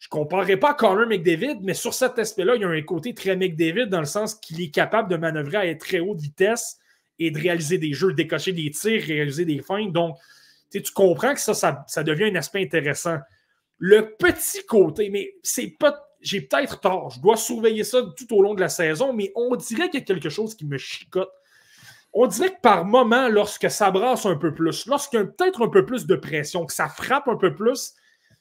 je 0.00 0.06
ne 0.06 0.10
comparerai 0.10 0.56
pas 0.56 0.72
Connor 0.72 1.06
McDavid, 1.06 1.58
mais 1.60 1.74
sur 1.74 1.92
cet 1.92 2.18
aspect-là, 2.18 2.54
il 2.56 2.62
y 2.62 2.64
a 2.64 2.68
un 2.68 2.82
côté 2.82 3.14
très 3.14 3.36
McDavid 3.36 3.86
dans 3.86 4.00
le 4.00 4.06
sens 4.06 4.34
qu'il 4.34 4.58
est 4.62 4.70
capable 4.70 5.10
de 5.10 5.16
manœuvrer 5.16 5.70
à 5.70 5.74
très 5.74 6.00
haute 6.00 6.18
vitesse 6.18 6.78
et 7.18 7.30
de 7.30 7.38
réaliser 7.38 7.76
des 7.76 7.92
jeux, 7.92 8.12
de 8.12 8.16
décocher 8.16 8.52
des 8.52 8.70
tirs, 8.70 9.02
réaliser 9.02 9.44
des 9.44 9.60
feintes. 9.60 9.92
Donc, 9.92 10.16
tu 10.70 10.82
comprends 10.94 11.34
que 11.34 11.40
ça, 11.40 11.84
ça, 11.86 12.02
devient 12.02 12.24
un 12.24 12.36
aspect 12.36 12.62
intéressant. 12.62 13.18
Le 13.76 14.16
petit 14.16 14.64
côté, 14.64 15.10
mais 15.10 15.34
c'est 15.42 15.76
pas. 15.78 16.02
J'ai 16.22 16.40
peut-être 16.40 16.80
tort, 16.80 17.10
je 17.10 17.20
dois 17.20 17.36
surveiller 17.36 17.84
ça 17.84 18.02
tout 18.16 18.34
au 18.34 18.42
long 18.42 18.54
de 18.54 18.60
la 18.60 18.68
saison, 18.70 19.12
mais 19.12 19.32
on 19.34 19.54
dirait 19.56 19.90
qu'il 19.90 20.00
y 20.00 20.02
a 20.02 20.06
quelque 20.06 20.28
chose 20.30 20.54
qui 20.54 20.64
me 20.64 20.78
chicote. 20.78 21.30
On 22.14 22.26
dirait 22.26 22.50
que 22.50 22.60
par 22.62 22.86
moment, 22.86 23.28
lorsque 23.28 23.70
ça 23.70 23.90
brasse 23.90 24.24
un 24.26 24.36
peu 24.36 24.54
plus, 24.54 24.86
lorsqu'il 24.86 25.20
y 25.20 25.22
a 25.22 25.26
peut-être 25.26 25.62
un 25.62 25.68
peu 25.68 25.84
plus 25.84 26.06
de 26.06 26.16
pression, 26.16 26.64
que 26.64 26.72
ça 26.72 26.88
frappe 26.88 27.28
un 27.28 27.36
peu 27.36 27.54
plus, 27.54 27.94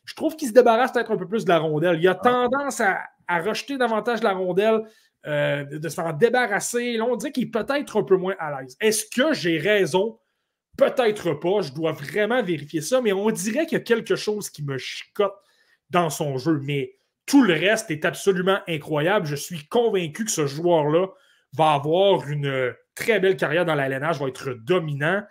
je 0.06 0.16
trouve 0.16 0.36
qu'il 0.36 0.48
se 0.48 0.54
débarrasse 0.54 0.92
peut-être 0.92 1.12
un 1.12 1.18
peu 1.18 1.28
plus 1.28 1.46
de 1.46 1.50
la 1.50 1.60
rondelle. 1.60 2.00
Il 2.00 2.08
a 2.08 2.16
tendance 2.16 2.82
à, 2.82 3.00
rejeter 3.28 3.78
davantage 3.78 4.24
la 4.24 4.34
rondelle, 4.34 4.82
euh, 5.28 5.64
de, 5.66 5.90
s'en 5.90 6.14
débarrasser. 6.14 6.98
Là, 6.98 7.06
on 7.06 7.16
dirait 7.16 7.32
qu'il 7.32 7.44
est 7.44 7.52
peut-être 7.52 7.98
un 7.98 8.04
peu 8.04 8.18
moins 8.18 8.36
à 8.40 8.62
l'aise. 8.62 8.76
Est-ce 8.80 9.06
que 9.06 9.34
j'ai 9.34 9.60
raison? 9.60 10.20
Peut-être 10.78 11.34
pas. 11.34 11.62
Je 11.62 11.74
dois 11.74 11.92
vraiment 11.92 12.42
vérifier 12.42 12.82
ça, 12.82 13.02
mais 13.02 13.14
on 13.14 13.30
dirait 13.30 13.66
qu'il 13.66 13.78
y 13.78 13.82
a 13.82 13.84
quelque 13.84 14.16
chose 14.16 14.50
qui 14.50 14.64
me 14.64 14.78
chicote 14.78 15.36
dans 15.90 16.10
son 16.10 16.38
jeu. 16.38 16.60
Mais 16.64 16.96
tout 17.26 17.44
le 17.44 17.54
reste 17.54 17.92
est 17.92 18.06
absolument 18.06 18.60
incroyable. 18.68 19.28
Je 19.28 19.36
suis 19.36 19.68
convaincu 19.68 20.26
que 20.26 20.32
ce 20.32 20.48
joueur-là 20.48 21.08
va 21.54 21.74
avoir 21.74 22.28
une 22.28 22.74
très 22.96 23.20
belle 23.20 23.38
carrière 23.38 23.66
dans 23.66 23.76
la 23.76 23.88
LNH, 23.88 24.20
va 24.20 24.28
être 24.28 24.54
dominant 24.54 25.24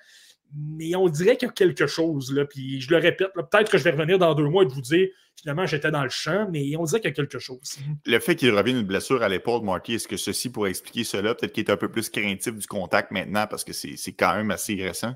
mais 0.54 0.94
on 0.94 1.08
dirait 1.08 1.36
qu'il 1.36 1.48
y 1.48 1.50
a 1.50 1.52
quelque 1.52 1.86
chose. 1.86 2.32
Là, 2.32 2.44
puis 2.44 2.80
je 2.80 2.90
le 2.90 2.96
répète, 2.98 3.28
peut-être 3.34 3.70
que 3.70 3.78
je 3.78 3.84
vais 3.84 3.90
revenir 3.90 4.18
dans 4.18 4.34
deux 4.34 4.48
mois 4.48 4.62
et 4.62 4.66
vous 4.66 4.80
dire 4.80 5.08
finalement 5.36 5.66
j'étais 5.66 5.90
dans 5.90 6.02
le 6.02 6.08
champ, 6.08 6.48
mais 6.50 6.76
on 6.76 6.84
dirait 6.84 7.00
qu'il 7.00 7.10
y 7.10 7.12
a 7.12 7.16
quelque 7.16 7.38
chose. 7.38 7.78
Le 8.06 8.18
fait 8.18 8.36
qu'il 8.36 8.50
revienne 8.54 8.78
une 8.78 8.86
blessure 8.86 9.22
à 9.22 9.28
l'épaule, 9.28 9.62
Marty, 9.62 9.94
est-ce 9.94 10.08
que 10.08 10.16
ceci 10.16 10.50
pourrait 10.50 10.70
expliquer 10.70 11.04
cela? 11.04 11.34
Peut-être 11.34 11.52
qu'il 11.52 11.64
est 11.64 11.70
un 11.70 11.76
peu 11.76 11.90
plus 11.90 12.08
craintif 12.08 12.54
du 12.54 12.66
contact 12.66 13.10
maintenant 13.10 13.46
parce 13.46 13.64
que 13.64 13.72
c'est 13.72 14.12
quand 14.12 14.34
même 14.36 14.50
assez 14.50 14.74
récent. 14.74 15.14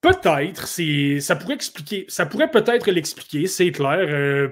Peut-être, 0.00 0.66
ça 1.22 1.36
pourrait 1.36 1.54
expliquer, 1.54 2.04
ça 2.08 2.26
pourrait 2.26 2.50
peut-être 2.50 2.90
l'expliquer, 2.90 3.46
c'est 3.46 3.72
clair. 3.72 4.00
Euh, 4.00 4.48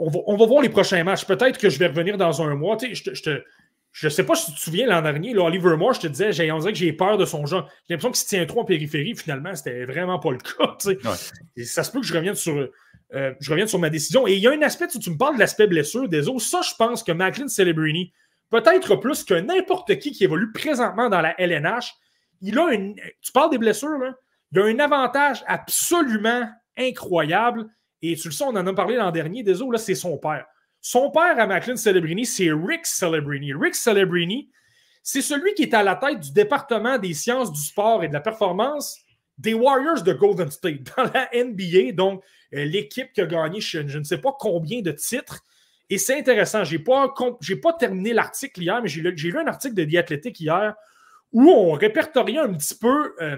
on, 0.00 0.36
va, 0.36 0.46
voir 0.46 0.62
les 0.62 0.68
prochains 0.68 1.02
matchs. 1.04 1.24
Peut-être 1.24 1.58
que 1.58 1.70
je 1.70 1.78
vais 1.78 1.88
revenir 1.88 2.16
dans 2.16 2.42
un 2.42 2.54
mois. 2.54 2.76
je 2.80 3.02
te, 3.02 3.14
je 3.14 3.42
ne 4.06 4.10
sais 4.10 4.24
pas 4.24 4.34
si 4.34 4.46
tu 4.46 4.56
te 4.56 4.60
souviens 4.60 4.86
l'an 4.86 5.02
dernier, 5.02 5.34
là, 5.34 5.42
Oliver 5.42 5.76
Moore, 5.76 5.94
je 5.94 6.00
te 6.00 6.06
disais, 6.06 6.32
j'ai, 6.32 6.50
on 6.52 6.58
dirait 6.58 6.72
que 6.72 6.78
j'ai 6.78 6.92
peur 6.92 7.18
de 7.18 7.24
son 7.24 7.46
jeu. 7.46 7.58
J'ai 7.88 7.94
l'impression 7.94 8.10
qu'il 8.10 8.20
se 8.20 8.26
tient 8.26 8.46
trop 8.46 8.60
en 8.60 8.64
périphérie. 8.64 9.16
Finalement, 9.16 9.54
c'était 9.54 9.84
vraiment 9.86 10.18
pas 10.18 10.30
le 10.30 10.38
cas. 10.38 10.76
Et 11.56 11.64
ça 11.64 11.82
se 11.82 11.90
peut 11.90 12.00
que 12.00 12.06
je 12.06 12.14
revienne 12.14 12.34
sur, 12.34 12.68
euh, 13.14 13.34
je 13.40 13.50
revienne 13.50 13.66
sur 13.66 13.78
ma 13.78 13.90
décision. 13.90 14.26
Et 14.26 14.34
il 14.34 14.40
y 14.40 14.46
a 14.46 14.52
un 14.52 14.62
aspect, 14.62 14.86
tu, 14.88 14.98
tu 14.98 15.10
me 15.10 15.16
parles 15.16 15.34
de 15.34 15.40
l'aspect 15.40 15.66
blessure 15.66 16.08
des 16.08 16.28
os. 16.28 16.42
Ça, 16.42 16.60
je 16.62 16.74
pense 16.78 17.02
que 17.02 17.12
Macklin 17.12 17.48
Celebrini, 17.48 18.12
peut-être 18.50 18.96
plus 18.96 19.24
que 19.24 19.34
n'importe 19.34 19.98
qui 19.98 20.12
qui 20.12 20.24
évolue 20.24 20.52
présentement 20.52 21.08
dans 21.08 21.20
la 21.20 21.34
LNH, 21.40 21.94
il 22.40 22.58
a 22.58 22.72
une. 22.72 22.94
Tu 23.20 23.32
parles 23.32 23.50
des 23.50 23.58
blessures, 23.58 23.98
là. 23.98 24.14
Il 24.52 24.60
a 24.60 24.64
un 24.64 24.78
avantage 24.78 25.44
absolument 25.46 26.48
incroyable. 26.76 27.66
Et 28.00 28.14
tu 28.16 28.28
le 28.28 28.32
sais, 28.32 28.44
on 28.44 28.50
en 28.50 28.66
a 28.66 28.74
parlé 28.74 28.96
l'an 28.96 29.10
dernier, 29.10 29.42
des 29.42 29.54
là, 29.54 29.78
c'est 29.78 29.94
son 29.94 30.16
père. 30.18 30.46
Son 30.80 31.10
père 31.10 31.38
à 31.38 31.46
Macklin 31.46 31.76
Celebrini, 31.76 32.24
c'est 32.24 32.50
Rick 32.52 32.86
Celebrini. 32.86 33.52
Rick 33.52 33.74
Celebrini, 33.74 34.50
c'est 35.02 35.22
celui 35.22 35.54
qui 35.54 35.62
est 35.62 35.74
à 35.74 35.82
la 35.82 35.96
tête 35.96 36.20
du 36.20 36.32
département 36.32 36.98
des 36.98 37.14
sciences 37.14 37.52
du 37.52 37.60
sport 37.60 38.04
et 38.04 38.08
de 38.08 38.12
la 38.12 38.20
performance 38.20 38.98
des 39.38 39.54
Warriors 39.54 40.02
de 40.02 40.12
Golden 40.12 40.50
State 40.50 40.82
dans 40.96 41.04
la 41.04 41.28
NBA, 41.32 41.92
donc 41.92 42.22
euh, 42.54 42.64
l'équipe 42.64 43.12
qui 43.12 43.20
a 43.20 43.26
gagné 43.26 43.60
je, 43.60 43.78
ne 43.78 44.02
sais 44.02 44.18
pas 44.18 44.34
combien 44.38 44.82
de 44.82 44.90
titres. 44.90 45.44
Et 45.90 45.96
c'est 45.96 46.18
intéressant, 46.18 46.64
je 46.64 46.76
n'ai 46.76 46.82
pas, 46.82 47.14
pas 47.62 47.72
terminé 47.72 48.12
l'article 48.12 48.60
hier, 48.60 48.82
mais 48.82 48.88
j'ai 48.88 49.00
lu 49.00 49.38
un 49.38 49.46
article 49.46 49.74
de 49.74 49.84
The 49.84 49.94
Athletic 49.96 50.38
hier 50.40 50.74
où 51.32 51.48
on 51.50 51.72
répertoriait 51.72 52.38
un 52.38 52.52
petit 52.52 52.74
peu, 52.74 53.14
euh, 53.20 53.36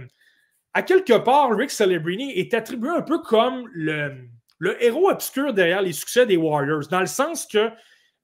à 0.75 0.83
quelque 0.83 1.19
part, 1.19 1.51
Rick 1.51 1.71
Celebrini 1.71 2.33
est 2.39 2.55
attribué 2.55 2.89
un 2.89 3.03
peu 3.03 3.21
comme 3.21 3.69
le, 3.73 4.29
le 4.61 4.83
héros 4.85 5.11
obscur 5.11 5.53
derrière 5.53 5.83
les 5.83 5.93
succès 5.93 6.27
des 6.27 6.37
Warriors, 6.37 6.87
dans 6.89 7.01
le 7.01 7.07
sens 7.07 7.47
que 7.47 7.71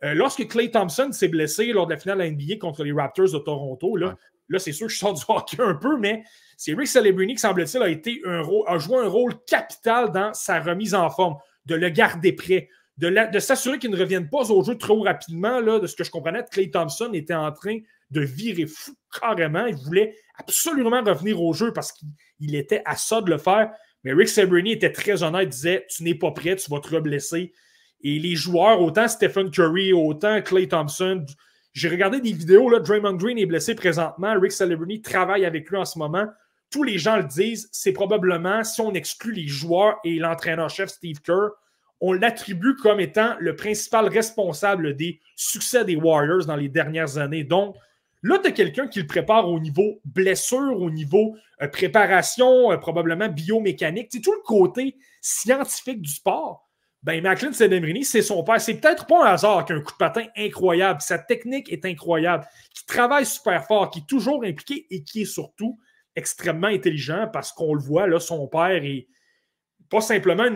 euh, 0.05 0.15
lorsque 0.15 0.47
Clay 0.47 0.71
Thompson 0.71 1.11
s'est 1.11 1.29
blessé 1.29 1.73
lors 1.73 1.87
de 1.87 1.95
la 1.95 1.99
finale 1.99 2.31
NBA 2.31 2.59
contre 2.61 2.85
les 2.85 2.93
Raptors 2.93 3.33
de 3.33 3.39
Toronto, 3.39 3.97
là, 3.97 4.17
là 4.51 4.59
c'est 4.59 4.73
sûr 4.73 4.87
que 4.87 4.93
je 4.93 4.99
sors 4.99 5.15
du 5.15 5.25
hockey 5.29 5.57
un 5.61 5.75
peu, 5.75 5.97
mais 5.97 6.23
c'est 6.59 6.75
Rick 6.75 6.89
Celebrini 6.89 7.35
qui, 7.35 7.41
semble-t-il, 7.41 7.83
a, 7.83 7.89
été 7.89 8.21
un 8.27 8.43
a 8.67 8.79
joué 8.79 8.99
un 8.99 9.09
rôle 9.09 9.33
capital 9.47 10.13
dans 10.13 10.35
sa 10.35 10.61
remise 10.61 10.95
en 10.95 11.09
forme, 11.09 11.37
de 11.65 11.75
le 11.75 11.89
garder 11.89 12.33
prêt, 12.33 12.69
de, 12.99 13.33
de 13.33 13.39
s'assurer 13.39 13.79
qu'il 13.79 13.91
ne 13.91 13.99
revienne 13.99 14.29
pas 14.29 14.51
au 14.51 14.63
jeu 14.63 14.77
trop 14.77 15.03
rapidement. 15.03 15.61
Là, 15.61 15.81
de 15.81 15.87
ce 15.87 15.97
que 15.97 16.05
je 16.05 16.11
comprenais, 16.11 16.45
Clay 16.51 16.71
Thompson 16.71 17.11
était 17.15 17.35
en 17.35 17.51
train 17.51 17.79
de 18.11 18.21
virer 18.21 18.67
fou 18.67 18.93
carrément. 19.21 19.67
Il 19.67 19.77
voulait 19.77 20.15
absolument 20.39 21.03
revenir 21.03 21.43
au 21.43 21.55
jeu 21.55 21.73
parce 21.73 21.93
qu'il 21.93 22.55
était 22.55 22.83
à 22.85 22.97
ça 22.97 23.23
de 23.23 23.31
le 23.31 23.39
faire. 23.39 23.71
Mais 24.07 24.13
Rick 24.13 24.29
Sabriny 24.29 24.71
était 24.71 24.93
très 24.93 25.25
honnête, 25.25 25.49
disait 25.49 25.85
Tu 25.91 26.05
n'es 26.05 26.15
pas 26.15 26.31
prêt, 26.31 26.55
tu 26.55 26.71
vas 26.71 26.79
te 26.79 26.95
reblesser. 26.95 27.53
Et 28.03 28.21
les 28.21 28.37
joueurs, 28.37 28.81
autant 28.81 29.09
Stephen 29.09 29.51
Curry, 29.51 29.93
autant 29.93 30.41
Clay 30.43 30.69
Thompson, 30.69 31.27
j'ai 31.73 31.89
regardé 31.89 32.21
des 32.21 32.33
vidéos, 32.33 32.71
là, 32.71 32.79
Draymond 32.79 33.15
Green 33.15 33.37
est 33.37 33.47
blessé 33.47 33.75
présentement, 33.75 34.39
Rick 34.39 34.53
Celebrini 34.53 35.03
travaille 35.03 35.45
avec 35.45 35.69
lui 35.69 35.77
en 35.77 35.85
ce 35.85 35.99
moment. 35.99 36.25
Tous 36.71 36.85
les 36.85 36.99
gens 36.99 37.17
le 37.17 37.25
disent, 37.25 37.69
c'est 37.73 37.93
probablement, 37.93 38.63
si 38.63 38.81
on 38.81 38.95
exclut 38.95 39.33
les 39.33 39.49
joueurs 39.49 39.97
et 40.05 40.21
l'entraîneur-chef 40.21 40.89
Steve 40.89 41.21
Kerr, 41.21 41.51
on 42.01 42.13
l'attribue 42.13 42.77
comme 42.77 43.01
étant 43.01 43.35
le 43.41 43.57
principal 43.57 44.07
responsable 44.07 44.95
des 44.95 45.19
succès 45.35 45.85
des 45.85 45.97
Warriors 45.97 46.47
dans 46.47 46.55
les 46.55 46.69
dernières 46.69 47.19
années. 47.19 47.43
Donc, 47.43 47.75
Là, 48.23 48.39
tu 48.39 48.49
as 48.49 48.53
quelqu'un 48.53 48.89
qui 48.89 49.01
le 49.01 49.07
prépare 49.07 49.49
au 49.49 49.61
niveau 49.61 50.01
blessure, 50.05 50.81
au 50.81 50.91
niveau 50.91 51.37
euh, 51.63 51.69
préparation, 51.69 52.73
euh, 52.73 52.77
probablement 52.77 53.29
biomécanique, 53.29 54.11
tout 54.23 54.33
le 54.33 54.43
côté 54.45 54.97
scientifique 55.21 56.01
du 56.01 56.11
sport. 56.11 56.69
Ben, 57.03 57.23
Macklin 57.23 57.53
Sedemrini, 57.53 58.05
c'est 58.05 58.23
son 58.23 58.43
père. 58.43 58.61
C'est 58.61 58.75
peut-être 58.75 59.07
pas 59.07 59.25
un 59.25 59.33
hasard 59.35 59.65
qu'un 59.65 59.81
coup 59.81 59.93
de 59.93 59.99
patin 59.99 60.25
incroyable. 60.37 61.01
Sa 61.03 61.19
technique 61.19 61.71
est 61.73 61.85
incroyable, 61.85 62.45
qui 62.75 62.85
travaille 62.85 63.27
super 63.27 63.65
fort, 63.65 63.91
qui 63.91 64.01
est 64.01 64.07
toujours 64.09 64.45
impliqué 64.45 64.87
et 64.91 65.05
qui 65.05 65.23
est 65.23 65.27
surtout 65.27 65.79
extrêmement 66.17 66.67
intelligent 66.67 67.29
parce 67.33 67.53
qu'on 67.53 67.75
le 67.75 67.81
voit, 67.81 68.07
là, 68.09 68.19
son 68.19 68.49
père 68.49 68.83
est 68.83 69.07
pas 69.89 70.01
simplement 70.01 70.47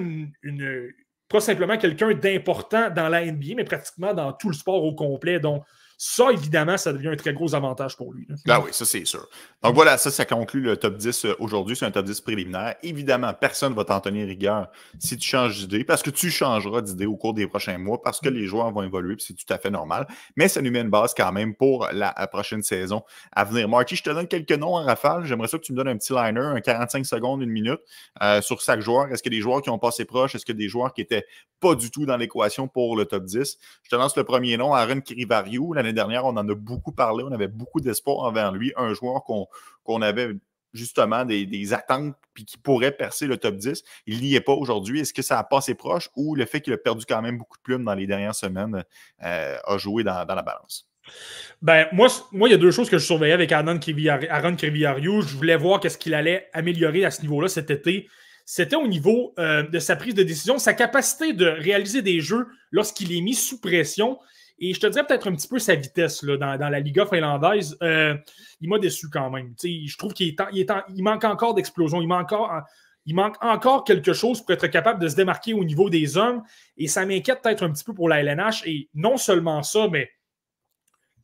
une 0.42 0.92
pas 1.30 1.40
simplement 1.40 1.78
quelqu'un 1.78 2.12
d'important 2.12 2.90
dans 2.90 3.08
la 3.08 3.24
NBA, 3.24 3.54
mais 3.56 3.64
pratiquement 3.64 4.12
dans 4.12 4.32
tout 4.32 4.48
le 4.48 4.54
sport 4.54 4.82
au 4.82 4.94
complet. 4.94 5.38
Donc, 5.38 5.62
ça, 6.02 6.32
évidemment, 6.32 6.78
ça 6.78 6.94
devient 6.94 7.08
un 7.08 7.16
très 7.16 7.34
gros 7.34 7.54
avantage 7.54 7.94
pour 7.94 8.14
lui. 8.14 8.26
Ah 8.48 8.58
oui, 8.58 8.70
ça, 8.72 8.86
c'est 8.86 9.04
sûr. 9.04 9.28
Donc 9.62 9.74
voilà, 9.74 9.98
ça, 9.98 10.10
ça 10.10 10.24
conclut 10.24 10.62
le 10.62 10.78
top 10.78 10.96
10 10.96 11.26
euh, 11.26 11.34
aujourd'hui. 11.40 11.76
C'est 11.76 11.84
un 11.84 11.90
top 11.90 12.06
10 12.06 12.22
préliminaire. 12.22 12.76
Évidemment, 12.82 13.34
personne 13.34 13.72
ne 13.72 13.76
va 13.76 13.84
t'en 13.84 14.00
tenir 14.00 14.26
rigueur 14.26 14.68
si 14.98 15.18
tu 15.18 15.28
changes 15.28 15.58
d'idée, 15.58 15.84
parce 15.84 16.02
que 16.02 16.08
tu 16.08 16.30
changeras 16.30 16.80
d'idée 16.80 17.04
au 17.04 17.16
cours 17.16 17.34
des 17.34 17.46
prochains 17.46 17.76
mois, 17.76 18.00
parce 18.00 18.18
que 18.18 18.30
les 18.30 18.46
joueurs 18.46 18.72
vont 18.72 18.82
évoluer, 18.82 19.16
puis 19.16 19.26
c'est 19.28 19.34
tout 19.34 19.52
à 19.52 19.58
fait 19.58 19.68
normal. 19.68 20.06
Mais 20.36 20.48
ça 20.48 20.62
nous 20.62 20.70
met 20.70 20.80
une 20.80 20.88
base 20.88 21.12
quand 21.14 21.32
même 21.32 21.54
pour 21.54 21.86
la, 21.92 22.14
prochaine 22.28 22.62
saison 22.62 23.02
à 23.32 23.44
venir. 23.44 23.68
Marty, 23.68 23.94
je 23.94 24.02
te 24.02 24.08
donne 24.08 24.26
quelques 24.26 24.52
noms 24.52 24.76
en 24.76 24.82
rafale. 24.82 25.26
J'aimerais 25.26 25.48
ça 25.48 25.58
que 25.58 25.64
tu 25.64 25.72
me 25.74 25.76
donnes 25.76 25.88
un 25.88 25.98
petit 25.98 26.14
liner, 26.14 26.40
un 26.40 26.62
45 26.62 27.04
secondes, 27.04 27.42
une 27.42 27.50
minute, 27.50 27.80
euh, 28.22 28.40
sur 28.40 28.62
chaque 28.62 28.80
joueur. 28.80 29.12
Est-ce 29.12 29.22
que 29.22 29.28
des 29.28 29.42
joueurs 29.42 29.60
qui 29.60 29.68
ont 29.68 29.78
passé 29.78 30.06
proche? 30.06 30.34
Est-ce 30.34 30.46
que 30.46 30.52
des 30.52 30.68
joueurs 30.70 30.94
qui 30.94 31.02
n'étaient 31.02 31.26
pas 31.60 31.74
du 31.74 31.90
tout 31.90 32.06
dans 32.06 32.16
l'équation 32.16 32.68
pour 32.68 32.96
le 32.96 33.04
top 33.04 33.24
10? 33.24 33.58
Je 33.82 33.90
te 33.90 33.96
lance 33.96 34.16
le 34.16 34.24
premier 34.24 34.56
nom, 34.56 34.72
Aaron 34.72 35.02
Kirivariou. 35.02 35.74
L'année 35.74 35.89
dernière, 35.92 36.24
on 36.24 36.36
en 36.36 36.48
a 36.48 36.54
beaucoup 36.54 36.92
parlé, 36.92 37.24
on 37.26 37.32
avait 37.32 37.48
beaucoup 37.48 37.80
d'espoir 37.80 38.18
envers 38.18 38.52
lui, 38.52 38.72
un 38.76 38.94
joueur 38.94 39.24
qu'on 39.24 40.02
avait 40.02 40.34
justement 40.72 41.24
des, 41.24 41.72
attentes 41.72 42.14
puis 42.34 42.44
qui 42.44 42.58
pourrait 42.58 42.92
percer 42.92 43.26
le 43.26 43.36
top 43.36 43.56
10. 43.56 43.82
Il 44.06 44.20
n'y 44.20 44.34
est 44.34 44.40
pas 44.40 44.52
aujourd'hui. 44.52 45.00
Est-ce 45.00 45.12
que 45.12 45.22
ça 45.22 45.38
a 45.38 45.44
passé 45.44 45.74
proche 45.74 46.08
ou 46.16 46.34
le 46.34 46.44
fait 46.46 46.60
qu'il 46.60 46.72
a 46.72 46.78
perdu 46.78 47.04
quand 47.08 47.22
même 47.22 47.38
beaucoup 47.38 47.58
de 47.58 47.62
plumes 47.62 47.84
dans 47.84 47.94
les 47.94 48.06
dernières 48.06 48.34
semaines 48.34 48.84
euh, 49.24 49.56
a 49.64 49.78
joué 49.78 50.04
dans, 50.04 50.24
la 50.26 50.42
balance? 50.42 50.88
Ben, 51.60 51.86
moi, 51.92 52.08
moi, 52.32 52.48
il 52.48 52.52
y 52.52 52.54
a 52.54 52.58
deux 52.58 52.70
choses 52.70 52.88
que 52.88 52.98
je 52.98 53.04
surveillais 53.04 53.32
avec 53.32 53.52
Aaron 53.52 53.78
Kriviariou. 53.78 55.22
Je 55.22 55.36
voulais 55.36 55.56
voir 55.56 55.80
qu'est-ce 55.80 55.98
qu'il 55.98 56.14
allait 56.14 56.48
améliorer 56.52 57.04
à 57.04 57.10
ce 57.10 57.22
niveau-là 57.22 57.48
cet 57.48 57.70
été. 57.70 58.08
C'était 58.44 58.76
au 58.76 58.86
niveau 58.86 59.34
euh, 59.38 59.62
de 59.62 59.78
sa 59.78 59.96
prise 59.96 60.14
de 60.14 60.22
décision, 60.22 60.58
sa 60.58 60.74
capacité 60.74 61.32
de 61.32 61.46
réaliser 61.46 62.02
des 62.02 62.20
jeux 62.20 62.48
lorsqu'il 62.70 63.16
est 63.16 63.20
mis 63.20 63.34
sous 63.34 63.60
pression 63.60 64.18
et 64.60 64.74
je 64.74 64.80
te 64.80 64.86
dirais 64.86 65.06
peut-être 65.06 65.28
un 65.28 65.34
petit 65.34 65.48
peu 65.48 65.58
sa 65.58 65.74
vitesse 65.74 66.22
là, 66.22 66.36
dans, 66.36 66.68
la 66.68 66.80
Liga 66.80 67.06
finlandaise. 67.06 67.76
Euh, 67.82 68.14
il 68.60 68.68
m'a 68.68 68.78
déçu 68.78 69.08
quand 69.08 69.30
même. 69.30 69.54
je 69.62 69.96
trouve 69.96 70.12
qu'il 70.12 70.36
il 70.52 71.02
manque 71.02 71.24
encore 71.24 71.54
d'explosion. 71.54 72.02
Il, 72.02 72.06
manque 72.06 72.32
encore, 72.32 72.60
il 73.06 73.14
manque 73.14 73.42
encore 73.42 73.84
quelque 73.84 74.12
chose 74.12 74.42
pour 74.42 74.50
être 74.52 74.66
capable 74.66 75.00
de 75.00 75.08
se 75.08 75.16
démarquer 75.16 75.54
au 75.54 75.64
niveau 75.64 75.88
des 75.88 76.18
hommes. 76.18 76.42
Et 76.76 76.88
ça 76.88 77.06
m'inquiète 77.06 77.40
peut-être 77.42 77.62
un 77.62 77.72
petit 77.72 77.84
peu 77.84 77.94
pour 77.94 78.10
la 78.10 78.20
LNH. 78.20 78.66
Et 78.66 78.90
non 78.92 79.16
seulement 79.16 79.62
ça, 79.62 79.88
mais 79.90 80.10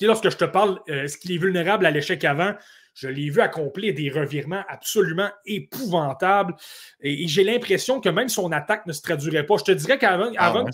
lorsque 0.00 0.30
je 0.30 0.36
te 0.38 0.46
parle, 0.46 0.80
euh, 0.88 1.04
est-ce 1.04 1.18
qu'il 1.18 1.32
est 1.32 1.38
vulnérable 1.38 1.84
à 1.84 1.90
l'échec 1.90 2.24
avant? 2.24 2.54
Je 2.94 3.08
l'ai 3.08 3.28
vu 3.28 3.42
accomplir 3.42 3.92
des 3.92 4.08
revirements 4.08 4.64
absolument 4.66 5.28
épouvantables. 5.44 6.54
Et, 7.02 7.28
j'ai 7.28 7.44
l'impression 7.44 8.00
que 8.00 8.08
même 8.08 8.30
son 8.30 8.50
attaque 8.52 8.86
ne 8.86 8.94
se 8.94 9.02
traduirait 9.02 9.44
pas. 9.44 9.58
Je 9.58 9.64
te 9.64 9.72
dirais 9.72 9.98
qu'avant 9.98 10.30
ah 10.38 10.46
avant 10.46 10.64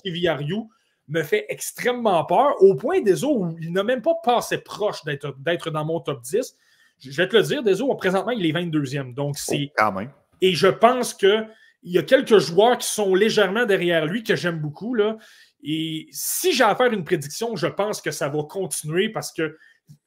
me 1.09 1.23
fait 1.23 1.47
extrêmement 1.49 2.25
peur, 2.25 2.55
au 2.63 2.75
point 2.75 3.01
des 3.01 3.25
où 3.25 3.57
il 3.61 3.73
n'a 3.73 3.83
même 3.83 4.03
pas 4.03 4.15
passé 4.23 4.59
proche 4.59 5.05
d'être 5.05 5.71
dans 5.71 5.85
mon 5.85 6.01
top 6.01 6.23
10. 6.23 6.57
Je 7.01 7.11
vais 7.11 7.29
te 7.29 7.37
le 7.37 7.43
dire, 7.43 7.63
des 7.63 7.75
présentement, 7.99 8.31
il 8.31 8.47
est 8.47 8.53
22e. 8.53 9.15
Donc, 9.15 9.37
c'est. 9.37 9.73
Oh, 9.81 9.91
Et 10.41 10.55
je 10.55 10.69
pense 10.69 11.15
qu'il 11.15 11.49
y 11.83 11.99
a 11.99 12.03
quelques 12.03 12.39
joueurs 12.39 12.79
qui 12.79 12.87
sont 12.87 13.15
légèrement 13.15 13.67
derrière 13.67 14.07
lui 14.07 14.23
que 14.23 14.37
j'aime 14.37 14.61
beaucoup. 14.61 14.95
Là. 14.95 15.17
Et 15.65 16.07
si 16.13 16.53
j'ai 16.53 16.65
à 16.65 16.75
faire 16.75 16.93
une 16.93 17.05
prédiction, 17.05 17.57
je 17.57 17.67
pense 17.67 18.01
que 18.01 18.11
ça 18.11 18.29
va 18.29 18.43
continuer 18.45 19.09
parce 19.09 19.33
que 19.33 19.57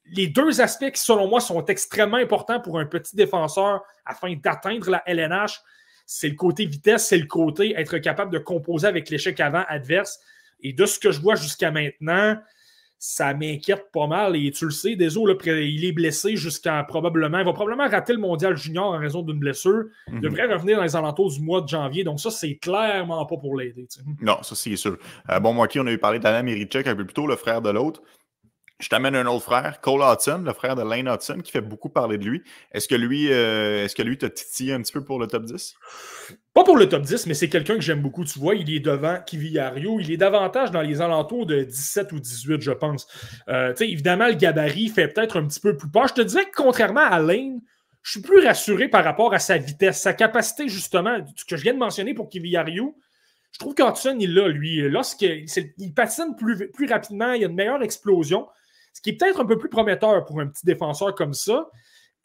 les 0.06 0.28
deux 0.28 0.62
aspects 0.62 0.92
qui, 0.92 1.02
selon 1.02 1.28
moi, 1.28 1.40
sont 1.42 1.64
extrêmement 1.66 2.18
importants 2.18 2.60
pour 2.60 2.80
un 2.80 2.86
petit 2.86 3.16
défenseur 3.16 3.82
afin 4.06 4.34
d'atteindre 4.36 4.90
la 4.90 5.04
LNH, 5.06 5.62
c'est 6.06 6.30
le 6.30 6.36
côté 6.36 6.66
vitesse, 6.66 7.08
c'est 7.08 7.18
le 7.18 7.26
côté 7.26 7.74
être 7.76 7.98
capable 7.98 8.32
de 8.32 8.38
composer 8.38 8.88
avec 8.88 9.10
l'échec 9.10 9.40
avant 9.40 9.64
adverse. 9.68 10.20
Et 10.60 10.74
de 10.74 10.86
ce 10.86 11.00
que 11.00 11.12
je 11.12 11.22
vois 11.22 11.36
jusqu'à 11.36 11.72
maintenant, 11.72 12.38
ça 12.98 13.34
m'inquiète 13.34 13.92
pas 13.94 14.08
mal. 14.08 14.36
Et 14.36 14.52
tu 14.52 14.66
le 14.66 14.72
sais, 14.72 14.96
désolé, 14.96 15.36
il 15.46 15.86
est 15.86 15.92
blessé 15.92 16.36
jusqu'à 16.36 16.84
probablement. 16.84 17.40
Il 17.40 17.46
va 17.46 17.54
probablement 17.54 17.88
rater 17.88 18.14
le 18.14 18.20
mondial 18.20 18.58
junior 18.58 18.94
en 18.94 18.98
raison 18.98 19.22
d'une 19.22 19.40
blessure. 19.40 19.86
Il 20.08 20.16
mhm. 20.16 20.22
devrait 20.22 20.52
revenir 20.52 20.78
dans 20.78 20.84
les 20.84 20.96
alentours 20.96 21.32
du 21.32 21.42
mois 21.42 21.62
de 21.62 21.68
janvier. 21.68 22.04
Donc, 22.04 22.20
ça, 22.20 22.32
c'est 22.32 22.56
clairement 22.56 23.26
pas 23.26 23.38
pour 23.38 23.58
l'aider. 23.58 23.88
Non, 24.22 24.42
ça, 24.42 24.56
c'est 24.56 24.76
sûr. 24.76 24.98
Euh, 25.30 25.40
bon, 25.40 25.54
moi, 25.54 25.68
qui 25.68 25.80
on 25.80 25.86
a 25.86 25.92
eu 25.92 25.98
parlé 25.98 26.20
d'Anna 26.20 26.42
Merichek 26.42 26.88
un 26.88 26.96
peu 26.96 27.06
plus 27.06 27.14
tôt, 27.14 27.28
le 27.28 27.36
frère 27.36 27.62
de 27.62 27.70
l'autre. 27.70 28.02
Je 28.80 28.90
t'amène 28.90 29.16
un 29.16 29.26
autre 29.28 29.46
frère, 29.46 29.80
Cole 29.80 30.02
Hudson, 30.02 30.44
le 30.46 30.52
frère 30.52 30.76
de 30.76 30.82
Lane 30.82 31.08
Hudson, 31.08 31.40
qui 31.42 31.50
fait 31.50 31.62
beaucoup 31.62 31.88
parler 31.88 32.18
de 32.18 32.26
lui. 32.26 32.44
Est-ce 32.74 32.90
que 32.90 32.96
lui, 32.96 33.32
euh, 33.32 33.86
est-ce 33.86 33.96
que 33.96 34.02
lui 34.02 34.18
t'a 34.18 34.30
titillé 34.30 34.74
un 34.74 34.82
petit 34.82 34.92
peu 34.92 35.02
pour 35.02 35.18
le 35.18 35.28
top 35.28 35.46
10? 35.46 35.76
Pas 36.54 36.66
pour 36.66 36.76
le 36.76 36.90
top 36.90 37.04
10, 37.04 37.28
mais 37.28 37.36
c'est 37.36 37.48
quelqu'un 37.48 37.76
que 37.76 37.82
j'aime 37.82 38.02
beaucoup. 38.02 38.26
Tu 38.26 38.38
vois, 38.38 38.54
il 38.54 38.70
est 38.70 38.82
devant 38.82 39.18
Kiviario. 39.26 40.02
Il 40.02 40.12
est 40.12 40.18
davantage 40.18 40.72
dans 40.72 40.82
les 40.82 41.00
alentours 41.00 41.46
de 41.46 41.64
17 41.64 42.12
ou 42.12 42.20
18, 42.20 42.62
je 42.62 42.72
pense. 42.72 43.08
Euh, 43.48 43.74
évidemment, 43.80 44.28
le 44.28 44.34
gabarit 44.34 44.90
fait 44.90 45.08
peut-être 45.08 45.40
un 45.40 45.48
petit 45.48 45.62
peu 45.62 45.78
plus 45.78 45.90
peur. 45.90 46.10
Je 46.10 46.16
te 46.16 46.22
dirais 46.22 46.44
que 46.44 46.56
contrairement 46.56 47.00
à 47.00 47.20
Lane, 47.20 47.62
je 48.02 48.12
suis 48.12 48.22
plus 48.22 48.46
rassuré 48.46 48.90
par 48.90 49.06
rapport 49.06 49.34
à 49.34 49.40
sa 49.40 49.58
vitesse, 49.58 50.02
sa 50.02 50.12
capacité, 50.12 50.68
justement, 50.68 51.18
ce 51.38 51.46
que 51.46 51.56
je 51.56 51.64
viens 51.64 51.74
de 51.74 51.80
mentionner 51.80 52.14
pour 52.14 52.28
Kiviario. 52.28 52.94
Je 53.54 53.60
trouve 53.60 53.74
qu'Hudson, 53.74 54.18
il 54.20 54.34
l'a, 54.34 54.50
lui. 54.50 54.82
Lorsqu'il 54.90 55.46
patine 55.96 56.36
plus, 56.38 56.70
plus 56.72 56.88
rapidement, 56.88 57.32
il 57.32 57.46
a 57.46 57.48
une 57.48 57.56
meilleure 57.56 57.82
explosion 57.82 58.48
ce 58.96 59.02
qui 59.02 59.10
est 59.10 59.14
peut-être 59.14 59.42
un 59.42 59.46
peu 59.46 59.58
plus 59.58 59.70
prometteur 59.70 60.24
pour 60.26 60.40
un 60.40 60.48
petit 60.48 60.66
défenseur 60.66 61.14
comme 61.16 61.34
ça. 61.34 61.70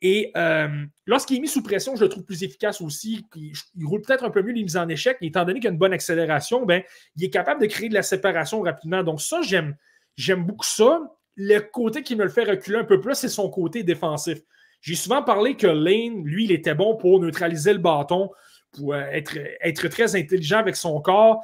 Et 0.03 0.31
euh, 0.37 0.69
lorsqu'il 1.05 1.37
est 1.37 1.41
mis 1.41 1.49
sous 1.49 1.63
pression, 1.63 1.97
je 1.97 2.05
le 2.05 2.09
trouve 2.09 2.25
plus 2.25 2.45
efficace 2.45 2.81
aussi. 2.81 3.27
Il, 3.35 3.85
roule 3.85 4.01
peut-être 4.01 4.25
un 4.25 4.31
peu 4.31 4.41
mieux 4.41 4.53
les 4.53 4.63
mises 4.63 4.77
en 4.77 4.89
échec. 4.89 5.19
Et 5.21 5.27
étant 5.27 5.45
donné 5.45 5.59
qu'il 5.59 5.69
a 5.69 5.73
une 5.73 5.79
bonne 5.79 5.93
accélération, 5.93 6.65
ben, 6.65 6.83
il 7.17 7.25
est 7.25 7.31
capable 7.31 7.61
de 7.61 7.67
créer 7.67 7.89
de 7.89 7.95
la 7.95 8.03
séparation 8.03 8.63
rapidement. 8.63 9.03
Donc, 9.03 9.21
ça, 9.21 9.43
j'aime, 9.43 9.77
j'aime 10.17 10.45
beaucoup 10.45 10.65
ça. 10.65 11.03
Le 11.37 11.59
côté 11.59 12.03
qui 12.03 12.15
me 12.15 12.23
le 12.23 12.31
fait 12.31 12.45
reculer 12.45 12.79
un 12.79 12.85
peu 12.85 13.01
plus, 13.01 13.15
c'est 13.15 13.29
son 13.29 13.51
côté 13.51 13.83
défensif. 13.83 14.39
J'ai 14.81 14.95
souvent 14.95 15.25
parlé 15.25 15.57
que 15.57 15.67
Lane, 15.67 16.25
lui, 16.25 16.45
il 16.45 16.53
était 16.53 16.75
bon 16.75 16.97
pour 16.97 17.21
neutraliser 17.21 17.73
le 17.73 17.81
bâton, 17.81 18.31
pour 18.73 18.95
euh, 18.95 19.03
être, 19.11 19.37
être 19.61 19.89
très 19.89 20.15
intelligent 20.15 20.59
avec 20.59 20.77
son 20.77 21.01
corps. 21.01 21.43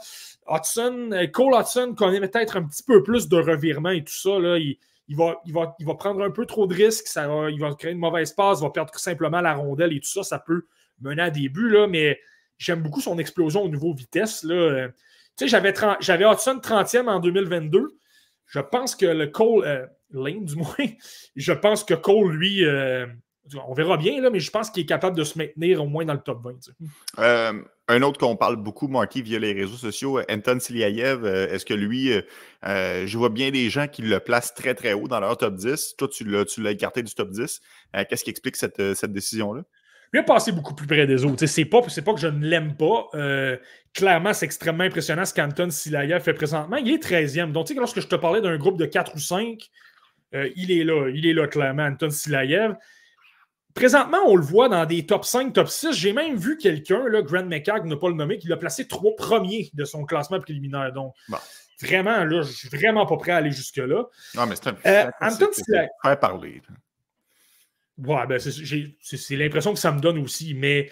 Hudson, 0.48 1.10
euh, 1.12 1.26
Cole 1.26 1.60
Hudson 1.60 1.94
connaît 1.94 2.20
peut-être 2.20 2.56
un 2.56 2.62
petit 2.62 2.84
peu 2.84 3.02
plus 3.02 3.28
de 3.28 3.36
revirement 3.36 3.90
et 3.90 4.04
tout 4.04 4.14
ça. 4.14 4.38
Là. 4.38 4.56
Il, 4.56 4.78
il 5.08 5.16
va, 5.16 5.40
il, 5.44 5.52
va, 5.52 5.76
il 5.78 5.86
va 5.86 5.94
prendre 5.94 6.22
un 6.22 6.30
peu 6.30 6.46
trop 6.46 6.66
de 6.66 6.74
risques, 6.74 7.06
ça 7.06 7.28
il 7.48 7.60
va 7.60 7.74
créer 7.74 7.92
une 7.92 7.98
mauvaise 7.98 8.32
passe, 8.32 8.58
il 8.60 8.64
va 8.64 8.70
perdre 8.70 8.94
simplement 8.98 9.40
la 9.40 9.54
rondelle 9.54 9.92
et 9.92 10.00
tout 10.00 10.08
ça, 10.08 10.22
ça 10.22 10.38
peut 10.38 10.66
mener 11.00 11.22
à 11.22 11.30
des 11.30 11.48
buts, 11.48 11.70
là, 11.70 11.86
mais 11.86 12.18
j'aime 12.58 12.82
beaucoup 12.82 13.00
son 13.00 13.18
explosion 13.18 13.62
au 13.62 13.68
niveau 13.68 13.92
vitesse. 13.92 14.42
Là. 14.42 14.54
Euh, 14.54 14.88
tu 15.36 15.44
sais, 15.44 15.48
j'avais, 15.48 15.74
j'avais 16.00 16.24
Hudson 16.24 16.60
30e 16.62 17.08
en 17.08 17.20
2022. 17.20 17.98
Je 18.46 18.60
pense 18.60 18.94
que 18.94 19.06
le 19.06 19.26
Cole, 19.26 19.64
euh, 19.64 19.86
Lane 20.10 20.44
du 20.44 20.56
moins, 20.56 20.74
je 21.36 21.52
pense 21.52 21.84
que 21.84 21.94
Cole, 21.94 22.32
lui, 22.32 22.64
euh, 22.64 23.06
on 23.66 23.74
verra 23.74 23.96
bien, 23.96 24.20
là, 24.20 24.30
mais 24.30 24.40
je 24.40 24.50
pense 24.50 24.70
qu'il 24.70 24.82
est 24.82 24.86
capable 24.86 25.16
de 25.16 25.24
se 25.24 25.38
maintenir 25.38 25.82
au 25.82 25.86
moins 25.86 26.04
dans 26.04 26.14
le 26.14 26.20
top 26.20 26.42
20. 26.42 27.64
Un 27.88 28.02
autre 28.02 28.18
qu'on 28.18 28.34
parle 28.34 28.56
beaucoup, 28.56 28.88
Marky, 28.88 29.22
via 29.22 29.38
les 29.38 29.52
réseaux 29.52 29.76
sociaux, 29.76 30.20
Anton 30.28 30.58
Siliayev, 30.58 31.24
euh, 31.24 31.48
est-ce 31.48 31.64
que 31.64 31.74
lui, 31.74 32.12
euh, 32.12 32.22
euh, 32.66 33.06
je 33.06 33.16
vois 33.16 33.28
bien 33.28 33.52
des 33.52 33.70
gens 33.70 33.86
qui 33.86 34.02
le 34.02 34.18
placent 34.18 34.54
très, 34.54 34.74
très 34.74 34.92
haut 34.92 35.06
dans 35.06 35.20
leur 35.20 35.36
top 35.36 35.54
10. 35.54 35.94
Toi, 35.96 36.08
tu 36.08 36.24
l'as 36.24 36.70
écarté 36.72 37.04
du 37.04 37.14
top 37.14 37.30
10. 37.30 37.60
Qu'est-ce 38.08 38.24
qui 38.24 38.30
explique 38.30 38.56
cette, 38.56 39.04
décision-là? 39.04 39.62
Il 40.12 40.18
a 40.18 40.22
passé 40.24 40.50
beaucoup 40.50 40.74
plus 40.74 40.88
près 40.88 41.06
des 41.06 41.24
autres. 41.24 41.46
C'est 41.46 41.64
pas, 41.64 41.80
pas 41.80 42.14
que 42.14 42.20
je 42.20 42.26
ne 42.26 42.44
l'aime 42.44 42.76
pas. 42.76 43.08
clairement, 43.94 44.32
c'est 44.32 44.46
extrêmement 44.46 44.84
impressionnant 44.84 45.24
ce 45.24 45.32
qu'Anton 45.32 45.70
Silayev 45.70 46.22
fait 46.22 46.34
présentement. 46.34 46.76
Il 46.78 46.90
est 46.90 47.02
13e. 47.02 47.52
Donc, 47.52 47.66
tu 47.66 47.74
sais, 47.74 47.78
lorsque 47.78 48.00
je 48.00 48.08
te 48.08 48.16
parlais 48.16 48.40
d'un 48.40 48.56
groupe 48.56 48.78
de 48.78 48.86
4 48.86 49.14
ou 49.14 49.18
5, 49.20 49.58
il 50.32 50.72
est 50.72 50.82
là. 50.82 51.08
Il 51.08 51.24
est 51.24 51.34
là, 51.34 51.46
clairement, 51.46 51.84
Anton 51.84 52.10
Silayev. 52.10 52.74
Présentement, 53.76 54.20
on 54.26 54.36
le 54.36 54.42
voit 54.42 54.70
dans 54.70 54.86
des 54.86 55.04
top 55.04 55.26
5, 55.26 55.52
top 55.52 55.68
6. 55.68 55.92
J'ai 55.92 56.14
même 56.14 56.34
vu 56.36 56.56
quelqu'un, 56.56 57.04
Grant 57.20 57.44
McCagg, 57.44 57.84
ne 57.84 57.94
pas 57.94 58.08
le 58.08 58.14
nommer, 58.14 58.38
qui 58.38 58.48
l'a 58.48 58.56
placé 58.56 58.88
trois 58.88 59.14
premiers 59.14 59.70
de 59.74 59.84
son 59.84 60.06
classement 60.06 60.40
préliminaire. 60.40 60.92
Donc, 60.94 61.14
vraiment, 61.82 62.24
là, 62.24 62.40
je 62.40 62.52
suis 62.52 62.70
vraiment 62.70 63.04
pas 63.04 63.18
prêt 63.18 63.32
à 63.32 63.36
aller 63.36 63.52
jusque-là. 63.52 64.04
Non, 64.34 64.46
mais 64.46 64.56
c'est 64.56 64.68
un 64.68 64.76
euh, 64.86 66.16
parler. 66.16 66.62
Ouais, 67.98 68.26
ben 68.26 68.38
c'est 68.38 69.36
l'impression 69.36 69.74
que 69.74 69.78
ça 69.78 69.92
me 69.92 70.00
donne 70.00 70.18
aussi. 70.18 70.54
Mais 70.54 70.90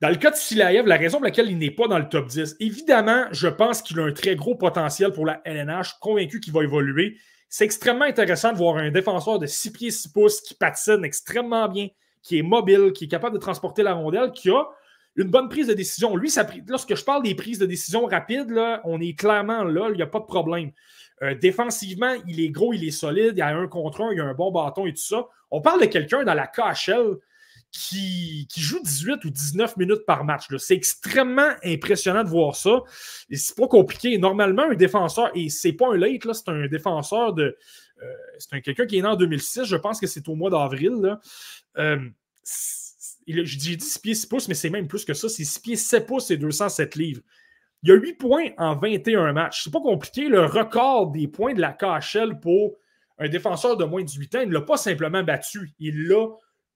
dans 0.00 0.08
le 0.08 0.16
cas 0.16 0.30
de 0.30 0.36
Silaev, 0.36 0.86
la 0.86 0.96
raison 0.96 1.18
pour 1.18 1.24
laquelle 1.24 1.50
il 1.50 1.58
n'est 1.58 1.72
pas 1.72 1.88
dans 1.88 1.98
le 1.98 2.08
top 2.08 2.28
10, 2.28 2.56
évidemment, 2.60 3.26
je 3.32 3.48
pense 3.48 3.82
qu'il 3.82 3.98
a 3.98 4.04
un 4.04 4.12
très 4.12 4.36
gros 4.36 4.54
potentiel 4.54 5.12
pour 5.12 5.26
la 5.26 5.40
LNH, 5.44 5.94
convaincu 6.00 6.38
qu'il 6.38 6.52
va 6.52 6.62
évoluer. 6.62 7.16
C'est 7.48 7.64
extrêmement 7.64 8.04
intéressant 8.04 8.52
de 8.52 8.58
voir 8.58 8.76
un 8.76 8.92
défenseur 8.92 9.40
de 9.40 9.46
6 9.46 9.72
pieds 9.72 9.90
6 9.90 10.08
pouces 10.08 10.40
qui 10.40 10.54
patine 10.54 11.04
extrêmement 11.04 11.68
bien, 11.68 11.88
qui 12.22 12.38
est 12.38 12.42
mobile, 12.42 12.92
qui 12.92 13.04
est 13.04 13.08
capable 13.08 13.34
de 13.34 13.40
transporter 13.40 13.82
la 13.82 13.94
rondelle, 13.94 14.30
qui 14.32 14.50
a 14.50 14.64
une 15.16 15.28
bonne 15.28 15.48
prise 15.48 15.66
de 15.66 15.74
décision. 15.74 16.16
Lui, 16.16 16.32
lorsque 16.68 16.94
je 16.94 17.04
parle 17.04 17.22
des 17.22 17.34
prises 17.34 17.58
de 17.58 17.66
décision 17.66 18.06
rapides, 18.06 18.50
là, 18.50 18.80
on 18.84 19.00
est 19.00 19.18
clairement 19.18 19.64
là, 19.64 19.88
il 19.90 19.96
n'y 19.96 20.02
a 20.02 20.06
pas 20.06 20.20
de 20.20 20.24
problème. 20.24 20.72
Euh, 21.22 21.34
défensivement, 21.34 22.14
il 22.26 22.40
est 22.40 22.48
gros, 22.48 22.72
il 22.72 22.84
est 22.84 22.92
solide, 22.92 23.32
il 23.34 23.38
y 23.38 23.42
a 23.42 23.48
un 23.48 23.68
contre 23.68 24.00
un, 24.02 24.12
il 24.12 24.18
y 24.18 24.20
a 24.20 24.24
un 24.24 24.34
bon 24.34 24.50
bâton 24.50 24.86
et 24.86 24.92
tout 24.92 25.02
ça. 25.02 25.26
On 25.50 25.60
parle 25.60 25.82
de 25.82 25.86
quelqu'un 25.86 26.24
dans 26.24 26.34
la 26.34 26.46
KHL 26.46 27.18
qui, 27.70 28.46
qui, 28.50 28.60
joue 28.60 28.80
18 28.82 29.24
ou 29.24 29.30
19 29.30 29.76
minutes 29.76 30.04
par 30.06 30.24
match. 30.24 30.46
C'est 30.58 30.74
extrêmement 30.74 31.50
impressionnant 31.64 32.22
de 32.22 32.28
voir 32.28 32.54
ça. 32.54 32.82
Et 33.30 33.36
c'est 33.36 33.56
pas 33.56 33.66
compliqué. 33.66 34.18
Normalement, 34.18 34.64
un 34.70 34.74
défenseur, 34.74 35.30
et 35.34 35.48
c'est 35.48 35.72
pas 35.72 35.92
un 35.92 35.96
late, 35.96 36.22
c'est 36.32 36.48
un 36.48 36.66
défenseur 36.66 37.32
de. 37.32 37.56
Euh, 38.02 38.14
c'est 38.38 38.54
un 38.54 38.60
quelqu'un 38.60 38.86
qui 38.86 38.98
est 38.98 39.02
né 39.02 39.08
en 39.08 39.16
2006, 39.16 39.64
je 39.64 39.76
pense 39.76 40.00
que 40.00 40.06
c'est 40.06 40.28
au 40.28 40.34
mois 40.34 40.50
d'avril. 40.50 41.18
Euh, 41.78 41.98
je 43.26 43.58
dis 43.58 43.76
10 43.76 43.98
pieds 43.98 44.14
6 44.14 44.26
pouces, 44.26 44.48
mais 44.48 44.54
c'est 44.54 44.70
même 44.70 44.88
plus 44.88 45.04
que 45.04 45.14
ça. 45.14 45.28
C'est 45.28 45.44
6 45.44 45.58
pieds 45.60 45.76
7 45.76 46.06
pouces 46.06 46.30
et 46.30 46.36
207 46.36 46.96
livres. 46.96 47.22
Il 47.82 47.88
y 47.88 47.92
a 47.92 47.96
8 47.96 48.14
points 48.14 48.50
en 48.58 48.76
21 48.76 49.32
matchs. 49.32 49.64
C'est 49.64 49.72
pas 49.72 49.80
compliqué. 49.80 50.28
Le 50.28 50.44
record 50.44 51.10
des 51.10 51.28
points 51.28 51.54
de 51.54 51.60
la 51.60 51.72
KHL 51.72 52.38
pour 52.40 52.76
un 53.18 53.28
défenseur 53.28 53.76
de 53.76 53.84
moins 53.84 54.02
de 54.02 54.06
18 54.06 54.34
ans, 54.36 54.40
il 54.42 54.48
ne 54.48 54.54
l'a 54.54 54.62
pas 54.62 54.76
simplement 54.76 55.22
battu. 55.22 55.72
Il 55.78 56.08
l'a 56.08 56.26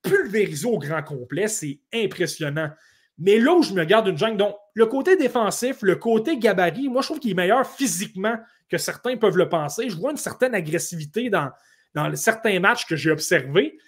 pulvérisé 0.02 0.66
au 0.66 0.78
grand 0.78 1.02
complet. 1.02 1.48
C'est 1.48 1.80
impressionnant. 1.92 2.70
Mais 3.18 3.38
là 3.38 3.54
où 3.54 3.62
je 3.62 3.72
me 3.72 3.84
garde 3.84 4.08
une 4.08 4.18
jungle, 4.18 4.36
donc 4.36 4.56
le 4.74 4.86
côté 4.86 5.16
défensif, 5.16 5.78
le 5.82 5.96
côté 5.96 6.36
gabarit, 6.36 6.88
moi 6.88 7.02
je 7.02 7.08
trouve 7.08 7.20
qu'il 7.20 7.30
est 7.30 7.34
meilleur 7.34 7.66
physiquement 7.66 8.36
que 8.68 8.78
certains 8.78 9.16
peuvent 9.16 9.38
le 9.38 9.48
penser. 9.48 9.88
Je 9.88 9.96
vois 9.96 10.10
une 10.10 10.16
certaine 10.16 10.54
agressivité 10.54 11.30
dans, 11.30 11.50
dans 11.94 12.14
certains 12.14 12.60
matchs 12.60 12.86
que 12.86 12.96
j'ai 12.96 13.10
observés. 13.10 13.78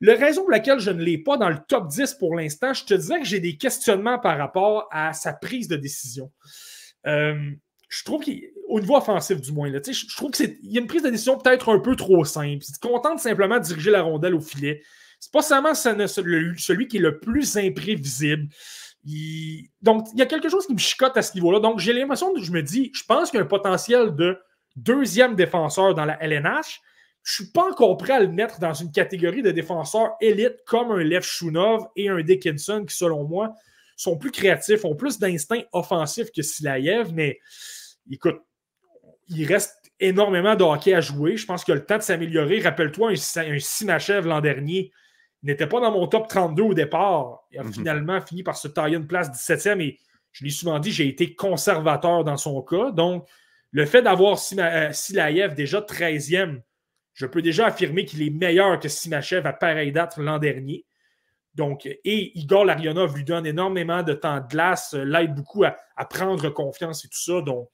La 0.00 0.14
raison 0.14 0.42
pour 0.42 0.50
laquelle 0.50 0.80
je 0.80 0.90
ne 0.90 1.02
l'ai 1.02 1.18
pas 1.18 1.36
dans 1.36 1.48
le 1.48 1.58
top 1.68 1.88
10 1.88 2.14
pour 2.14 2.34
l'instant, 2.36 2.74
je 2.74 2.84
te 2.84 2.94
disais 2.94 3.20
que 3.20 3.24
j'ai 3.24 3.40
des 3.40 3.56
questionnements 3.56 4.18
par 4.18 4.38
rapport 4.38 4.88
à 4.90 5.12
sa 5.12 5.32
prise 5.32 5.68
de 5.68 5.76
décision. 5.76 6.32
Euh, 7.06 7.50
je 7.88 8.04
trouve 8.04 8.24
qu'au 8.24 8.80
niveau 8.80 8.96
offensif, 8.96 9.40
du 9.40 9.52
moins, 9.52 9.70
là, 9.70 9.78
je, 9.86 10.16
trouve 10.16 10.32
qu'il 10.32 10.56
y 10.62 10.78
a 10.78 10.80
une 10.80 10.86
prise 10.86 11.02
de 11.02 11.10
décision 11.10 11.38
peut-être 11.38 11.72
un 11.72 11.78
peu 11.78 11.94
trop 11.94 12.24
simple. 12.24 12.64
Il 12.68 12.78
contente 12.80 13.20
simplement 13.20 13.58
de 13.58 13.64
diriger 13.64 13.90
la 13.90 14.02
rondelle 14.02 14.34
au 14.34 14.40
filet. 14.40 14.82
C'est 15.24 15.32
pas 15.32 15.40
seulement 15.40 15.74
celui 15.74 16.86
qui 16.86 16.98
est 16.98 17.00
le 17.00 17.18
plus 17.18 17.56
imprévisible. 17.56 18.52
Donc, 19.80 20.06
il 20.12 20.18
y 20.18 20.22
a 20.22 20.26
quelque 20.26 20.50
chose 20.50 20.66
qui 20.66 20.74
me 20.74 20.78
chicote 20.78 21.16
à 21.16 21.22
ce 21.22 21.32
niveau-là. 21.34 21.60
Donc, 21.60 21.78
j'ai 21.78 21.94
l'impression 21.94 22.34
que 22.34 22.42
je 22.42 22.52
me 22.52 22.62
dis, 22.62 22.90
je 22.94 23.04
pense 23.08 23.30
qu'il 23.30 23.38
y 23.38 23.40
a 23.40 23.44
un 23.44 23.48
potentiel 23.48 24.14
de 24.14 24.38
deuxième 24.76 25.34
défenseur 25.34 25.94
dans 25.94 26.04
la 26.04 26.22
LNH, 26.22 26.82
je 27.22 27.40
ne 27.40 27.46
suis 27.46 27.52
pas 27.52 27.70
encore 27.70 27.96
prêt 27.96 28.12
à 28.12 28.20
le 28.20 28.28
mettre 28.28 28.60
dans 28.60 28.74
une 28.74 28.92
catégorie 28.92 29.40
de 29.40 29.50
défenseurs 29.50 30.10
élites 30.20 30.62
comme 30.66 30.92
un 30.92 31.02
Lev 31.02 31.22
Shunov 31.22 31.86
et 31.96 32.10
un 32.10 32.20
Dickinson 32.20 32.84
qui, 32.86 32.94
selon 32.94 33.24
moi, 33.24 33.54
sont 33.96 34.18
plus 34.18 34.30
créatifs, 34.30 34.84
ont 34.84 34.94
plus 34.94 35.18
d'instinct 35.18 35.62
offensif 35.72 36.30
que 36.36 36.42
Silaev, 36.42 37.14
mais 37.14 37.40
écoute, 38.10 38.42
il 39.28 39.46
reste 39.46 39.74
énormément 40.00 40.54
de 40.54 40.64
hockey 40.64 40.92
à 40.92 41.00
jouer. 41.00 41.38
Je 41.38 41.46
pense 41.46 41.64
qu'il 41.64 41.72
a 41.72 41.76
le 41.76 41.86
temps 41.86 41.96
de 41.96 42.02
s'améliorer. 42.02 42.60
Rappelle-toi 42.60 43.12
un, 43.12 43.40
un 43.40 44.20
l'an 44.20 44.40
dernier. 44.42 44.92
N'était 45.46 45.66
pas 45.66 45.80
dans 45.80 45.90
mon 45.90 46.06
top 46.06 46.28
32 46.28 46.62
au 46.62 46.74
départ. 46.74 47.44
Il 47.50 47.58
a 47.58 47.64
Mhm. 47.64 47.72
finalement 47.72 48.20
fini 48.20 48.42
par 48.42 48.56
se 48.56 48.68
tailler 48.68 48.96
une 48.96 49.06
place 49.06 49.30
17e 49.30 49.80
et 49.80 49.98
je 50.32 50.44
l'ai 50.44 50.50
souvent 50.50 50.78
dit, 50.78 50.90
j'ai 50.90 51.06
été 51.08 51.34
conservateur 51.34 52.24
dans 52.24 52.36
son 52.36 52.60
cas. 52.62 52.90
Donc, 52.90 53.28
le 53.70 53.86
fait 53.86 54.02
d'avoir 54.02 54.38
euh, 54.58 54.92
Silaev 54.92 55.54
déjà 55.54 55.80
13e, 55.80 56.60
je 57.12 57.26
peux 57.26 57.42
déjà 57.42 57.66
affirmer 57.66 58.04
qu'il 58.04 58.22
est 58.22 58.30
meilleur 58.30 58.78
que 58.80 58.88
Simachev 58.88 59.46
à 59.46 59.52
pareille 59.52 59.92
date 59.92 60.16
l'an 60.16 60.38
dernier. 60.38 60.84
Donc, 61.54 61.86
et 61.86 62.36
Igor 62.38 62.64
Larionov 62.64 63.14
lui 63.16 63.22
donne 63.22 63.46
énormément 63.46 64.02
de 64.02 64.12
temps 64.14 64.40
de 64.40 64.48
glace, 64.48 64.94
euh, 64.94 65.04
l'aide 65.04 65.34
beaucoup 65.34 65.62
à, 65.64 65.76
à 65.96 66.04
prendre 66.04 66.48
confiance 66.50 67.04
et 67.04 67.08
tout 67.08 67.20
ça. 67.20 67.40
Donc, 67.42 67.68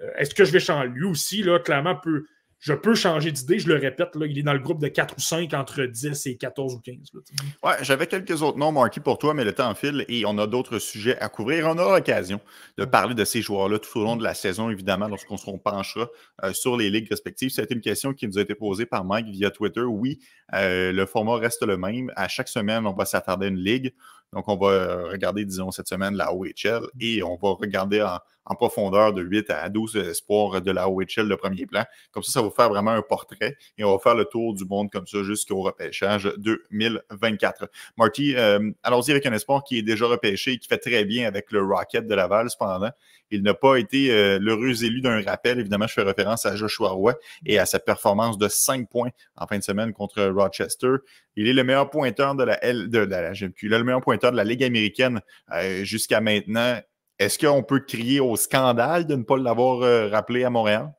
euh, 0.00 0.08
est-ce 0.18 0.32
que 0.34 0.44
je 0.44 0.52
vais 0.52 0.60
changer? 0.60 0.88
Lui 0.88 1.06
aussi, 1.06 1.42
là, 1.42 1.58
clairement, 1.58 1.96
peut, 1.96 2.26
je 2.66 2.72
peux 2.72 2.96
changer 2.96 3.30
d'idée. 3.30 3.60
Je 3.60 3.68
le 3.68 3.76
répète, 3.76 4.16
là, 4.16 4.26
il 4.26 4.36
est 4.36 4.42
dans 4.42 4.52
le 4.52 4.58
groupe 4.58 4.80
de 4.80 4.88
4 4.88 5.14
ou 5.16 5.20
5 5.20 5.54
entre 5.54 5.84
10 5.84 6.26
et 6.26 6.36
14 6.36 6.74
ou 6.74 6.80
15. 6.80 6.96
là, 7.14 7.20
tu 7.24 7.36
sais. 7.36 7.44
Ouais, 7.62 7.74
j'avais 7.82 8.08
quelques 8.08 8.42
autres 8.42 8.58
noms 8.58 8.72
marqués 8.72 9.00
pour 9.00 9.18
toi, 9.18 9.34
mais 9.34 9.44
le 9.44 9.52
temps 9.52 9.72
file 9.76 10.04
et 10.08 10.26
on 10.26 10.36
a 10.36 10.48
d'autres 10.48 10.80
sujets 10.80 11.16
à 11.20 11.28
couvrir. 11.28 11.68
On 11.68 11.78
aura 11.78 11.98
l'occasion 11.98 12.40
de 12.76 12.84
parler 12.84 13.14
de 13.14 13.24
ces 13.24 13.40
joueurs-là 13.40 13.78
tout 13.78 14.00
au 14.00 14.02
long 14.02 14.16
de 14.16 14.24
la 14.24 14.34
saison, 14.34 14.68
évidemment, 14.68 15.06
lorsqu'on 15.06 15.36
se 15.36 15.48
penchera 15.62 16.08
euh, 16.42 16.52
sur 16.52 16.76
les 16.76 16.90
ligues 16.90 17.08
respectives. 17.08 17.50
C'était 17.50 17.72
une 17.72 17.80
question 17.80 18.12
qui 18.12 18.26
nous 18.26 18.36
a 18.36 18.40
été 18.40 18.56
posée 18.56 18.84
par 18.84 19.04
Mike 19.04 19.28
via 19.28 19.52
Twitter. 19.52 19.82
Oui, 19.82 20.18
euh, 20.52 20.90
le 20.90 21.06
format 21.06 21.36
reste 21.36 21.64
le 21.64 21.76
même. 21.76 22.10
À 22.16 22.26
chaque 22.26 22.48
semaine, 22.48 22.84
on 22.84 22.94
va 22.94 23.04
s'attarder 23.04 23.46
à 23.46 23.48
une 23.48 23.60
ligue. 23.60 23.94
Donc, 24.32 24.48
on 24.48 24.56
va 24.56 24.66
euh, 24.66 25.08
regarder, 25.12 25.44
disons, 25.44 25.70
cette 25.70 25.86
semaine 25.86 26.16
la 26.16 26.34
OHL 26.34 26.80
et 26.98 27.22
on 27.22 27.36
va 27.36 27.50
regarder 27.50 28.02
en, 28.02 28.18
en 28.46 28.54
profondeur 28.54 29.12
de 29.12 29.22
8 29.22 29.50
à 29.50 29.68
12 29.68 29.96
espoirs 29.96 30.62
de 30.62 30.70
la 30.70 30.88
OHL 30.88 31.28
de 31.28 31.34
premier 31.34 31.66
plan. 31.66 31.84
Comme 32.12 32.22
ça, 32.22 32.32
ça 32.32 32.42
va 32.42 32.50
faire 32.50 32.68
vraiment 32.68 32.92
un 32.92 33.02
portrait 33.02 33.56
et 33.76 33.84
on 33.84 33.92
va 33.92 33.98
faire 33.98 34.14
le 34.14 34.24
tour 34.24 34.54
du 34.54 34.64
monde 34.64 34.90
comme 34.90 35.06
ça 35.06 35.22
jusqu'au 35.22 35.62
repêchage 35.62 36.30
2024. 36.38 37.68
Marty, 37.96 38.34
euh, 38.36 38.70
allons-y 38.82 39.10
avec 39.10 39.26
un 39.26 39.32
espoir 39.32 39.64
qui 39.64 39.78
est 39.78 39.82
déjà 39.82 40.06
repêché 40.06 40.52
et 40.52 40.58
qui 40.58 40.68
fait 40.68 40.78
très 40.78 41.04
bien 41.04 41.26
avec 41.26 41.50
le 41.50 41.62
Rocket 41.62 42.06
de 42.06 42.14
Laval. 42.14 42.48
Cependant, 42.48 42.90
il 43.30 43.42
n'a 43.42 43.54
pas 43.54 43.76
été 43.76 44.12
euh, 44.12 44.38
l'heureux 44.40 44.84
élu 44.84 45.00
d'un 45.00 45.22
rappel. 45.22 45.58
Évidemment, 45.58 45.86
je 45.86 45.94
fais 45.94 46.02
référence 46.02 46.46
à 46.46 46.54
Joshua 46.54 46.90
Roy 46.90 47.14
et 47.44 47.58
à 47.58 47.66
sa 47.66 47.80
performance 47.80 48.38
de 48.38 48.48
5 48.48 48.88
points 48.88 49.10
en 49.36 49.46
fin 49.46 49.58
de 49.58 49.62
semaine 49.64 49.92
contre 49.92 50.24
Rochester. 50.24 50.96
Il 51.34 51.48
est 51.48 51.52
le 51.52 51.64
meilleur 51.64 51.90
pointeur 51.90 52.34
de 52.34 52.44
la, 52.44 52.62
L, 52.64 52.88
de, 52.88 52.98
la 52.98 53.32
GMQ, 53.32 53.68
le 53.68 53.84
meilleur 53.84 54.00
pointeur 54.00 54.32
de 54.32 54.36
la 54.36 54.44
Ligue 54.44 54.64
américaine 54.64 55.20
euh, 55.52 55.84
jusqu'à 55.84 56.20
maintenant. 56.20 56.80
Est-ce 57.18 57.38
qu'on 57.38 57.62
peut 57.62 57.80
crier 57.80 58.20
au 58.20 58.36
scandale 58.36 59.06
de 59.06 59.16
ne 59.16 59.22
pas 59.22 59.38
l'avoir 59.38 59.82
euh, 59.82 60.08
rappelé 60.08 60.44
à 60.44 60.50
Montréal? 60.50 60.92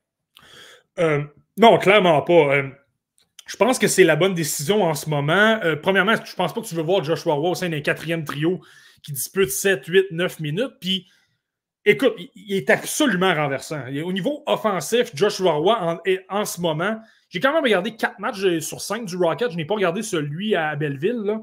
Euh, 0.99 1.23
non, 1.57 1.77
clairement 1.77 2.21
pas. 2.21 2.55
Euh, 2.55 2.69
je 3.45 3.55
pense 3.55 3.77
que 3.77 3.87
c'est 3.87 4.03
la 4.03 4.15
bonne 4.15 4.33
décision 4.33 4.83
en 4.83 4.93
ce 4.93 5.09
moment. 5.09 5.59
Premièrement, 5.81 6.15
je 6.21 6.35
pense 6.35 6.53
pas 6.53 6.61
que 6.61 6.65
tu 6.65 6.75
veux 6.75 6.83
voir 6.83 7.03
Joshua 7.03 7.35
Roy 7.35 7.51
au 7.51 7.55
sein 7.55 7.69
d'un 7.69 7.79
quatrième 7.79 8.25
trio 8.25 8.59
qui 9.03 9.13
dispute 9.13 9.49
7, 9.49 9.85
8, 9.85 10.07
9 10.11 10.39
minutes. 10.41 10.73
Puis, 10.81 11.07
écoute, 11.85 12.13
il, 12.35 12.57
est 12.57 12.69
absolument 12.69 13.33
renversant. 13.33 13.85
Au 14.03 14.11
niveau 14.11 14.43
offensif, 14.47 15.11
Joshua 15.13 15.53
Roy, 15.53 15.77
en, 15.79 15.99
en 16.29 16.43
ce 16.43 16.59
moment, 16.59 16.99
j'ai 17.29 17.39
quand 17.39 17.53
même 17.53 17.63
regardé 17.63 17.95
4 17.95 18.19
matchs 18.19 18.59
sur 18.59 18.81
5 18.81 19.05
du 19.05 19.15
Rocket. 19.15 19.51
Je 19.51 19.55
n'ai 19.55 19.65
pas 19.65 19.75
regardé 19.75 20.01
celui 20.01 20.53
à 20.53 20.75
Belleville. 20.75 21.39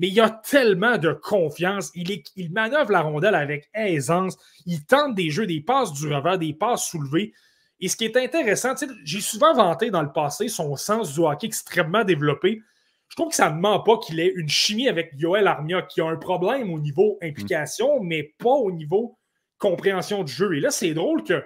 Mais 0.00 0.08
il 0.08 0.18
a 0.18 0.30
tellement 0.30 0.96
de 0.96 1.12
confiance. 1.12 1.90
Il, 1.94 2.10
est- 2.10 2.32
il 2.34 2.50
manœuvre 2.50 2.90
la 2.90 3.02
rondelle 3.02 3.34
avec 3.34 3.68
aisance. 3.74 4.36
Il 4.64 4.84
tente 4.86 5.14
des 5.14 5.28
jeux, 5.30 5.46
des 5.46 5.60
passes 5.60 5.92
du 5.92 6.12
revers, 6.12 6.38
des 6.38 6.54
passes 6.54 6.88
soulevées. 6.88 7.34
Et 7.80 7.88
ce 7.88 7.96
qui 7.96 8.06
est 8.06 8.16
intéressant, 8.16 8.74
j'ai 9.04 9.20
souvent 9.20 9.54
vanté 9.54 9.90
dans 9.90 10.02
le 10.02 10.10
passé 10.12 10.48
son 10.48 10.74
sens 10.76 11.12
du 11.14 11.20
hockey 11.20 11.46
extrêmement 11.46 12.02
développé. 12.02 12.62
Je 13.08 13.16
trouve 13.16 13.28
que 13.28 13.34
ça 13.34 13.50
ne 13.50 13.60
ment 13.60 13.80
pas 13.80 13.98
qu'il 13.98 14.20
ait 14.20 14.32
une 14.36 14.48
chimie 14.48 14.88
avec 14.88 15.12
Yoel 15.18 15.46
Armia 15.46 15.82
qui 15.82 16.00
a 16.00 16.06
un 16.06 16.16
problème 16.16 16.72
au 16.72 16.78
niveau 16.78 17.18
implication, 17.22 18.00
mais 18.02 18.34
pas 18.38 18.50
au 18.50 18.72
niveau 18.72 19.18
compréhension 19.58 20.24
du 20.24 20.32
jeu. 20.32 20.56
Et 20.56 20.60
là, 20.60 20.70
c'est 20.70 20.94
drôle 20.94 21.24
que 21.24 21.44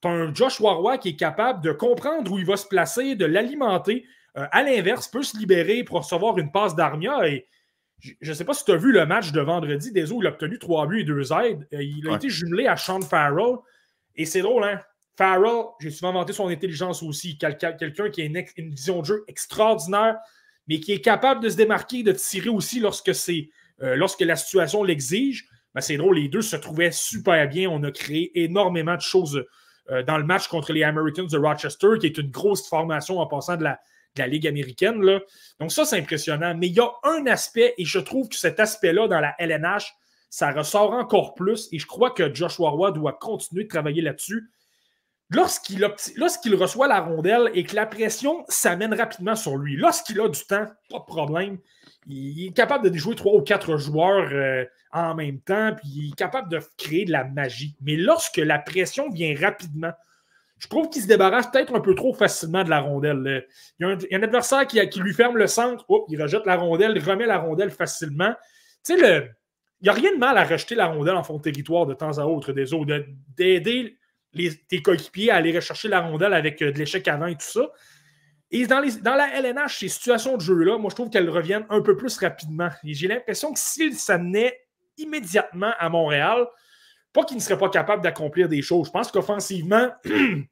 tu 0.00 0.08
as 0.08 0.10
un 0.10 0.34
Joshua 0.34 0.72
Roy 0.72 0.98
qui 0.98 1.10
est 1.10 1.16
capable 1.16 1.62
de 1.62 1.70
comprendre 1.70 2.32
où 2.32 2.38
il 2.38 2.46
va 2.46 2.56
se 2.56 2.66
placer, 2.66 3.14
de 3.14 3.26
l'alimenter. 3.26 4.04
Euh, 4.38 4.46
à 4.50 4.62
l'inverse, 4.62 5.06
peut 5.08 5.22
se 5.22 5.36
libérer 5.36 5.84
pour 5.84 5.98
recevoir 5.98 6.38
une 6.38 6.50
passe 6.50 6.74
d'Armia. 6.74 7.28
Et 7.28 7.46
je 8.20 8.28
ne 8.30 8.34
sais 8.34 8.44
pas 8.44 8.54
si 8.54 8.64
tu 8.64 8.72
as 8.72 8.76
vu 8.76 8.92
le 8.92 9.06
match 9.06 9.32
de 9.32 9.40
vendredi. 9.40 9.92
Des 9.92 10.10
il 10.10 10.26
a 10.26 10.30
obtenu 10.30 10.58
3 10.58 10.86
buts 10.86 11.00
et 11.00 11.04
2 11.04 11.32
aides. 11.32 11.66
Euh, 11.72 11.82
il 11.82 12.06
a 12.06 12.10
Ouais. 12.10 12.16
été 12.16 12.28
jumelé 12.28 12.66
à 12.66 12.76
Sean 12.76 13.00
Farrell. 13.00 13.56
Et 14.16 14.24
c'est 14.26 14.40
drôle, 14.42 14.64
hein? 14.64 14.80
Farrell, 15.16 15.66
j'ai 15.80 15.90
souvent 15.90 16.12
vanté 16.12 16.32
son 16.32 16.48
intelligence 16.48 17.02
aussi. 17.02 17.38
Quelqu'un 17.38 18.10
qui 18.10 18.22
a 18.22 18.24
une 18.24 18.70
vision 18.70 19.00
de 19.00 19.06
jeu 19.06 19.24
extraordinaire, 19.28 20.16
mais 20.66 20.80
qui 20.80 20.92
est 20.92 21.00
capable 21.00 21.42
de 21.42 21.48
se 21.48 21.56
démarquer, 21.56 22.02
de 22.02 22.12
tirer 22.12 22.48
aussi 22.48 22.80
lorsque, 22.80 23.14
c'est, 23.14 23.48
euh, 23.82 23.94
lorsque 23.96 24.20
la 24.22 24.36
situation 24.36 24.82
l'exige. 24.82 25.48
Ben, 25.74 25.80
c'est 25.80 25.96
drôle, 25.96 26.16
les 26.16 26.28
deux 26.28 26.42
se 26.42 26.56
trouvaient 26.56 26.90
super 26.92 27.48
bien. 27.48 27.68
On 27.70 27.82
a 27.84 27.90
créé 27.90 28.30
énormément 28.42 28.94
de 28.96 29.00
choses 29.00 29.44
euh, 29.90 30.02
dans 30.02 30.18
le 30.18 30.24
match 30.24 30.48
contre 30.48 30.72
les 30.72 30.82
Americans 30.82 31.26
de 31.26 31.38
Rochester, 31.38 31.88
qui 32.00 32.06
est 32.06 32.18
une 32.18 32.30
grosse 32.30 32.68
formation 32.68 33.18
en 33.18 33.26
passant 33.26 33.56
de 33.56 33.64
la, 33.64 33.80
de 34.14 34.22
la 34.22 34.26
Ligue 34.26 34.46
américaine. 34.46 35.00
Là. 35.02 35.20
Donc 35.60 35.72
ça, 35.72 35.84
c'est 35.84 35.98
impressionnant. 35.98 36.54
Mais 36.56 36.68
il 36.68 36.74
y 36.74 36.80
a 36.80 36.90
un 37.04 37.26
aspect, 37.26 37.74
et 37.78 37.84
je 37.84 37.98
trouve 37.98 38.28
que 38.28 38.36
cet 38.36 38.60
aspect-là 38.60 39.08
dans 39.08 39.20
la 39.20 39.34
LNH, 39.38 39.94
ça 40.30 40.50
ressort 40.50 40.92
encore 40.92 41.34
plus, 41.34 41.68
et 41.72 41.78
je 41.78 41.86
crois 41.86 42.10
que 42.10 42.34
Joshua 42.34 42.70
Roy 42.70 42.92
doit 42.92 43.12
continuer 43.12 43.64
de 43.64 43.68
travailler 43.68 44.00
là-dessus. 44.02 44.50
Lorsqu'il, 45.28 45.84
reçoit 46.54 46.88
la 46.88 47.00
rondelle 47.00 47.50
et 47.54 47.64
que 47.64 47.74
la 47.74 47.86
pression 47.86 48.44
s'amène 48.48 48.92
rapidement 48.94 49.34
sur 49.34 49.56
lui, 49.56 49.76
lorsqu'il 49.76 50.20
a 50.20 50.28
du 50.28 50.40
temps, 50.44 50.66
pas 50.90 50.98
de 50.98 51.04
problème, 51.04 51.58
il 52.06 52.48
est 52.48 52.52
capable 52.52 52.90
de 52.90 52.96
jouer 52.96 53.14
trois 53.14 53.34
ou 53.34 53.42
quatre 53.42 53.76
joueurs 53.78 54.28
euh, 54.32 54.64
en 54.92 55.14
même 55.14 55.40
temps, 55.40 55.74
puis 55.74 55.88
il 55.88 56.08
est 56.10 56.16
capable 56.16 56.50
de 56.50 56.60
créer 56.76 57.04
de 57.04 57.12
la 57.12 57.24
magie. 57.24 57.76
Mais 57.80 57.96
lorsque 57.96 58.38
la 58.38 58.58
pression 58.58 59.10
vient 59.10 59.34
rapidement, 59.38 59.92
je 60.62 60.68
trouve 60.68 60.88
qu'il 60.90 61.02
se 61.02 61.08
débarrasse 61.08 61.50
peut-être 61.50 61.74
un 61.74 61.80
peu 61.80 61.96
trop 61.96 62.14
facilement 62.14 62.62
de 62.62 62.70
la 62.70 62.78
rondelle. 62.78 63.44
Il 63.80 63.86
y 63.86 64.14
a 64.14 64.16
un, 64.16 64.22
adversaire 64.22 64.64
qui, 64.64 64.78
lui 65.00 65.12
ferme 65.12 65.36
le 65.36 65.48
centre, 65.48 65.84
il 66.08 66.22
rejette 66.22 66.46
la 66.46 66.54
rondelle, 66.54 66.92
il 66.94 67.02
remet 67.02 67.26
la 67.26 67.38
rondelle 67.38 67.72
facilement. 67.72 68.32
Tu 68.86 68.94
sais, 68.94 68.96
le, 68.96 69.28
il 69.80 69.84
n'y 69.86 69.88
a 69.88 69.92
rien 69.92 70.12
de 70.12 70.18
mal 70.18 70.38
à 70.38 70.44
rejeter 70.44 70.76
la 70.76 70.86
rondelle 70.86 71.16
en 71.16 71.24
fond 71.24 71.38
de 71.38 71.42
territoire 71.42 71.84
de 71.86 71.94
temps 71.94 72.16
à 72.16 72.26
autre 72.26 72.52
des 72.52 72.72
autres, 72.74 72.86
de- 72.86 73.06
d'aider 73.36 73.98
tes 74.68 74.80
coéquipiers 74.80 75.32
à 75.32 75.36
aller 75.36 75.52
rechercher 75.52 75.88
la 75.88 76.00
rondelle 76.00 76.32
avec 76.32 76.62
euh, 76.62 76.70
de 76.70 76.78
l'échec 76.78 77.08
avant 77.08 77.26
et 77.26 77.34
tout 77.34 77.40
ça. 77.40 77.68
Et 78.52 78.64
dans, 78.68 78.80
la 78.80 79.36
LNH, 79.40 79.80
ces 79.80 79.88
situations 79.88 80.36
de 80.36 80.42
jeu-là, 80.42 80.78
moi, 80.78 80.90
je 80.90 80.94
trouve 80.94 81.10
qu'elles 81.10 81.28
reviennent 81.28 81.66
un 81.70 81.80
peu 81.80 81.96
plus 81.96 82.16
rapidement. 82.18 82.68
Et 82.84 82.94
j'ai 82.94 83.08
l'impression 83.08 83.52
que 83.52 83.58
s'il 83.58 83.96
s'amenait 83.96 84.56
immédiatement 84.96 85.72
à 85.76 85.88
Montréal, 85.88 86.46
pas 87.12 87.24
qu'il 87.24 87.38
ne 87.38 87.42
serait 87.42 87.58
pas 87.58 87.68
capable 87.68 88.02
d'accomplir 88.02 88.48
des 88.48 88.62
choses. 88.62 88.86
Je 88.86 88.92
pense 88.92 89.10
qu'offensivement, 89.10 89.90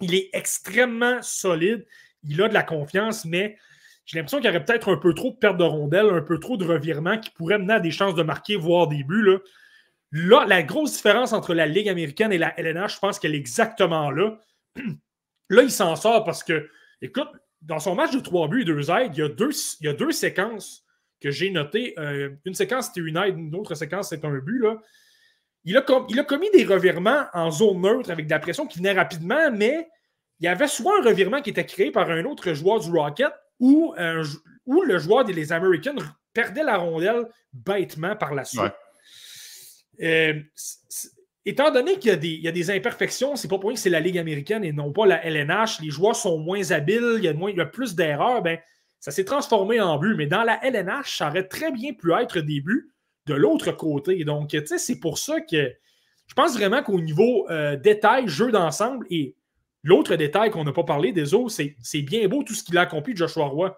il 0.00 0.14
est 0.14 0.30
extrêmement 0.32 1.22
solide. 1.22 1.86
Il 2.22 2.42
a 2.42 2.48
de 2.48 2.54
la 2.54 2.62
confiance, 2.62 3.24
mais 3.24 3.56
j'ai 4.04 4.18
l'impression 4.18 4.38
qu'il 4.38 4.46
y 4.46 4.50
aurait 4.50 4.64
peut-être 4.64 4.92
un 4.92 4.96
peu 4.96 5.14
trop 5.14 5.30
de 5.30 5.36
perte 5.36 5.56
de 5.56 5.64
rondelles, 5.64 6.10
un 6.10 6.22
peu 6.22 6.38
trop 6.38 6.56
de 6.56 6.64
revirements 6.64 7.18
qui 7.18 7.30
pourraient 7.30 7.58
mener 7.58 7.74
à 7.74 7.80
des 7.80 7.90
chances 7.90 8.14
de 8.14 8.22
marquer, 8.22 8.56
voire 8.56 8.88
des 8.88 9.02
buts. 9.02 9.40
Là. 10.12 10.44
La 10.46 10.62
grosse 10.62 10.92
différence 10.92 11.32
entre 11.32 11.54
la 11.54 11.66
Ligue 11.66 11.88
américaine 11.88 12.32
et 12.32 12.38
la 12.38 12.58
LNH, 12.58 12.94
je 12.94 12.98
pense 13.00 13.18
qu'elle 13.18 13.34
est 13.34 13.38
exactement 13.38 14.10
là. 14.10 14.38
Là, 15.48 15.62
il 15.62 15.70
s'en 15.70 15.94
sort 15.94 16.24
parce 16.24 16.42
que, 16.42 16.68
écoute, 17.00 17.28
dans 17.62 17.78
son 17.78 17.94
match 17.94 18.12
de 18.12 18.18
3 18.18 18.48
buts 18.48 18.62
et 18.62 18.64
2 18.64 18.90
aides, 18.90 19.12
il 19.16 19.20
y 19.20 19.22
a 19.22 19.28
deux, 19.28 20.10
séquences 20.10 20.84
que 21.20 21.30
j'ai 21.30 21.50
notées. 21.50 21.94
Euh, 21.98 22.30
une 22.44 22.54
séquence, 22.54 22.86
c'était 22.86 23.00
une 23.00 23.16
aide, 23.16 23.38
une 23.38 23.54
autre 23.54 23.76
séquence, 23.76 24.08
c'est 24.08 24.24
un 24.24 24.38
but. 24.38 24.64
Il, 25.66 25.76
a 25.76 25.82
com- 25.82 26.06
il 26.08 26.18
a 26.18 26.24
commis 26.24 26.48
des 26.52 26.64
revirements 26.64 27.24
en 27.34 27.50
zone 27.50 27.82
neutre 27.82 28.10
avec 28.10 28.26
de 28.26 28.30
la 28.30 28.38
pression 28.38 28.66
qui 28.66 28.78
venait 28.78 28.92
rapidement, 28.92 29.50
mais 29.52 29.88
il 30.40 30.44
y 30.44 30.48
avait 30.48 30.68
soit 30.68 31.00
un 31.00 31.02
revirement 31.04 31.42
qui 31.42 31.50
était 31.50 31.66
créé 31.66 31.90
par 31.90 32.10
un 32.10 32.24
autre 32.24 32.52
joueur 32.54 32.80
du 32.80 32.90
Rocket 32.90 33.32
jou- 33.60 34.40
ou 34.64 34.82
le 34.82 34.98
joueur 34.98 35.24
des 35.24 35.52
Americans 35.52 35.96
perdait 36.32 36.62
la 36.64 36.76
rondelle 36.76 37.26
bêtement 37.52 38.16
par 38.16 38.34
la 38.34 38.44
suite. 38.44 38.60
Ouais. 38.60 38.72
Euh, 40.02 40.40
étant 41.44 41.70
donné 41.70 41.98
qu'il 41.98 42.10
y 42.10 42.14
a 42.14 42.16
des, 42.16 42.28
il 42.28 42.42
y 42.42 42.48
a 42.48 42.52
des 42.52 42.70
imperfections, 42.70 43.36
c'est 43.36 43.48
pas 43.48 43.58
pour 43.58 43.70
rien 43.70 43.74
que 43.74 43.80
c'est 43.80 43.90
la 43.90 44.00
Ligue 44.00 44.18
américaine 44.18 44.64
et 44.64 44.72
non 44.72 44.92
pas 44.92 45.06
la 45.06 45.24
LNH. 45.24 45.80
Les 45.80 45.90
joueurs 45.90 46.16
sont 46.16 46.38
moins 46.38 46.70
habiles, 46.70 47.14
il 47.18 47.24
y 47.24 47.28
a, 47.28 47.32
moins, 47.32 47.50
il 47.50 47.56
y 47.56 47.60
a 47.60 47.66
plus 47.66 47.94
d'erreurs. 47.94 48.42
Ben, 48.42 48.58
ça 49.00 49.10
s'est 49.10 49.24
transformé 49.24 49.80
en 49.80 49.96
but. 49.98 50.14
Mais 50.16 50.26
dans 50.26 50.42
la 50.42 50.58
LNH, 50.64 51.16
ça 51.18 51.28
aurait 51.28 51.48
très 51.48 51.70
bien 51.72 51.92
pu 51.94 52.12
être 52.12 52.40
des 52.40 52.60
buts 52.60 52.90
de 53.26 53.34
l'autre 53.34 53.72
côté. 53.72 54.24
Donc, 54.24 54.48
tu 54.48 54.66
sais, 54.66 54.78
c'est 54.78 55.00
pour 55.00 55.18
ça 55.18 55.40
que 55.40 55.72
je 56.26 56.34
pense 56.34 56.54
vraiment 56.54 56.82
qu'au 56.82 57.00
niveau 57.00 57.48
euh, 57.50 57.76
détail, 57.76 58.28
jeu 58.28 58.50
d'ensemble 58.50 59.06
et 59.10 59.36
l'autre 59.82 60.16
détail 60.16 60.50
qu'on 60.50 60.64
n'a 60.64 60.72
pas 60.72 60.84
parlé 60.84 61.12
des 61.12 61.34
autres, 61.34 61.54
c'est, 61.54 62.02
bien 62.02 62.26
beau 62.28 62.42
tout 62.42 62.54
ce 62.54 62.64
qu'il 62.64 62.76
a 62.78 62.82
accompli, 62.82 63.16
Joshua 63.16 63.46
Roy. 63.46 63.76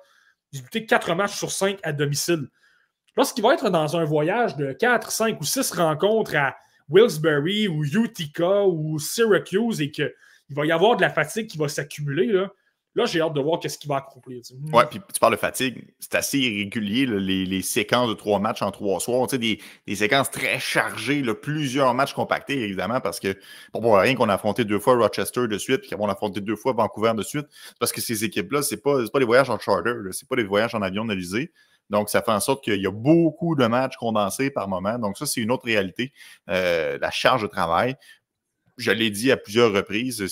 Disputé 0.53 0.87
4 0.87 1.15
matchs 1.15 1.37
sur 1.37 1.51
5 1.51 1.79
à 1.83 1.93
domicile. 1.93 2.49
Lorsqu'il 3.16 3.43
va 3.43 3.53
être 3.53 3.69
dans 3.69 3.97
un 3.97 4.05
voyage 4.05 4.57
de 4.57 4.73
4, 4.73 5.11
5 5.11 5.41
ou 5.41 5.45
6 5.45 5.73
rencontres 5.73 6.37
à 6.37 6.57
Wilkes-Barre 6.89 7.70
ou 7.70 7.85
Utica 7.85 8.65
ou 8.65 8.99
Syracuse 8.99 9.83
et 9.83 9.91
qu'il 9.91 10.11
va 10.51 10.65
y 10.65 10.73
avoir 10.73 10.97
de 10.97 11.03
la 11.03 11.11
fatigue 11.11 11.49
qui 11.49 11.59
va 11.59 11.69
s'accumuler, 11.69 12.33
là, 12.99 13.07
j'ai 13.07 13.20
hâte 13.20 13.33
de 13.33 13.41
voir 13.41 13.61
qu'est-ce 13.61 13.79
qu'il 13.79 13.89
va 13.89 13.97
accomplir. 13.97 14.43
Ouais, 14.73 14.85
puis 14.91 15.01
tu 15.12 15.20
parles 15.20 15.35
de 15.35 15.39
fatigue. 15.39 15.85
C'est 16.01 16.15
assez 16.16 16.39
irrégulier, 16.39 17.07
les, 17.07 17.62
séquences 17.62 18.09
de 18.09 18.15
trois 18.15 18.41
matchs 18.41 18.62
en 18.62 18.70
trois 18.70 19.01
soirs. 19.01 19.27
Des, 19.29 19.61
des 19.87 19.97
séquences 19.97 20.31
très 20.31 20.59
chargées, 20.59 21.23
plusieurs 21.35 21.95
matchs 21.95 22.12
compactés, 22.12 22.61
évidemment, 22.61 23.01
parce 23.01 23.20
que 23.20 23.39
pour 23.73 23.97
rien 23.97 24.15
qu'on 24.15 24.29
a 24.29 24.35
affronté 24.35 24.65
deux 24.65 24.79
fois 24.79 24.97
Rochester 24.97 25.47
de 25.47 25.59
suite, 25.59 25.83
puis 25.83 25.91
qu'on 25.91 26.09
a 26.09 26.12
affronté 26.12 26.41
deux 26.41 26.57
fois 26.57 26.73
Vancouver 26.73 27.12
de 27.15 27.23
suite, 27.23 27.47
parce 27.79 27.93
que 27.93 28.01
ces 28.01 28.25
équipes-là, 28.25 28.62
ce 28.62 28.75
n'est 28.75 28.81
pas, 28.81 28.99
pas 29.12 29.19
des 29.19 29.25
voyages 29.25 29.51
en 29.51 29.59
charter, 29.59 29.93
ce 30.11 30.25
pas 30.25 30.37
des 30.37 30.45
voyages 30.45 30.75
en 30.75 30.83
avion 30.83 31.03
analysé. 31.03 31.53
Donc, 31.91 32.11
ça 32.11 32.23
fait 32.23 32.33
en 32.33 32.41
sorte 32.41 32.62
qu'il 32.62 32.81
y 32.81 32.87
a 32.87 32.91
beaucoup 32.91 33.55
de 33.55 33.66
matchs 33.66 33.97
condensés 33.97 34.51
par 34.51 34.69
moment. 34.69 34.99
Donc, 34.99 35.16
ça, 35.16 35.27
c'est 35.27 35.41
une 35.41 35.51
autre 35.51 35.65
réalité, 35.65 36.12
euh, 36.51 36.99
la 37.01 37.11
charge 37.11 37.43
de 37.43 37.47
travail. 37.47 37.97
Je 38.78 38.92
l'ai 38.92 39.10
dit 39.10 39.30
à 39.30 39.36
plusieurs 39.36 39.72
reprises, 39.72 40.24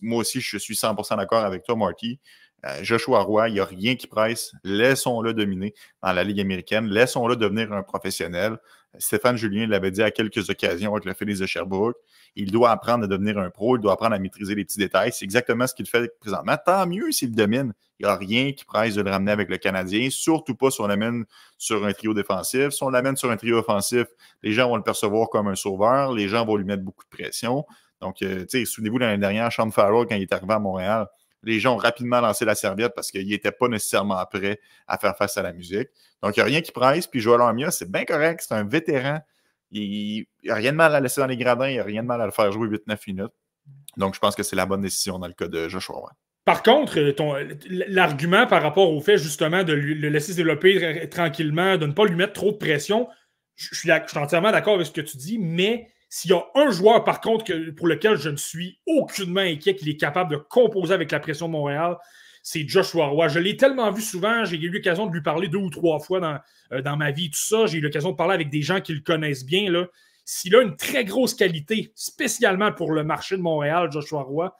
moi 0.00 0.20
aussi, 0.20 0.40
je 0.40 0.56
suis 0.56 0.74
100% 0.74 1.16
d'accord 1.16 1.44
avec 1.44 1.62
toi, 1.64 1.76
Marty. 1.76 2.18
Euh, 2.64 2.82
Joshua 2.82 3.20
Roy, 3.20 3.50
il 3.50 3.54
n'y 3.54 3.60
a 3.60 3.64
rien 3.64 3.94
qui 3.94 4.06
presse. 4.06 4.52
Laissons-le 4.64 5.34
dominer 5.34 5.74
dans 6.02 6.12
la 6.12 6.24
Ligue 6.24 6.40
américaine. 6.40 6.86
Laissons-le 6.86 7.36
devenir 7.36 7.72
un 7.72 7.82
professionnel. 7.82 8.56
Stéphane 8.98 9.36
Julien 9.36 9.66
l'avait 9.66 9.90
dit 9.90 10.02
à 10.02 10.10
quelques 10.10 10.48
occasions 10.48 10.92
avec 10.92 11.04
le 11.04 11.12
Félix 11.12 11.40
de 11.40 11.46
Sherbrooke. 11.46 11.96
Il 12.34 12.50
doit 12.50 12.70
apprendre 12.70 13.04
à 13.04 13.06
devenir 13.06 13.38
un 13.38 13.50
pro, 13.50 13.76
il 13.76 13.80
doit 13.80 13.92
apprendre 13.92 14.14
à 14.14 14.18
maîtriser 14.18 14.54
les 14.54 14.64
petits 14.64 14.78
détails. 14.78 15.12
C'est 15.12 15.24
exactement 15.24 15.66
ce 15.66 15.74
qu'il 15.74 15.86
fait 15.86 16.10
présentement. 16.18 16.56
Tant 16.64 16.86
mieux 16.86 17.12
s'il 17.12 17.32
domine. 17.32 17.74
Il 17.98 18.06
n'y 18.06 18.12
a 18.12 18.16
rien 18.16 18.52
qui 18.52 18.64
presse 18.64 18.94
de 18.94 19.02
le 19.02 19.10
ramener 19.10 19.32
avec 19.32 19.48
le 19.48 19.56
Canadien, 19.56 20.10
surtout 20.10 20.54
pas 20.54 20.70
si 20.70 20.80
on 20.80 20.86
l'amène 20.86 21.24
sur 21.56 21.84
un 21.84 21.92
trio 21.92 22.12
défensif. 22.12 22.70
Si 22.70 22.82
on 22.82 22.90
l'amène 22.90 23.16
sur 23.16 23.30
un 23.30 23.36
trio 23.36 23.58
offensif, 23.58 24.06
les 24.42 24.52
gens 24.52 24.68
vont 24.68 24.76
le 24.76 24.82
percevoir 24.82 25.30
comme 25.30 25.48
un 25.48 25.54
sauveur, 25.54 26.12
les 26.12 26.28
gens 26.28 26.44
vont 26.44 26.56
lui 26.56 26.64
mettre 26.64 26.82
beaucoup 26.82 27.04
de 27.04 27.16
pression. 27.16 27.64
Donc, 28.00 28.20
euh, 28.22 28.40
tu 28.40 28.58
sais, 28.58 28.64
souvenez-vous 28.66 28.98
l'année 28.98 29.18
dernière, 29.18 29.50
Sean 29.50 29.70
Farrell, 29.70 30.06
quand 30.06 30.14
il 30.16 30.22
est 30.22 30.32
arrivé 30.32 30.52
à 30.52 30.58
Montréal, 30.58 31.06
les 31.42 31.60
gens 31.60 31.74
ont 31.74 31.78
rapidement 31.78 32.20
lancé 32.20 32.44
la 32.44 32.54
serviette 32.54 32.92
parce 32.94 33.10
qu'ils 33.10 33.28
n'étaient 33.28 33.52
pas 33.52 33.68
nécessairement 33.68 34.22
prêts 34.26 34.60
à 34.86 34.98
faire 34.98 35.16
face 35.16 35.36
à 35.38 35.42
la 35.42 35.52
musique. 35.52 35.88
Donc, 36.22 36.36
il 36.36 36.40
n'y 36.40 36.42
a 36.42 36.46
rien 36.46 36.60
qui 36.60 36.72
presse. 36.72 37.06
Puis 37.06 37.20
Joël 37.20 37.40
Armia, 37.40 37.70
c'est 37.70 37.90
bien 37.90 38.04
correct. 38.04 38.44
C'est 38.46 38.54
un 38.54 38.64
vétéran. 38.64 39.20
Il 39.70 40.26
n'y 40.44 40.50
a 40.50 40.54
rien 40.54 40.72
de 40.72 40.76
mal 40.76 40.94
à 40.94 41.00
laisser 41.00 41.20
dans 41.20 41.26
les 41.26 41.36
gradins. 41.36 41.68
Il 41.68 41.74
n'y 41.74 41.80
a 41.80 41.84
rien 41.84 42.02
de 42.02 42.08
mal 42.08 42.20
à 42.20 42.26
le 42.26 42.32
faire 42.32 42.50
jouer 42.52 42.68
8-9 42.68 42.98
minutes. 43.06 43.32
Donc, 43.96 44.14
je 44.14 44.20
pense 44.20 44.34
que 44.34 44.42
c'est 44.42 44.56
la 44.56 44.66
bonne 44.66 44.82
décision 44.82 45.18
dans 45.18 45.28
le 45.28 45.32
cas 45.32 45.48
de 45.48 45.68
Joshua. 45.68 46.10
Par 46.46 46.62
contre, 46.62 47.00
l'argument 47.68 48.46
par 48.46 48.62
rapport 48.62 48.92
au 48.92 49.00
fait 49.00 49.18
justement 49.18 49.64
de 49.64 49.72
le 49.72 50.08
laisser 50.08 50.30
se 50.30 50.36
développer 50.36 51.08
tranquillement, 51.10 51.76
de 51.76 51.86
ne 51.86 51.92
pas 51.92 52.04
lui 52.04 52.14
mettre 52.14 52.34
trop 52.34 52.52
de 52.52 52.56
pression, 52.56 53.08
je 53.56 53.74
suis, 53.74 53.90
je 53.90 54.08
suis 54.08 54.18
entièrement 54.18 54.52
d'accord 54.52 54.74
avec 54.74 54.86
ce 54.86 54.92
que 54.92 55.00
tu 55.00 55.16
dis, 55.16 55.38
mais 55.40 55.88
s'il 56.08 56.30
y 56.30 56.34
a 56.34 56.46
un 56.54 56.70
joueur, 56.70 57.02
par 57.02 57.20
contre, 57.20 57.52
pour 57.72 57.88
lequel 57.88 58.16
je 58.16 58.30
ne 58.30 58.36
suis 58.36 58.78
aucunement 58.86 59.40
inquiet 59.40 59.74
qu'il 59.74 59.88
est 59.88 59.96
capable 59.96 60.30
de 60.30 60.36
composer 60.36 60.94
avec 60.94 61.10
la 61.10 61.18
pression 61.18 61.48
de 61.48 61.52
Montréal, 61.52 61.96
c'est 62.44 62.68
Joshua 62.68 63.06
Roy. 63.08 63.26
Je 63.26 63.40
l'ai 63.40 63.56
tellement 63.56 63.90
vu 63.90 64.00
souvent, 64.00 64.44
j'ai 64.44 64.56
eu 64.56 64.70
l'occasion 64.70 65.06
de 65.06 65.12
lui 65.12 65.22
parler 65.22 65.48
deux 65.48 65.58
ou 65.58 65.68
trois 65.68 65.98
fois 65.98 66.20
dans, 66.20 66.38
euh, 66.70 66.80
dans 66.80 66.96
ma 66.96 67.10
vie, 67.10 67.28
tout 67.28 67.40
ça. 67.40 67.66
J'ai 67.66 67.78
eu 67.78 67.80
l'occasion 67.80 68.12
de 68.12 68.16
parler 68.16 68.34
avec 68.34 68.50
des 68.50 68.62
gens 68.62 68.80
qui 68.80 68.94
le 68.94 69.00
connaissent 69.00 69.44
bien. 69.44 69.66
S'il 70.24 70.54
a 70.54 70.62
une 70.62 70.76
très 70.76 71.04
grosse 71.04 71.34
qualité, 71.34 71.90
spécialement 71.96 72.70
pour 72.70 72.92
le 72.92 73.02
marché 73.02 73.36
de 73.36 73.42
Montréal, 73.42 73.90
Joshua 73.90 74.22
Roy, 74.22 74.54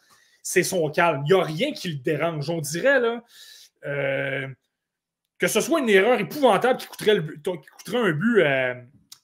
c'est 0.46 0.62
son 0.62 0.88
calme. 0.90 1.24
Il 1.26 1.34
n'y 1.34 1.40
a 1.40 1.42
rien 1.42 1.72
qui 1.72 1.88
le 1.88 1.96
dérange. 1.96 2.48
On 2.50 2.60
dirait 2.60 3.00
là, 3.00 3.24
euh, 3.84 4.46
que 5.38 5.48
ce 5.48 5.60
soit 5.60 5.80
une 5.80 5.90
erreur 5.90 6.20
épouvantable 6.20 6.78
qui 6.78 6.86
coûterait, 6.86 7.16
un 7.16 8.12
but. 8.12 8.42
Euh, 8.42 8.74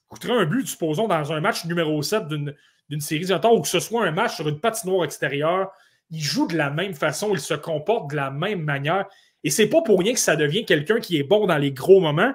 coûterait 0.09 0.33
un 0.33 0.45
but, 0.45 0.67
supposons, 0.67 1.07
dans 1.07 1.31
un 1.31 1.39
match 1.39 1.63
numéro 1.63 2.01
7 2.01 2.27
d'une 2.27 2.99
série 2.99 3.25
temps 3.39 3.53
ou 3.53 3.61
que 3.61 3.69
ce 3.69 3.79
soit 3.79 4.05
un 4.05 4.11
match 4.11 4.35
sur 4.35 4.49
une 4.49 4.59
patinoire 4.59 5.05
extérieure, 5.05 5.71
il 6.09 6.19
joue 6.19 6.45
de 6.45 6.57
la 6.57 6.69
même 6.69 6.93
façon, 6.93 7.33
il 7.33 7.39
se 7.39 7.53
comporte 7.53 8.11
de 8.11 8.17
la 8.17 8.29
même 8.29 8.61
manière. 8.61 9.05
Et 9.45 9.49
c'est 9.49 9.69
pas 9.69 9.81
pour 9.81 9.99
rien 9.99 10.11
que 10.11 10.19
ça 10.19 10.35
devient 10.35 10.65
quelqu'un 10.65 10.99
qui 10.99 11.17
est 11.17 11.23
bon 11.23 11.47
dans 11.47 11.57
les 11.57 11.71
gros 11.71 12.01
moments, 12.01 12.33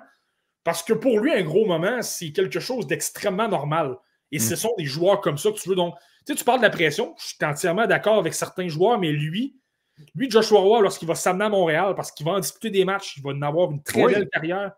parce 0.65 0.83
que 0.83 0.95
pour 0.95 1.21
lui, 1.21 1.35
un 1.35 1.43
gros 1.43 1.67
moment, 1.67 2.01
c'est 2.01 2.33
quelque 2.33 2.59
chose 2.59 2.87
d'extrêmement 2.87 3.49
normal. 3.49 3.99
Et 4.31 4.39
ce 4.39 4.55
mm. 4.55 4.57
sont 4.57 4.75
des 4.79 4.85
joueurs 4.85 5.21
comme 5.21 5.39
ça 5.39 5.51
que 5.51 5.59
tu 5.59 5.69
veux. 5.69 5.75
Donc, 5.75 5.95
tu 6.27 6.33
sais, 6.33 6.39
tu 6.39 6.45
parles 6.45 6.59
de 6.59 6.65
la 6.65 6.71
pression, 6.71 7.15
je 7.19 7.29
suis 7.29 7.37
entièrement 7.43 7.87
d'accord 7.87 8.19
avec 8.19 8.35
certains 8.35 8.69
joueurs, 8.69 8.99
mais 8.99 9.13
lui, 9.13 9.57
lui, 10.15 10.31
Joshua 10.31 10.61
Roy, 10.61 10.81
lorsqu'il 10.81 11.09
va 11.09 11.15
s'amener 11.15 11.47
à 11.47 11.49
Montréal, 11.49 11.95
parce 11.97 12.13
qu'il 12.13 12.25
va 12.27 12.33
en 12.33 12.41
disputer 12.41 12.71
des 12.71 12.85
matchs, 12.85 13.17
il 13.17 13.23
va 13.23 13.31
en 13.31 13.43
avoir 13.43 13.71
une 13.71 13.83
très 13.83 14.07
belle 14.07 14.29
carrière. 14.29 14.73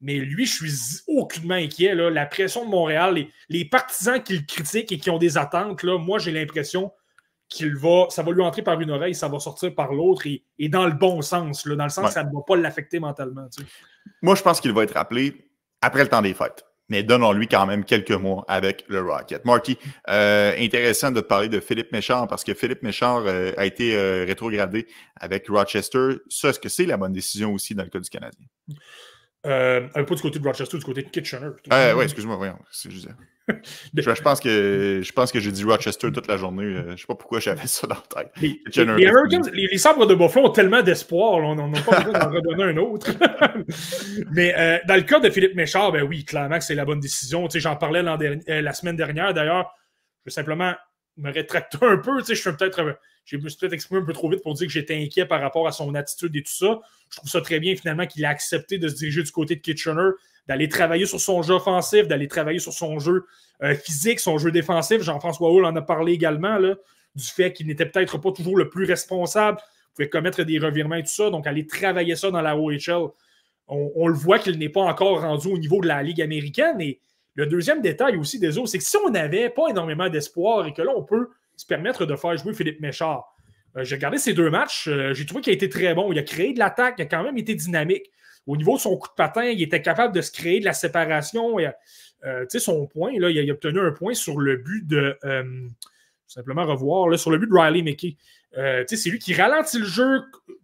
Mais 0.00 0.16
lui, 0.16 0.46
je 0.46 0.66
suis 0.66 1.02
aucunement 1.08 1.54
inquiet. 1.54 1.94
Là. 1.94 2.10
La 2.10 2.26
pression 2.26 2.64
de 2.64 2.70
Montréal, 2.70 3.26
les, 3.48 3.64
partisans 3.64 4.22
qui 4.22 4.34
le 4.34 4.44
critiquent 4.46 4.92
et 4.92 4.98
qui 4.98 5.10
ont 5.10 5.18
des 5.18 5.36
attentes, 5.36 5.82
là, 5.82 5.98
moi, 5.98 6.18
j'ai 6.18 6.30
l'impression 6.30 6.92
qu'il 7.48 7.74
va, 7.76 8.06
ça 8.10 8.22
va 8.22 8.30
lui 8.30 8.42
entrer 8.42 8.62
par 8.62 8.78
une 8.80 8.90
oreille, 8.90 9.14
ça 9.14 9.26
va 9.26 9.40
sortir 9.40 9.74
par 9.74 9.92
l'autre 9.92 10.26
et, 10.26 10.68
dans 10.68 10.86
le 10.86 10.92
bon 10.92 11.22
sens, 11.22 11.64
là, 11.64 11.76
dans 11.76 11.84
le 11.84 11.90
sens 11.90 12.08
que 12.08 12.12
ça 12.12 12.22
ne 12.22 12.32
va 12.32 12.42
pas 12.46 12.56
l'affecter 12.56 13.00
mentalement. 13.00 13.48
Moi, 14.20 14.34
je 14.34 14.42
pense 14.42 14.60
qu'il 14.60 14.72
va 14.72 14.84
être 14.84 14.96
appelé 14.96 15.50
après 15.80 16.02
le 16.02 16.08
temps 16.08 16.22
des 16.22 16.34
fêtes. 16.34 16.67
Mais 16.88 17.02
donnons-lui 17.02 17.48
quand 17.48 17.66
même 17.66 17.84
quelques 17.84 18.12
mois 18.12 18.44
avec 18.48 18.84
le 18.88 19.00
Rocket. 19.00 19.44
Marty, 19.44 19.78
euh, 20.08 20.54
intéressant 20.58 21.10
de 21.10 21.20
te 21.20 21.26
parler 21.26 21.48
de 21.48 21.60
Philippe 21.60 21.92
Méchard 21.92 22.26
parce 22.28 22.44
que 22.44 22.54
Philippe 22.54 22.82
Méchard 22.82 23.24
euh, 23.26 23.52
a 23.56 23.66
été 23.66 23.94
euh, 23.94 24.24
rétrogradé 24.26 24.86
avec 25.16 25.48
Rochester. 25.48 26.16
Ça, 26.28 26.48
est-ce 26.50 26.60
que 26.60 26.68
c'est 26.68 26.86
la 26.86 26.96
bonne 26.96 27.12
décision 27.12 27.52
aussi 27.52 27.74
dans 27.74 27.84
le 27.84 27.90
cas 27.90 28.00
du 28.00 28.08
Canadien? 28.08 28.46
Pas 29.42 30.02
du 30.02 30.22
côté 30.22 30.38
de 30.38 30.44
Rochester, 30.44 30.78
du 30.78 30.84
côté 30.84 31.02
de 31.02 31.08
Kitchener. 31.08 31.50
Oui, 31.70 32.04
excuse-moi, 32.04 32.36
voyons. 32.36 32.58
Je, 33.96 34.02
je, 34.02 34.22
pense 34.22 34.40
que, 34.40 35.00
je 35.02 35.12
pense 35.12 35.32
que 35.32 35.40
j'ai 35.40 35.50
dit 35.50 35.64
Rochester 35.64 36.12
toute 36.12 36.26
la 36.28 36.36
journée. 36.36 36.64
Euh, 36.64 36.82
je 36.88 36.92
ne 36.92 36.96
sais 36.96 37.06
pas 37.06 37.14
pourquoi 37.14 37.40
j'avais 37.40 37.66
ça 37.66 37.86
dans 37.86 37.96
la 37.96 38.22
tête. 38.22 38.32
Les, 38.40 38.60
les, 38.76 39.66
les, 39.70 39.78
sabres 39.78 40.06
de 40.06 40.14
Buffalo 40.14 40.46
ont 40.46 40.50
tellement 40.50 40.82
d'espoir, 40.82 41.38
on 41.38 41.68
n'a 41.68 41.80
pas 41.80 42.00
besoin 42.00 42.18
d'en 42.18 42.30
redonner 42.30 42.64
un 42.64 42.76
autre. 42.76 43.10
Mais 44.32 44.54
euh, 44.56 44.78
dans 44.86 44.96
le 44.96 45.02
cas 45.02 45.20
de 45.20 45.30
Philippe 45.30 45.54
Méchard, 45.54 45.92
ben 45.92 46.02
oui, 46.02 46.24
clairement 46.24 46.58
que 46.58 46.64
c'est 46.64 46.74
la 46.74 46.84
bonne 46.84 47.00
décision. 47.00 47.48
J'en 47.52 47.76
parlais 47.76 48.00
euh, 48.00 48.60
la 48.60 48.72
semaine 48.72 48.96
dernière, 48.96 49.34
d'ailleurs. 49.34 49.74
Je 50.20 50.30
veux 50.30 50.32
simplement 50.32 50.74
me 51.16 51.32
rétracter 51.32 51.78
un 51.82 51.98
peu. 51.98 52.22
Je 52.26 52.34
suis 52.34 52.52
peut-être 52.52 52.98
je 53.28 53.36
me 53.36 53.48
suis 53.50 53.58
peut-être 53.58 53.74
exprimé 53.74 54.00
un 54.00 54.04
peu 54.04 54.14
trop 54.14 54.30
vite 54.30 54.42
pour 54.42 54.54
dire 54.54 54.66
que 54.66 54.72
j'étais 54.72 54.96
inquiet 54.96 55.26
par 55.26 55.42
rapport 55.42 55.68
à 55.68 55.72
son 55.72 55.94
attitude 55.94 56.34
et 56.34 56.42
tout 56.42 56.52
ça. 56.52 56.80
Je 57.10 57.16
trouve 57.18 57.28
ça 57.28 57.42
très 57.42 57.60
bien 57.60 57.76
finalement 57.76 58.06
qu'il 58.06 58.24
a 58.24 58.30
accepté 58.30 58.78
de 58.78 58.88
se 58.88 58.94
diriger 58.94 59.22
du 59.22 59.30
côté 59.30 59.54
de 59.54 59.60
Kitchener, 59.60 60.10
d'aller 60.48 60.68
travailler 60.68 61.06
sur 61.06 61.20
son 61.20 61.42
jeu 61.42 61.54
offensif, 61.54 62.08
d'aller 62.08 62.26
travailler 62.26 62.58
sur 62.58 62.72
son 62.72 62.98
jeu 62.98 63.26
euh, 63.62 63.74
physique, 63.74 64.18
son 64.18 64.38
jeu 64.38 64.50
défensif. 64.50 65.02
Jean-François 65.02 65.52
Hull 65.52 65.66
en 65.66 65.76
a 65.76 65.82
parlé 65.82 66.12
également, 66.12 66.58
là, 66.58 66.74
du 67.14 67.24
fait 67.24 67.52
qu'il 67.52 67.66
n'était 67.66 67.86
peut-être 67.86 68.18
pas 68.18 68.32
toujours 68.32 68.56
le 68.56 68.70
plus 68.70 68.84
responsable, 68.84 69.58
pouvait 69.94 70.08
commettre 70.08 70.44
des 70.44 70.58
revirements 70.58 70.94
et 70.94 71.02
tout 71.02 71.12
ça. 71.12 71.30
Donc, 71.30 71.46
aller 71.46 71.66
travailler 71.66 72.16
ça 72.16 72.30
dans 72.30 72.40
la 72.40 72.56
OHL, 72.56 73.08
on, 73.68 74.08
le 74.08 74.14
voit 74.14 74.38
qu'il 74.38 74.58
n'est 74.58 74.70
pas 74.70 74.80
encore 74.80 75.20
rendu 75.20 75.48
au 75.48 75.58
niveau 75.58 75.80
de 75.82 75.88
la 75.88 76.02
Ligue 76.02 76.22
américaine. 76.22 76.80
Et 76.80 77.00
le 77.34 77.46
deuxième 77.46 77.82
détail 77.82 78.16
aussi 78.16 78.38
des 78.38 78.56
autres, 78.56 78.68
c'est 78.68 78.78
que 78.78 78.84
si 78.84 78.96
on 78.96 79.10
n'avait 79.10 79.50
pas 79.50 79.68
énormément 79.68 80.08
d'espoir 80.08 80.66
et 80.66 80.72
que 80.72 80.80
là, 80.80 80.92
on 80.96 81.02
peut 81.02 81.28
se 81.56 81.66
permettre 81.66 82.06
de 82.06 82.16
faire 82.16 82.36
jouer 82.36 82.54
Philippe 82.54 82.80
Méchard. 82.80 83.34
Euh, 83.76 83.84
j'ai 83.84 83.96
regardé 83.96 84.16
ces 84.16 84.32
deux 84.32 84.48
matchs, 84.48 84.88
euh, 84.88 85.12
j'ai 85.12 85.26
trouvé 85.26 85.42
qu'il 85.42 85.50
a 85.50 85.54
été 85.54 85.68
très 85.68 85.94
bon. 85.94 86.10
Il 86.12 86.18
a 86.18 86.22
créé 86.22 86.54
de 86.54 86.58
l'attaque, 86.58 86.94
il 86.98 87.02
a 87.02 87.06
quand 87.06 87.22
même 87.22 87.36
été 87.36 87.54
dynamique. 87.54 88.10
Au 88.48 88.56
niveau 88.56 88.76
de 88.76 88.80
son 88.80 88.96
coup 88.96 89.08
de 89.08 89.14
patin, 89.14 89.44
il 89.44 89.62
était 89.62 89.82
capable 89.82 90.12
de 90.12 90.20
se 90.20 90.32
créer 90.32 90.58
de 90.58 90.64
la 90.64 90.72
séparation. 90.72 91.58
Euh, 92.24 92.44
son 92.48 92.86
point, 92.86 93.12
là, 93.18 93.30
il, 93.30 93.48
a, 93.48 93.52
obtenu 93.52 93.78
un 93.78 93.92
point 93.92 94.14
sur 94.14 94.40
le 94.40 94.56
but 94.56 94.84
de. 94.86 95.16
simplement 96.26 96.66
revoir, 96.66 97.08
là, 97.08 97.16
sur 97.16 97.30
le 97.30 97.38
but 97.38 97.48
de 97.48 97.54
Riley 97.54 97.82
Mickey. 97.82 98.16
c'est 98.52 99.10
lui 99.10 99.20
qui 99.20 99.34
ralentit 99.34 99.78
le 99.78 99.86
jeu, 99.86 100.22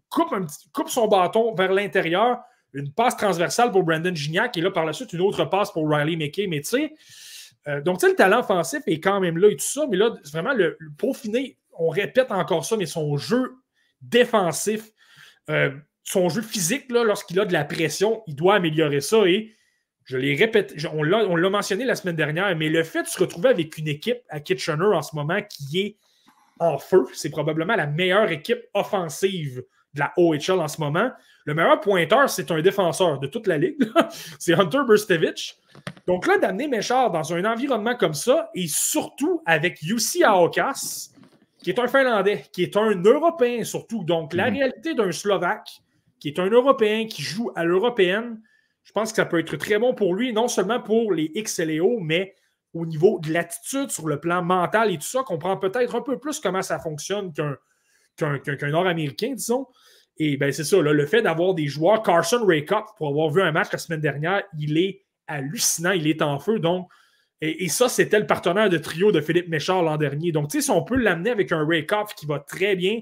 coupe, 0.09 0.35
coupe 0.73 0.89
son 0.89 1.07
bâton 1.07 1.55
vers 1.55 1.73
l'intérieur, 1.73 2.41
une 2.73 2.91
passe 2.93 3.17
transversale 3.17 3.71
pour 3.71 3.85
Brandon 3.85 4.15
Gignac, 4.15 4.57
et 4.59 4.61
là, 4.61 4.71
par 4.73 4.85
la 4.85 4.93
suite, 4.93 5.13
une 5.13 5.21
autre 5.21 5.45
passe 5.45 5.71
pour 5.71 5.89
Riley 5.89 6.17
Mickey. 6.17 6.49
Mais 6.49 6.61
tu 6.61 6.71
sais, 6.71 6.95
euh, 7.69 7.81
donc, 7.81 8.03
le 8.03 8.15
talent 8.15 8.41
offensif 8.41 8.83
est 8.87 9.01
quand 9.01 9.21
même 9.21 9.39
là 9.39 9.49
et 9.49 9.57
tout 9.57 9.65
ça, 9.65 9.87
mais 9.89 9.97
là, 9.97 10.15
vraiment, 10.33 10.53
le, 10.53 10.77
finir, 11.15 11.53
on 11.73 11.89
répète 11.89 12.31
encore 12.31 12.65
ça, 12.65 12.77
mais 12.77 12.87
son 12.87 13.17
jeu 13.17 13.55
défensif, 14.03 14.91
euh, 15.51 15.71
son 16.05 16.29
jeu 16.29 16.43
physique, 16.43 16.85
lorsqu'il 16.91 17.41
a 17.41 17.45
de 17.45 17.53
la 17.53 17.65
pression, 17.65 18.23
il 18.27 18.37
doit 18.37 18.57
améliorer 18.57 19.01
ça. 19.01 19.27
Et 19.27 19.55
je 20.05 20.17
l'ai 20.17 20.35
répété, 20.37 20.77
on 20.93 21.03
l'a 21.03 21.51
mentionné 21.51 21.85
la 21.85 21.97
semaine 21.97 22.17
dernière, 22.17 22.55
mais 22.57 22.69
le 22.69 22.85
fait 22.85 23.03
de 23.03 23.09
se 23.09 23.19
retrouver 23.19 23.49
avec 23.49 23.77
une 23.79 23.89
équipe 23.89 24.21
à 24.29 24.39
Kitchener 24.39 24.95
en 24.95 25.03
ce 25.03 25.17
moment 25.17 25.41
qui 25.49 25.81
est 25.81 25.97
en 26.61 26.79
feu, 26.79 27.07
c'est 27.15 27.31
probablement 27.31 27.75
la 27.75 27.87
meilleure 27.87 28.31
équipe 28.31 28.61
offensive 28.75 29.65
de 29.95 30.01
la 30.01 30.13
OHL 30.17 30.61
en 30.61 30.69
ce 30.69 30.81
moment. 30.81 31.11
Le 31.47 31.55
meilleur 31.55 31.81
pointeur, 31.81 32.29
c'est 32.31 32.51
un 32.51 32.61
défenseur 32.61 33.19
de 33.19 33.27
toute 33.27 33.47
la 33.47 33.59
ligue. 33.59 33.79
c'est 34.39 34.55
Hunter 34.55 34.81
Burstevich. 34.87 35.57
Donc 36.07 36.27
là, 36.27 36.39
d'amener 36.39 36.69
Méchard 36.69 37.11
dans 37.11 37.33
un 37.33 37.45
environnement 37.45 37.97
comme 37.97 38.15
ça, 38.15 38.51
et 38.55 38.67
surtout 38.69 39.43
avec 39.47 39.83
Jussi 39.83 40.23
Aokas, 40.23 41.11
qui 41.63 41.71
est 41.71 41.79
un 41.79 41.89
Finlandais, 41.89 42.45
qui 42.53 42.63
est 42.63 42.77
un 42.77 42.95
Européen 43.03 43.65
surtout. 43.65 44.05
Donc 44.05 44.35
la 44.35 44.51
mhm. 44.51 44.59
réalité 44.59 44.95
d'un 44.95 45.13
Slovaque, 45.13 45.81
qui 46.25 46.29
est 46.29 46.39
un 46.39 46.49
Européen, 46.49 47.07
qui 47.07 47.21
joue 47.21 47.51
à 47.55 47.67
l'européenne, 47.67 48.41
je 48.83 48.93
pense 48.93 49.11
que 49.11 49.17
ça 49.17 49.27
peut 49.27 49.39
être 49.39 49.57
très 49.57 49.79
bon 49.79 49.93
pour 49.93 50.15
lui, 50.15 50.33
non 50.33 50.49
seulement 50.49 50.81
pour 50.81 51.13
les 51.13 51.31
X 51.35 51.59
et 51.59 51.67
les 51.67 51.81
O, 51.81 51.99
mais 52.01 52.35
au 52.73 52.87
niveau 52.87 53.19
de 53.19 53.31
l'attitude 53.31 53.91
sur 53.91 54.09
le 54.09 54.19
plan 54.19 54.43
mental 54.43 54.91
et 54.91 54.97
tout 54.97 55.05
ça, 55.05 55.23
comprend 55.23 55.59
peut-être 55.59 55.95
un 55.95 56.01
peu 56.01 56.19
plus 56.19 56.41
comment 56.41 56.63
ça 56.63 56.79
fonctionne 56.79 57.31
qu'un 58.17 58.71
Nord-Américain, 58.71 59.35
disons. 59.35 59.67
Et 60.17 60.39
ben 60.39 60.51
c'est 60.51 60.65
ça, 60.65 60.81
le 60.81 61.07
fait 61.07 61.21
d'avoir 61.21 61.53
des 61.53 61.67
joueurs, 61.67 62.03
Carson 62.03 62.43
Raycott, 62.43 62.87
pour 62.97 63.09
avoir 63.09 63.29
vu 63.29 63.43
un 63.43 63.53
match 63.53 63.71
la 63.71 63.79
semaine 63.79 64.01
dernière, 64.01 64.45
il 64.59 64.79
est 64.79 65.05
hallucinant, 65.27 65.91
il 65.91 66.07
est 66.07 66.23
en 66.23 66.39
feu. 66.39 66.59
Donc, 66.59 66.89
et, 67.43 67.69
ça, 67.69 67.91
c'était 67.91 68.19
le 68.19 68.27
partenaire 68.27 68.71
de 68.71 68.79
trio 68.79 69.13
de 69.13 69.21
Philippe 69.21 69.49
Méchard 69.49 69.83
l'an 69.83 69.99
dernier. 69.99 70.33
Donc, 70.33 70.49
tu 70.49 70.57
sais, 70.59 70.65
si 70.65 70.71
on 70.71 70.85
peut 70.85 70.97
l'amener 70.97 71.29
avec 71.29 71.53
un 71.53 71.67
Raycott 71.67 72.15
qui 72.15 72.25
va 72.25 72.39
très 72.39 72.77
bien, 72.77 73.01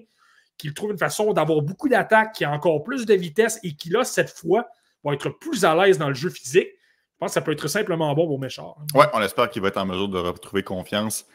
qu'il 0.62 0.74
trouve 0.74 0.92
une 0.92 0.98
façon 0.98 1.32
d'avoir 1.32 1.60
beaucoup 1.60 1.88
d'attaques, 1.88 2.34
qui 2.34 2.44
a 2.44 2.50
encore 2.50 2.84
plus 2.84 3.04
de 3.04 3.14
vitesse 3.14 3.58
et 3.64 3.74
qui, 3.74 3.90
là, 3.90 4.04
cette 4.04 4.30
fois, 4.30 4.68
va 5.02 5.12
être 5.12 5.28
plus 5.28 5.64
à 5.64 5.74
l'aise 5.74 5.98
dans 5.98 6.08
le 6.08 6.14
jeu 6.14 6.30
physique, 6.30 6.68
je 6.68 7.18
pense 7.18 7.30
que 7.30 7.34
ça 7.34 7.40
peut 7.40 7.52
être 7.52 7.66
simplement 7.66 8.14
bon 8.14 8.26
pour 8.26 8.38
Méchard. 8.38 8.76
Ouais, 8.94 9.06
on 9.12 9.20
espère 9.20 9.50
qu'il 9.50 9.60
va 9.60 9.68
être 9.68 9.76
en 9.76 9.86
mesure 9.86 10.08
de 10.08 10.18
retrouver 10.18 10.62
confiance 10.62 11.26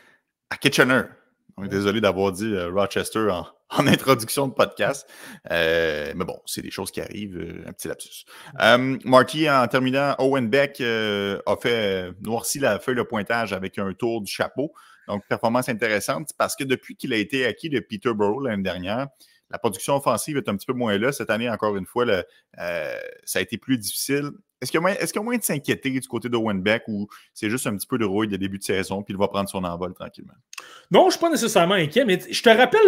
à 0.49 0.55
Kitchener. 0.55 1.03
On 1.57 1.65
est 1.65 1.69
désolé 1.69 1.99
d'avoir 1.99 2.31
dit 2.31 2.53
euh, 2.53 2.69
Rochester 2.71 3.29
en, 3.29 3.45
introduction 3.87 4.47
de 4.47 4.53
podcast. 4.53 5.09
Euh, 5.51 6.13
mais 6.15 6.23
bon, 6.23 6.39
c'est 6.45 6.61
des 6.61 6.71
choses 6.71 6.89
qui 6.89 7.01
arrivent. 7.01 7.37
Euh, 7.37 7.67
un 7.67 7.73
petit 7.73 7.89
lapsus. 7.89 8.25
Marty, 9.03 9.49
en 9.49 9.67
terminant, 9.67 10.15
Owen 10.19 10.47
Beck 10.47 10.79
a 10.79 11.55
fait 11.61 12.13
noirci 12.21 12.59
la 12.59 12.79
feuille 12.79 12.95
de 12.95 13.03
pointage 13.03 13.51
avec 13.51 13.77
un 13.77 13.91
tour 13.93 14.21
du 14.21 14.31
chapeau. 14.31 14.73
Donc, 15.07 15.25
performance 15.27 15.69
intéressante 15.69 16.31
parce 16.37 16.55
que 16.55 16.63
depuis 16.63 16.95
qu'il 16.95 17.13
a 17.13 17.17
été 17.17 17.45
acquis 17.45 17.69
de 17.69 17.79
Peterborough 17.79 18.43
l'année 18.43 18.63
dernière, 18.63 19.07
la 19.49 19.57
production 19.57 19.95
offensive 19.95 20.37
est 20.37 20.49
un 20.49 20.55
petit 20.55 20.65
peu 20.65 20.73
moins 20.73 20.97
là. 20.97 21.11
Cette 21.11 21.29
année, 21.29 21.49
encore 21.49 21.77
une 21.77 21.85
fois, 21.85 22.05
ça 23.23 23.39
a 23.39 23.41
été 23.41 23.57
plus 23.57 23.77
difficile. 23.77 24.31
Est-ce 24.59 24.71
qu'il 24.71 24.79
y, 24.81 25.17
a 25.17 25.21
moyen 25.21 25.37
de 25.37 25.43
s'inquiéter 25.43 25.91
du 25.91 26.07
côté 26.07 26.29
d'Owen 26.29 26.61
Beck 26.63 26.83
ou 26.87 27.07
c'est 27.31 27.49
juste 27.49 27.67
un 27.67 27.77
petit 27.77 27.85
peu 27.85 27.99
de 27.99 28.05
rouille 28.05 28.27
de 28.27 28.37
début 28.37 28.57
de 28.57 28.63
saison 28.63 29.03
puis 29.03 29.13
il 29.13 29.17
va 29.17 29.27
prendre 29.27 29.47
son 29.47 29.63
envol 29.63 29.93
tranquillement? 29.93 30.33
Non, 30.89 31.01
je 31.01 31.05
ne 31.05 31.11
suis 31.11 31.19
pas 31.19 31.29
nécessairement 31.29 31.75
inquiet, 31.75 32.05
mais 32.05 32.19
je 32.29 32.41
te 32.41 32.49
rappelle, 32.49 32.81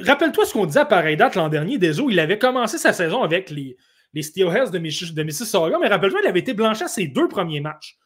rappelle-toi 0.00 0.44
ce 0.44 0.52
qu'on 0.52 0.66
disait 0.66 0.80
à 0.80 0.84
pareille 0.84 1.16
date 1.16 1.36
l'an 1.36 1.48
dernier, 1.48 1.78
Deso. 1.78 2.10
Il 2.10 2.18
avait 2.18 2.38
commencé 2.38 2.76
sa 2.76 2.92
saison 2.92 3.22
avec 3.22 3.50
les, 3.50 3.76
les 4.12 4.22
Steelheads 4.22 4.70
de, 4.70 4.78
de 4.78 5.22
Mississauga, 5.22 5.78
mais 5.80 5.86
rappelle-toi, 5.86 6.20
il 6.24 6.28
avait 6.28 6.40
été 6.40 6.54
blanchi 6.54 6.82
à 6.82 6.88
ses 6.88 7.06
deux 7.06 7.28
premiers 7.28 7.60
matchs. 7.60 7.98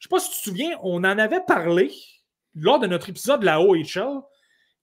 Je 0.00 0.08
ne 0.08 0.08
sais 0.08 0.08
pas 0.08 0.18
si 0.18 0.30
tu 0.32 0.38
te 0.38 0.42
souviens, 0.42 0.76
on 0.82 0.98
en 0.98 1.18
avait 1.18 1.42
parlé 1.46 1.92
lors 2.54 2.78
de 2.78 2.86
notre 2.86 3.08
épisode 3.08 3.40
de 3.40 3.46
la 3.46 3.60
OHL. 3.60 4.20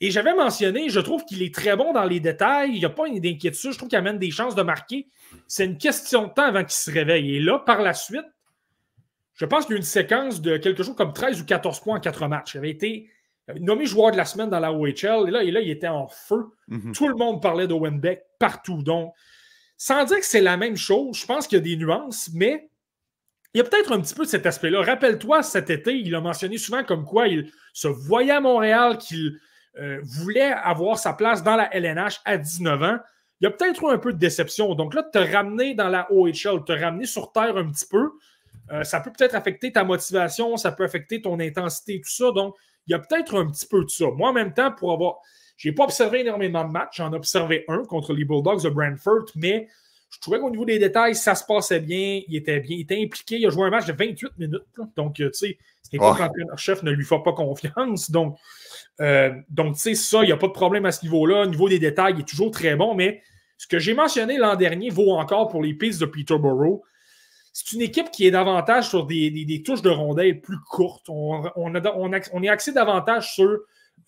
Et 0.03 0.09
j'avais 0.09 0.33
mentionné, 0.33 0.89
je 0.89 0.99
trouve 0.99 1.23
qu'il 1.25 1.43
est 1.43 1.53
très 1.53 1.75
bon 1.75 1.93
dans 1.93 2.05
les 2.05 2.19
détails. 2.19 2.71
Il 2.73 2.79
n'y 2.79 2.85
a 2.85 2.89
pas 2.89 3.07
d'inquiétude. 3.07 3.71
Je 3.71 3.77
trouve 3.77 3.89
qu'il 3.89 3.99
amène 3.99 4.17
des 4.17 4.31
chances 4.31 4.55
de 4.55 4.63
marquer. 4.63 5.07
C'est 5.47 5.65
une 5.65 5.77
question 5.77 6.27
de 6.27 6.33
temps 6.33 6.45
avant 6.45 6.63
qu'il 6.63 6.71
se 6.71 6.89
réveille. 6.89 7.35
Et 7.35 7.39
là, 7.39 7.59
par 7.59 7.81
la 7.81 7.93
suite, 7.93 8.25
je 9.35 9.45
pense 9.45 9.65
qu'il 9.65 9.73
y 9.73 9.75
a 9.75 9.77
eu 9.77 9.79
une 9.79 9.85
séquence 9.85 10.41
de 10.41 10.57
quelque 10.57 10.81
chose 10.81 10.95
comme 10.95 11.13
13 11.13 11.41
ou 11.41 11.45
14 11.45 11.79
points 11.81 11.97
en 11.97 11.99
4 11.99 12.27
matchs. 12.27 12.55
Il 12.55 12.57
avait 12.57 12.71
été 12.71 13.09
nommé 13.59 13.85
joueur 13.85 14.11
de 14.11 14.17
la 14.17 14.25
semaine 14.25 14.49
dans 14.49 14.59
la 14.59 14.73
OHL. 14.73 15.27
Et 15.27 15.31
là, 15.31 15.43
et 15.43 15.51
là 15.51 15.61
il 15.61 15.69
était 15.69 15.87
en 15.87 16.07
feu. 16.07 16.45
Mhm. 16.67 16.93
Tout 16.93 17.07
le 17.07 17.15
monde 17.15 17.41
parlait 17.41 17.67
d'Owen 17.67 17.99
Beck 17.99 18.23
partout. 18.39 18.81
Donc, 18.81 19.13
sans 19.77 20.03
dire 20.05 20.19
que 20.19 20.25
c'est 20.25 20.41
la 20.41 20.57
même 20.57 20.77
chose, 20.77 21.17
je 21.17 21.25
pense 21.25 21.47
qu'il 21.47 21.57
y 21.57 21.61
a 21.61 21.63
des 21.63 21.75
nuances, 21.75 22.29
mais 22.33 22.70
il 23.53 23.57
y 23.57 23.61
a 23.61 23.63
peut-être 23.63 23.91
un 23.91 23.99
petit 23.99 24.15
peu 24.15 24.23
de 24.23 24.29
cet 24.29 24.45
aspect-là. 24.45 24.81
Rappelle-toi, 24.81 25.43
cet 25.43 25.69
été, 25.69 25.93
il 25.93 26.15
a 26.15 26.21
mentionné 26.21 26.57
souvent 26.57 26.83
comme 26.83 27.05
quoi 27.05 27.27
il 27.27 27.51
se 27.73 27.87
voyait 27.87 28.31
à 28.31 28.39
Montréal, 28.39 28.97
qu'il 28.97 29.39
euh, 29.77 29.99
voulait 30.03 30.51
avoir 30.51 30.97
sa 30.97 31.13
place 31.13 31.43
dans 31.43 31.55
la 31.55 31.73
LNH 31.75 32.21
à 32.23 32.37
19 32.37 32.83
ans. 32.83 32.97
Il 33.39 33.45
y 33.45 33.47
a 33.47 33.51
peut-être 33.51 33.83
eu 33.83 33.93
un 33.93 33.97
peu 33.97 34.13
de 34.13 34.17
déception. 34.17 34.73
Donc 34.75 34.93
là, 34.93 35.03
te 35.03 35.17
ramener 35.17 35.73
dans 35.73 35.89
la 35.89 36.09
OHL, 36.11 36.63
te 36.65 36.71
ramener 36.71 37.05
sur 37.05 37.31
terre 37.31 37.57
un 37.57 37.69
petit 37.69 37.87
peu, 37.89 38.11
euh, 38.71 38.83
ça 38.83 39.01
peut 39.01 39.11
peut-être 39.11 39.35
affecter 39.35 39.71
ta 39.71 39.83
motivation, 39.83 40.55
ça 40.55 40.71
peut 40.71 40.83
affecter 40.83 41.21
ton 41.21 41.39
intensité, 41.39 41.99
tout 41.99 42.09
ça. 42.09 42.31
Donc, 42.31 42.55
il 42.87 42.91
y 42.91 42.93
a 42.93 42.99
peut-être 42.99 43.35
un 43.37 43.47
petit 43.47 43.65
peu 43.65 43.83
de 43.83 43.89
ça. 43.89 44.05
Moi, 44.15 44.29
en 44.29 44.33
même 44.33 44.53
temps, 44.53 44.71
pour 44.71 44.93
avoir. 44.93 45.17
Je 45.57 45.69
n'ai 45.69 45.75
pas 45.75 45.83
observé 45.83 46.21
énormément 46.21 46.63
de 46.63 46.71
matchs. 46.71 46.97
J'en 46.97 47.11
ai 47.13 47.15
observé 47.15 47.65
un 47.67 47.83
contre 47.83 48.13
les 48.13 48.25
Bulldogs 48.25 48.63
de 48.63 48.69
Brantford, 48.69 49.25
mais 49.35 49.67
je 50.11 50.19
trouvais 50.19 50.39
qu'au 50.39 50.49
niveau 50.49 50.65
des 50.65 50.77
détails, 50.77 51.15
ça 51.15 51.35
se 51.35 51.45
passait 51.45 51.79
bien. 51.79 52.21
Il 52.27 52.35
était 52.35 52.59
bien, 52.59 52.77
il 52.77 52.81
était 52.81 53.01
impliqué. 53.01 53.37
Il 53.37 53.47
a 53.47 53.49
joué 53.49 53.65
un 53.65 53.69
match 53.69 53.85
de 53.85 53.93
28 53.93 54.31
minutes. 54.37 54.61
Donc, 54.97 55.15
tu 55.15 55.27
sais, 55.31 55.57
ce 55.81 55.89
n'est 55.93 55.99
pas 55.99 56.13
que 56.13 56.19
l'entraîneur-chef 56.19 56.83
ne 56.83 56.91
lui 56.91 57.05
fait 57.05 57.23
pas 57.23 57.33
confiance. 57.33 58.11
Donc, 58.11 58.37
euh, 58.99 59.31
donc, 59.49 59.75
tu 59.75 59.81
sais, 59.81 59.95
ça, 59.95 60.21
il 60.23 60.27
n'y 60.27 60.31
a 60.31 60.37
pas 60.37 60.47
de 60.47 60.51
problème 60.51 60.85
à 60.85 60.91
ce 60.91 61.03
niveau-là. 61.03 61.43
Au 61.43 61.47
niveau 61.47 61.69
des 61.69 61.79
détails, 61.79 62.13
il 62.15 62.21
est 62.21 62.27
toujours 62.27 62.51
très 62.51 62.75
bon, 62.75 62.93
mais 62.93 63.21
ce 63.57 63.67
que 63.67 63.79
j'ai 63.79 63.93
mentionné 63.93 64.37
l'an 64.37 64.55
dernier 64.55 64.89
vaut 64.89 65.11
encore 65.11 65.47
pour 65.47 65.63
les 65.63 65.73
pistes 65.73 66.01
de 66.01 66.05
Peterborough. 66.05 66.81
C'est 67.53 67.73
une 67.73 67.81
équipe 67.81 68.11
qui 68.11 68.25
est 68.25 68.31
davantage 68.31 68.89
sur 68.89 69.05
des, 69.05 69.63
touches 69.65 69.81
de 69.81 69.89
rondelles 69.89 70.41
plus 70.41 70.59
courtes. 70.59 71.07
On, 71.09 71.43
on, 71.55 72.43
est 72.43 72.49
axé 72.49 72.71
davantage 72.71 73.33
sur, 73.33 73.59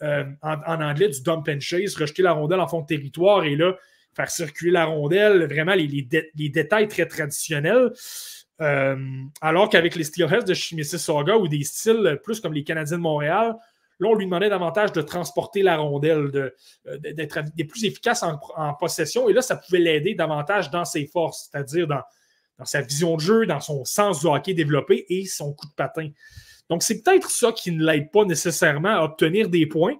euh, 0.01 0.23
en, 0.41 0.81
anglais, 0.81 1.09
du 1.09 1.21
dump 1.21 1.47
and 1.49 1.59
chase, 1.59 1.95
rejeter 1.95 2.23
la 2.23 2.33
rondelle 2.33 2.59
en 2.59 2.67
fond 2.67 2.81
de 2.81 2.87
territoire 2.87 3.43
et 3.45 3.55
là, 3.55 3.75
faire 4.15 4.29
circuler 4.29 4.71
la 4.71 4.85
rondelle, 4.85 5.45
vraiment 5.45 5.73
les, 5.75 6.49
détails 6.49 6.87
très 6.87 7.07
traditionnels. 7.07 7.91
Euh, 8.61 8.95
alors 9.41 9.69
qu'avec 9.69 9.95
les 9.95 10.03
Steelheads 10.03 10.43
de 10.43 10.75
Mississauga 10.75 11.37
ou 11.37 11.47
des 11.47 11.63
styles 11.63 12.19
plus 12.23 12.39
comme 12.39 12.53
les 12.53 12.63
Canadiens 12.63 12.97
de 12.97 13.01
Montréal, 13.01 13.55
Là, 13.99 14.09
on 14.09 14.15
lui 14.15 14.25
demandait 14.25 14.49
davantage 14.49 14.91
de 14.91 15.01
transporter 15.01 15.61
la 15.61 15.77
rondelle, 15.77 16.29
euh, 16.35 16.97
d'être 16.97 17.41
plus 17.67 17.85
efficace 17.85 18.23
en, 18.23 18.73
possession. 18.73 19.29
Et 19.29 19.33
là, 19.33 19.41
ça 19.41 19.55
pouvait 19.55 19.79
l'aider 19.79 20.15
davantage 20.15 20.71
dans 20.71 20.85
ses 20.85 21.05
forces, 21.05 21.49
c'est-à-dire 21.51 21.87
dans, 21.87 22.01
sa 22.65 22.81
vision 22.81 23.15
de 23.15 23.21
jeu, 23.21 23.45
dans 23.45 23.59
son 23.59 23.85
sens 23.85 24.21
du 24.21 24.27
hockey 24.27 24.53
développé 24.53 25.05
et 25.09 25.25
son 25.25 25.53
coup 25.53 25.67
de 25.67 25.73
patin. 25.73 26.09
Donc, 26.69 26.81
c'est 26.81 27.01
peut-être 27.01 27.29
ça 27.29 27.51
qui 27.51 27.71
ne 27.71 27.85
l'aide 27.85 28.11
pas 28.11 28.25
nécessairement 28.25 28.89
à 28.89 29.03
obtenir 29.03 29.49
des 29.49 29.65
points. 29.65 29.95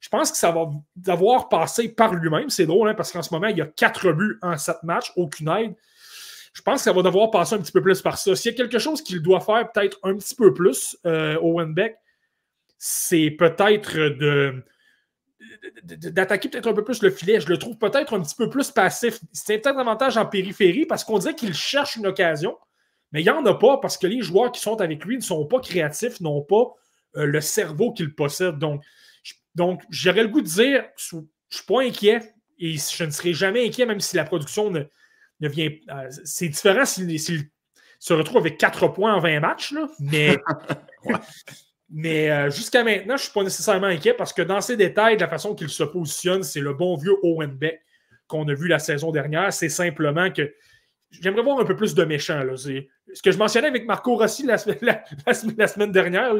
Je 0.00 0.08
pense 0.08 0.30
que 0.30 0.38
ça 0.38 0.50
va 0.50 0.70
devoir 0.96 1.48
passer 1.48 1.88
par 1.88 2.14
lui-même. 2.14 2.50
C'est 2.50 2.66
drôle, 2.66 2.88
hein, 2.88 2.94
parce 2.94 3.12
qu'en 3.12 3.22
ce 3.22 3.34
moment, 3.34 3.48
il 3.48 3.58
y 3.58 3.62
a 3.62 3.66
quatre 3.66 4.12
buts 4.12 4.38
en 4.42 4.56
sept 4.56 4.82
matchs, 4.82 5.12
aucune 5.16 5.48
aide. 5.48 5.74
Je 6.52 6.62
pense 6.62 6.80
que 6.80 6.84
ça 6.84 6.92
va 6.92 7.02
devoir 7.02 7.30
passer 7.30 7.54
un 7.54 7.58
petit 7.58 7.72
peu 7.72 7.82
plus 7.82 8.00
par 8.02 8.18
ça. 8.18 8.34
S'il 8.34 8.52
y 8.52 8.54
a 8.54 8.56
quelque 8.56 8.78
chose 8.78 9.02
qu'il 9.02 9.22
doit 9.22 9.40
faire 9.40 9.70
peut-être 9.70 9.98
un 10.02 10.16
petit 10.16 10.34
peu 10.34 10.52
plus, 10.54 10.96
euh, 11.06 11.38
Owen 11.40 11.74
c'est 12.78 13.30
peut-être 13.30 13.96
de 13.96 14.64
d'attaquer 15.82 16.48
peut-être 16.48 16.68
un 16.68 16.72
peu 16.72 16.84
plus 16.84 17.02
le 17.02 17.10
filet. 17.10 17.40
Je 17.40 17.48
le 17.48 17.58
trouve 17.58 17.76
peut-être 17.76 18.14
un 18.14 18.20
petit 18.20 18.34
peu 18.34 18.48
plus 18.48 18.70
passif. 18.70 19.20
C'est 19.32 19.58
peut-être 19.58 19.76
davantage 19.76 20.16
en 20.16 20.26
périphérie 20.26 20.86
parce 20.86 21.04
qu'on 21.04 21.18
dirait 21.18 21.34
qu'il 21.34 21.54
cherche 21.54 21.96
une 21.96 22.06
occasion, 22.06 22.56
mais 23.12 23.20
il 23.20 23.24
n'y 23.24 23.30
en 23.30 23.44
a 23.46 23.54
pas 23.54 23.78
parce 23.78 23.96
que 23.96 24.06
les 24.06 24.20
joueurs 24.20 24.52
qui 24.52 24.60
sont 24.60 24.80
avec 24.80 25.04
lui 25.04 25.16
ne 25.16 25.22
sont 25.22 25.46
pas 25.46 25.60
créatifs, 25.60 26.20
n'ont 26.20 26.42
pas 26.42 26.74
euh, 27.16 27.24
le 27.24 27.40
cerveau 27.40 27.92
qu'il 27.92 28.14
possède. 28.14 28.58
Donc, 28.58 28.82
donc 29.54 29.82
j'aurais 29.90 30.22
le 30.22 30.28
goût 30.28 30.40
de 30.40 30.46
dire, 30.46 30.84
je 30.96 31.16
ne 31.16 31.22
suis 31.50 31.64
pas 31.66 31.82
inquiet 31.82 32.34
et 32.58 32.76
je 32.76 33.04
ne 33.04 33.10
serai 33.10 33.34
jamais 33.34 33.66
inquiet 33.66 33.86
même 33.86 34.00
si 34.00 34.16
la 34.16 34.24
production 34.24 34.70
ne, 34.70 34.84
vient. 35.40 35.70
Euh, 35.90 36.08
c'est 36.24 36.48
différent 36.48 36.84
s'il 36.84 37.18
se 37.98 38.12
retrouve 38.14 38.38
avec 38.38 38.58
4 38.58 38.88
points 38.88 39.14
en 39.14 39.20
20 39.20 39.40
matchs, 39.40 39.72
là, 39.72 39.88
mais. 40.00 40.36
Mais 41.90 42.30
euh, 42.30 42.50
jusqu'à 42.50 42.84
maintenant, 42.84 43.16
je 43.16 43.22
ne 43.22 43.24
suis 43.24 43.32
pas 43.32 43.42
nécessairement 43.42 43.86
inquiet 43.86 44.12
parce 44.12 44.32
que 44.32 44.42
dans 44.42 44.60
ces 44.60 44.76
détails, 44.76 45.16
de 45.16 45.22
la 45.22 45.28
façon 45.28 45.54
qu'il 45.54 45.70
se 45.70 45.84
positionne, 45.84 46.42
c'est 46.42 46.60
le 46.60 46.74
bon 46.74 46.96
vieux 46.96 47.16
Owen 47.22 47.52
Beck 47.52 47.80
qu'on 48.26 48.46
a 48.48 48.54
vu 48.54 48.68
la 48.68 48.78
saison 48.78 49.10
dernière. 49.10 49.52
C'est 49.52 49.70
simplement 49.70 50.30
que 50.30 50.52
j'aimerais 51.10 51.42
voir 51.42 51.58
un 51.58 51.64
peu 51.64 51.76
plus 51.76 51.94
de 51.94 52.04
méchants. 52.04 52.42
Ce 52.56 53.22
que 53.22 53.32
je 53.32 53.38
mentionnais 53.38 53.68
avec 53.68 53.86
Marco 53.86 54.16
Rossi 54.16 54.44
la, 54.44 54.58
semaine 54.58 55.92
dernière, 55.92 56.34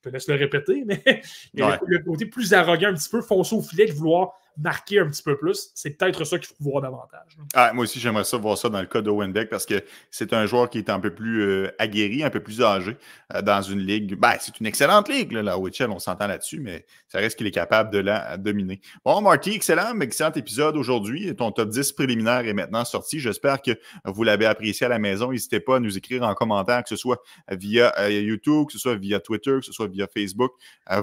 je 0.00 0.08
te 0.08 0.12
laisse 0.12 0.28
le 0.28 0.34
répéter, 0.36 0.84
mais 0.86 1.02
il 1.54 1.60
y 1.60 1.62
a 1.62 1.78
le, 1.86 1.98
côté 2.00 2.26
plus 2.26 2.52
arrogant, 2.52 2.88
un 2.88 2.94
petit 2.94 3.08
peu 3.08 3.20
foncé 3.20 3.54
au 3.54 3.62
filet 3.62 3.86
de 3.86 3.92
vouloir 3.92 4.32
marquer 4.62 5.00
un 5.00 5.08
petit 5.08 5.22
peu 5.22 5.36
plus. 5.36 5.70
C'est 5.74 5.90
peut-être 5.90 6.24
ça 6.24 6.38
qu'il 6.38 6.48
faut 6.48 6.70
voir 6.70 6.82
davantage. 6.82 7.36
Ah, 7.54 7.72
moi 7.72 7.84
aussi, 7.84 7.98
j'aimerais 7.98 8.24
ça 8.24 8.36
voir 8.36 8.58
ça 8.58 8.68
dans 8.68 8.80
le 8.80 8.86
cas 8.86 9.00
d'Owen 9.00 9.32
Beck 9.32 9.48
parce 9.48 9.66
que 9.66 9.82
c'est 10.10 10.32
un 10.32 10.46
joueur 10.46 10.68
qui 10.70 10.78
est 10.78 10.90
un 10.90 11.00
peu 11.00 11.14
plus 11.14 11.42
euh, 11.42 11.74
aguerri, 11.78 12.22
un 12.22 12.30
peu 12.30 12.40
plus 12.40 12.62
âgé 12.62 12.96
euh, 13.34 13.42
dans 13.42 13.62
une 13.62 13.80
ligue. 13.80 14.14
Ben, 14.16 14.34
c'est 14.40 14.58
une 14.60 14.66
excellente 14.66 15.08
ligue, 15.08 15.32
là, 15.32 15.42
la 15.42 15.58
OHL, 15.58 15.90
on 15.90 15.98
s'entend 15.98 16.26
là-dessus, 16.26 16.60
mais 16.60 16.84
ça 17.08 17.18
reste 17.18 17.38
qu'il 17.38 17.46
est 17.46 17.52
capable 17.52 17.90
de 17.90 17.98
la 17.98 18.36
dominer. 18.36 18.80
Bon, 19.04 19.20
Marty, 19.20 19.52
excellent, 19.52 19.98
excellent 20.00 20.32
épisode 20.32 20.76
aujourd'hui. 20.76 21.34
Ton 21.34 21.52
top 21.52 21.70
10 21.70 21.92
préliminaire 21.92 22.46
est 22.46 22.54
maintenant 22.54 22.84
sorti. 22.84 23.20
J'espère 23.20 23.62
que 23.62 23.72
vous 24.04 24.22
l'avez 24.22 24.46
apprécié 24.46 24.86
à 24.86 24.88
la 24.88 24.98
maison. 24.98 25.32
N'hésitez 25.32 25.60
pas 25.60 25.76
à 25.76 25.80
nous 25.80 25.96
écrire 25.96 26.22
en 26.22 26.34
commentaire, 26.34 26.82
que 26.82 26.88
ce 26.88 26.96
soit 26.96 27.22
via 27.50 27.92
euh, 27.98 28.10
YouTube, 28.10 28.66
que 28.66 28.72
ce 28.72 28.78
soit 28.78 28.96
via 28.96 29.20
Twitter, 29.20 29.56
que 29.58 29.64
ce 29.64 29.72
soit 29.72 29.88
via 29.88 30.06
Facebook, 30.06 30.52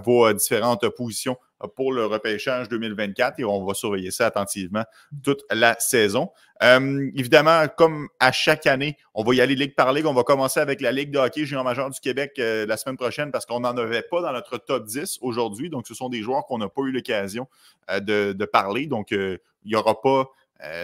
vos 0.03 0.31
différentes 0.33 0.87
positions 0.89 1.37
pour 1.75 1.91
le 1.91 2.05
repêchage 2.05 2.69
2024 2.69 3.39
et 3.39 3.43
on 3.43 3.65
va 3.65 3.73
surveiller 3.73 4.11
ça 4.11 4.27
attentivement 4.27 4.83
toute 5.23 5.41
la 5.49 5.75
saison. 5.79 6.29
Euh, 6.63 7.09
évidemment, 7.15 7.65
comme 7.75 8.07
à 8.19 8.31
chaque 8.31 8.65
année, 8.67 8.97
on 9.13 9.23
va 9.23 9.35
y 9.35 9.41
aller 9.41 9.55
ligue 9.55 9.75
par 9.75 9.93
ligue. 9.93 10.05
On 10.05 10.13
va 10.13 10.23
commencer 10.23 10.59
avec 10.59 10.81
la 10.81 10.91
Ligue 10.91 11.11
de 11.11 11.19
hockey 11.19 11.45
junior 11.45 11.63
majeur 11.63 11.89
du 11.89 11.99
Québec 11.99 12.33
euh, 12.39 12.65
la 12.65 12.77
semaine 12.77 12.97
prochaine 12.97 13.31
parce 13.31 13.45
qu'on 13.45 13.59
n'en 13.59 13.75
avait 13.77 14.01
pas 14.01 14.21
dans 14.21 14.31
notre 14.31 14.57
top 14.57 14.85
10 14.85 15.19
aujourd'hui. 15.21 15.69
Donc, 15.69 15.87
ce 15.87 15.93
sont 15.93 16.09
des 16.09 16.21
joueurs 16.21 16.45
qu'on 16.45 16.57
n'a 16.57 16.69
pas 16.69 16.81
eu 16.83 16.91
l'occasion 16.91 17.47
euh, 17.91 17.99
de, 17.99 18.45
parler. 18.45 18.87
Donc, 18.87 19.11
il 19.11 19.39
n'y 19.65 19.75
aura 19.75 20.01
pas 20.01 20.29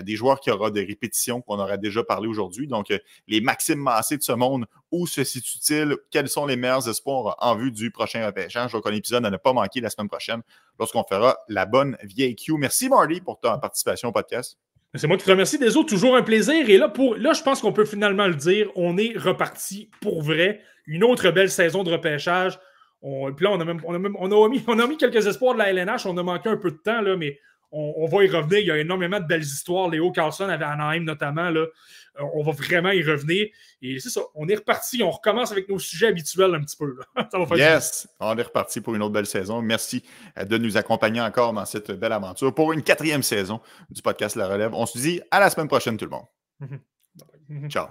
des 0.03 0.15
joueurs 0.15 0.39
qui 0.39 0.51
auront 0.51 0.69
des 0.69 0.83
répétitions 0.83 1.41
qu'on 1.41 1.59
aurait 1.59 1.77
déjà 1.77 2.03
parlé 2.03 2.27
aujourd'hui. 2.27 2.67
Donc, 2.67 2.93
les 3.27 3.41
Maxime 3.41 3.79
Massé 3.79 4.17
de 4.17 4.23
ce 4.23 4.31
monde, 4.31 4.65
où 4.91 5.07
se 5.07 5.23
situe-t-il? 5.23 5.97
Quels 6.11 6.29
sont 6.29 6.45
les 6.45 6.55
meilleurs 6.55 6.87
espoirs 6.87 7.35
en 7.39 7.55
vue 7.55 7.71
du 7.71 7.91
prochain 7.91 8.25
repêchage? 8.25 8.71
Donc, 8.71 8.85
un 8.85 8.93
épisode 8.93 9.25
à 9.25 9.29
ne 9.29 9.37
pas 9.37 9.53
manquer 9.53 9.81
la 9.81 9.89
semaine 9.89 10.09
prochaine 10.09 10.41
lorsqu'on 10.79 11.03
fera 11.03 11.37
la 11.47 11.65
bonne 11.65 11.97
vieille 12.03 12.35
Q. 12.35 12.53
Merci, 12.57 12.89
Marty, 12.89 13.21
pour 13.21 13.39
ta 13.39 13.57
participation 13.57 14.09
au 14.09 14.11
podcast. 14.11 14.57
C'est 14.95 15.07
moi 15.07 15.17
qui 15.17 15.25
te 15.25 15.31
remercie. 15.31 15.57
Des 15.57 15.75
autres, 15.75 15.89
toujours 15.89 16.15
un 16.15 16.21
plaisir. 16.21 16.69
Et 16.69 16.77
là, 16.77 16.87
pour, 16.87 17.15
là, 17.15 17.33
je 17.33 17.41
pense 17.41 17.61
qu'on 17.61 17.73
peut 17.73 17.85
finalement 17.85 18.27
le 18.27 18.35
dire. 18.35 18.69
On 18.75 18.97
est 18.97 19.17
reparti 19.17 19.89
pour 20.01 20.21
vrai. 20.21 20.61
Une 20.85 21.03
autre 21.03 21.31
belle 21.31 21.49
saison 21.49 21.83
de 21.83 21.91
repêchage. 21.91 22.59
On, 23.01 23.33
puis 23.33 23.43
là, 23.45 23.51
on 23.51 23.59
a, 23.59 23.65
même, 23.65 23.81
on, 23.85 23.93
a 23.93 23.99
même, 23.99 24.89
mis 24.89 24.97
quelques 24.97 25.25
espoirs 25.25 25.55
de 25.55 25.59
la 25.59 25.71
LNH. 25.71 26.05
On 26.05 26.15
a 26.17 26.23
manqué 26.23 26.49
un 26.49 26.57
peu 26.57 26.71
de 26.71 26.77
temps, 26.77 27.01
là, 27.01 27.17
mais 27.17 27.39
on, 27.73 28.05
va 28.05 28.23
y 28.23 28.29
revenir. 28.29 28.59
Il 28.59 28.67
y 28.67 28.71
a 28.71 28.77
énormément 28.77 29.19
de 29.19 29.25
belles 29.25 29.41
histoires. 29.41 29.89
Léo 29.89 30.11
Carlson 30.11 30.47
avait 30.47 30.65
Anaheim 30.65 31.03
notamment. 31.03 31.49
Là. 31.49 31.61
Euh, 31.61 32.23
on 32.35 32.43
va 32.43 32.51
vraiment 32.51 32.91
y 32.91 33.01
revenir. 33.03 33.47
Et 33.81 33.99
c'est 33.99 34.09
ça. 34.09 34.21
On 34.35 34.47
est 34.47 34.55
reparti. 34.55 35.01
On 35.03 35.09
recommence 35.09 35.51
avec 35.51 35.67
nos 35.67 35.79
sujets 35.79 36.07
habituels 36.07 36.53
un 36.53 36.61
petit 36.61 36.77
peu. 36.77 36.95
yes! 37.57 38.07
On 38.19 38.37
est 38.37 38.43
reparti 38.43 38.79
pour 38.79 38.93
une 38.95 39.01
autre 39.01 39.13
belle 39.13 39.25
saison. 39.25 39.61
Merci 39.61 40.03
euh, 40.37 40.45
de 40.45 40.57
nous 40.57 40.77
accompagner 40.77 41.21
encore 41.21 41.53
dans 41.53 41.65
cette 41.65 41.91
belle 41.91 42.13
aventure 42.13 42.53
pour 42.53 42.73
une 42.73 42.83
quatrième 42.83 43.23
saison 43.23 43.59
du 43.89 44.01
podcast 44.01 44.35
La 44.35 44.47
Relève. 44.47 44.73
On 44.73 44.85
se 44.85 44.97
dit 44.97 45.21
à 45.31 45.39
la 45.39 45.49
semaine 45.49 45.67
prochaine, 45.67 45.97
tout 45.97 46.05
le 46.05 46.11
monde. 46.11 47.69
Ciao. 47.69 47.87